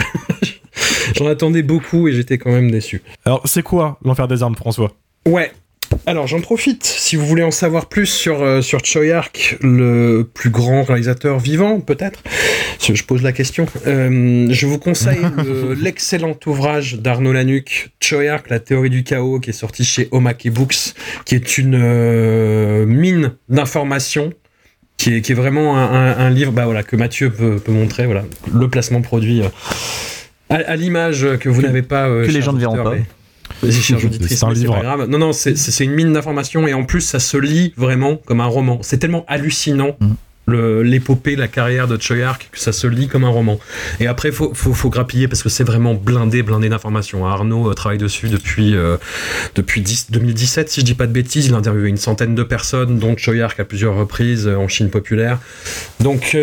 j'en 1.17 1.27
attendais 1.27 1.63
beaucoup 1.63 2.09
et 2.09 2.13
j'étais 2.13 2.39
quand 2.39 2.51
même 2.51 2.71
déçu. 2.71 3.03
Alors, 3.25 3.43
c'est 3.45 3.63
quoi 3.63 3.99
L'Enfer 4.05 4.29
des 4.29 4.43
armes, 4.43 4.57
François? 4.57 4.93
Ouais. 5.27 5.53
Alors 6.09 6.29
j'en 6.29 6.41
profite, 6.41 6.85
si 6.85 7.17
vous 7.17 7.27
voulez 7.27 7.43
en 7.43 7.51
savoir 7.51 7.87
plus 7.89 8.07
sur, 8.07 8.41
euh, 8.41 8.63
sur 8.63 8.85
Choi 8.85 9.11
Ark, 9.13 9.59
le 9.61 10.23
plus 10.33 10.51
grand 10.51 10.85
réalisateur 10.85 11.41
vivant, 11.41 11.81
peut-être, 11.81 12.23
je 12.81 13.03
pose 13.03 13.23
la 13.25 13.33
question, 13.33 13.67
euh, 13.89 14.47
je 14.49 14.67
vous 14.67 14.79
conseille 14.79 15.19
le- 15.45 15.75
l'excellent 15.75 16.39
ouvrage 16.47 16.95
d'Arnaud 17.01 17.33
Lanuc, 17.33 17.91
Choi 18.01 18.29
Ark, 18.31 18.47
la 18.51 18.61
théorie 18.61 18.89
du 18.91 19.03
chaos, 19.03 19.41
qui 19.41 19.51
est 19.51 19.53
sorti 19.53 19.85
chez 19.85 20.07
Omake 20.13 20.49
Books, 20.51 20.95
qui 21.25 21.35
est 21.35 21.59
une 21.59 21.75
euh, 21.75 22.87
mine 22.87 23.33
d'informations 23.49 24.33
qui 24.99 25.13
est, 25.17 25.21
qui 25.23 25.33
est 25.33 25.35
vraiment 25.35 25.77
un, 25.77 25.83
un- 25.93 26.19
un 26.19 26.31
livre 26.31 26.53
bah, 26.53 26.67
voilà, 26.67 26.85
que 26.85 26.95
Mathieu 26.95 27.31
peut, 27.31 27.57
peut 27.57 27.73
montrer, 27.73 28.07
voilà, 28.07 28.25
le 28.55 28.69
placement 28.71 29.03
produit 29.03 29.43
à, 30.51 30.55
à 30.55 30.77
l'image 30.77 31.27
que 31.41 31.49
vous 31.49 31.63
n'avez 31.63 31.83
pas. 31.83 32.07
que 32.09 32.31
les 32.31 32.43
gens 32.43 32.53
ne 32.53 32.61
verront 32.61 32.77
pas. 32.85 32.91
mais- 32.95 33.03
Vas-y, 33.63 33.73
chère 33.73 34.05
auditrice, 34.05 34.39
C'est 34.39 34.45
un 34.45 34.49
mais 34.49 34.55
livre. 34.55 34.75
pas 34.75 34.83
grave. 34.83 35.09
Non, 35.09 35.19
non, 35.19 35.33
c'est 35.33 35.81
une 35.85 35.93
mine 35.93 36.13
d'informations 36.13 36.67
et 36.67 36.75
en 36.75 36.85
plus, 36.85 37.01
ça 37.01 37.19
se 37.19 37.37
lit 37.37 37.73
vraiment 37.77 38.17
comme 38.27 38.41
un 38.41 38.47
roman. 38.47 38.79
C'est 38.83 38.99
tellement 38.99 39.25
hallucinant. 39.29 39.97
Mm. 40.01 40.11
L'épopée, 40.49 41.35
la 41.35 41.49
carrière 41.49 41.89
de 41.89 42.01
Choi 42.01 42.23
Ark, 42.23 42.49
que 42.53 42.59
ça 42.59 42.73
se 42.73 42.87
lit 42.87 43.09
comme 43.09 43.25
un 43.25 43.29
roman. 43.29 43.59
Et 43.99 44.07
après, 44.07 44.31
faut, 44.31 44.53
faut, 44.55 44.75
faut 44.75 44.91
grappiller 44.91 45.27
parce 45.29 45.43
que 45.43 45.49
c'est 45.49 45.65
vraiment 45.65 45.95
blindé, 45.95 46.43
blindé 46.43 46.69
d'informations. 46.69 47.27
Arnaud 47.27 47.71
euh, 47.71 47.75
travaille 47.75 47.99
dessus 47.99 48.29
depuis, 48.29 48.77
euh, 48.77 48.97
depuis 49.55 49.81
10 49.81 50.11
2017, 50.11 50.69
si 50.69 50.81
je 50.81 50.85
dis 50.85 50.95
pas 50.95 51.07
de 51.07 51.13
bêtises. 51.13 51.47
Il 51.47 51.55
a 51.55 51.57
interviewé 51.57 51.89
une 51.89 51.97
centaine 51.97 52.35
de 52.35 52.43
personnes, 52.43 52.99
dont 52.99 53.17
Choi 53.17 53.41
Ark 53.41 53.59
à 53.59 53.65
plusieurs 53.65 53.97
reprises 53.97 54.47
euh, 54.47 54.57
en 54.57 54.69
Chine 54.69 54.91
populaire. 54.91 55.39
Donc, 56.01 56.37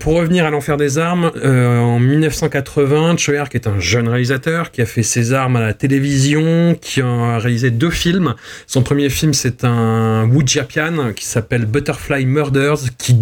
pour 0.00 0.14
revenir 0.14 0.46
à 0.46 0.50
l'enfer 0.50 0.76
des 0.76 0.98
armes, 0.98 1.30
en 1.42 1.98
1980, 1.98 3.16
Choi 3.16 3.38
Ark 3.38 3.54
est 3.54 3.66
un 3.66 3.78
jeune 3.80 4.08
réalisateur 4.08 4.70
qui 4.70 4.80
a 4.80 4.86
fait 4.86 5.02
ses 5.02 5.32
armes 5.32 5.56
à 5.56 5.60
la 5.60 5.74
télévision, 5.74 6.76
qui 6.80 7.00
a 7.00 7.38
réalisé 7.38 7.70
deux 7.70 7.90
films. 7.90 8.34
Son 8.66 8.82
premier 8.82 9.10
film, 9.10 9.34
c'est 9.34 9.64
un 9.64 10.28
Wujiapian 10.28 11.12
qui 11.14 11.26
s'appelle 11.26 11.66
Butterfly 11.66 12.24
Murders, 12.24 12.78
qui 12.98 13.14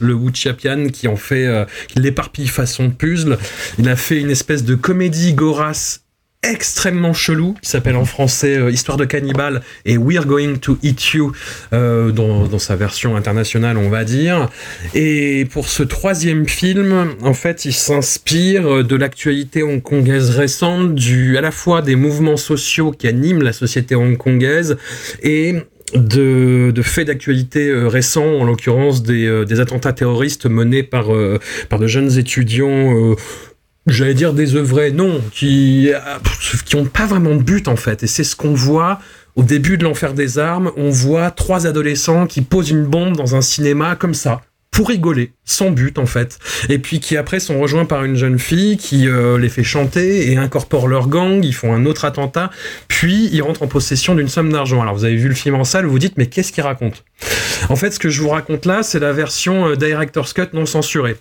le 0.00 0.14
Wujiapian, 0.14 0.88
qui 0.88 1.08
en 1.08 1.16
fait, 1.16 1.46
euh, 1.46 1.64
l'éparpille 1.96 2.48
façon 2.48 2.90
puzzle. 2.90 3.38
Il 3.78 3.88
a 3.88 3.96
fait 3.96 4.20
une 4.20 4.30
espèce 4.30 4.64
de 4.64 4.74
comédie 4.74 5.34
gorasse 5.34 6.02
extrêmement 6.42 7.12
chelou 7.12 7.54
qui 7.60 7.68
s'appelle 7.68 7.96
en 7.96 8.06
français 8.06 8.56
euh, 8.56 8.70
Histoire 8.70 8.96
de 8.96 9.04
cannibale 9.04 9.60
et 9.84 9.98
We're 9.98 10.24
Going 10.24 10.56
to 10.56 10.78
Eat 10.82 11.12
You 11.12 11.32
euh, 11.74 12.12
dans, 12.12 12.46
dans, 12.46 12.58
sa 12.58 12.76
version 12.76 13.14
internationale 13.14 13.76
on 13.76 13.90
va 13.90 14.04
dire 14.04 14.48
et 14.94 15.46
pour 15.50 15.68
ce 15.68 15.82
troisième 15.82 16.48
film 16.48 17.14
en 17.20 17.34
fait 17.34 17.66
il 17.66 17.74
s'inspire 17.74 18.82
de 18.82 18.96
l'actualité 18.96 19.62
hongkongaise 19.62 20.30
récente 20.30 20.94
du 20.94 21.36
à 21.36 21.42
la 21.42 21.50
fois 21.50 21.82
des 21.82 21.94
mouvements 21.94 22.38
sociaux 22.38 22.90
qui 22.90 23.06
animent 23.06 23.42
la 23.42 23.52
société 23.52 23.94
hongkongaise 23.94 24.78
et 25.22 25.56
de, 25.94 26.72
de 26.74 26.82
faits 26.82 27.06
d'actualité 27.06 27.68
euh, 27.68 27.88
récents, 27.88 28.40
en 28.40 28.44
l'occurrence 28.44 29.02
des, 29.02 29.26
euh, 29.26 29.44
des, 29.44 29.60
attentats 29.60 29.92
terroristes 29.92 30.46
menés 30.46 30.82
par, 30.82 31.14
euh, 31.14 31.38
par 31.68 31.78
de 31.78 31.86
jeunes 31.86 32.18
étudiants 32.18 33.16
j'allais 33.86 34.14
dire 34.14 34.34
désœuvrés, 34.34 34.92
non, 34.92 35.20
qui 35.32 35.90
qui 36.66 36.76
ont 36.76 36.84
pas 36.84 37.06
vraiment 37.06 37.34
de 37.34 37.42
but 37.42 37.66
en 37.66 37.76
fait. 37.76 38.02
Et 38.02 38.06
c'est 38.06 38.24
ce 38.24 38.36
qu'on 38.36 38.52
voit 38.52 39.00
au 39.36 39.42
début 39.42 39.78
de 39.78 39.84
l'enfer 39.84 40.12
des 40.12 40.38
armes. 40.38 40.70
On 40.76 40.90
voit 40.90 41.30
trois 41.30 41.66
adolescents 41.66 42.26
qui 42.26 42.42
posent 42.42 42.70
une 42.70 42.84
bombe 42.84 43.16
dans 43.16 43.34
un 43.34 43.40
cinéma 43.40 43.96
comme 43.96 44.14
ça 44.14 44.42
pour 44.80 44.88
rigoler, 44.88 45.32
sans 45.44 45.70
but 45.70 45.98
en 45.98 46.06
fait. 46.06 46.38
Et 46.70 46.78
puis 46.78 47.00
qui 47.00 47.18
après 47.18 47.38
sont 47.38 47.60
rejoints 47.60 47.84
par 47.84 48.02
une 48.02 48.16
jeune 48.16 48.38
fille 48.38 48.78
qui 48.78 49.08
euh, 49.08 49.38
les 49.38 49.50
fait 49.50 49.62
chanter 49.62 50.32
et 50.32 50.38
incorpore 50.38 50.88
leur 50.88 51.06
gang, 51.06 51.44
ils 51.44 51.54
font 51.54 51.74
un 51.74 51.84
autre 51.84 52.06
attentat, 52.06 52.50
puis 52.88 53.28
ils 53.30 53.42
rentrent 53.42 53.62
en 53.62 53.66
possession 53.66 54.14
d'une 54.14 54.28
somme 54.28 54.50
d'argent. 54.50 54.80
Alors 54.80 54.94
vous 54.94 55.04
avez 55.04 55.16
vu 55.16 55.28
le 55.28 55.34
film 55.34 55.54
en 55.56 55.64
salle, 55.64 55.84
vous 55.84 55.98
dites 55.98 56.16
mais 56.16 56.28
qu'est-ce 56.28 56.50
qu'il 56.50 56.62
raconte 56.62 57.04
En 57.68 57.76
fait 57.76 57.90
ce 57.90 57.98
que 57.98 58.08
je 58.08 58.22
vous 58.22 58.30
raconte 58.30 58.64
là, 58.64 58.82
c'est 58.82 59.00
la 59.00 59.12
version 59.12 59.68
euh, 59.68 59.76
Director's 59.76 60.32
Cut 60.32 60.48
non 60.54 60.64
censurée. 60.64 61.16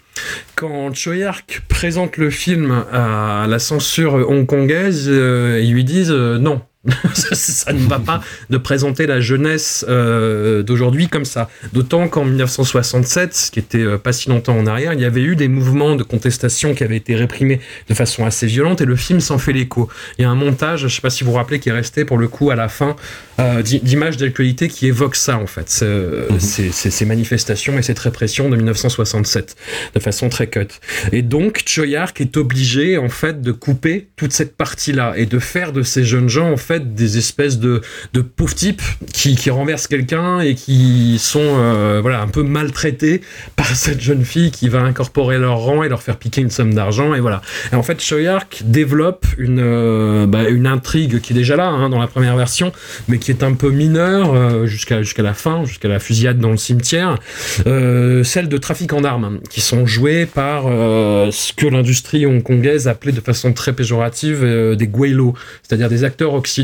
Quand 0.56 0.96
Choyark 0.96 1.64
présente 1.68 2.16
le 2.16 2.30
film 2.30 2.86
à 2.94 3.46
la 3.46 3.60
censure 3.60 4.14
hongkongaise, 4.30 5.08
euh, 5.10 5.60
ils 5.62 5.74
lui 5.74 5.84
disent 5.84 6.12
non, 6.12 6.62
ça 7.14 7.74
ne 7.74 7.86
va 7.88 8.00
pas 8.00 8.22
de 8.50 8.58
présenter 8.58 9.06
la 9.06 9.20
jeunesse 9.20 9.84
euh, 9.90 10.64
d'aujourd'hui 10.64 11.10
comme 11.10 11.26
ça. 11.26 11.50
D'autant 11.74 12.08
qu'en 12.08 12.24
1967, 12.24 13.36
ce 13.36 13.52
qui 13.52 13.60
était 13.60 13.80
euh, 13.80 13.98
pas 13.98 14.14
si 14.14 14.30
longtemps 14.30 14.58
en 14.58 14.66
arrière, 14.66 14.94
il 14.94 15.02
y 15.02 15.06
avait 15.06 15.22
eu 15.22 15.36
des 15.36 15.50
mouvements 15.50 15.98
de 15.98 16.04
contestation 16.04 16.74
qui 16.74 16.86
avaient 16.86 16.96
été 16.96 17.16
réprimés 17.16 17.60
de 17.90 17.94
façon 17.94 18.26
assez 18.26 18.48
violente 18.48 18.80
et 18.80 18.86
le 18.86 18.96
film 18.96 19.20
s'en 19.20 19.38
fait 19.38 19.52
l'écho. 19.52 19.90
Il 20.18 20.22
y 20.22 20.26
a 20.26 20.30
un 20.30 20.36
montage, 20.36 20.82
je 20.84 20.88
sais 20.88 21.02
pas 21.02 21.10
si 21.10 21.26
vous 21.26 21.32
vous 21.32 21.38
rappelez, 21.38 21.60
qui 21.60 21.68
est 21.68 21.74
resté 21.74 22.06
pour 22.06 22.18
le 22.18 22.30
coup 22.30 22.50
à 22.50 22.56
la 22.56 22.70
fin 22.70 22.96
euh, 23.40 23.62
d'images 23.62 24.16
d'actualité 24.16 24.70
qui 24.70 24.88
évoque 24.88 25.18
ça 25.18 25.38
en 25.38 25.48
fait, 25.48 25.84
mhm. 25.84 26.40
ces 26.40 27.06
manifestations 27.06 27.78
et 27.78 27.82
cette 27.82 28.00
répression 28.00 28.50
de 28.50 28.56
1967 28.56 29.58
de 29.96 30.00
façon 30.00 30.30
très 30.30 30.48
cut. 30.48 30.68
Et 31.12 31.24
donc 31.24 31.64
Choyark 31.66 32.22
est 32.22 32.38
obligé 32.38 32.98
en 32.98 33.10
fait 33.10 33.42
de 33.42 33.52
couper 33.52 34.08
toute 34.16 34.32
cette 34.32 34.56
partie-là 34.56 35.14
et 35.18 35.26
de 35.26 35.40
faire 35.40 35.74
de 35.74 35.84
ces 35.84 36.06
jeunes 36.06 36.30
gens 36.30 36.52
en 36.52 36.58
fait 36.58 36.79
des 36.80 37.18
espèces 37.18 37.60
de, 37.60 37.82
de 38.14 38.22
pauvres 38.22 38.56
types 38.56 38.82
qui, 39.14 39.50
renversent 39.50 39.88
quelqu'un 39.88 40.40
et 40.42 40.56
qui 40.56 41.18
sont 41.20 41.40
euh, 41.42 42.00
voilà 42.02 42.22
un 42.22 42.28
peu 42.28 42.44
maltraités 42.44 43.22
par 43.56 43.68
cette 43.76 44.02
jeune 44.02 44.24
fille 44.24 44.52
qui 44.52 44.70
va 44.70 44.82
incorporer 44.82 45.38
leur 45.38 45.60
rang 45.60 45.84
et 45.84 45.90
leur 45.90 46.02
faire 46.02 46.18
piquer 46.18 46.42
une 46.42 46.50
somme 46.50 46.74
d'argent 46.74 47.14
et 47.14 47.20
voilà. 47.20 47.42
Et 47.72 47.76
en 47.76 47.84
fait, 47.84 48.02
Shoyark 48.02 48.64
développe 48.66 49.26
une, 49.38 49.60
euh, 49.60 50.26
bah, 50.28 50.40
intrigue 50.70 51.20
qui 51.20 51.34
est 51.34 51.36
déjà 51.36 51.56
là 51.56 51.68
hein, 51.68 51.90
dans 51.90 52.00
la 52.00 52.08
première 52.08 52.36
version, 52.36 52.72
mais 53.08 53.18
qui 53.18 53.32
est 53.32 53.44
un 53.44 53.54
peu 53.54 53.72
mineure 53.72 54.34
euh, 54.34 54.68
jusqu'à 54.68 55.02
jusqu'à 55.02 55.24
la 55.24 55.34
fin, 55.34 55.66
jusqu'à 55.66 55.88
la 55.88 56.00
fusillade 56.00 56.38
dans 56.38 56.52
le 56.52 56.58
cimetière, 56.58 57.18
celle 57.66 58.50
de 58.50 58.58
trafiquants 58.58 59.02
d'armes 59.02 59.40
qui 59.50 59.62
sont 59.62 59.86
joués 59.86 60.26
par 60.26 60.64
ce 60.64 61.54
que 61.54 61.66
l'industrie 61.66 62.26
hongkongaise 62.26 62.88
appelait 62.88 63.12
de 63.12 63.22
façon 63.22 63.54
très 63.54 63.74
péjorative 63.74 64.76
des 64.78 64.88
guaylos, 64.88 65.34
c'est-à-dire 65.64 65.90
des 65.90 66.04
acteurs 66.04 66.34
occidentaux 66.34 66.59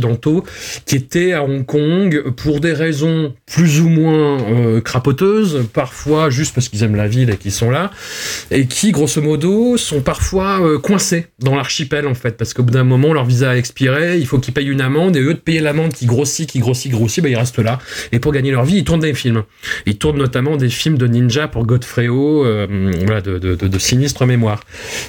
qui 0.85 0.95
étaient 0.95 1.33
à 1.33 1.43
Hong 1.43 1.65
Kong 1.65 2.23
pour 2.35 2.59
des 2.59 2.73
raisons 2.73 3.33
plus 3.45 3.79
ou 3.79 3.89
moins 3.89 4.41
euh, 4.41 4.81
crapoteuses, 4.81 5.67
parfois 5.73 6.29
juste 6.29 6.53
parce 6.53 6.69
qu'ils 6.69 6.83
aiment 6.83 6.95
la 6.95 7.07
ville 7.07 7.29
et 7.29 7.37
qu'ils 7.37 7.51
sont 7.51 7.69
là, 7.69 7.91
et 8.51 8.65
qui, 8.65 8.91
grosso 8.91 9.21
modo, 9.21 9.77
sont 9.77 10.01
parfois 10.01 10.59
euh, 10.61 10.79
coincés 10.79 11.27
dans 11.39 11.55
l'archipel, 11.55 12.07
en 12.07 12.15
fait, 12.15 12.37
parce 12.37 12.53
qu'au 12.53 12.63
bout 12.63 12.73
d'un 12.73 12.83
moment, 12.83 13.13
leur 13.13 13.25
visa 13.25 13.51
a 13.51 13.55
expiré, 13.55 14.17
il 14.17 14.25
faut 14.25 14.39
qu'ils 14.39 14.53
payent 14.53 14.69
une 14.69 14.81
amende, 14.81 15.15
et 15.15 15.21
eux 15.21 15.33
de 15.33 15.39
payer 15.39 15.59
l'amende 15.59 15.93
qui 15.93 16.05
grossit, 16.05 16.49
qui 16.49 16.59
grossit, 16.59 16.91
grossit, 16.91 17.23
bah, 17.23 17.29
ils 17.29 17.35
restent 17.35 17.59
là. 17.59 17.79
Et 18.11 18.19
pour 18.19 18.31
gagner 18.31 18.51
leur 18.51 18.65
vie, 18.65 18.77
ils 18.77 18.83
tournent 18.83 18.99
des 18.99 19.13
films. 19.13 19.43
Ils 19.85 19.97
tournent 19.97 20.17
notamment 20.17 20.57
des 20.57 20.69
films 20.69 20.97
de 20.97 21.07
ninja 21.07 21.47
pour 21.47 21.65
Godfrey-O, 21.65 22.45
euh, 22.45 22.67
de, 23.21 23.37
de, 23.37 23.55
de, 23.55 23.67
de, 23.67 23.79
sinistre 23.79 24.25
mémoire. 24.25 24.61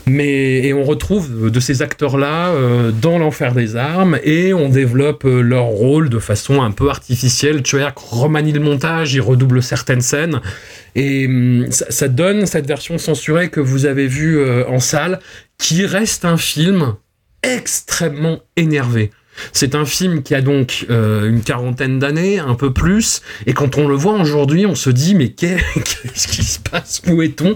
Mais, 0.07 0.67
et 0.67 0.73
on 0.73 0.85
retrouve 0.85 1.51
de 1.51 1.61
ces 1.61 1.83
acteurs-là 1.83 2.53
dans 3.01 3.19
l'enfer 3.19 3.55
des 3.55 3.77
armes, 3.77 4.19
et 4.23 4.53
on 4.53 4.69
développe 4.77 5.25
euh, 5.25 5.41
leur 5.41 5.65
rôle 5.65 6.11
de 6.11 6.19
façon 6.19 6.63
un 6.63 6.71
peu 6.71 6.91
artificielle. 6.91 7.65
Choyak 7.65 7.99
remanie 7.99 8.53
le 8.53 8.61
montage, 8.61 9.15
il 9.15 9.23
redouble 9.23 9.63
certaines 9.63 10.03
scènes. 10.03 10.41
Et 10.95 11.27
hum, 11.27 11.67
ça, 11.71 12.09
donne 12.09 12.47
cette 12.47 12.67
version 12.67 12.99
censurée 12.99 13.49
que 13.49 13.61
vous 13.61 13.87
avez 13.87 14.07
vue 14.07 14.39
euh, 14.39 14.69
en 14.69 14.79
salle, 14.79 15.19
qui 15.59 15.87
reste 15.87 16.25
un 16.25 16.37
film 16.37 16.95
extrêmement 17.43 18.41
énervé. 18.57 19.11
C'est 19.53 19.75
un 19.75 19.85
film 19.85 20.23
qui 20.23 20.35
a 20.35 20.41
donc 20.41 20.87
euh, 20.91 21.29
une 21.29 21.43
quarantaine 21.43 21.99
d'années, 21.99 22.39
un 22.39 22.55
peu 22.55 22.73
plus, 22.73 23.23
et 23.47 23.53
quand 23.53 23.77
on 23.77 23.87
le 23.87 23.95
voit 23.95 24.15
aujourd'hui, 24.15 24.67
on 24.67 24.75
se 24.75 24.91
dit 24.91 25.15
mais 25.15 25.29
qu'est-ce 25.33 26.29
qui 26.29 26.45
se 26.45 26.59
passe? 26.61 27.03
Où 27.07 27.23
est-on? 27.23 27.55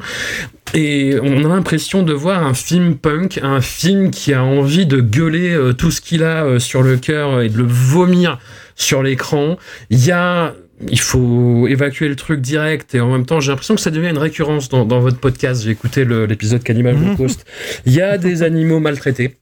Et 0.75 1.17
on 1.23 1.45
a 1.45 1.49
l'impression 1.49 2.03
de 2.03 2.13
voir 2.13 2.47
un 2.47 2.55
film 2.55 2.97
punk, 2.97 3.41
un 3.43 3.61
film 3.61 4.11
qui 4.11 4.33
a 4.33 4.45
envie 4.45 4.87
de 4.87 5.01
gueuler 5.01 5.51
euh, 5.51 5.73
tout 5.73 5.91
ce 5.91 6.01
qu'il 6.01 6.23
a 6.23 6.45
euh, 6.45 6.59
sur 6.59 6.83
le 6.83 6.97
cœur 6.97 7.41
et 7.43 7.49
de 7.49 7.57
le 7.57 7.65
vomir 7.65 8.39
sur 8.77 9.03
l'écran. 9.03 9.57
Il 9.91 10.05
y 10.05 10.13
a 10.13 10.55
il 10.89 11.01
faut 11.01 11.67
évacuer 11.69 12.09
le 12.09 12.17
truc 12.17 12.41
direct 12.41 12.95
et 12.95 13.01
en 13.01 13.11
même 13.11 13.27
temps 13.27 13.41
j'ai 13.41 13.51
l'impression 13.51 13.75
que 13.75 13.83
ça 13.83 13.91
devient 13.91 14.09
une 14.09 14.19
récurrence 14.19 14.69
dans, 14.71 14.85
votre 14.85 15.19
podcast. 15.19 15.63
J'ai 15.65 15.71
écouté 15.71 16.05
l'épisode 16.05 16.63
Cannibal 16.63 16.97
Holocaust 16.97 17.45
il 17.87 17.93
y 17.93 18.01
a 18.01 18.17
des 18.17 18.43
animaux 18.43 18.81
maltraités 18.81 19.40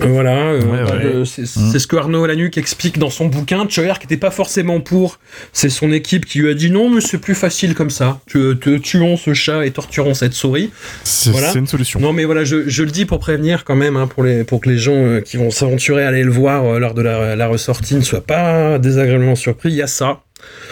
voilà, 0.00 0.36
euh, 0.36 1.22
mmh. 1.22 1.24
c'est 1.24 1.78
ce 1.78 1.86
que 1.86 1.96
Arnaud 1.96 2.26
Lanuc 2.26 2.58
explique 2.58 2.98
dans 2.98 3.10
son 3.10 3.26
bouquin. 3.26 3.66
qui 3.66 3.80
n'était 3.80 4.16
pas 4.16 4.30
forcément 4.30 4.80
pour. 4.80 5.18
C'est 5.52 5.68
son 5.68 5.92
équipe 5.92 6.26
qui 6.26 6.40
lui 6.40 6.50
a 6.50 6.54
dit 6.54 6.70
non, 6.70 6.90
mais 6.90 7.00
c'est 7.00 7.18
plus 7.18 7.34
facile 7.34 7.74
comme 7.74 7.90
ça. 7.90 8.20
Tu, 8.26 8.56
tuons 8.82 9.16
ce 9.16 9.34
chat 9.34 9.64
et 9.64 9.70
torturons 9.70 10.14
cette 10.14 10.34
souris. 10.34 10.70
C'est 11.04 11.30
une 11.54 11.66
solution. 11.66 12.00
Non, 12.00 12.12
mais 12.12 12.24
voilà, 12.24 12.44
je, 12.44 12.56
le 12.56 12.90
dis 12.90 13.04
pour 13.04 13.18
prévenir 13.18 13.64
quand 13.64 13.76
même, 13.76 13.96
hein, 13.96 14.06
pour, 14.06 14.24
les, 14.24 14.44
pour 14.44 14.60
que 14.60 14.68
les 14.68 14.78
gens 14.78 14.94
euh, 14.94 15.20
qui 15.20 15.36
vont 15.36 15.50
s'aventurer 15.50 16.04
à 16.04 16.08
aller 16.08 16.24
le 16.24 16.32
voir 16.32 16.64
euh, 16.64 16.78
lors 16.78 16.94
de 16.94 17.02
la, 17.02 17.36
la 17.36 17.46
ressortie 17.46 17.94
ne 17.94 18.02
soient 18.02 18.24
pas 18.24 18.78
désagréablement 18.78 19.36
surpris. 19.36 19.70
Il 19.70 19.76
y 19.76 19.82
a 19.82 19.86
ça. 19.86 20.20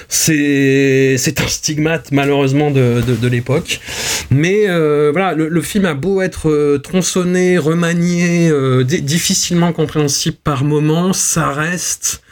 C'est 0.08 1.40
un 1.40 1.46
stigmate 1.46 2.12
malheureusement 2.12 2.70
de, 2.70 3.00
de, 3.00 3.28
l'époque. 3.28 3.80
Mais 4.32 4.68
euh, 4.68 5.10
voilà, 5.12 5.34
le, 5.34 5.60
film 5.62 5.84
a 5.84 5.94
beau 5.94 6.22
être 6.22 6.48
euh, 6.48 6.78
tronçonné, 6.78 7.58
remanié, 7.58 8.48
euh, 8.50 8.82
difficilement 8.82 9.72
compréhensible 9.72 10.36
par 10.42 10.64
moments, 10.64 11.12
ça 11.12 11.50
reste 11.50 12.22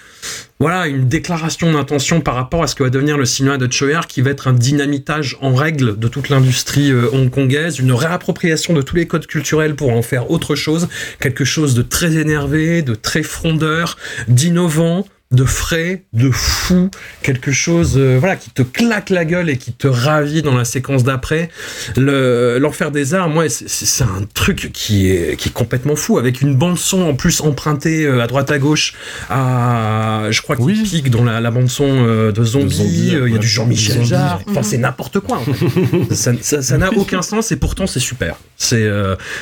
voilà 0.58 0.86
une 0.86 1.08
déclaration 1.08 1.72
d'intention 1.72 2.20
par 2.20 2.34
rapport 2.34 2.62
à 2.62 2.66
ce 2.66 2.74
que 2.74 2.82
va 2.82 2.90
devenir 2.90 3.16
le 3.16 3.24
cinéma 3.24 3.56
de 3.56 3.72
Choer, 3.72 4.00
qui 4.06 4.20
va 4.20 4.30
être 4.30 4.48
un 4.48 4.52
dynamitage 4.52 5.38
en 5.40 5.54
règle 5.54 5.98
de 5.98 6.08
toute 6.08 6.28
l'industrie 6.28 6.92
hongkongaise, 6.92 7.78
une 7.78 7.92
réappropriation 7.92 8.74
de 8.74 8.82
tous 8.82 8.96
les 8.96 9.06
codes 9.06 9.26
culturels 9.26 9.74
pour 9.74 9.90
en 9.92 10.02
faire 10.02 10.30
autre 10.30 10.56
chose, 10.56 10.88
quelque 11.20 11.46
chose 11.46 11.74
de 11.74 11.80
très 11.80 12.18
énervé, 12.18 12.82
de 12.82 12.94
très 12.94 13.22
frondeur, 13.22 13.96
d'innovant, 14.28 15.06
de 15.32 15.44
frais, 15.44 16.02
de 16.12 16.28
fou, 16.32 16.90
quelque 17.22 17.52
chose 17.52 17.94
euh, 17.96 18.16
voilà 18.18 18.34
qui 18.34 18.50
te 18.50 18.62
claque 18.62 19.10
la 19.10 19.24
gueule 19.24 19.48
et 19.48 19.58
qui 19.58 19.72
te 19.72 19.86
ravit 19.86 20.42
dans 20.42 20.56
la 20.56 20.64
séquence 20.64 21.04
d'après. 21.04 21.50
L'enfer 21.96 22.90
des 22.90 23.14
arts, 23.14 23.28
moi, 23.28 23.44
c'est 23.48 24.02
un 24.02 24.26
truc 24.34 24.70
qui 24.72 25.08
est, 25.08 25.36
qui 25.36 25.50
est 25.50 25.52
complètement 25.52 25.94
fou, 25.94 26.18
avec 26.18 26.40
une 26.40 26.56
bande 26.56 26.78
son 26.78 27.02
en 27.02 27.14
plus 27.14 27.42
empruntée 27.42 28.06
euh, 28.06 28.20
à 28.20 28.26
droite 28.26 28.50
à 28.50 28.58
gauche. 28.58 28.94
À, 29.28 30.24
je 30.30 30.42
crois 30.42 30.56
qu'il 30.56 30.82
pique 30.82 31.10
dans 31.10 31.22
la, 31.22 31.50
bande 31.52 31.68
son 31.68 31.86
euh, 31.88 32.32
de 32.32 32.42
Zombie. 32.42 33.12
il 33.12 33.32
y 33.32 33.36
a 33.36 33.38
du 33.38 33.46
Jean-Michel 33.46 34.04
Jarre. 34.04 34.40
Enfin, 34.48 34.64
c'est 34.64 34.78
n'importe 34.78 35.20
quoi. 35.20 35.40
ça 36.10 36.76
n'a 36.78 36.92
aucun 36.94 37.22
sens 37.22 37.52
et 37.52 37.56
pourtant 37.56 37.86
c'est 37.86 38.00
super. 38.00 38.36
C'est 38.56 38.88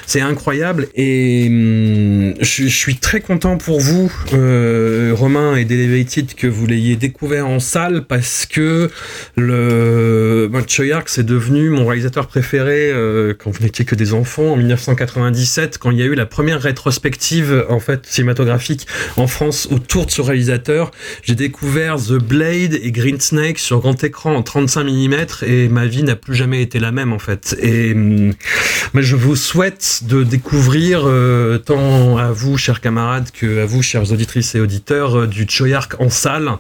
c'est 0.07 0.20
incroyable 0.20 0.89
et 0.95 1.47
hum, 1.49 2.34
je, 2.41 2.66
suis 2.68 2.97
très 2.97 3.20
content 3.20 3.57
pour 3.57 3.80
vous, 3.80 4.12
Romain 4.32 5.57
et 5.57 5.64
des 5.64 5.78
d'Elevated 5.79 6.35
que 6.35 6.47
vous 6.47 6.66
l'ayez 6.66 6.97
découvert 6.97 7.47
en 7.47 7.61
salle 7.61 8.05
parce 8.07 8.47
que 8.47 8.91
le 9.37 10.49
ben, 10.51 10.62
Choi 10.66 10.93
Ark 10.93 11.09
c'est 11.09 11.26
devenu 11.26 11.70
mon 11.70 11.87
réalisateur 11.87 12.26
préféré 12.26 12.91
euh, 12.91 13.35
quand 13.39 13.51
vous 13.51 13.62
n'étiez 13.62 13.85
que 13.85 13.95
des 13.95 14.12
enfants 14.12 14.53
en 14.53 14.57
1997 14.57 15.79
quand 15.79 15.91
il 15.91 15.99
y 15.99 16.03
a 16.03 16.07
eu 16.07 16.14
la 16.14 16.26
première 16.26 16.61
rétrospective 16.61 17.64
en 17.68 17.81
fait 17.81 18.07
cinématographique 18.07 18.87
en 19.16 19.26
France 19.26 19.68
autour 19.70 20.07
de 20.07 20.11
ce 20.11 20.22
réalisateur. 20.22 20.91
J'ai 21.22 21.35
découvert 21.35 21.97
The 21.97 22.14
Blade 22.14 22.74
et 22.74 22.93
Green 22.93 23.20
Snake 23.20 23.59
sur 23.59 23.81
grand 23.81 24.03
écran 24.03 24.35
en 24.35 24.43
35 24.43 24.85
mm 24.85 25.14
et 25.47 25.68
ma 25.68 25.87
vie 25.87 26.03
n'a 26.03 26.16
plus 26.16 26.35
jamais 26.35 26.62
été 26.62 26.79
la 26.79 26.93
même 26.93 27.12
en 27.12 27.18
fait. 27.18 27.57
Et 27.61 27.93
hum, 27.93 28.33
je 28.95 29.16
vous 29.16 29.37
souhaite 29.37 30.03
de 30.05 30.22
découvrir 30.22 31.03
euh, 31.05 31.59
tant 31.59 32.18
à 32.18 32.33
vous 32.33 32.57
chers 32.57 32.81
camarades 32.81 33.31
que 33.33 33.62
à 33.62 33.66
vous 33.66 33.83
chers 33.83 34.12
auditrices 34.12 34.55
et 34.55 34.61
auditeurs 34.61 35.20
euh, 35.20 35.26
du 35.26 35.47
En 35.98 36.10
salle. 36.10 36.50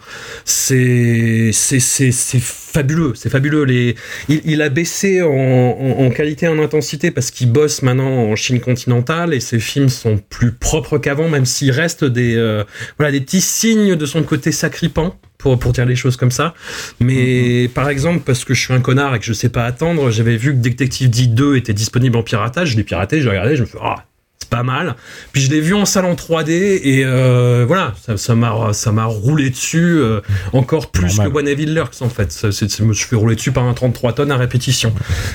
C'est 0.44 1.50
c'est 1.52 1.80
c'est 1.80 2.12
c'est 2.12 2.40
fabuleux, 2.40 3.12
c'est 3.14 3.30
fabuleux. 3.30 3.64
Les, 3.64 3.94
il, 4.28 4.40
il 4.44 4.62
a 4.62 4.68
baissé 4.68 5.22
en, 5.22 5.28
en, 5.28 6.06
en 6.06 6.10
qualité 6.10 6.46
et 6.46 6.48
en 6.48 6.58
intensité 6.58 7.10
parce 7.10 7.30
qu'il 7.30 7.50
bosse 7.50 7.82
maintenant 7.82 8.30
en 8.30 8.36
Chine 8.36 8.60
continentale 8.60 9.34
et 9.34 9.40
ses 9.40 9.58
films 9.58 9.88
sont 9.88 10.18
plus 10.18 10.52
propres 10.52 10.98
qu'avant, 10.98 11.28
même 11.28 11.46
s'il 11.46 11.70
reste 11.70 12.04
des 12.04 12.36
euh, 12.36 12.64
voilà 12.98 13.12
des 13.12 13.20
petits 13.20 13.40
signes 13.40 13.96
de 13.96 14.06
son 14.06 14.22
côté 14.22 14.52
sacripant 14.52 15.16
pour, 15.38 15.58
pour 15.58 15.72
dire 15.72 15.86
les 15.86 15.96
choses 15.96 16.16
comme 16.16 16.30
ça. 16.30 16.54
Mais 17.00 17.68
par 17.68 17.88
exemple, 17.88 18.20
parce 18.24 18.44
que 18.44 18.54
je 18.54 18.60
suis 18.60 18.74
un 18.74 18.80
connard 18.80 19.14
et 19.14 19.18
que 19.18 19.24
je 19.24 19.32
sais 19.32 19.48
pas 19.48 19.64
attendre, 19.64 20.10
j'avais 20.10 20.36
vu 20.36 20.52
que 20.52 20.58
Detective 20.58 21.08
D2 21.08 21.56
était 21.56 21.72
disponible 21.72 22.16
en 22.16 22.22
piratage, 22.22 22.70
je 22.70 22.76
l'ai 22.76 22.84
piraté, 22.84 23.20
j'ai 23.20 23.28
regardé, 23.28 23.56
je 23.56 23.62
me 23.62 23.66
fais 23.66 23.78
ah 23.80 24.07
c'est 24.50 24.56
pas 24.56 24.62
mal. 24.62 24.96
Puis 25.32 25.42
je 25.42 25.50
l'ai 25.50 25.60
vu 25.60 25.74
en 25.74 25.84
salle 25.84 26.04
en 26.06 26.14
3D 26.14 26.50
et 26.82 27.04
euh, 27.04 27.64
voilà, 27.66 27.92
ça 28.00 28.16
ça 28.16 28.34
m'a 28.34 28.72
ça 28.72 28.92
m'a 28.92 29.04
roulé 29.04 29.50
dessus 29.50 29.98
euh, 29.98 30.20
encore 30.52 30.90
plus 30.90 31.08
Normal. 31.08 31.28
que 31.28 31.32
Bonneville 31.32 31.74
Lurks 31.74 32.00
en 32.02 32.08
fait. 32.08 32.32
Ça, 32.32 32.50
c'est- 32.52 32.68
c'est- 32.70 32.78
je 32.78 32.84
me 32.84 32.92
suis 32.94 33.06
fait 33.06 33.16
rouler 33.16 33.34
dessus 33.36 33.52
par 33.52 33.64
un 33.64 33.74
33 33.74 34.12
tonnes 34.14 34.30
à 34.30 34.36
répétition. 34.36 34.92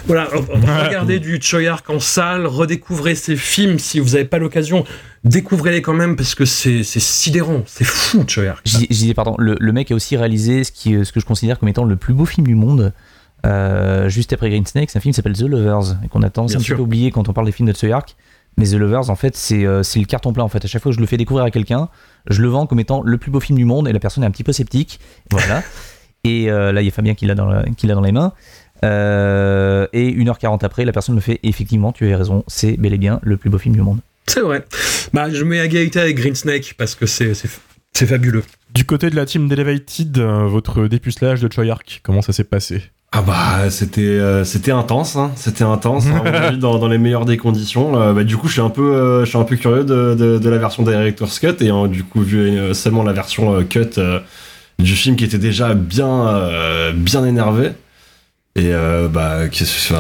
Voilà, 0.08 0.28
regardez 0.86 1.20
du 1.20 1.40
Choyark 1.42 1.90
en 1.90 2.00
salle, 2.00 2.46
redécouvrez 2.48 3.16
ces 3.16 3.36
films 3.36 3.80
si 3.80 4.00
vous 4.00 4.12
n'avez 4.12 4.26
pas 4.26 4.38
l'occasion, 4.40 4.86
découvrez-les 5.24 5.82
quand 5.82 5.94
même 5.94 6.16
parce 6.16 6.36
que 6.36 6.46
c'est 6.46 6.84
c'est 6.84 7.00
sidérant, 7.02 7.64
c'est 7.66 7.84
fou 7.86 8.24
Choyark. 8.28 8.62
Je, 8.66 8.78
dis- 8.78 8.88
je 8.90 8.96
disais, 8.96 9.14
pardon, 9.14 9.36
le, 9.38 9.56
le 9.60 9.72
mec 9.74 9.92
a 9.92 9.96
aussi 9.96 10.18
réalisé 10.18 10.64
ce, 10.64 10.72
qui, 10.72 11.06
ce 11.06 11.12
que 11.12 11.20
je 11.20 11.26
considère 11.26 11.60
comme 11.60 11.70
étant 11.70 11.84
le 11.86 11.96
plus 11.96 12.14
beau 12.14 12.26
film 12.26 12.46
du 12.48 12.56
monde. 12.56 12.94
euh, 13.46 14.08
juste 14.10 14.32
après 14.34 14.50
Green 14.50 14.66
Snake, 14.66 14.90
c'est 14.90 14.98
un 14.98 15.02
film 15.02 15.12
qui 15.14 15.18
s'appelle 15.18 15.34
The 15.38 15.42
Lovers 15.42 15.98
et 16.04 16.08
qu'on 16.08 16.22
a 16.24 16.30
tendance 16.30 16.52
Bien 16.52 16.60
un 16.60 16.64
petit 16.64 16.72
peu 16.72 16.78
à 16.80 16.82
oublier 16.82 17.12
quand 17.12 17.28
on 17.28 17.34
parle 17.34 17.46
des 17.48 17.52
films 17.52 17.68
de 17.68 17.74
Tsuyark. 17.74 18.16
Mais 18.58 18.66
The 18.68 18.74
Lovers, 18.74 19.10
en 19.10 19.16
fait, 19.16 19.36
c'est 19.36 19.66
euh, 19.66 19.82
c'est 19.84 20.00
le 20.00 20.06
carton 20.06 20.32
plein. 20.34 20.44
En 20.44 20.48
fait, 20.50 20.64
à 20.64 20.68
chaque 20.68 20.82
fois 20.82 20.92
que 20.92 20.96
je 20.96 21.00
le 21.02 21.08
fais 21.08 21.18
découvrir 21.18 21.46
à 21.46 21.52
quelqu'un, 21.52 21.90
je 22.30 22.42
le 22.42 22.48
vends 22.50 22.68
comme 22.68 22.80
étant 22.80 23.02
le 23.04 23.18
plus 23.18 23.32
beau 23.32 23.40
film 23.40 23.58
du 23.58 23.66
monde 23.66 23.88
et 23.88 23.94
la 23.94 24.00
personne 24.00 24.24
est 24.24 24.28
un 24.28 24.32
petit 24.32 24.44
peu 24.44 24.54
sceptique. 24.54 25.00
Voilà. 25.32 25.64
et 26.24 26.52
euh, 26.52 26.72
là, 26.72 26.82
il 26.82 26.86
y 26.86 26.88
a 26.88 26.92
Fabien 26.92 27.16
qui 27.16 27.26
l'a 27.26 27.36
dans, 27.36 27.48
la- 27.48 27.64
qui 27.76 27.88
l'a 27.88 27.96
dans 27.96 28.02
les 28.02 28.12
mains. 28.12 28.34
Euh, 28.84 29.88
et 29.94 30.12
1h40 30.12 30.64
après, 30.66 30.86
la 30.86 30.92
personne 30.92 31.16
me 31.16 31.22
fait 31.22 31.40
effectivement, 31.44 31.92
tu 31.92 32.04
avais 32.06 32.16
raison, 32.16 32.44
c'est 32.48 32.78
bel 32.78 32.94
et 32.94 32.98
bien 32.98 33.20
le 33.24 33.38
plus 33.38 33.50
beau 33.50 33.58
film 33.58 33.74
du 33.76 33.82
monde. 33.82 34.00
C'est 34.28 34.42
vrai. 34.42 34.66
Bah 35.14 35.30
je 35.30 35.44
mets 35.44 35.60
à 35.60 35.66
égalité 35.66 36.00
avec 36.00 36.18
Green 36.18 36.36
Snake 36.36 36.76
parce 36.78 36.96
que 36.96 37.06
c'est 37.06 37.34
c'est 37.34 37.50
c'est 37.94 38.06
fabuleux. 38.06 38.44
Du 38.74 38.86
côté 38.86 39.10
de 39.10 39.16
la 39.16 39.26
team 39.26 39.48
d'Elevated, 39.48 40.18
euh, 40.18 40.46
votre 40.48 40.88
dépucelage 40.88 41.42
de 41.42 41.52
Choyark, 41.52 42.00
comment 42.04 42.22
ça 42.22 42.34
s'est 42.34 42.44
passé? 42.44 42.82
Ah 43.16 43.22
bah 43.22 43.70
c'était 43.70 44.02
euh, 44.02 44.44
c'était 44.44 44.72
intense, 44.72 45.16
hein. 45.18 45.32
c'était 45.36 45.64
intense, 45.64 46.08
hein, 46.08 46.24
avis, 46.26 46.58
dans, 46.58 46.80
dans 46.80 46.88
les 46.88 46.98
meilleures 46.98 47.26
des 47.26 47.38
conditions. 47.38 47.96
Euh, 48.02 48.12
bah, 48.12 48.24
du 48.24 48.38
coup 48.38 48.48
je 48.48 48.54
suis 48.54 48.62
un 48.62 48.72
peu 48.72 48.96
euh, 48.96 49.24
je 49.24 49.30
suis 49.30 49.38
un 49.38 49.44
peu 49.44 49.56
curieux 49.56 49.84
de, 49.84 50.16
de, 50.16 50.50
la 50.50 50.58
version 50.58 50.82
Director's 50.82 51.38
Cut 51.38 51.64
et 51.64 51.70
euh, 51.70 51.88
du 51.88 52.04
coup 52.04 52.22
vu 52.22 52.40
euh, 52.40 52.74
seulement 52.74 53.04
la 53.04 53.14
version 53.14 53.54
euh, 53.54 53.62
cut 53.62 54.00
euh, 54.00 54.20
du 54.80 54.96
film 54.96 55.16
qui 55.16 55.26
était 55.26 55.38
déjà 55.38 55.76
bien 55.76 56.92
bien 56.96 57.24
énervé 57.24 57.74
et 58.56 58.72
euh, 58.72 59.08
bah 59.08 59.48
qu'est-ce 59.50 59.90
que 59.90 59.96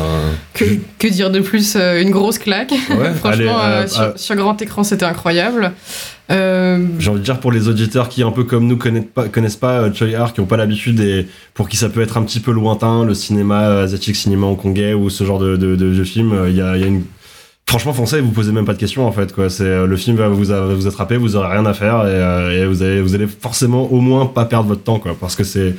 Que, 0.53 0.65
que 0.99 1.07
dire 1.07 1.31
de 1.31 1.39
plus 1.39 1.75
euh, 1.75 1.99
Une 1.99 2.11
grosse 2.11 2.37
claque. 2.37 2.71
Ouais, 2.91 3.11
Franchement, 3.15 3.57
allez, 3.57 3.73
euh, 3.73 3.83
euh, 3.83 3.87
sur, 3.87 4.01
euh, 4.01 4.11
sur 4.15 4.35
grand 4.35 4.61
écran, 4.61 4.83
c'était 4.83 5.05
incroyable. 5.05 5.71
J'ai 6.29 7.09
envie 7.09 7.19
de 7.19 7.23
dire 7.23 7.39
pour 7.39 7.51
les 7.51 7.67
auditeurs 7.67 8.09
qui 8.09 8.21
un 8.21 8.31
peu 8.31 8.43
comme 8.43 8.67
nous 8.67 8.77
connaissent 8.77 9.05
pas 9.13 9.27
connaissent 9.27 9.55
pas 9.55 9.91
Choi 9.91 10.15
Har, 10.15 10.33
qui 10.33 10.39
ont 10.39 10.45
pas 10.45 10.57
l'habitude 10.57 10.99
et 10.99 11.27
pour 11.55 11.67
qui 11.67 11.77
ça 11.77 11.89
peut 11.89 12.01
être 12.01 12.17
un 12.17 12.23
petit 12.23 12.39
peu 12.39 12.51
lointain 12.51 13.05
le 13.05 13.13
cinéma 13.15 13.81
asiatique, 13.81 14.15
cinéma 14.15 14.45
hongkongais 14.45 14.93
ou 14.93 15.09
ce 15.09 15.23
genre 15.23 15.39
de 15.39 15.57
de, 15.57 15.75
de, 15.75 15.93
de 15.93 16.03
film, 16.03 16.45
il 16.47 16.55
y 16.55 16.61
a, 16.61 16.75
il 16.75 16.81
y 16.81 16.85
a 16.85 16.87
une 16.87 17.03
Franchement, 17.65 17.93
foncez, 17.93 18.21
vous 18.21 18.31
posez 18.31 18.51
même 18.51 18.65
pas 18.65 18.73
de 18.73 18.77
questions 18.77 19.07
en 19.07 19.11
fait. 19.11 19.33
Quoi. 19.33 19.49
C'est 19.49 19.63
euh, 19.63 19.87
le 19.87 19.95
film 19.97 20.15
va 20.17 20.27
vous, 20.27 20.43
vous 20.75 20.87
attraper, 20.87 21.17
vous 21.17 21.35
aurez 21.35 21.47
rien 21.47 21.65
à 21.65 21.73
faire 21.73 22.01
et, 22.05 22.11
euh, 22.11 23.01
vous 23.03 23.15
allez, 23.15 23.25
forcément 23.27 23.91
au 23.91 23.99
moins 23.99 24.25
pas 24.27 24.45
perdre 24.45 24.67
votre 24.67 24.83
temps, 24.83 24.99
quoi. 24.99 25.15
Parce 25.19 25.35
que 25.35 25.43
c'est, 25.43 25.75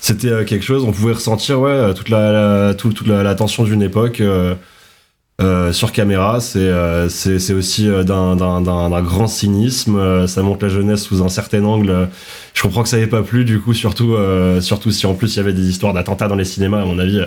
c'était 0.00 0.28
euh, 0.28 0.44
quelque 0.44 0.64
chose. 0.64 0.82
On 0.84 0.92
pouvait 0.92 1.12
ressentir, 1.12 1.60
ouais, 1.60 1.94
toute 1.94 2.08
la, 2.08 2.32
la- 2.32 2.74
tout- 2.74 2.92
toute 2.92 3.06
la, 3.06 3.34
tension 3.36 3.62
d'une 3.64 3.82
époque. 3.82 4.20
Euh, 5.42 5.70
sur 5.72 5.92
caméra, 5.92 6.40
c'est 6.40 6.58
euh, 6.60 7.08
c'est 7.10 7.38
c'est 7.38 7.52
aussi 7.52 7.88
euh, 7.88 8.04
d'un 8.04 8.36
d'un 8.36 8.62
d'un 8.62 8.88
d'un 8.88 9.02
grand 9.02 9.26
cynisme. 9.26 9.96
euh, 9.96 10.26
ça 10.26 10.42
montre 10.42 10.64
la 10.64 10.70
jeunesse 10.70 11.02
sous 11.02 11.22
un 11.22 11.28
certain 11.28 11.62
angle. 11.64 12.08
Je 12.54 12.62
comprends 12.62 12.82
que 12.82 12.88
ça 12.88 12.96
n'ait 12.96 13.06
pas 13.06 13.22
plu, 13.22 13.44
du 13.44 13.60
coup, 13.60 13.74
surtout 13.74 14.14
euh, 14.14 14.62
surtout 14.62 14.90
si 14.90 15.04
en 15.06 15.14
plus 15.14 15.34
il 15.34 15.36
y 15.36 15.40
avait 15.40 15.52
des 15.52 15.68
histoires 15.68 15.92
d'attentats 15.92 16.28
dans 16.28 16.36
les 16.36 16.46
cinémas. 16.46 16.80
À 16.80 16.84
mon 16.86 16.98
avis, 16.98 17.20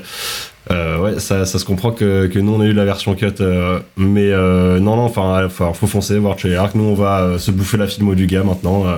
euh, 0.72 0.98
ouais, 1.00 1.20
ça 1.20 1.46
ça 1.46 1.60
se 1.60 1.66
comprend 1.66 1.92
que 1.92 2.26
que 2.26 2.40
nous 2.40 2.54
on 2.54 2.62
a 2.62 2.66
eu 2.66 2.74
la 2.74 2.84
version 2.86 3.14
cut, 3.14 3.28
euh, 3.42 3.80
mais 3.96 4.32
euh, 4.32 4.80
non 4.80 4.96
non, 4.96 5.04
enfin, 5.04 5.46
enfin, 5.46 5.72
faut 5.74 5.86
foncer 5.88 6.18
voir 6.18 6.36
Trey 6.36 6.56
Arc. 6.56 6.74
Nous 6.74 6.84
on 6.86 6.96
va 6.96 7.22
euh, 7.22 7.38
se 7.38 7.52
bouffer 7.52 7.78
la 7.78 7.86
filmo 7.88 8.16
du 8.16 8.26
gars 8.26 8.44
maintenant 8.44 8.88
euh, 8.88 8.98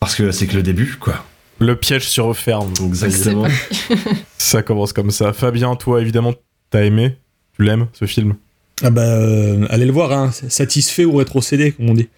parce 0.00 0.16
que 0.16 0.32
c'est 0.32 0.48
que 0.48 0.56
le 0.56 0.62
début, 0.64 0.96
quoi. 0.98 1.14
Le 1.60 1.76
piège 1.76 2.08
se 2.08 2.20
referme. 2.20 2.72
Exactement. 2.84 3.46
Ça 4.38 4.62
commence 4.62 4.92
comme 4.92 5.12
ça. 5.12 5.32
Fabien, 5.32 5.76
toi, 5.76 6.00
évidemment, 6.00 6.34
t'as 6.68 6.82
aimé 6.82 7.16
Tu 7.56 7.62
l'aimes, 7.64 7.86
ce 7.92 8.06
film 8.06 8.34
Ah 8.82 8.90
bah, 8.90 9.02
euh, 9.02 9.66
allez 9.70 9.86
le 9.86 9.92
voir, 9.92 10.12
hein. 10.12 10.30
satisfait 10.48 11.04
ou 11.04 11.16
rétrocédé, 11.16 11.72
comme 11.72 11.90
on 11.90 11.94
dit. 11.94 12.08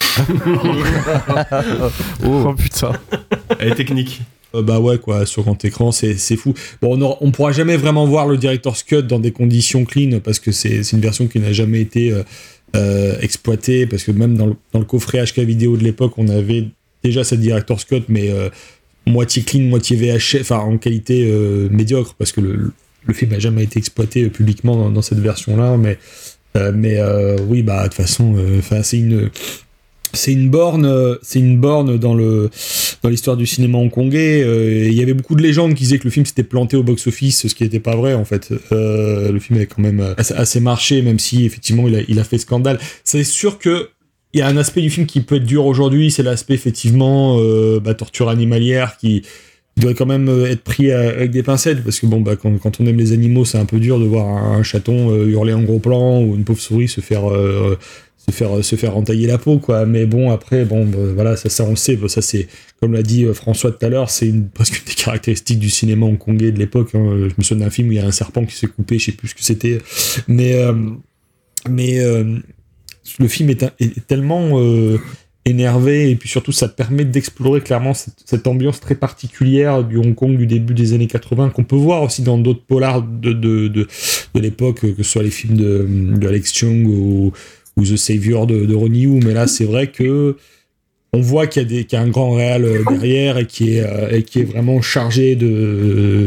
oh. 2.26 2.54
putain. 2.54 2.92
Elle 3.58 3.68
est 3.72 3.74
technique. 3.74 4.22
Euh, 4.54 4.62
bah 4.62 4.80
ouais, 4.80 4.98
quoi, 4.98 5.26
sur 5.26 5.42
grand 5.42 5.62
écran, 5.64 5.92
c'est 5.92 6.16
c'est 6.16 6.36
fou. 6.36 6.54
Bon, 6.80 6.96
on, 6.96 7.00
aura- 7.00 7.16
on 7.20 7.30
pourra 7.30 7.52
jamais 7.52 7.76
vraiment 7.76 8.06
voir 8.06 8.26
le 8.26 8.36
Director's 8.36 8.82
Cut 8.82 9.02
dans 9.02 9.18
des 9.18 9.32
conditions 9.32 9.84
clean 9.84 10.20
parce 10.20 10.38
que 10.38 10.52
c'est 10.52 10.82
c'est 10.82 10.96
une 10.96 11.02
version 11.02 11.26
qui 11.26 11.38
n'a 11.38 11.52
jamais 11.52 11.80
été 11.80 12.10
euh, 12.10 12.22
euh, 12.76 13.16
exploitée. 13.20 13.86
Parce 13.86 14.04
que 14.04 14.12
même 14.12 14.36
dans 14.36 14.46
le, 14.46 14.54
dans 14.72 14.78
le 14.78 14.84
coffret 14.84 15.24
HK 15.24 15.38
vidéo 15.40 15.76
de 15.76 15.84
l'époque, 15.84 16.14
on 16.18 16.28
avait 16.28 16.68
déjà 17.02 17.24
cette 17.24 17.40
Director's 17.40 17.84
Cut, 17.84 18.02
mais 18.08 18.30
euh, 18.30 18.50
moitié 19.06 19.42
clean, 19.42 19.62
moitié 19.62 19.96
VHS, 19.96 20.40
enfin 20.40 20.58
en 20.58 20.78
qualité 20.78 21.26
euh, 21.30 21.68
médiocre 21.70 22.14
parce 22.14 22.32
que 22.32 22.40
le, 22.40 22.72
le 23.06 23.14
film 23.14 23.32
n'a 23.32 23.38
jamais 23.38 23.64
été 23.64 23.78
exploité 23.78 24.24
euh, 24.24 24.28
publiquement 24.28 24.90
dans, 24.90 25.02
cette 25.02 25.18
version-là. 25.18 25.76
Mais, 25.76 25.98
euh, 26.56 26.72
mais 26.74 26.98
euh, 26.98 27.36
oui, 27.48 27.62
bah 27.62 27.82
de 27.82 27.88
toute 27.88 27.94
façon, 27.94 28.36
c'est 28.82 28.98
une 28.98 29.30
c'est 30.14 30.32
une 30.32 30.50
borne, 30.50 31.18
c'est 31.22 31.38
une 31.38 31.58
borne 31.58 31.96
dans 31.96 32.14
le 32.14 32.50
dans 33.02 33.08
l'histoire 33.08 33.38
du 33.38 33.46
cinéma 33.46 33.78
hongkongais. 33.78 34.40
Il 34.86 34.92
y 34.92 35.02
avait 35.02 35.14
beaucoup 35.14 35.34
de 35.34 35.42
légendes 35.42 35.72
qui 35.74 35.84
disaient 35.84 35.98
que 35.98 36.04
le 36.04 36.10
film 36.10 36.26
s'était 36.26 36.42
planté 36.42 36.76
au 36.76 36.82
box-office, 36.82 37.48
ce 37.48 37.54
qui 37.54 37.62
n'était 37.62 37.80
pas 37.80 37.96
vrai 37.96 38.12
en 38.12 38.26
fait. 38.26 38.50
Le 38.70 39.38
film 39.40 39.56
avait 39.56 39.66
quand 39.66 39.80
même 39.80 40.14
assez, 40.18 40.34
assez 40.34 40.60
marché, 40.60 41.00
même 41.00 41.18
si 41.18 41.46
effectivement 41.46 41.88
il 41.88 41.96
a, 41.96 42.00
il 42.08 42.20
a 42.20 42.24
fait 42.24 42.36
scandale. 42.36 42.78
C'est 43.04 43.24
sûr 43.24 43.58
que 43.58 43.88
il 44.34 44.38
y 44.38 44.42
a 44.42 44.46
un 44.46 44.56
aspect 44.56 44.80
du 44.80 44.90
film 44.90 45.06
qui 45.06 45.20
peut 45.20 45.36
être 45.36 45.44
dur 45.44 45.66
aujourd'hui, 45.66 46.10
c'est 46.10 46.22
l'aspect 46.22 46.54
effectivement 46.54 47.38
euh, 47.38 47.80
bah, 47.80 47.94
torture 47.94 48.28
animalière 48.28 48.96
qui 48.96 49.22
doit 49.76 49.94
quand 49.94 50.06
même 50.06 50.28
euh, 50.28 50.50
être 50.50 50.62
pris 50.62 50.92
à- 50.92 51.00
avec 51.00 51.30
des 51.30 51.42
pincettes 51.42 51.82
parce 51.82 51.98
que 51.98 52.06
bon 52.06 52.20
bah 52.20 52.36
quand, 52.36 52.80
on 52.80 52.86
aime 52.86 52.98
les 52.98 53.12
animaux 53.12 53.44
c'est 53.44 53.58
un 53.58 53.64
peu 53.64 53.80
dur 53.80 53.98
de 53.98 54.04
voir 54.04 54.26
un, 54.26 54.62
chaton 54.62 55.10
euh, 55.10 55.26
hurler 55.26 55.54
en 55.54 55.62
gros 55.62 55.78
plan 55.78 56.22
ou 56.22 56.36
une 56.36 56.44
pauvre 56.44 56.60
souris 56.60 56.88
se 56.88 57.00
faire 57.00 57.30
euh, 57.30 57.78
entailler 58.94 59.26
la 59.26 59.38
peau 59.38 59.58
quoi 59.58 59.86
mais 59.86 60.04
bon 60.04 60.30
après 60.30 60.64
bon 60.64 60.84
bah, 60.84 60.98
voilà 61.14 61.36
ça 61.36 61.48
ça 61.48 61.64
on 61.64 61.74
sait 61.74 61.98
ça 62.08 62.20
c'est 62.20 62.48
comme 62.80 62.92
l'a 62.92 63.02
dit 63.02 63.24
euh, 63.24 63.32
François 63.32 63.72
tout 63.72 63.84
à 63.84 63.88
l'heure 63.88 64.10
c'est 64.10 64.28
une 64.28 64.42
des 64.42 64.94
caractéristiques 64.94 65.58
du 65.58 65.70
cinéma 65.70 66.06
hongkongais 66.06 66.52
de 66.52 66.58
l'époque 66.58 66.94
hein. 66.94 67.28
je 67.28 67.34
me 67.36 67.42
souviens 67.42 67.64
d'un 67.64 67.70
film 67.70 67.88
où 67.88 67.92
il 67.92 67.96
y 67.96 68.00
a 68.00 68.06
un 68.06 68.12
serpent 68.12 68.44
qui 68.44 68.54
s'est 68.54 68.66
coupé 68.66 68.98
je 68.98 69.06
sais 69.06 69.12
plus 69.12 69.28
ce 69.28 69.34
que 69.34 69.42
c'était 69.42 69.78
mais 70.28 70.54
euh, 70.54 70.74
euh, 71.68 72.38
le 73.18 73.28
film 73.28 73.50
est, 73.50 74.06
tellement 74.06 74.58
euh, 74.58 74.98
énervé 75.44 76.10
et 76.10 76.16
puis 76.16 76.28
surtout 76.28 76.52
ça 76.52 76.68
permet 76.68 77.04
d'explorer 77.04 77.60
clairement 77.60 77.94
cette, 77.94 78.14
cette 78.24 78.46
ambiance 78.46 78.78
très 78.78 78.94
particulière 78.94 79.82
du 79.82 79.96
Hong 79.96 80.14
Kong 80.14 80.36
du 80.36 80.46
début 80.46 80.72
des 80.74 80.92
années 80.92 81.08
80 81.08 81.50
qu'on 81.50 81.64
peut 81.64 81.74
voir 81.76 82.04
aussi 82.04 82.22
dans 82.22 82.38
d'autres 82.38 82.62
polars 82.64 83.02
de, 83.02 83.32
de, 83.32 83.66
de, 83.68 83.88
de 84.34 84.40
l'époque 84.40 84.80
que 84.82 85.02
ce 85.02 85.02
soit 85.02 85.22
les 85.24 85.30
films 85.30 85.56
de, 85.56 85.86
de 86.16 86.28
Alex 86.28 86.52
Chung 86.54 86.86
ou, 86.86 87.32
ou 87.76 87.82
The 87.84 87.96
Savior 87.96 88.46
de, 88.46 88.64
de 88.66 88.74
Ronnie 88.74 89.00
Yu 89.02 89.20
mais 89.24 89.34
là 89.34 89.48
c'est 89.48 89.64
vrai 89.64 89.88
que 89.88 90.36
on 91.12 91.20
voit 91.20 91.46
qu'il 91.48 91.70
y, 91.72 91.84
qu'il 91.86 91.98
y 91.98 92.00
a 92.00 92.04
un 92.04 92.08
grand 92.08 92.30
réal 92.30 92.64
euh, 92.64 92.84
derrière 92.88 93.36
et 93.36 93.46
qui 93.46 93.74
est, 93.76 93.80
euh, 93.84 94.16
et 94.16 94.22
qui 94.22 94.40
est 94.40 94.44
vraiment 94.44 94.80
chargé 94.80 95.34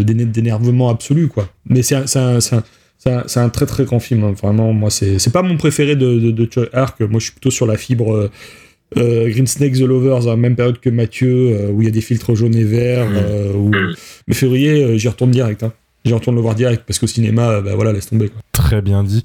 d'énervement 0.03 0.89
absolu 0.89 1.27
quoi 1.27 1.49
mais 1.67 1.83
c'est 1.83 2.05
c'est 2.07 2.19
un- 2.19 3.43
un- 3.43 3.49
très 3.49 3.65
très 3.65 3.85
grand 3.85 3.99
film, 3.99 4.23
hein. 4.23 4.33
vraiment. 4.41 4.73
Moi, 4.73 4.89
c'est 4.89 5.31
pas 5.31 5.43
mon 5.43 5.57
préféré 5.57 5.95
de, 5.95 6.17
de, 6.17 6.31
de 6.31 6.49
Choi 6.51 6.65
Ark. 6.73 6.99
Moi, 7.01 7.19
je 7.19 7.25
suis 7.25 7.33
plutôt 7.33 7.51
sur 7.51 7.67
la 7.67 7.77
fibre, 7.77 8.31
euh, 8.97 9.29
Green 9.29 9.47
Snake 9.47 9.73
The 9.73 9.79
Lovers 9.81 10.21
dans 10.25 10.31
la 10.31 10.35
même 10.37 10.55
période 10.55 10.79
que 10.79 10.89
Mathieu, 10.89 11.51
euh, 11.53 11.71
où 11.71 11.81
il 11.81 11.85
y 11.85 11.87
a 11.87 11.91
des 11.91 12.01
filtres 12.01 12.35
jaunes 12.35 12.55
et 12.55 12.63
verts. 12.63 13.07
où- 13.55 13.71
Mais 14.27 14.33
février, 14.33 14.83
euh, 14.83 14.97
j'y 14.97 15.07
retourne 15.07 15.31
direct. 15.31 15.63
Hein. 15.63 15.73
J'y 16.05 16.13
retourne 16.13 16.35
le 16.35 16.41
voir 16.41 16.55
direct 16.55 16.83
parce 16.85 16.99
qu'au 16.99 17.07
cinéma, 17.07 17.61
bah 17.61 17.75
voilà, 17.75 17.91
laisse 17.91 18.07
tomber. 18.07 18.29
Quoi. 18.29 18.39
Très 18.51 18.81
bien 18.81 19.03
dit. 19.03 19.23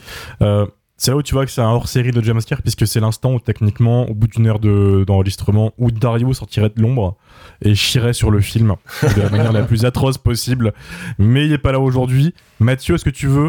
C'est 0.96 1.10
là 1.12 1.16
où 1.16 1.22
tu 1.22 1.32
vois 1.34 1.46
que 1.46 1.50
c'est 1.50 1.62
un 1.62 1.70
hors-série 1.70 2.10
de 2.10 2.20
Jumpscare, 2.22 2.60
puisque 2.60 2.86
c'est 2.86 3.00
l'instant 3.00 3.32
où, 3.32 3.40
techniquement, 3.40 4.06
au 4.10 4.12
bout 4.12 4.26
d'une 4.26 4.46
heure 4.46 4.58
de- 4.60 5.02
d'enregistrement, 5.06 5.72
où 5.78 5.90
Dario 5.90 6.34
sortirait 6.34 6.70
de 6.76 6.82
l'ombre 6.82 7.16
et 7.64 7.74
chierait 7.74 8.12
sur 8.12 8.30
le 8.30 8.40
film 8.42 8.74
de 9.16 9.22
la 9.22 9.30
manière 9.30 9.52
la 9.52 9.62
plus 9.62 9.86
atroce 9.86 10.18
possible. 10.18 10.74
Mais 11.18 11.46
il 11.46 11.52
est 11.54 11.58
pas 11.58 11.72
là 11.72 11.80
aujourd'hui. 11.80 12.34
Mathieu, 12.58 12.96
est-ce 12.96 13.04
que 13.06 13.08
tu 13.10 13.28
veux 13.28 13.48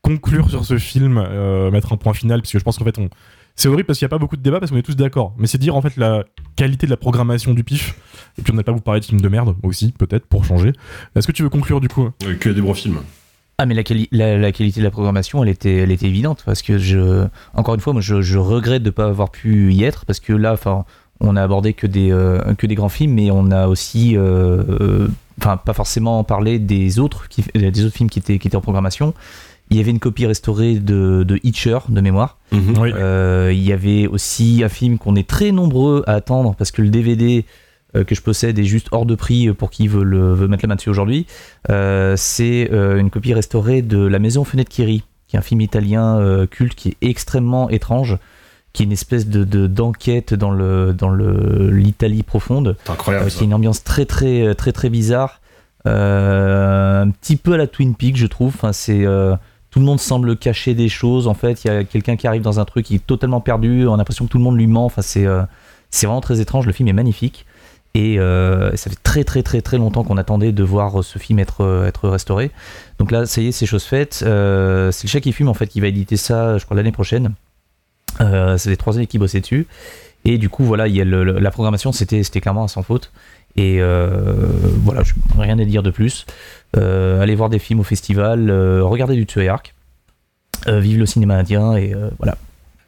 conclure 0.00 0.48
sur 0.48 0.64
ce 0.64 0.78
film, 0.78 1.18
euh, 1.18 1.70
mettre 1.70 1.92
un 1.92 1.98
point 1.98 2.14
final? 2.14 2.40
Parce 2.40 2.52
que 2.52 2.58
je 2.58 2.64
pense 2.64 2.78
qu'en 2.78 2.84
fait, 2.86 2.98
on... 2.98 3.10
c'est 3.56 3.68
horrible 3.68 3.84
parce 3.86 3.98
qu'il 3.98 4.04
n'y 4.04 4.10
a 4.10 4.14
pas 4.14 4.18
beaucoup 4.18 4.36
de 4.36 4.42
débats, 4.42 4.60
parce 4.60 4.70
qu'on 4.70 4.76
est 4.78 4.82
tous 4.82 4.96
d'accord. 4.96 5.34
Mais 5.38 5.46
c'est 5.46 5.58
dire 5.58 5.74
en 5.76 5.82
fait 5.82 5.96
la 5.96 6.24
qualité 6.56 6.86
de 6.86 6.90
la 6.90 6.96
programmation 6.96 7.54
du 7.54 7.64
pif. 7.64 7.94
Et 8.38 8.42
puis 8.42 8.52
on 8.52 8.56
n'a 8.56 8.62
pas 8.62 8.72
vous 8.72 8.80
parler 8.80 9.00
de 9.00 9.06
films 9.06 9.20
de 9.20 9.28
merde 9.28 9.56
aussi, 9.62 9.92
peut-être, 9.92 10.26
pour 10.26 10.44
changer. 10.44 10.72
Est-ce 11.16 11.26
que 11.26 11.32
tu 11.32 11.42
veux 11.42 11.48
conclure 11.48 11.80
du 11.80 11.88
coup 11.88 12.10
Euh, 12.24 12.34
Que 12.34 12.50
des 12.50 12.60
bons 12.60 12.74
films. 12.74 12.98
Ah 13.58 13.64
mais 13.64 13.72
la, 13.72 13.82
quali- 13.82 14.08
la, 14.12 14.36
la 14.36 14.52
qualité 14.52 14.80
de 14.80 14.84
la 14.84 14.90
programmation 14.90 15.42
elle 15.42 15.48
était, 15.48 15.76
elle 15.76 15.90
était 15.90 16.04
évidente 16.08 16.42
parce 16.44 16.60
que 16.60 16.76
je 16.76 17.26
encore 17.54 17.74
une 17.74 17.80
fois 17.80 17.94
moi 17.94 18.02
je, 18.02 18.20
je 18.20 18.36
regrette 18.36 18.82
de 18.82 18.88
ne 18.88 18.92
pas 18.92 19.06
avoir 19.06 19.30
pu 19.30 19.72
y 19.72 19.82
être 19.82 20.04
parce 20.04 20.20
que 20.20 20.34
là 20.34 20.52
enfin 20.52 20.84
on 21.20 21.36
a 21.36 21.42
abordé 21.42 21.72
que 21.72 21.86
des, 21.86 22.12
euh, 22.12 22.52
que 22.58 22.66
des 22.66 22.74
grands 22.74 22.90
films 22.90 23.14
mais 23.14 23.30
on 23.30 23.50
a 23.50 23.66
aussi 23.66 24.14
euh, 24.14 24.62
euh, 24.82 25.08
enfin 25.40 25.56
pas 25.56 25.72
forcément 25.72 26.22
parlé 26.22 26.58
des 26.58 26.98
autres, 26.98 27.28
qui, 27.30 27.44
des 27.54 27.84
autres 27.86 27.96
films 27.96 28.10
qui 28.10 28.18
étaient, 28.18 28.38
qui 28.38 28.46
étaient 28.46 28.58
en 28.58 28.60
programmation 28.60 29.14
il 29.70 29.76
y 29.76 29.80
avait 29.80 29.90
une 29.90 29.98
copie 29.98 30.26
restaurée 30.26 30.74
de, 30.76 31.24
de 31.24 31.40
Hitcher 31.42 31.78
de 31.88 32.00
mémoire 32.00 32.38
Oui. 32.52 32.92
Euh, 32.94 33.50
il 33.52 33.62
y 33.62 33.72
avait 33.72 34.06
aussi 34.06 34.62
un 34.64 34.68
film 34.68 34.96
qu'on 34.98 35.16
est 35.16 35.26
très 35.28 35.50
nombreux 35.52 36.04
à 36.06 36.12
attendre 36.14 36.54
parce 36.56 36.70
que 36.70 36.82
le 36.82 36.88
DVD 36.90 37.44
euh, 37.96 38.04
que 38.04 38.14
je 38.14 38.22
possède 38.22 38.58
est 38.58 38.64
juste 38.64 38.88
hors 38.92 39.06
de 39.06 39.14
prix 39.14 39.52
pour 39.52 39.70
qui 39.70 39.88
veut, 39.88 40.04
le, 40.04 40.34
veut 40.34 40.46
mettre 40.48 40.64
la 40.64 40.68
main 40.68 40.74
dessus 40.76 40.90
aujourd'hui. 40.90 41.26
Euh, 41.70 42.14
c'est 42.16 42.70
euh, 42.72 42.98
une 42.98 43.10
copie 43.10 43.34
restaurée 43.34 43.82
de 43.82 43.98
La 43.98 44.18
Maison 44.18 44.44
Fenêtre 44.44 44.70
Kiri, 44.70 45.02
qui 45.28 45.34
est 45.36 45.38
un 45.38 45.42
film 45.42 45.60
italien 45.60 46.18
euh, 46.18 46.46
culte 46.46 46.74
qui 46.76 46.90
est 46.90 46.96
extrêmement 47.08 47.68
étrange, 47.68 48.18
qui 48.72 48.82
est 48.82 48.86
une 48.86 48.92
espèce 48.92 49.26
de 49.26 49.42
de- 49.44 49.66
d'enquête 49.66 50.32
dans 50.34 50.50
le 50.52 50.92
dans 50.92 51.08
le 51.10 51.70
l'Italie 51.70 52.22
profonde, 52.22 52.76
C'est 52.84 52.92
incroyable. 52.92 53.30
qui 53.30 53.42
est 53.42 53.46
une 53.46 53.54
ambiance 53.54 53.82
très 53.82 54.04
très 54.04 54.54
très 54.54 54.70
très 54.72 54.90
bizarre, 54.90 55.40
un 55.84 57.10
petit 57.10 57.36
peu 57.36 57.54
à 57.54 57.56
la 57.56 57.66
Twin 57.66 57.94
Peaks 57.94 58.16
je 58.16 58.26
trouve. 58.26 58.52
Enfin 58.54 58.72
c'est 58.72 59.04
tout 59.76 59.80
le 59.80 59.86
monde 59.86 60.00
semble 60.00 60.38
cacher 60.38 60.72
des 60.72 60.88
choses. 60.88 61.28
En 61.28 61.34
fait, 61.34 61.62
il 61.62 61.68
y 61.68 61.70
a 61.70 61.84
quelqu'un 61.84 62.16
qui 62.16 62.26
arrive 62.26 62.40
dans 62.40 62.58
un 62.58 62.64
truc 62.64 62.86
qui 62.86 62.94
est 62.94 63.06
totalement 63.06 63.42
perdu. 63.42 63.86
On 63.86 63.92
a 63.92 63.96
l'impression 63.98 64.24
que 64.24 64.30
tout 64.30 64.38
le 64.38 64.44
monde 64.44 64.56
lui 64.56 64.66
ment. 64.66 64.86
Enfin, 64.86 65.02
c'est 65.02 65.26
euh, 65.26 65.42
vraiment 66.02 66.22
très 66.22 66.40
étrange. 66.40 66.64
Le 66.64 66.72
film 66.72 66.88
est 66.88 66.94
magnifique. 66.94 67.44
Et 67.92 68.18
euh, 68.18 68.74
ça 68.74 68.88
fait 68.88 68.96
très 69.02 69.22
très 69.22 69.42
très 69.42 69.60
très 69.60 69.76
longtemps 69.76 70.02
qu'on 70.02 70.16
attendait 70.16 70.52
de 70.52 70.62
voir 70.62 71.04
ce 71.04 71.18
film 71.18 71.38
être, 71.40 71.60
euh, 71.60 71.86
être 71.86 72.08
restauré. 72.08 72.52
Donc 72.98 73.10
là, 73.10 73.26
ça 73.26 73.42
y 73.42 73.48
est, 73.48 73.52
c'est 73.52 73.66
chose 73.66 73.84
faite. 73.84 74.14
C'est 74.14 74.24
le 74.24 75.08
chat 75.08 75.20
qui 75.20 75.32
fume 75.32 75.48
en 75.48 75.54
fait 75.54 75.66
qui 75.66 75.80
va 75.80 75.88
éditer 75.88 76.16
ça, 76.16 76.56
je 76.56 76.64
crois, 76.64 76.74
l'année 76.74 76.90
prochaine. 76.90 77.34
C'est 78.18 78.70
les 78.70 78.78
trois 78.78 78.96
années 78.96 79.06
qui 79.06 79.18
bossaient 79.18 79.42
dessus. 79.42 79.66
Et 80.24 80.38
du 80.38 80.48
coup, 80.48 80.64
voilà, 80.64 80.88
il 80.88 80.96
y 80.96 81.02
a 81.02 81.04
la 81.04 81.50
programmation, 81.50 81.92
c'était 81.92 82.22
clairement 82.40 82.66
sans 82.66 82.82
faute. 82.82 83.12
Et 83.56 83.78
euh, 83.80 84.10
voilà, 84.84 85.02
je- 85.02 85.14
rien 85.38 85.58
à 85.58 85.64
dire 85.64 85.82
de 85.82 85.90
plus. 85.90 86.26
Euh, 86.76 87.20
allez 87.22 87.34
voir 87.34 87.48
des 87.48 87.58
films 87.58 87.80
au 87.80 87.84
festival, 87.84 88.50
euh, 88.50 88.82
regardez 88.84 89.14
du 89.16 89.24
Tsuyark, 89.24 89.74
euh, 90.68 90.78
vive 90.80 90.98
le 90.98 91.06
cinéma 91.06 91.36
indien, 91.36 91.74
et 91.76 91.94
euh, 91.94 92.10
voilà. 92.18 92.36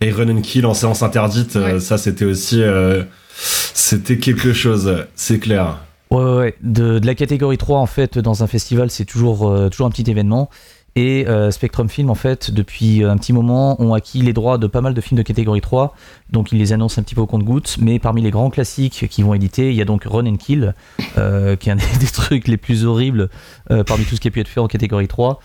Et 0.00 0.10
Run 0.10 0.28
and 0.36 0.42
Kill 0.42 0.66
en 0.66 0.74
séance 0.74 1.02
interdite, 1.02 1.54
Ouais. 1.56 1.80
ça 1.80 1.96
c'était 1.98 2.24
aussi. 2.24 2.62
euh, 2.62 3.02
c'était 3.32 4.18
quelque 4.18 4.52
chose, 4.52 5.04
c'est 5.14 5.38
clair. 5.38 5.78
Ouais, 6.10 6.22
ouais, 6.22 6.36
ouais. 6.36 6.54
De, 6.62 6.98
de 6.98 7.06
la 7.06 7.14
catégorie 7.14 7.58
3, 7.58 7.78
en 7.78 7.86
fait, 7.86 8.18
dans 8.18 8.42
un 8.42 8.46
festival, 8.46 8.90
c'est 8.90 9.04
toujours, 9.04 9.48
euh, 9.48 9.68
toujours 9.68 9.86
un 9.86 9.90
petit 9.90 10.10
événement. 10.10 10.50
Et 10.98 11.28
euh, 11.28 11.52
Spectrum 11.52 11.88
Film, 11.88 12.10
en 12.10 12.16
fait, 12.16 12.50
depuis 12.50 13.04
un 13.04 13.16
petit 13.18 13.32
moment, 13.32 13.80
ont 13.80 13.94
acquis 13.94 14.20
les 14.20 14.32
droits 14.32 14.58
de 14.58 14.66
pas 14.66 14.80
mal 14.80 14.94
de 14.94 15.00
films 15.00 15.16
de 15.16 15.22
catégorie 15.22 15.60
3. 15.60 15.94
Donc, 16.30 16.50
ils 16.50 16.58
les 16.58 16.72
annoncent 16.72 17.00
un 17.00 17.04
petit 17.04 17.14
peu 17.14 17.20
au 17.20 17.26
compte-gouttes. 17.26 17.76
Mais 17.80 18.00
parmi 18.00 18.20
les 18.20 18.32
grands 18.32 18.50
classiques 18.50 19.06
qu'ils 19.08 19.24
vont 19.24 19.32
éditer, 19.32 19.70
il 19.70 19.76
y 19.76 19.80
a 19.80 19.84
donc 19.84 20.02
Run 20.02 20.26
and 20.26 20.38
Kill, 20.38 20.74
euh, 21.16 21.54
qui 21.54 21.68
est 21.68 21.72
un 21.72 21.76
des, 22.00 22.06
trucs 22.12 22.48
les 22.48 22.56
plus 22.56 22.84
horribles 22.84 23.30
euh, 23.70 23.84
parmi 23.84 24.06
tout 24.06 24.16
ce 24.16 24.20
qui 24.20 24.26
a 24.26 24.32
pu 24.32 24.40
être 24.40 24.48
fait 24.48 24.58
en 24.58 24.66
catégorie 24.66 25.06
3. 25.06 25.38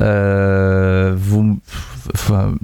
Euh, 0.00 1.12
vous, 1.16 1.58
enfin, 2.14 2.54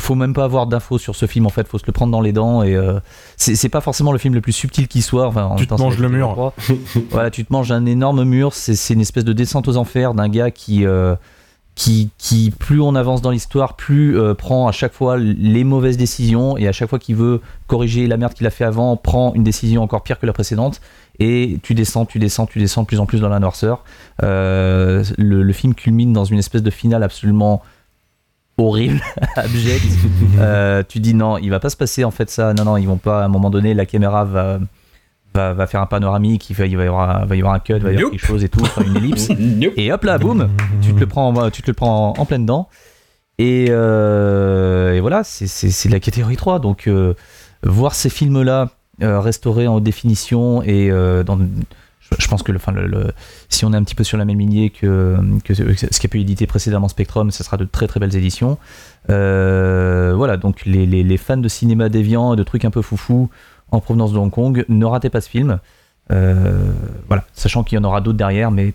faut 0.00 0.14
même 0.14 0.34
pas 0.34 0.44
avoir 0.44 0.66
d'infos 0.66 0.98
sur 0.98 1.14
ce 1.16 1.26
film 1.26 1.46
en 1.46 1.50
fait, 1.50 1.66
faut 1.68 1.78
se 1.78 1.86
le 1.86 1.92
prendre 1.92 2.12
dans 2.12 2.20
les 2.20 2.32
dents 2.32 2.62
et 2.62 2.74
euh, 2.74 2.98
c'est 3.36 3.68
pas 3.68 3.80
forcément 3.80 4.12
le 4.12 4.18
film 4.18 4.34
le 4.34 4.40
plus 4.40 4.52
subtil 4.52 4.88
qui 4.88 5.02
soit. 5.02 5.26
Enfin, 5.26 5.44
en 5.44 5.56
Tu 5.56 5.66
te 5.66 5.74
manges 5.74 5.98
le 5.98 6.08
mur. 6.08 6.52
catégorie 6.56 6.80
3. 6.92 7.02
voilà, 7.10 7.30
tu 7.30 7.44
te 7.44 7.52
manges 7.52 7.72
un 7.72 7.86
énorme 7.86 8.24
mur. 8.24 8.52
C'est 8.54 8.94
une 8.94 9.00
espèce 9.00 9.24
de 9.24 9.32
descente 9.32 9.68
aux 9.68 9.76
enfers 9.76 10.14
d'un 10.14 10.28
gars 10.28 10.50
qui, 10.50 10.84
euh, 10.86 11.14
qui, 11.74 12.10
qui, 12.18 12.50
plus 12.50 12.80
on 12.80 12.94
avance 12.94 13.20
dans 13.22 13.30
l'histoire, 13.30 13.74
plus 13.74 14.18
euh, 14.18 14.34
prend 14.34 14.68
à 14.68 14.72
chaque 14.72 14.92
fois 14.92 15.16
les 15.16 15.64
mauvaises 15.64 15.96
décisions 15.96 16.56
et 16.56 16.68
à 16.68 16.72
chaque 16.72 16.88
fois 16.88 16.98
qu'il 16.98 17.16
veut 17.16 17.40
corriger 17.66 18.06
la 18.06 18.16
merde 18.16 18.34
qu'il 18.34 18.46
a 18.46 18.50
fait 18.50 18.64
avant, 18.64 18.96
prend 18.96 19.34
une 19.34 19.42
décision 19.44 19.82
encore 19.82 20.02
pire 20.02 20.18
que 20.18 20.26
la 20.26 20.32
précédente. 20.32 20.80
Et 21.20 21.58
tu 21.62 21.74
descends, 21.74 22.06
tu 22.06 22.18
descends, 22.18 22.46
tu 22.46 22.58
descends 22.58 22.82
de 22.82 22.86
plus 22.86 22.98
en 23.00 23.06
plus 23.06 23.20
dans 23.20 23.28
la 23.28 23.38
noirceur. 23.38 23.84
Euh, 24.22 25.04
le, 25.16 25.42
le 25.42 25.52
film 25.52 25.74
culmine 25.74 26.12
dans 26.12 26.24
une 26.24 26.38
espèce 26.38 26.62
de 26.62 26.70
finale 26.70 27.02
absolument 27.04 27.62
horrible, 28.58 29.00
abjecte. 29.36 29.86
Euh, 30.38 30.82
tu 30.88 31.00
dis 31.00 31.14
non, 31.14 31.38
il 31.38 31.50
va 31.50 31.60
pas 31.60 31.70
se 31.70 31.76
passer 31.76 32.04
en 32.04 32.10
fait 32.10 32.30
ça. 32.30 32.54
Non, 32.54 32.64
non, 32.64 32.76
ils 32.76 32.86
vont 32.86 32.96
pas. 32.98 33.22
À 33.22 33.24
un 33.24 33.28
moment 33.28 33.50
donné, 33.50 33.74
la 33.74 33.86
caméra 33.86 34.24
va 34.24 34.58
va, 35.34 35.52
va 35.52 35.66
faire 35.66 35.80
un 35.80 35.86
panoramique, 35.86 36.48
il 36.50 36.54
va, 36.56 36.64
il 36.66 36.76
va 36.76 36.84
y 36.84 36.86
avoir, 36.86 37.26
va 37.26 37.34
y 37.34 37.40
avoir 37.40 37.54
un 37.54 37.58
cut, 37.58 37.74
il 37.76 37.82
va 37.82 37.92
y 37.92 37.96
avoir 37.96 38.10
quelque 38.12 38.24
chose 38.26 38.44
et 38.44 38.48
tout, 38.48 38.64
une 38.86 38.96
ellipse. 38.96 39.28
Et 39.76 39.92
hop 39.92 40.04
là, 40.04 40.16
boum, 40.18 40.48
tu 40.80 40.94
te 40.94 41.00
le 41.00 41.06
prends, 41.06 41.50
tu 41.50 41.62
te 41.62 41.66
le 41.68 41.74
prends 41.74 42.14
en, 42.16 42.20
en 42.20 42.24
pleine 42.24 42.46
dent. 42.46 42.68
Et, 43.38 43.66
euh, 43.70 44.92
et 44.92 45.00
voilà, 45.00 45.24
c'est- 45.24 45.88
de 45.88 45.92
la 45.92 45.98
catégorie 45.98 46.36
3. 46.36 46.60
Donc, 46.60 46.86
euh, 46.86 47.14
voir 47.64 47.94
ces 47.96 48.10
films-là 48.10 48.70
restaurés 49.00 49.66
en 49.66 49.74
haute 49.74 49.82
définition 49.82 50.62
et 50.62 50.88
dans. 51.26 51.38
Je, 52.18 52.28
pense 52.28 52.42
que 52.42 52.52
si 53.48 53.64
on 53.64 53.72
est 53.72 53.76
un 53.76 53.82
petit 53.82 53.94
peu 53.94 54.04
sur 54.04 54.18
la 54.18 54.24
même 54.24 54.38
lignée 54.38 54.70
que, 54.70 55.16
que 55.42 55.54
ce 55.54 56.00
qu'a 56.00 56.08
pu 56.08 56.20
éditer 56.20 56.46
précédemment 56.46 56.88
Spectrum, 56.88 57.30
ce 57.30 57.42
sera 57.42 57.56
de 57.56 57.64
très 57.64 57.86
très 57.86 57.98
belles 57.98 58.14
éditions. 58.14 58.58
Euh, 59.10 60.12
voilà, 60.16 60.36
donc 60.36 60.64
les, 60.66 61.16
fans 61.16 61.36
de 61.36 61.48
cinéma 61.48 61.88
déviant 61.88 62.34
et 62.34 62.36
de 62.36 62.42
trucs 62.42 62.64
un 62.64 62.70
peu 62.70 62.82
foufou 62.82 63.30
en 63.70 63.80
provenance 63.80 64.12
de 64.12 64.18
Hong 64.18 64.30
Kong, 64.30 64.64
ne 64.68 64.84
ratez 64.84 65.10
pas 65.10 65.20
ce 65.20 65.28
film. 65.28 65.58
Euh, 66.12 66.72
voilà, 67.08 67.24
sachant 67.32 67.64
qu'il 67.64 67.76
y 67.76 67.80
en 67.80 67.84
aura 67.84 68.00
d'autres 68.00 68.18
derrière, 68.18 68.50
mais 68.50 68.74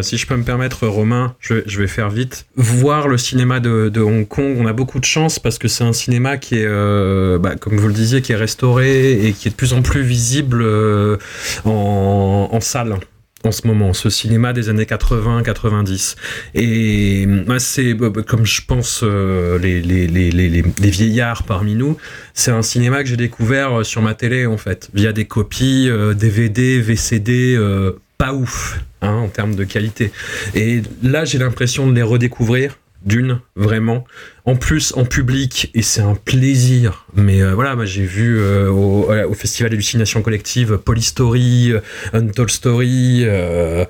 si 0.00 0.16
je 0.16 0.26
peux 0.26 0.36
me 0.36 0.44
permettre, 0.44 0.86
Romain, 0.86 1.34
je 1.40 1.78
vais, 1.78 1.86
faire 1.86 2.08
vite. 2.08 2.46
Voir 2.56 3.08
le 3.08 3.18
cinéma 3.18 3.60
de, 3.60 4.00
Hong 4.00 4.26
Kong, 4.26 4.56
on 4.58 4.66
a 4.66 4.72
beaucoup 4.72 5.00
de 5.00 5.04
chance 5.04 5.38
parce 5.38 5.58
que 5.58 5.68
c'est 5.68 5.84
un 5.84 5.92
cinéma 5.92 6.38
qui 6.38 6.56
est, 6.56 6.66
euh, 6.66 7.38
bah, 7.38 7.56
comme 7.56 7.76
vous 7.76 7.88
le 7.88 7.92
disiez, 7.92 8.22
qui 8.22 8.32
est 8.32 8.36
restauré 8.36 9.26
et 9.26 9.32
qui 9.32 9.48
est 9.48 9.50
de 9.50 9.56
plus 9.56 9.74
en 9.74 9.82
plus 9.82 10.02
visible 10.02 10.62
euh, 10.62 11.18
en, 11.64 12.60
salle 12.60 12.96
en 13.44 13.50
ce 13.50 13.66
moment, 13.66 13.92
ce 13.92 14.08
cinéma 14.08 14.52
des 14.52 14.68
années 14.68 14.84
80-90. 14.84 16.16
Et 16.54 17.26
c'est, 17.58 17.94
bah, 17.94 18.10
bah, 18.10 18.22
comme 18.22 18.46
je 18.46 18.62
pense, 18.66 19.00
euh, 19.02 19.58
les, 19.58 20.90
vieillards 20.90 21.42
parmi 21.44 21.74
nous, 21.74 21.96
c'est 22.34 22.50
un 22.50 22.62
cinéma 22.62 23.02
que 23.02 23.08
j'ai 23.08 23.16
découvert 23.16 23.80
euh, 23.80 23.84
sur 23.84 24.02
ma 24.02 24.14
télé, 24.14 24.46
en 24.46 24.56
fait, 24.56 24.88
via 24.94 25.12
des 25.12 25.24
copies, 25.24 25.88
euh, 25.88 26.14
DVD, 26.14 26.80
VCD, 26.80 27.56
euh, 27.56 27.92
pas 28.22 28.34
ouf, 28.34 28.78
hein, 29.00 29.14
en 29.14 29.26
termes 29.26 29.56
de 29.56 29.64
qualité. 29.64 30.12
Et 30.54 30.82
là, 31.02 31.24
j'ai 31.24 31.38
l'impression 31.38 31.88
de 31.88 31.92
les 31.92 32.02
redécouvrir, 32.02 32.78
d'une, 33.04 33.40
vraiment. 33.56 34.04
En 34.44 34.54
plus, 34.54 34.92
en 34.96 35.04
public, 35.04 35.72
et 35.74 35.82
c'est 35.82 36.02
un 36.02 36.14
plaisir. 36.14 37.04
Mais 37.16 37.42
euh, 37.42 37.52
voilà, 37.56 37.74
moi, 37.74 37.84
j'ai 37.84 38.04
vu 38.04 38.38
euh, 38.38 38.70
au, 38.70 39.10
euh, 39.10 39.26
au 39.26 39.34
Festival 39.34 39.72
Hallucination 39.72 40.22
Collective 40.22 40.78
Polystory, 40.78 41.72
Untold 42.12 42.50
Story, 42.50 43.22
euh, 43.24 43.86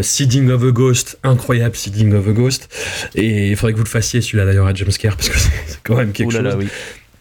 Seeding 0.00 0.48
of 0.48 0.64
a 0.64 0.70
Ghost, 0.70 1.18
incroyable 1.22 1.76
Seeding 1.76 2.14
of 2.14 2.26
a 2.28 2.32
Ghost. 2.32 2.70
Et 3.14 3.50
il 3.50 3.56
faudrait 3.56 3.74
que 3.74 3.78
vous 3.78 3.84
le 3.84 3.90
fassiez 3.90 4.22
celui-là 4.22 4.46
d'ailleurs 4.46 4.66
à 4.68 4.72
Jumpscare, 4.72 5.16
parce 5.16 5.28
que 5.28 5.38
c'est 5.66 5.82
quand 5.82 5.96
même 5.96 6.12
quelque 6.12 6.32
là 6.32 6.38
chose. 6.38 6.48
là, 6.48 6.56
oui. 6.56 6.68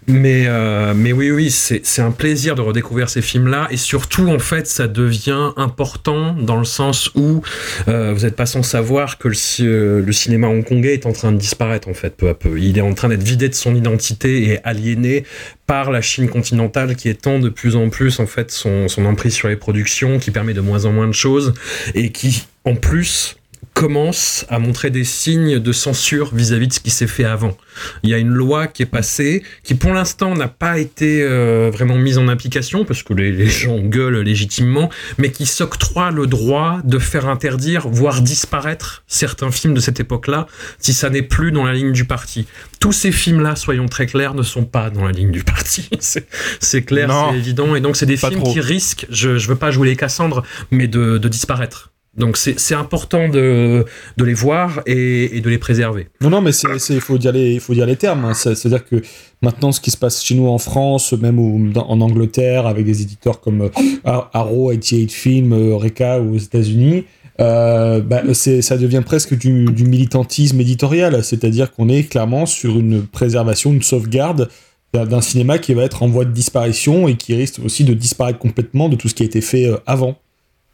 Mais, 0.07 0.45
euh, 0.48 0.94
mais 0.95 1.14
oui, 1.14 1.32
oui, 1.32 1.49
c'est 1.49 2.02
un 2.02 2.11
plaisir 2.11 2.56
de 2.56 2.61
redécouvrir 2.61 3.10
ces 3.10 3.22
films-là. 3.22 3.68
Et 3.72 3.77
surtout, 3.77 4.30
en 4.30 4.40
fait, 4.40 4.68
ça 4.68 4.88
devient 4.88 5.52
important 5.57 6.34
dans 6.34 6.57
le 6.57 6.65
sens 6.65 7.10
où 7.15 7.41
euh, 7.88 8.14
vous 8.14 8.22
n'êtes 8.26 8.36
pas 8.36 8.45
sans 8.45 8.61
savoir 8.61 9.18
que 9.18 9.30
le, 9.30 10.02
le 10.02 10.11
cinéma 10.11 10.48
hongkongais 10.48 10.94
est 10.94 11.06
en 11.06 11.11
train 11.11 11.32
de 11.32 11.38
disparaître, 11.38 11.88
en 11.88 11.94
fait, 11.94 12.15
peu 12.15 12.30
à 12.30 12.36
peu. 12.36 12.60
Il 12.60 12.77
est 12.77 12.82
en 12.82 12.94
train 12.94 13.10
d'être 13.10 13.23
vidé 13.23 13.49
de 13.49 13.56
son 13.56 13.76
identité 13.76 14.49
et 14.49 14.60
aliéné 14.64 15.23
par 15.65 15.91
la 15.91 16.02
Chine 16.02 16.30
continentale 16.30 16.95
qui 16.95 17.10
étend 17.10 17.40
de 17.40 17.49
plus 17.49 17.76
en 17.76 17.90
plus, 17.90 18.19
en 18.19 18.27
fait, 18.27 18.52
son, 18.52 18.88
son 18.88 19.06
emprise 19.06 19.34
sur 19.34 19.48
les 19.48 19.56
productions, 19.56 20.19
qui 20.19 20.30
permet 20.30 20.53
de 20.53 20.61
moins 20.61 20.86
en 20.86 20.91
moins 20.91 21.07
de 21.07 21.14
choses 21.14 21.53
et 21.95 22.11
qui, 22.11 22.45
en 22.64 22.76
plus, 22.76 23.38
commence 23.76 24.45
à 24.47 24.57
montrer 24.57 24.89
des 24.89 25.03
signes 25.03 25.60
de 25.60 25.72
censure 25.73 26.34
vis-à-vis 26.34 26.69
de 26.69 26.73
ce 26.73 26.80
qui 26.80 26.89
s'est 26.89 27.07
fait 27.07 27.26
avant. 27.26 27.57
Il 28.03 28.10
y 28.10 28.14
a 28.14 28.18
une 28.18 28.30
loi 28.30 28.68
qui 28.68 28.84
est 28.84 28.88
passée, 28.88 29.43
qui 29.64 29.76
pour 29.76 29.93
l'instant 29.93 30.34
n'a 30.34 30.47
pas 30.47 30.80
été 30.80 31.22
euh, 31.22 31.69
vraiment 31.73 31.97
mise 31.97 32.18
en 32.18 32.30
application, 32.30 32.85
parce 32.85 33.03
que 33.03 33.14
les, 33.14 33.34
les, 33.34 33.47
gens 33.47 33.80
gueulent 33.80 34.22
légitimement, 34.22 34.89
mais 35.18 35.30
qui 35.30 35.45
s'octroie 35.45 36.11
le 36.11 36.26
droit 36.26 36.80
de 36.85 36.97
faire 36.99 37.27
interdire, 37.27 37.89
voire 37.89 38.22
disparaître 38.22 39.03
certains 39.07 39.52
films 39.52 39.73
de 39.73 39.81
cette 39.81 39.99
époque-là, 39.99 40.47
si 40.80 40.93
ça 40.93 41.10
n'est 41.10 41.22
plus 41.22 41.52
dans 41.52 41.65
la 41.65 41.73
ligne 41.73 41.91
du 41.91 42.06
parti. 42.06 42.47
Tous 42.80 42.93
ces 42.93 43.11
films-là, 43.11 43.57
soyons 43.57 43.88
très 43.88 44.06
clairs, 44.06 44.35
ne 44.35 44.43
sont 44.43 44.64
pas 44.64 44.89
dans 44.89 45.03
la 45.03 45.11
ligne 45.11 45.31
du 45.31 45.43
parti. 45.43 45.89
c'est 45.99 46.81
clair, 46.84 47.27
c'est 47.30 47.38
évident, 47.38 47.76
et 47.76 47.81
donc 47.81 47.97
c'est 47.97 48.06
des 48.06 48.15
films 48.15 48.39
trop. 48.39 48.53
qui 48.53 48.61
risquent, 48.61 49.06
je 49.10 49.31
ne 49.31 49.39
veux 49.39 49.57
pas 49.57 49.72
jouer 49.72 49.89
les 49.89 49.97
Cassandres, 49.97 50.43
mais 50.72 50.88
de, 50.88 51.18
de 51.18 51.27
disparaître. 51.27 51.91
Donc 52.18 52.38
c'est 52.38 52.76
important 52.76 53.28
de, 53.28 53.84
de, 54.16 54.24
les 54.24 54.34
voir 54.34 54.82
et, 54.86 55.42
de 55.42 55.50
les 55.50 55.58
préserver. 55.58 56.08
Non, 56.22 56.30
non, 56.30 56.42
mais 56.42 56.52
il 56.52 57.02
faut, 57.02 57.18
dire 57.18 57.34
les, 57.34 57.60
faut 57.60 57.74
dire 57.74 57.86
les 57.86 57.98
termes. 57.98 58.24
Hein. 58.24 58.34
C'est-à-dire 58.34 58.86
que 58.86 59.02
maintenant, 59.42 59.74
ce 59.74 59.82
qui 59.82 59.92
se 59.92 59.98
passe 59.98 60.24
chez 60.24 60.36
nous 60.36 60.48
en 60.48 60.58
France, 60.58 61.12
même 61.14 61.74
dans, 61.74 61.88
en 61.88 62.00
Angleterre, 62.00 62.68
avec 62.68 62.86
des 62.86 63.02
éditeurs 63.02 63.42
comme 63.42 63.64
euh, 63.64 63.70
Arrow, 64.06 64.70
88 64.70 65.12
Film, 65.12 65.54
Eureka 65.54 66.22
ou 66.22 66.36
aux 66.36 66.40
États-Unis, 66.40 67.04
euh, 67.42 68.00
bah, 68.00 68.22
ça 68.34 68.78
devient 68.78 69.04
presque 69.06 69.38
du, 69.38 69.50
militantisme 69.86 70.60
éditorial. 70.62 71.24
C'est-à-dire 71.24 71.72
qu'on 71.72 71.90
est 71.90 72.04
clairement 72.04 72.46
sur 72.46 72.80
une 72.80 73.06
préservation, 73.06 73.74
une 73.74 73.84
sauvegarde 73.84 74.50
d'un 74.94 75.20
cinéma 75.20 75.58
qui 75.58 75.74
va 75.74 75.84
être 75.84 76.04
en 76.04 76.08
voie 76.08 76.24
de 76.24 76.32
disparition 76.32 77.10
et 77.10 77.18
qui 77.18 77.36
risque 77.36 77.60
aussi 77.66 77.84
de 77.84 77.94
disparaître 77.94 78.40
complètement 78.40 78.88
de 78.88 78.96
tout 78.96 79.10
ce 79.10 79.14
qui 79.14 79.24
a 79.24 79.26
été 79.26 79.42
fait 79.42 79.66
euh, 79.66 79.76
avant. 79.86 80.18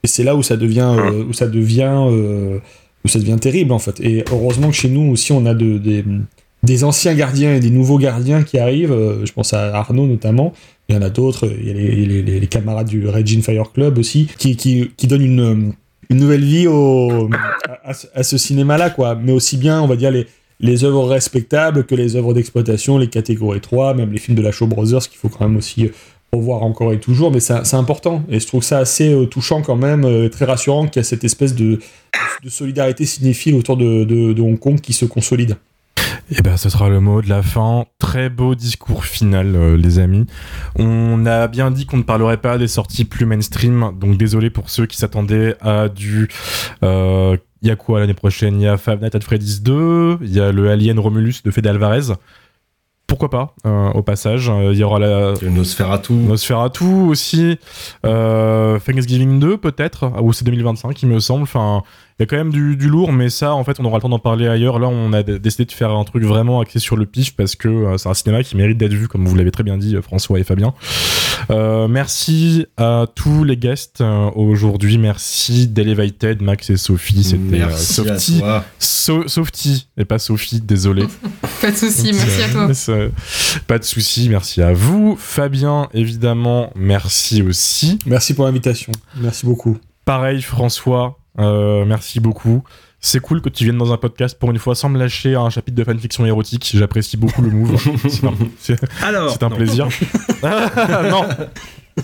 Et 0.04 0.08
c'est 0.08 0.24
là 0.24 0.34
où 0.34 0.42
ça 0.42 0.56
devient, 0.56 0.94
euh, 0.98 1.24
où 1.24 1.32
ça 1.32 1.46
devient, 1.46 2.06
euh, 2.08 2.58
où 3.04 3.08
ça 3.08 3.18
devient 3.18 3.38
terrible 3.40 3.72
en 3.72 3.78
fait. 3.78 4.00
Et 4.00 4.24
heureusement 4.32 4.68
que 4.68 4.74
chez 4.74 4.88
nous 4.88 5.10
aussi, 5.12 5.32
on 5.32 5.46
a 5.46 5.54
de, 5.54 5.78
des, 5.78 6.04
des 6.62 6.84
anciens 6.84 7.14
gardiens 7.14 7.54
et 7.54 7.60
des 7.60 7.70
nouveaux 7.70 7.98
gardiens 7.98 8.42
qui 8.42 8.58
arrivent. 8.58 8.92
Euh, 8.92 9.24
je 9.24 9.32
pense 9.32 9.52
à 9.52 9.74
Arnaud 9.76 10.06
notamment. 10.06 10.52
Il 10.88 10.96
y 10.96 10.98
en 10.98 11.02
a 11.02 11.10
d'autres. 11.10 11.48
Il 11.60 11.66
y 11.66 11.70
a 11.70 11.74
les, 11.74 12.06
les, 12.06 12.22
les, 12.22 12.40
les 12.40 12.46
camarades 12.46 12.88
du 12.88 13.06
Raging 13.08 13.42
Fire 13.42 13.72
Club 13.72 13.98
aussi, 13.98 14.28
qui, 14.38 14.56
qui, 14.56 14.90
qui 14.96 15.06
donnent 15.06 15.24
une, 15.24 15.72
une 16.10 16.16
nouvelle 16.16 16.44
vie 16.44 16.66
au, 16.66 17.30
à, 17.84 17.92
à 18.14 18.22
ce 18.22 18.36
cinéma-là, 18.36 18.90
quoi. 18.90 19.14
Mais 19.14 19.32
aussi 19.32 19.56
bien, 19.56 19.80
on 19.80 19.86
va 19.86 19.94
dire, 19.96 20.10
les, 20.10 20.26
les 20.62 20.84
œuvres 20.84 21.06
respectables 21.06 21.84
que 21.84 21.94
les 21.94 22.16
œuvres 22.16 22.34
d'exploitation, 22.34 22.98
les 22.98 23.08
catégories 23.08 23.60
3, 23.60 23.94
même 23.94 24.12
les 24.12 24.18
films 24.18 24.36
de 24.36 24.42
la 24.42 24.52
Show 24.52 24.66
Brothers, 24.66 25.08
qu'il 25.08 25.18
faut 25.18 25.28
quand 25.28 25.46
même 25.48 25.56
aussi 25.56 25.90
revoir 26.34 26.62
encore 26.62 26.94
et 26.94 26.98
toujours, 26.98 27.30
mais 27.30 27.40
c'est 27.40 27.74
important. 27.74 28.22
Et 28.30 28.40
je 28.40 28.46
trouve 28.46 28.62
ça 28.62 28.78
assez 28.78 29.12
euh, 29.12 29.26
touchant 29.26 29.60
quand 29.60 29.76
même, 29.76 30.04
euh, 30.06 30.30
très 30.30 30.46
rassurant 30.46 30.86
qu'il 30.86 30.96
y 30.96 31.00
a 31.00 31.04
cette 31.04 31.24
espèce 31.24 31.54
de, 31.54 31.78
de 32.42 32.48
solidarité 32.48 33.04
cinéphile 33.04 33.54
autour 33.54 33.76
de, 33.76 34.40
Hong 34.40 34.58
Kong 34.58 34.80
qui 34.80 34.94
se 34.94 35.04
consolide. 35.04 35.56
Et 36.34 36.40
ben, 36.40 36.56
ce 36.56 36.70
sera 36.70 36.88
le 36.88 37.00
mot 37.00 37.20
de 37.20 37.28
la 37.28 37.42
fin. 37.42 37.84
Très 37.98 38.30
beau 38.30 38.54
discours 38.54 39.04
final, 39.04 39.54
euh, 39.54 39.76
les 39.76 39.98
amis. 39.98 40.24
On 40.76 41.26
a 41.26 41.48
bien 41.48 41.70
dit 41.70 41.84
qu'on 41.84 41.98
ne 41.98 42.02
parlerait 42.02 42.38
pas 42.38 42.56
des 42.56 42.68
sorties 42.68 43.04
plus 43.04 43.26
mainstream, 43.26 43.92
donc 44.00 44.16
désolé 44.16 44.48
pour 44.48 44.70
ceux 44.70 44.86
qui 44.86 44.96
s'attendaient 44.96 45.54
à 45.60 45.90
du. 45.90 46.28
Il 46.80 47.68
y 47.68 47.70
a 47.70 47.76
quoi 47.76 48.00
l'année 48.00 48.14
prochaine 48.14 48.58
Il 48.60 48.64
y 48.64 48.66
a 48.66 48.76
Five 48.76 49.00
Nights 49.02 49.14
at 49.14 49.20
Freddy's 49.20 49.62
2, 49.62 50.18
il 50.22 50.32
y 50.32 50.40
a 50.40 50.50
le 50.50 50.68
Alien 50.70 50.98
Romulus 50.98 51.42
de 51.44 51.50
Fede 51.50 51.68
Alvarez 51.68 52.14
pourquoi 53.12 53.28
pas 53.28 53.54
euh, 53.66 53.90
au 53.90 54.02
passage 54.02 54.50
il 54.70 54.78
y 54.78 54.82
aura 54.82 54.98
la 54.98 55.34
Nosferatu. 55.42 56.14
Nosferatu 56.14 56.84
aussi 56.84 57.58
euh, 58.06 58.78
Thanksgiving 58.78 59.38
2 59.38 59.58
peut-être 59.58 60.10
ou 60.22 60.32
c'est 60.32 60.46
2025 60.46 61.02
il 61.02 61.10
me 61.10 61.20
semble 61.20 61.42
enfin 61.42 61.82
il 62.18 62.22
y 62.22 62.24
a 62.24 62.26
quand 62.26 62.36
même 62.36 62.50
du, 62.50 62.74
du, 62.76 62.88
lourd 62.88 63.12
mais 63.12 63.28
ça 63.28 63.54
en 63.54 63.64
fait 63.64 63.78
on 63.80 63.84
aura 63.84 63.98
le 63.98 64.00
temps 64.00 64.08
d'en 64.08 64.18
parler 64.18 64.48
ailleurs. 64.48 64.78
Là 64.78 64.88
on 64.88 65.12
a 65.12 65.22
décidé 65.22 65.66
de 65.66 65.72
faire 65.72 65.90
un 65.90 66.04
truc 66.04 66.24
vraiment 66.24 66.60
axé 66.60 66.78
sur 66.78 66.96
le 66.96 67.04
pif 67.04 67.36
parce 67.36 67.54
que 67.54 67.68
euh, 67.68 67.98
c'est 67.98 68.08
un 68.08 68.14
cinéma 68.14 68.42
qui 68.42 68.56
mérite 68.56 68.78
d'être 68.78 68.94
vu 68.94 69.08
comme 69.08 69.26
vous 69.26 69.36
l'avez 69.36 69.50
très 69.50 69.62
bien 69.62 69.76
dit 69.76 69.94
François 70.00 70.40
et 70.40 70.44
Fabien 70.44 70.72
euh, 71.50 71.88
merci 71.88 72.66
à 72.76 73.06
tous 73.14 73.44
les 73.44 73.56
guests 73.56 74.00
euh, 74.00 74.30
aujourd'hui. 74.34 74.98
Merci 74.98 75.66
d'Elevated 75.66 76.42
Max 76.42 76.70
et 76.70 76.76
Sophie. 76.76 77.24
C'était 77.24 77.70
Softy 77.76 78.42
so 78.78 79.28
Softy 79.28 79.88
et 79.96 80.04
pas 80.04 80.18
Sophie 80.18 80.60
désolé. 80.60 81.04
Pas 81.60 81.70
de 81.70 81.76
souci 81.76 82.12
merci 82.12 82.42
à 82.42 82.48
toi. 82.48 82.68
pas 83.68 83.78
de 83.78 83.84
souci 83.84 84.28
merci 84.28 84.62
à 84.62 84.72
vous. 84.72 85.16
Fabien 85.16 85.88
évidemment 85.94 86.72
merci 86.74 87.42
aussi. 87.42 87.98
Merci 88.06 88.34
pour 88.34 88.46
l'invitation. 88.46 88.92
Merci 89.16 89.46
beaucoup. 89.46 89.78
Pareil 90.04 90.42
François 90.42 91.18
euh, 91.38 91.84
merci 91.84 92.20
beaucoup. 92.20 92.62
C'est 93.04 93.18
cool 93.18 93.42
que 93.42 93.48
tu 93.48 93.64
viennes 93.64 93.78
dans 93.78 93.92
un 93.92 93.96
podcast 93.96 94.38
pour 94.38 94.52
une 94.52 94.58
fois 94.58 94.76
sans 94.76 94.88
me 94.88 94.96
lâcher 94.96 95.34
un 95.34 95.50
chapitre 95.50 95.76
de 95.76 95.82
fanfiction 95.82 96.24
érotique. 96.24 96.70
J'apprécie 96.72 97.16
beaucoup 97.16 97.42
le 97.42 97.50
move. 97.50 97.76
C'est 98.58 98.74
un, 99.02 99.12
un 99.16 99.48
non. 99.48 99.56
plaisir. 99.56 99.88
non. 101.10 101.26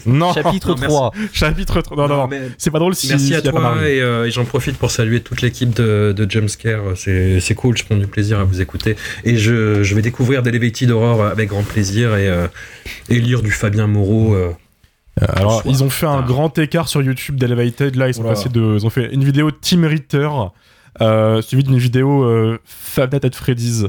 Non. 0.06 0.32
Chapitre 0.34 0.70
non, 0.70 0.88
3. 0.88 1.12
Chapitre 1.32 1.80
3. 1.82 1.96
Non, 1.96 2.08
non, 2.08 2.28
non. 2.28 2.36
C'est 2.58 2.72
pas 2.72 2.80
drôle 2.80 2.96
si. 2.96 3.08
Merci 3.08 3.36
à 3.36 3.42
toi 3.42 3.76
et, 3.86 4.00
euh, 4.00 4.26
et 4.26 4.32
j'en 4.32 4.44
profite 4.44 4.76
pour 4.76 4.90
saluer 4.90 5.20
toute 5.20 5.40
l'équipe 5.40 5.72
de, 5.72 6.12
de 6.16 6.28
Jumpscare. 6.28 6.82
C'est 6.96 7.54
cool, 7.54 7.76
je 7.78 7.84
prends 7.84 7.96
du 7.96 8.08
plaisir 8.08 8.40
à 8.40 8.44
vous 8.44 8.60
écouter. 8.60 8.96
Et 9.24 9.36
je, 9.36 9.84
je 9.84 9.94
vais 9.94 10.02
découvrir 10.02 10.42
d'Elevated 10.42 10.90
Horror 10.90 11.26
avec 11.26 11.50
grand 11.50 11.62
plaisir 11.62 12.16
et, 12.16 12.28
euh, 12.28 12.48
et 13.08 13.20
lire 13.20 13.40
du 13.40 13.52
Fabien 13.52 13.86
Moreau. 13.86 14.34
Euh, 14.34 14.50
alors, 15.20 15.62
ils 15.64 15.82
ont 15.82 15.90
fait 15.90 16.06
un 16.06 16.22
grand 16.22 16.58
écart 16.58 16.88
sur 16.88 17.02
YouTube 17.02 17.36
d'Elevated. 17.36 17.96
Là, 17.96 18.08
ils 18.08 18.14
sont 18.14 18.24
passés 18.24 18.48
de. 18.48 18.76
Ils 18.78 18.84
ont 18.84 18.90
fait 18.90 19.12
une 19.12 19.24
vidéo 19.24 19.50
Team 19.52 19.84
Ritter, 19.84 20.28
euh, 21.00 21.40
suivie 21.42 21.62
d'une 21.64 21.78
vidéo 21.78 22.22
euh, 22.24 22.58
Five 22.64 23.08
Nights 23.12 23.24
at 23.24 23.30
Freddy's. 23.32 23.84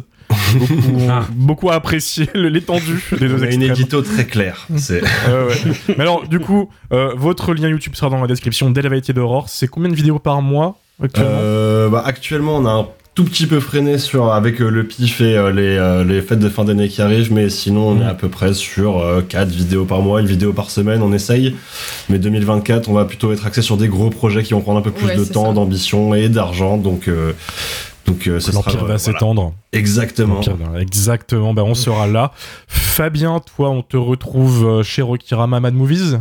beaucoup, 0.53 0.73
Ah. 1.09 1.25
beaucoup 1.31 1.69
apprécié 1.71 2.29
l'étendue 2.33 3.03
des 3.11 3.27
deux 3.27 3.35
On 3.39 3.41
a 3.43 3.45
une 3.51 3.61
extrêmes. 3.63 3.71
édito 3.71 4.01
très 4.01 4.25
claire. 4.25 4.67
C'est 4.77 5.01
Ouais, 5.27 5.45
ouais. 5.47 5.73
Mais 5.89 6.01
alors, 6.01 6.27
du 6.27 6.39
coup, 6.39 6.69
euh, 6.93 7.13
votre 7.15 7.53
lien 7.53 7.67
YouTube 7.69 7.95
sera 7.95 8.09
dans 8.11 8.21
la 8.21 8.27
description 8.27 8.69
d'Elevated 8.69 9.17
Horror. 9.17 9.49
C'est 9.49 9.67
combien 9.67 9.89
de 9.89 9.95
vidéos 9.95 10.19
par 10.19 10.41
mois 10.41 10.77
actuellement? 11.01 11.31
Euh, 11.33 11.89
bah, 11.89 12.03
actuellement, 12.05 12.57
on 12.57 12.65
a 12.65 12.71
un 12.71 12.87
tout 13.19 13.25
petit 13.25 13.47
peu 13.47 13.59
freiné 13.59 13.97
sur 13.97 14.31
avec 14.31 14.61
euh, 14.61 14.69
le 14.69 14.85
pif 14.85 15.19
et 15.19 15.35
euh, 15.35 15.51
les, 15.51 15.75
euh, 15.75 16.05
les 16.05 16.21
fêtes 16.21 16.39
de 16.39 16.47
fin 16.47 16.63
d'année 16.63 16.87
qui 16.87 17.01
arrivent, 17.01 17.33
mais 17.33 17.49
sinon 17.49 17.89
on 17.89 18.01
est 18.01 18.05
à 18.05 18.13
peu 18.13 18.29
près 18.29 18.53
sur 18.53 19.03
4 19.27 19.49
vidéos 19.49 19.83
par 19.83 20.01
mois, 20.01 20.21
une 20.21 20.25
vidéo 20.25 20.53
par 20.53 20.71
semaine, 20.71 21.01
on 21.01 21.11
essaye. 21.11 21.53
Mais 22.07 22.17
2024, 22.17 22.87
on 22.87 22.93
va 22.93 23.03
plutôt 23.03 23.33
être 23.33 23.45
axé 23.45 23.61
sur 23.61 23.75
des 23.75 23.89
gros 23.89 24.09
projets 24.09 24.41
qui 24.43 24.53
vont 24.53 24.61
prendre 24.61 24.79
un 24.79 24.81
peu 24.81 24.91
plus 24.91 25.05
Ouais, 25.05 25.17
de 25.17 25.25
temps, 25.25 25.47
ça. 25.47 25.51
d'ambition 25.51 26.13
et 26.15 26.29
d'argent, 26.29 26.77
donc 26.77 27.09
euh, 27.09 27.33
donc 28.05 28.25
euh, 28.25 28.39
sera 28.39 28.53
L'Empire 28.53 28.75
euh, 28.75 28.77
va 28.77 28.85
voilà. 28.85 28.97
s'étendre. 28.99 29.53
Exactement. 29.73 30.39
Exactement, 30.79 31.53
ben 31.53 31.63
on 31.63 31.75
sera 31.75 32.07
là. 32.07 32.31
Fabien, 32.69 33.41
toi, 33.53 33.69
on 33.69 33.81
te 33.81 33.97
retrouve 33.97 34.81
chez 34.83 35.01
Rokirama 35.01 35.59
Mad 35.59 35.73
Movies 35.73 36.19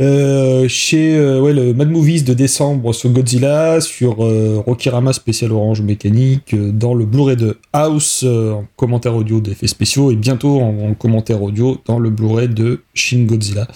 Euh, 0.00 0.66
chez 0.68 1.16
euh, 1.16 1.40
ouais, 1.40 1.52
le 1.52 1.74
Mad 1.74 1.90
Movies 1.90 2.24
de 2.24 2.34
décembre 2.34 2.92
sur 2.92 3.10
Godzilla, 3.10 3.80
sur 3.80 4.24
euh, 4.24 4.62
Rokirama 4.64 5.12
spécial 5.12 5.52
Orange 5.52 5.82
Mécanique, 5.82 6.54
euh, 6.54 6.72
dans 6.72 6.94
le 6.94 7.04
Blu-ray 7.04 7.36
de 7.36 7.58
House 7.72 8.24
en 8.24 8.66
commentaire 8.76 9.14
audio 9.14 9.40
d'effets 9.40 9.66
spéciaux, 9.66 10.10
et 10.10 10.16
bientôt 10.16 10.60
en, 10.60 10.90
en 10.90 10.94
commentaire 10.94 11.42
audio 11.42 11.78
dans 11.86 11.98
le 11.98 12.10
Blu-ray 12.10 12.48
de 12.48 12.82
Shin 12.94 13.24
Godzilla. 13.24 13.68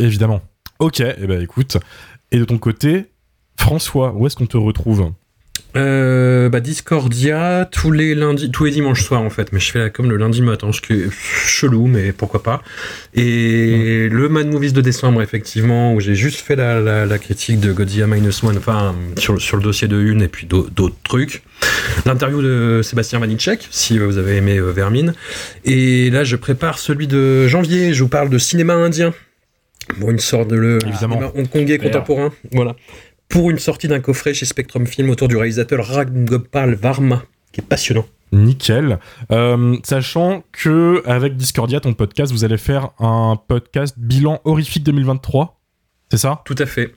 Évidemment. 0.00 0.40
Ok, 0.78 1.00
et 1.00 1.26
ben 1.26 1.40
écoute. 1.40 1.78
Et 2.32 2.38
de 2.38 2.44
ton 2.44 2.58
côté, 2.58 3.06
François, 3.56 4.12
où 4.14 4.26
est-ce 4.26 4.36
qu'on 4.36 4.46
te 4.46 4.56
retrouve? 4.56 5.12
Euh, 5.76 6.48
bah 6.50 6.60
Discordia 6.60 7.68
tous 7.68 7.90
les 7.90 8.14
lundis, 8.14 8.50
tous 8.52 8.64
les 8.64 8.70
dimanches 8.70 9.02
soirs 9.02 9.22
en 9.22 9.30
fait, 9.30 9.52
mais 9.52 9.58
je 9.58 9.72
fais 9.72 9.80
la 9.80 9.90
com 9.90 10.08
le 10.08 10.16
lundi 10.16 10.40
matin, 10.40 10.70
ce 10.72 10.80
qui 10.80 10.92
est 10.92 11.08
chelou, 11.10 11.88
mais 11.88 12.12
pourquoi 12.12 12.44
pas. 12.44 12.62
Et 13.12 14.08
le 14.08 14.28
Mad 14.28 14.46
Movies 14.46 14.72
de 14.72 14.80
décembre 14.80 15.20
effectivement, 15.20 15.92
où 15.92 15.98
j'ai 15.98 16.14
juste 16.14 16.40
fait 16.40 16.54
la, 16.54 16.80
la, 16.80 17.06
la 17.06 17.18
critique 17.18 17.58
de 17.58 17.72
Godzilla 17.72 18.06
Minus 18.06 18.44
One, 18.44 18.56
enfin 18.56 18.94
sur, 19.18 19.40
sur 19.40 19.56
le 19.56 19.64
dossier 19.64 19.88
de 19.88 20.00
une 20.00 20.22
et 20.22 20.28
puis 20.28 20.46
d'au- 20.46 20.68
d'autres 20.70 20.94
trucs. 21.02 21.42
L'interview 22.06 22.40
de 22.40 22.80
Sébastien 22.84 23.18
Vanitschek, 23.18 23.66
si 23.72 23.98
vous 23.98 24.16
avez 24.18 24.36
aimé 24.36 24.58
euh, 24.58 24.70
Vermine. 24.70 25.12
Et 25.64 26.08
là 26.10 26.22
je 26.22 26.36
prépare 26.36 26.78
celui 26.78 27.08
de 27.08 27.48
janvier, 27.48 27.94
je 27.94 28.02
vous 28.04 28.08
parle 28.08 28.30
de 28.30 28.38
cinéma 28.38 28.74
indien. 28.74 29.12
Bon, 29.98 30.10
une 30.10 30.18
sorte 30.18 30.48
de 30.48 30.56
le 30.56 30.78
Évidemment. 30.86 31.20
hongkongais 31.34 31.76
contemporain, 31.78 32.32
voilà 32.52 32.74
pour 33.28 33.50
une 33.50 33.58
sortie 33.58 33.88
d'un 33.88 34.00
coffret 34.00 34.34
chez 34.34 34.46
Spectrum 34.46 34.86
Film 34.86 35.10
autour 35.10 35.28
du 35.28 35.36
réalisateur 35.36 35.84
Ragopal 35.86 36.74
Varma, 36.74 37.22
qui 37.52 37.60
est 37.60 37.64
passionnant. 37.64 38.06
Nickel. 38.32 38.98
Euh, 39.30 39.76
sachant 39.84 40.42
que 40.52 41.02
avec 41.06 41.36
Discordia, 41.36 41.80
ton 41.80 41.94
podcast, 41.94 42.32
vous 42.32 42.44
allez 42.44 42.58
faire 42.58 42.90
un 42.98 43.36
podcast 43.48 43.94
bilan 43.98 44.40
horrifique 44.44 44.82
2023. 44.84 45.60
C'est 46.10 46.16
ça? 46.18 46.42
Tout 46.44 46.56
à 46.58 46.66
fait. 46.66 46.94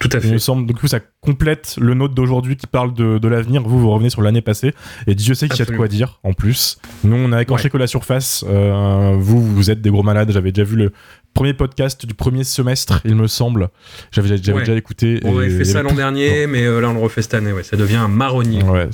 Tout 0.00 0.08
à 0.12 0.18
Il 0.18 0.26
me 0.26 0.32
fait. 0.34 0.38
semble. 0.38 0.66
Du 0.66 0.74
coup, 0.74 0.86
ça 0.86 1.00
complète 1.20 1.76
le 1.80 1.94
nôtre 1.94 2.14
d'aujourd'hui 2.14 2.56
qui 2.56 2.66
parle 2.66 2.92
de, 2.94 3.18
de 3.18 3.28
l'avenir. 3.28 3.62
Vous, 3.62 3.78
vous 3.80 3.90
revenez 3.90 4.10
sur 4.10 4.22
l'année 4.22 4.42
passée. 4.42 4.74
Et 5.06 5.14
Dieu 5.14 5.34
sait 5.34 5.48
qu'il 5.48 5.58
y 5.58 5.62
a 5.62 5.64
de 5.64 5.76
quoi 5.76 5.88
dire, 5.88 6.20
en 6.24 6.32
plus. 6.34 6.78
Nous, 7.04 7.16
on 7.16 7.32
a 7.32 7.40
écorché 7.40 7.64
Ouais. 7.64 7.70
que 7.70 7.78
la 7.78 7.86
surface. 7.86 8.44
Euh, 8.48 9.16
vous, 9.18 9.40
vous 9.40 9.70
êtes 9.70 9.80
des 9.80 9.90
gros 9.90 10.02
malades. 10.02 10.30
J'avais 10.30 10.52
déjà 10.52 10.64
vu 10.68 10.76
le 10.76 10.92
premier 11.34 11.52
podcast 11.54 12.06
du 12.06 12.14
premier 12.14 12.44
semestre, 12.44 13.00
il 13.04 13.14
me 13.16 13.26
semble. 13.26 13.68
J'avais 14.12 14.28
j'avais 14.38 14.52
Ouais. 14.52 14.60
déjà 14.60 14.74
écouté. 14.74 15.20
On 15.24 15.36
avait 15.38 15.50
fait 15.50 15.64
ça 15.64 15.82
l'an 15.82 15.92
dernier, 15.94 16.46
mais 16.46 16.64
euh, 16.64 16.80
là 16.80 16.88
on 16.90 16.94
le 16.94 17.00
refait 17.00 17.22
cette 17.22 17.34
année. 17.34 17.52
Ouais, 17.52 17.62
ça 17.64 17.76
devient 17.76 17.96
un 17.96 18.08
marronnier. 18.08 18.62
Ouais. 18.62 18.88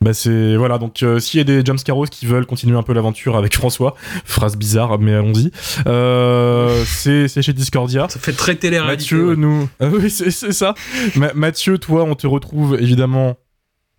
Bah 0.00 0.12
c'est 0.12 0.56
voilà 0.56 0.76
donc 0.76 1.02
euh, 1.02 1.18
s'il 1.18 1.38
y 1.38 1.40
a 1.40 1.44
des 1.44 1.64
Jumpscaros 1.64 2.06
qui 2.06 2.26
veulent 2.26 2.44
continuer 2.44 2.76
un 2.76 2.82
peu 2.82 2.92
l'aventure 2.92 3.36
avec 3.38 3.56
François, 3.56 3.94
phrase 4.26 4.56
bizarre 4.56 4.98
mais 4.98 5.14
allons-y. 5.14 5.50
Euh, 5.86 6.84
c'est 6.86 7.26
c'est 7.28 7.40
chez 7.40 7.54
Discordia. 7.54 8.06
Ça 8.10 8.20
fait 8.20 8.32
très 8.34 8.54
télé-réalité. 8.56 9.02
Mathieu, 9.02 9.28
ouais. 9.30 9.36
nous. 9.36 9.66
Ah 9.80 9.86
oui, 9.92 10.10
c'est 10.10 10.30
c'est 10.30 10.52
ça. 10.52 10.74
Ma- 11.16 11.32
Mathieu, 11.32 11.78
toi, 11.78 12.04
on 12.04 12.14
te 12.14 12.26
retrouve 12.26 12.76
évidemment 12.78 13.36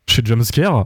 chez 0.08 0.22
Jumpscare. 0.24 0.86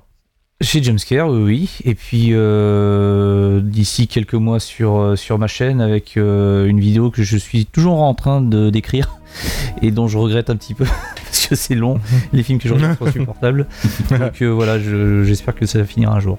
Chez 0.62 0.84
Jumpscare, 0.84 1.30
oui, 1.30 1.42
oui. 1.44 1.70
Et 1.86 1.96
puis 1.96 2.30
euh, 2.34 3.62
d'ici 3.62 4.08
quelques 4.08 4.34
mois 4.34 4.60
sur, 4.60 4.98
euh, 4.98 5.16
sur 5.16 5.38
ma 5.40 5.48
chaîne 5.48 5.80
avec 5.80 6.18
euh, 6.18 6.66
une 6.68 6.82
vidéo 6.82 7.12
que 7.12 7.24
je 7.24 7.38
suis 7.38 7.66
toujours 7.66 8.02
en 8.02 8.14
train 8.14 8.42
de 8.42 8.70
d'écrire 8.70 9.16
et 9.82 9.92
dont 9.92 10.10
je 10.10 10.18
regrette 10.18 10.50
un 10.50 10.58
petit 10.58 10.74
peu 10.74 10.84
parce 11.24 11.48
que 11.48 11.56
c'est 11.56 11.76
long. 11.76 12.00
Les 12.34 12.44
films 12.44 12.60
que 12.60 12.68
je 12.68 12.74
regarde 12.74 12.98
sont 12.98 13.06
insupportables. 13.08 13.68
Donc 14.12 14.42
euh, 14.42 14.48
voilà, 14.50 14.80
je- 14.80 15.24
j'espère 15.24 15.56
que 15.56 15.66
ça 15.66 15.80
va 15.80 15.86
finir 15.86 16.12
un 16.12 16.20
jour. 16.20 16.38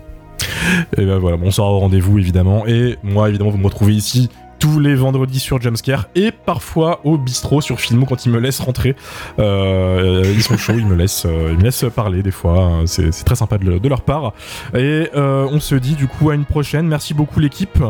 Et 0.98 1.06
ben 1.06 1.16
voilà, 1.18 1.38
bon, 1.38 1.46
on 1.46 1.50
sera 1.50 1.70
au 1.70 1.78
rendez-vous 1.78 2.18
évidemment. 2.18 2.66
Et 2.66 2.98
moi, 3.02 3.30
évidemment, 3.30 3.50
vous 3.50 3.58
me 3.58 3.64
retrouvez 3.64 3.94
ici 3.94 4.28
tous 4.60 4.78
les 4.78 4.94
vendredis 4.94 5.40
sur 5.40 5.60
Jumpscare 5.60 6.06
et 6.14 6.30
parfois 6.30 7.00
au 7.04 7.18
bistrot 7.18 7.60
sur 7.60 7.80
Filmo 7.80 8.06
quand 8.06 8.26
ils 8.26 8.30
me 8.30 8.38
laissent 8.38 8.60
rentrer. 8.60 8.94
Euh, 9.38 10.22
ils 10.32 10.42
sont 10.42 10.56
chauds, 10.56 10.74
ils 10.76 10.86
me 10.86 10.94
laissent, 10.94 11.26
euh, 11.26 11.48
ils 11.50 11.58
me 11.58 11.62
laissent 11.64 11.86
parler 11.94 12.22
des 12.22 12.30
fois. 12.30 12.82
C'est 12.86 13.10
c'est 13.12 13.24
très 13.24 13.36
sympa 13.36 13.58
de, 13.58 13.78
de 13.78 13.88
leur 13.88 14.02
part. 14.02 14.34
Et 14.74 15.08
euh, 15.16 15.48
on 15.50 15.58
se 15.58 15.74
dit 15.74 15.94
du 15.94 16.06
coup 16.06 16.30
à 16.30 16.34
une 16.34 16.44
prochaine. 16.44 16.86
Merci 16.86 17.14
beaucoup 17.14 17.40
l'équipe. 17.40 17.82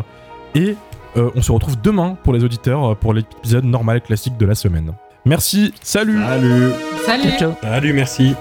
Et 0.54 0.76
euh, 1.16 1.30
on 1.34 1.42
se 1.42 1.52
retrouve 1.52 1.80
demain 1.80 2.16
pour 2.22 2.32
les 2.32 2.44
auditeurs 2.44 2.96
pour 2.96 3.14
l'épisode 3.14 3.64
normal 3.64 4.00
classique 4.00 4.36
de 4.36 4.46
la 4.46 4.54
semaine. 4.54 4.92
Merci, 5.26 5.74
salut 5.82 6.18
Salut 6.18 6.70
Salut 7.04 7.22
Ciao, 7.22 7.38
ciao. 7.38 7.52
Salut, 7.62 7.92
merci. 7.92 8.34